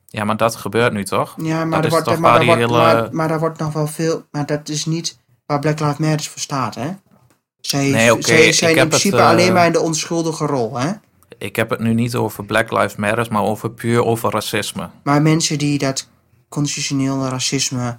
Ja, 0.06 0.24
maar 0.24 0.36
dat 0.36 0.56
gebeurt 0.56 0.92
nu 0.92 1.04
toch? 1.04 1.34
Ja, 1.36 1.64
maar, 1.64 1.82
Dat 1.82 1.84
er 1.84 2.04
wordt, 2.04 2.20
maar, 2.20 2.44
wordt, 2.44 2.60
hele- 2.60 2.76
maar, 2.78 3.08
maar 3.12 3.28
daar 3.28 3.38
wordt 3.38 3.58
nog 3.58 3.72
wel 3.72 3.86
veel, 3.86 4.26
maar 4.30 4.46
dat 4.46 4.68
is 4.68 4.84
niet 4.86 5.18
waar 5.46 5.58
Black 5.58 5.80
Lives 5.80 5.96
Matter 5.96 6.30
voor 6.30 6.40
staat, 6.40 6.74
hè? 6.74 6.90
Zij, 7.60 7.80
Nee, 7.90 8.22
zijn 8.52 8.70
in 8.72 8.78
het, 8.78 8.88
principe 8.88 9.16
eh, 9.16 9.26
alleen 9.28 9.52
maar 9.52 9.66
in 9.66 9.72
de 9.72 9.80
onschuldige 9.80 10.46
rol, 10.46 10.78
hè? 10.78 10.92
Ik 11.38 11.56
heb 11.56 11.70
het 11.70 11.80
nu 11.80 11.94
niet 11.94 12.14
over 12.14 12.44
Black 12.44 12.70
Lives 12.70 12.96
Matter, 12.96 13.26
maar 13.30 13.42
over 13.42 13.70
puur 13.70 14.04
over 14.04 14.30
racisme. 14.30 14.88
Maar 15.02 15.22
mensen 15.22 15.58
die 15.58 15.78
dat 15.78 16.08
constitutioneel 16.48 17.26
racisme 17.26 17.98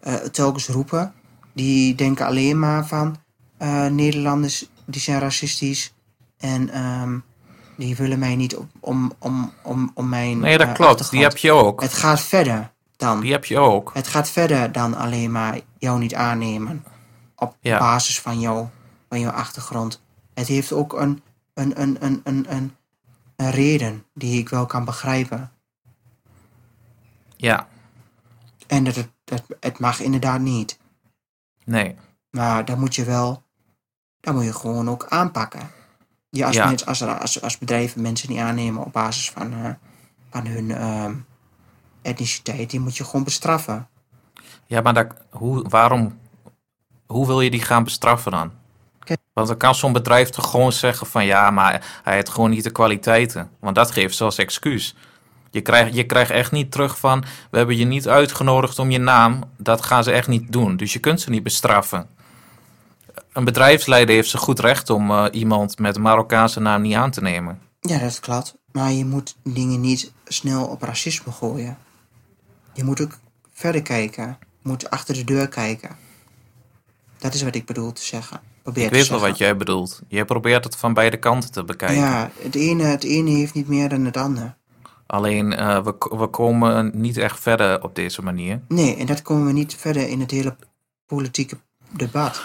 eh, 0.00 0.14
telkens 0.14 0.68
roepen, 0.68 1.12
die 1.52 1.94
denken 1.94 2.26
alleen 2.26 2.58
maar 2.58 2.86
van 2.86 3.16
eh, 3.58 3.86
Nederlanders 3.86 4.66
die 4.84 5.00
zijn 5.00 5.20
racistisch 5.20 5.94
en 6.36 6.70
ehm, 6.70 7.18
die 7.76 7.96
willen 7.96 8.18
mij 8.18 8.36
niet 8.36 8.56
op, 8.56 8.68
om, 8.80 9.12
om, 9.18 9.52
om, 9.62 9.90
om 9.94 10.08
mijn. 10.08 10.38
Nee, 10.38 10.58
dat 10.58 10.68
eh, 10.68 10.74
klopt. 10.74 11.10
Die 11.10 11.22
heb 11.22 11.36
je 11.36 11.52
ook. 11.52 11.80
Het 11.80 11.94
gaat 11.94 12.20
verder 12.20 12.70
dan. 12.96 13.20
Die 13.20 13.32
heb 13.32 13.44
je 13.44 13.58
ook. 13.58 13.90
Het 13.94 14.08
gaat 14.08 14.30
verder 14.30 14.72
dan 14.72 14.94
alleen 14.94 15.32
maar 15.32 15.60
jou 15.78 15.98
niet 15.98 16.14
aannemen 16.14 16.84
op 17.36 17.56
Ja. 17.60 17.78
basis 17.78 18.20
van 18.20 18.40
jouw 18.40 18.70
van 19.08 19.20
je 19.20 19.32
achtergrond. 19.32 20.02
Het 20.34 20.46
heeft 20.46 20.72
ook 20.72 20.92
een, 20.92 21.22
een, 21.54 21.80
een, 21.80 21.96
een, 22.00 22.20
een, 22.24 22.46
een, 22.48 22.72
een 23.36 23.50
reden 23.50 24.04
die 24.14 24.38
ik 24.38 24.48
wel 24.48 24.66
kan 24.66 24.84
begrijpen. 24.84 25.52
Ja, 27.36 27.66
En 28.72 28.84
dat 28.84 28.94
het, 28.94 29.10
dat, 29.24 29.42
het 29.60 29.78
mag 29.78 30.00
inderdaad 30.00 30.40
niet. 30.40 30.78
nee. 31.64 31.96
Maar 32.30 32.64
dan 32.64 32.78
moet 32.78 32.94
je 32.94 33.04
wel, 33.04 33.42
dan 34.20 34.34
moet 34.34 34.44
je 34.44 34.52
gewoon 34.52 34.90
ook 34.90 35.06
aanpakken. 35.08 35.70
Ja, 36.30 36.46
als, 36.46 36.56
Ja. 36.56 36.66
mensen, 36.66 36.86
als, 36.86 37.02
als, 37.02 37.42
als 37.42 37.58
bedrijven 37.58 38.02
mensen 38.02 38.30
niet 38.30 38.38
aannemen 38.40 38.84
op 38.84 38.92
basis 38.92 39.30
van, 39.30 39.52
eh, 39.52 39.70
van 40.30 40.46
hun 40.46 40.70
ehm, 40.70 41.14
etniciteit, 42.02 42.70
die 42.70 42.80
moet 42.80 42.96
je 42.96 43.04
gewoon 43.04 43.24
bestraffen. 43.24 43.88
Ja, 44.66 44.80
maar 44.80 45.06
hoe, 45.30 45.68
waarom, 45.68 46.18
hoe 47.06 47.26
wil 47.26 47.40
je 47.40 47.50
die 47.50 47.62
gaan 47.62 47.84
bestraffen 47.84 48.32
dan? 48.32 48.52
Kijk. 48.98 49.20
Want 49.32 49.48
dan 49.48 49.56
kan 49.56 49.74
zo'n 49.74 49.92
bedrijf 49.92 50.30
toch 50.30 50.50
gewoon 50.50 50.72
zeggen 50.72 51.06
van 51.06 51.24
ja, 51.24 51.50
maar 51.50 52.00
hij 52.02 52.14
heeft 52.14 52.28
gewoon 52.28 52.50
niet 52.50 52.64
de 52.64 52.72
kwaliteiten. 52.72 53.50
Want 53.60 53.74
dat 53.74 53.90
geeft 53.90 54.16
ze 54.16 54.24
als 54.24 54.38
excuus. 54.38 54.94
Je 55.52 55.60
krijgt, 55.60 55.94
je 55.94 56.04
krijgt 56.04 56.30
echt 56.30 56.52
niet 56.52 56.70
terug 56.70 56.98
van 56.98 57.24
we 57.50 57.56
hebben 57.56 57.76
je 57.76 57.84
niet 57.84 58.08
uitgenodigd 58.08 58.78
om 58.78 58.90
je 58.90 58.98
naam. 58.98 59.44
Dat 59.56 59.84
gaan 59.84 60.04
ze 60.04 60.12
echt 60.12 60.28
niet 60.28 60.52
doen. 60.52 60.76
Dus 60.76 60.92
je 60.92 60.98
kunt 60.98 61.20
ze 61.20 61.30
niet 61.30 61.42
bestraffen. 61.42 62.06
Een 63.32 63.44
bedrijfsleider 63.44 64.14
heeft 64.14 64.28
ze 64.28 64.38
goed 64.38 64.58
recht 64.58 64.90
om 64.90 65.10
eh, 65.10 65.24
iemand 65.30 65.78
met 65.78 65.96
een 65.96 66.02
Marokkaanse 66.02 66.60
naam 66.60 66.82
niet 66.82 66.94
aan 66.94 67.10
te 67.10 67.20
nemen. 67.20 67.60
Ja, 67.80 67.98
dat 67.98 68.20
klopt. 68.20 68.54
Maar 68.72 68.92
je 68.92 69.04
moet 69.04 69.36
dingen 69.42 69.80
niet 69.80 70.12
snel 70.24 70.64
op 70.64 70.82
racisme 70.82 71.32
gooien. 71.32 71.78
Je 72.72 72.84
moet 72.84 73.00
ook 73.00 73.18
verder 73.52 73.82
kijken. 73.82 74.38
Je 74.62 74.68
moet 74.68 74.90
achter 74.90 75.14
de 75.14 75.24
deur 75.24 75.48
kijken. 75.48 75.96
Dat 77.18 77.34
is 77.34 77.42
wat 77.42 77.54
ik 77.54 77.66
bedoel 77.66 77.92
te 77.92 78.02
zeggen. 78.02 78.40
Probeer 78.62 78.84
Ik 78.84 78.90
weet 78.90 79.08
wel 79.08 79.20
wat 79.20 79.38
jij 79.38 79.56
bedoelt. 79.56 80.02
Je 80.08 80.24
probeert 80.24 80.64
het 80.64 80.76
van 80.76 80.94
beide 80.94 81.16
kanten 81.16 81.52
te 81.52 81.64
bekijken. 81.64 81.96
Ja, 81.96 82.30
het 82.42 82.54
ene, 82.54 82.82
het 82.82 83.04
ene 83.04 83.30
heeft 83.30 83.54
niet 83.54 83.68
meer 83.68 83.88
dan 83.88 84.04
het 84.04 84.16
andere. 84.16 84.54
Alleen 85.12 85.52
eh, 85.56 85.82
we, 85.84 85.94
we 86.18 86.26
komen 86.26 86.90
niet 86.94 87.16
echt 87.16 87.40
verder 87.40 87.82
op 87.82 87.94
deze 87.94 88.22
manier. 88.22 88.60
Nee, 88.68 88.96
en 88.96 89.06
dat 89.06 89.22
komen 89.22 89.46
we 89.46 89.52
niet 89.52 89.74
verder 89.74 90.08
in 90.08 90.20
het 90.20 90.30
hele 90.30 90.56
politieke 91.06 91.56
debat. 91.90 92.42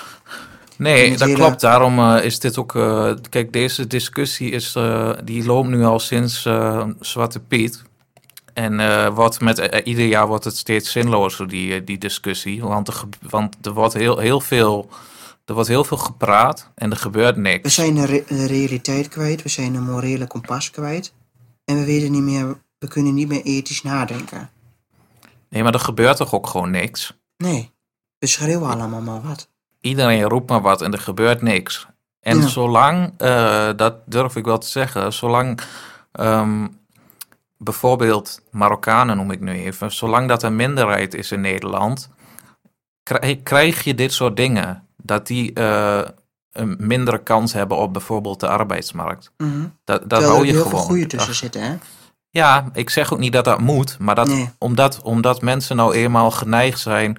Nee, 0.78 1.10
dat 1.18 1.20
hele- 1.28 1.34
klopt. 1.34 1.62
Daarom 1.62 2.00
eh, 2.00 2.24
is 2.24 2.40
dit 2.40 2.58
ook. 2.58 2.76
eh, 2.76 3.12
kijk, 3.30 3.54
deze 3.54 3.88
discussie 3.88 4.52
is, 4.52 4.76
die 5.24 5.46
loopt 5.46 5.68
nu 5.70 5.84
al 5.84 6.00
sinds 6.00 6.42
Zwarte 7.00 7.40
Piet. 7.40 7.84
En 8.54 9.14
wordt 9.14 9.42
met, 9.42 9.82
ieder 9.84 10.06
jaar 10.06 10.28
wordt 10.28 10.44
het 10.44 10.58
steeds 10.58 10.92
zinlozer, 10.92 11.48
die, 11.48 11.84
die 11.84 11.98
discussie. 11.98 12.62
Want 12.64 12.88
er, 12.88 13.04
want 13.30 13.56
er 13.62 13.74
wordt 13.74 13.94
heel, 13.94 14.18
heel 14.18 14.40
veel. 14.42 14.90
Er 15.46 15.54
wordt 15.54 15.70
heel 15.70 15.84
veel 15.84 15.98
gepraat 15.98 16.70
en 16.76 16.92
er 16.92 16.98
gebeurt 16.98 17.36
We 17.36 17.42
niks. 17.42 17.76
zijn 17.76 17.96
de, 17.96 18.06
re- 18.06 18.24
de 18.28 18.46
realiteit 18.48 19.08
kwijt, 19.08 19.42
we 19.44 19.50
zijn 19.50 19.76
een 19.76 19.84
morele 19.84 20.28
kompas 20.28 20.72
kwijt. 20.72 21.14
En 21.68 21.76
we 21.76 21.86
weten 21.86 22.12
niet 22.12 22.22
meer, 22.22 22.58
we 22.80 22.88
kunnen 22.88 23.14
niet 23.14 23.28
meer 23.28 23.42
ethisch 23.44 23.82
nadenken. 23.84 24.50
Nee, 25.50 25.64
maar 25.64 25.74
er 25.74 25.80
gebeurt 25.80 26.18
toch 26.18 26.34
ook 26.34 26.48
gewoon 26.48 26.72
niks. 26.72 27.14
Nee, 27.38 27.72
we 28.20 28.28
schreeuwen 28.28 28.70
allemaal 28.70 29.02
maar 29.02 29.22
wat. 29.22 29.50
Iedereen 29.82 30.24
roept 30.24 30.50
maar 30.50 30.62
wat 30.62 30.82
en 30.82 30.94
er 30.94 31.00
gebeurt 31.00 31.42
niks. 31.42 31.88
En 32.20 32.38
Ja. 32.38 32.48
zolang, 32.48 33.14
eh, 33.18 33.70
dat 33.76 33.96
durf 34.06 34.36
ik 34.36 34.46
wel 34.46 34.58
te 34.58 34.68
zeggen, 34.68 35.14
zolang 35.14 35.60
ehm, 36.12 36.68
bijvoorbeeld 37.58 38.42
Marokkanen 38.52 39.18
noem 39.18 39.32
ik 39.32 39.40
nu 39.40 39.52
even, 39.52 39.92
zolang 39.92 40.28
dat 40.28 40.44
een 40.44 40.56
minderheid 40.56 41.14
is 41.14 41.32
in 41.32 41.42
Nederland, 41.42 42.10
krij- 43.04 43.40
krijg 43.44 43.84
je 43.84 43.96
dit 43.96 44.14
soort 44.14 44.36
dingen. 44.36 44.88
Dat 45.04 45.28
die 45.28 45.54
eh, 45.54 46.08
een 46.60 46.76
mindere 46.80 47.24
kans 47.24 47.54
hebben 47.54 47.78
op 47.78 47.94
bijvoorbeeld 47.94 48.40
de 48.40 48.48
arbeidsmarkt. 48.48 49.32
Mhm. 49.38 49.52
Dat, 49.62 50.00
dat 50.00 50.10
Terwijl 50.10 50.30
hou 50.32 50.40
er 50.42 50.46
je 50.48 50.52
heel 50.54 50.64
gewoon. 50.64 50.80
goede 50.80 51.08
tussen 51.08 51.36
zitten, 51.36 51.62
hè? 51.62 51.76
ja, 52.30 52.70
ik 52.74 52.90
zeg 52.90 53.14
ook 53.14 53.20
niet 53.20 53.34
dat 53.34 53.46
dat 53.46 53.60
moet, 53.60 53.98
maar 54.00 54.16
dat, 54.16 54.28
Nee. 54.28 54.50
omdat, 54.58 55.02
omdat 55.02 55.42
mensen 55.42 55.76
nou 55.76 55.94
eenmaal 55.96 56.32
geneigd 56.32 56.80
zijn 56.80 57.18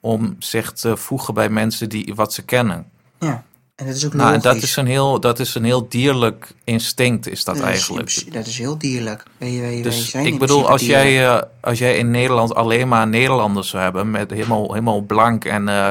om 0.00 0.36
zich 0.38 0.72
te 0.72 0.96
voegen 0.96 1.34
bij 1.34 1.48
mensen 1.48 1.88
die 1.88 2.12
wat 2.14 2.32
ze 2.32 2.42
kennen. 2.42 2.86
Ja, 3.18 3.42
en 3.74 3.86
dat 3.86 3.94
is 3.94 4.06
ook 4.06 4.12
Nou, 4.14 4.26
logisch. 4.28 4.42
dat 4.42 4.56
is, 4.56 4.76
een 4.76 4.86
heel, 4.86 5.20
dat 5.20 5.38
is 5.38 5.54
een 5.54 5.64
heel 5.64 5.88
dierlijk 5.88 6.52
instinct, 6.64 7.28
is 7.28 7.44
dat 7.44 7.56
Dat 7.56 7.64
eigenlijk. 7.64 8.32
dat 8.32 8.46
is 8.46 8.58
heel 8.58 8.78
dierlijk. 8.78 9.22
Wij, 9.38 9.60
wij, 9.60 9.82
Dus 9.82 10.14
ik 10.14 10.38
bedoel, 10.38 10.68
als 10.68 10.82
jij, 10.86 11.26
eh, 11.28 11.42
als 11.60 11.78
jij 11.78 11.96
in 11.98 12.10
Nederland 12.10 12.54
alleen 12.54 12.88
maar 12.88 13.06
Nederlanders 13.08 13.68
zou 13.68 13.82
hebben, 13.82 14.10
met 14.10 14.30
helemaal, 14.30 14.68
helemaal 14.72 15.00
blank 15.00 15.44
en 15.44 15.68
eh, 15.68 15.90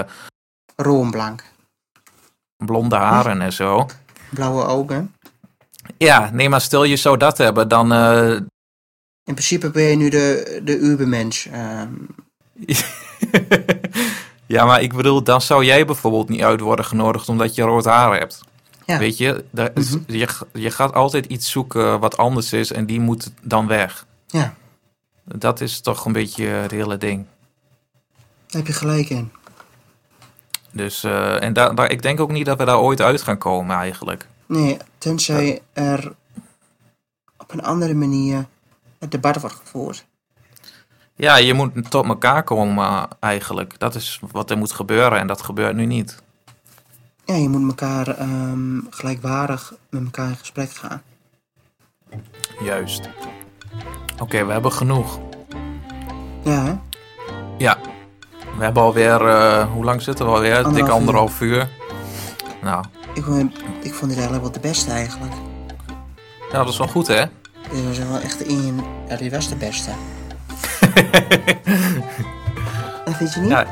Roomblank. 0.75 1.43
Blonde 2.65 2.95
haren 2.95 3.41
en 3.41 3.53
zo. 3.53 3.85
Blauwe 4.29 4.65
ogen. 4.65 5.15
Ja, 5.97 6.29
nee, 6.33 6.49
maar 6.49 6.61
stel 6.61 6.83
je 6.83 6.95
zou 6.95 7.17
dat 7.17 7.37
hebben, 7.37 7.67
dan. 7.67 7.91
eh, 7.93 8.29
In 9.23 9.33
principe 9.33 9.69
ben 9.69 9.83
je 9.83 9.95
nu 9.95 10.09
de, 10.09 10.61
de 10.63 10.77
ubermensch. 10.77 11.45
ehm. 11.47 11.89
ja, 14.45 14.65
maar 14.65 14.81
ik 14.81 14.93
bedoel, 14.93 15.23
dan 15.23 15.41
zou 15.41 15.65
jij 15.65 15.85
bijvoorbeeld 15.85 16.29
niet 16.29 16.41
uit 16.41 16.59
worden 16.59 16.85
genodigd 16.85 17.29
omdat 17.29 17.55
je 17.55 17.61
rood 17.61 17.85
haar 17.85 18.17
hebt. 18.19 18.41
Ja. 18.85 18.97
Weet 18.97 19.17
je, 19.17 19.43
Mhm. 19.51 19.97
je, 20.07 20.27
je 20.53 20.71
gaat 20.71 20.93
altijd 20.93 21.25
iets 21.25 21.51
zoeken 21.51 21.99
wat 21.99 22.17
anders 22.17 22.53
is 22.53 22.71
en 22.71 22.85
die 22.85 22.99
moet 22.99 23.31
dan 23.41 23.67
weg. 23.67 24.05
ja, 24.27 24.53
Dat 25.23 25.61
is 25.61 25.79
toch 25.81 26.05
een 26.05 26.11
beetje 26.11 26.45
het 26.45 26.71
hele 26.71 26.97
ding. 26.97 27.25
daar 28.47 28.61
heb 28.61 28.67
je 28.67 28.73
gelijk 28.73 29.09
in. 29.09 29.31
Dus, 30.73 31.03
eh, 31.03 31.43
en 31.43 31.53
daar, 31.53 31.75
daar, 31.75 31.91
ik 31.91 32.01
denk 32.01 32.19
ook 32.19 32.31
niet 32.31 32.45
dat 32.45 32.57
we 32.57 32.65
daar 32.65 32.79
ooit 32.79 33.01
uit 33.01 33.21
gaan 33.21 33.37
komen 33.37 33.75
eigenlijk. 33.75 34.27
Nee, 34.45 34.77
tenzij 34.97 35.61
er 35.73 36.13
op 37.37 37.53
een 37.53 37.63
andere 37.63 37.93
manier 37.93 38.45
het 38.99 39.11
debat 39.11 39.41
wordt 39.41 39.55
gevoerd. 39.55 40.05
Ja, 41.15 41.35
je 41.35 41.53
moet 41.53 41.91
tot 41.91 42.05
elkaar 42.05 42.43
komen 42.43 43.07
eigenlijk. 43.19 43.79
Dat 43.79 43.95
is 43.95 44.19
wat 44.31 44.49
er 44.49 44.57
moet 44.57 44.71
gebeuren 44.71 45.19
en 45.19 45.27
dat 45.27 45.41
gebeurt 45.41 45.75
nu 45.75 45.85
niet. 45.85 46.21
Ja, 47.25 47.35
je 47.35 47.49
moet 47.49 47.69
elkaar 47.69 48.07
ehm, 48.07 48.79
gelijkwaardig 48.89 49.73
met 49.89 50.03
elkaar 50.03 50.29
in 50.29 50.35
gesprek 50.35 50.71
gaan. 50.71 51.01
Juist. 52.63 53.09
Oké, 54.19 54.45
we 54.45 54.51
hebben 54.51 54.71
genoeg. 54.71 55.19
Ja, 56.43 56.63
hè? 56.63 56.75
Ja, 57.57 57.77
we 58.57 58.63
hebben 58.63 58.83
alweer, 58.83 59.27
eh, 59.27 59.65
hoe 59.71 59.83
lang 59.83 60.01
zitten 60.01 60.25
we 60.25 60.31
alweer? 60.31 60.55
Dik 60.55 60.65
Anderhalf 60.65 60.89
uur. 60.89 60.93
anderhalf 60.93 61.41
uur. 61.41 61.69
Nou, 62.61 62.83
Ik, 63.13 63.23
vond- 63.23 63.57
ik 63.81 63.93
vond 63.93 64.09
dit 64.11 64.19
eigenlijk 64.19 64.41
wel 64.41 64.51
de 64.51 64.59
beste 64.59 64.91
eigenlijk. 64.91 65.33
ja, 66.51 66.57
dat 66.57 66.67
is 66.67 66.77
wel 66.77 66.87
goed 66.87 67.07
hè? 67.07 67.23
Dit 67.71 67.85
was 67.87 67.97
wel 67.97 68.19
echt 68.19 68.47
een... 68.49 68.83
Ja, 69.09 69.15
dit 69.15 69.31
was 69.31 69.49
de 69.49 69.55
beste. 69.55 69.89
En 73.05 73.13
vind 73.13 73.33
je 73.33 73.39
niet? 73.39 73.49
ja, 73.49 73.65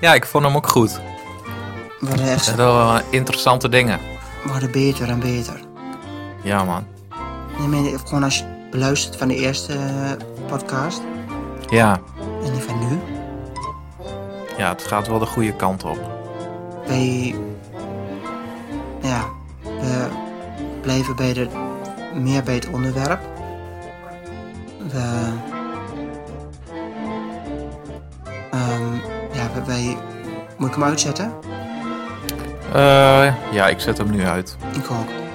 ja, 0.00 0.14
ik 0.14 0.26
vond 0.26 0.44
hem 0.44 0.56
ook 0.56 0.68
goed. 0.68 1.00
We 2.00 2.06
worden 2.06 2.28
echt 2.30 2.46
Dat 2.46 2.54
wel 2.54 3.00
interessante 3.10 3.68
dingen. 3.68 3.98
we 4.44 4.50
worden 4.50 4.70
beter 4.70 5.08
en 5.08 5.18
beter. 5.20 5.60
Ja 6.42 6.64
man. 6.64 6.84
Nee, 7.68 7.98
gewoon 7.98 8.22
als 8.22 8.38
je 8.38 8.44
beluistert 8.70 9.16
van 9.16 9.28
de 9.28 9.34
eerste 9.36 9.72
eh, 9.72 10.10
podcast 10.48 11.00
Ja, 11.68 12.00
en 12.44 12.52
die 12.52 12.60
van 12.62 12.78
nu. 12.88 12.98
Ja, 14.56 14.68
het 14.68 14.82
gaat 14.82 15.06
wel 15.08 15.18
de 15.18 15.26
goede 15.26 15.52
kant 15.52 15.84
op. 15.84 15.98
Wij... 16.86 17.34
Ja, 19.00 19.24
we 19.62 20.08
blijven 20.82 21.16
bij 21.16 21.32
de, 21.32 21.48
meer 22.14 22.42
bij 22.42 22.54
het 22.54 22.68
onderwerp. 22.70 23.20
We... 24.90 25.32
ehm, 28.50 28.94
ja, 29.32 29.50
wij... 29.66 29.96
Moet 30.56 30.68
ik 30.68 30.74
hem 30.74 30.84
uitzetten? 30.84 31.32
Eh, 32.72 33.52
ja, 33.52 33.66
ik 33.68 33.80
zet 33.80 33.98
hem 33.98 34.10
nu 34.10 34.26
uit. 34.26 34.56
Ik 34.74 34.90
ook. 34.90 35.25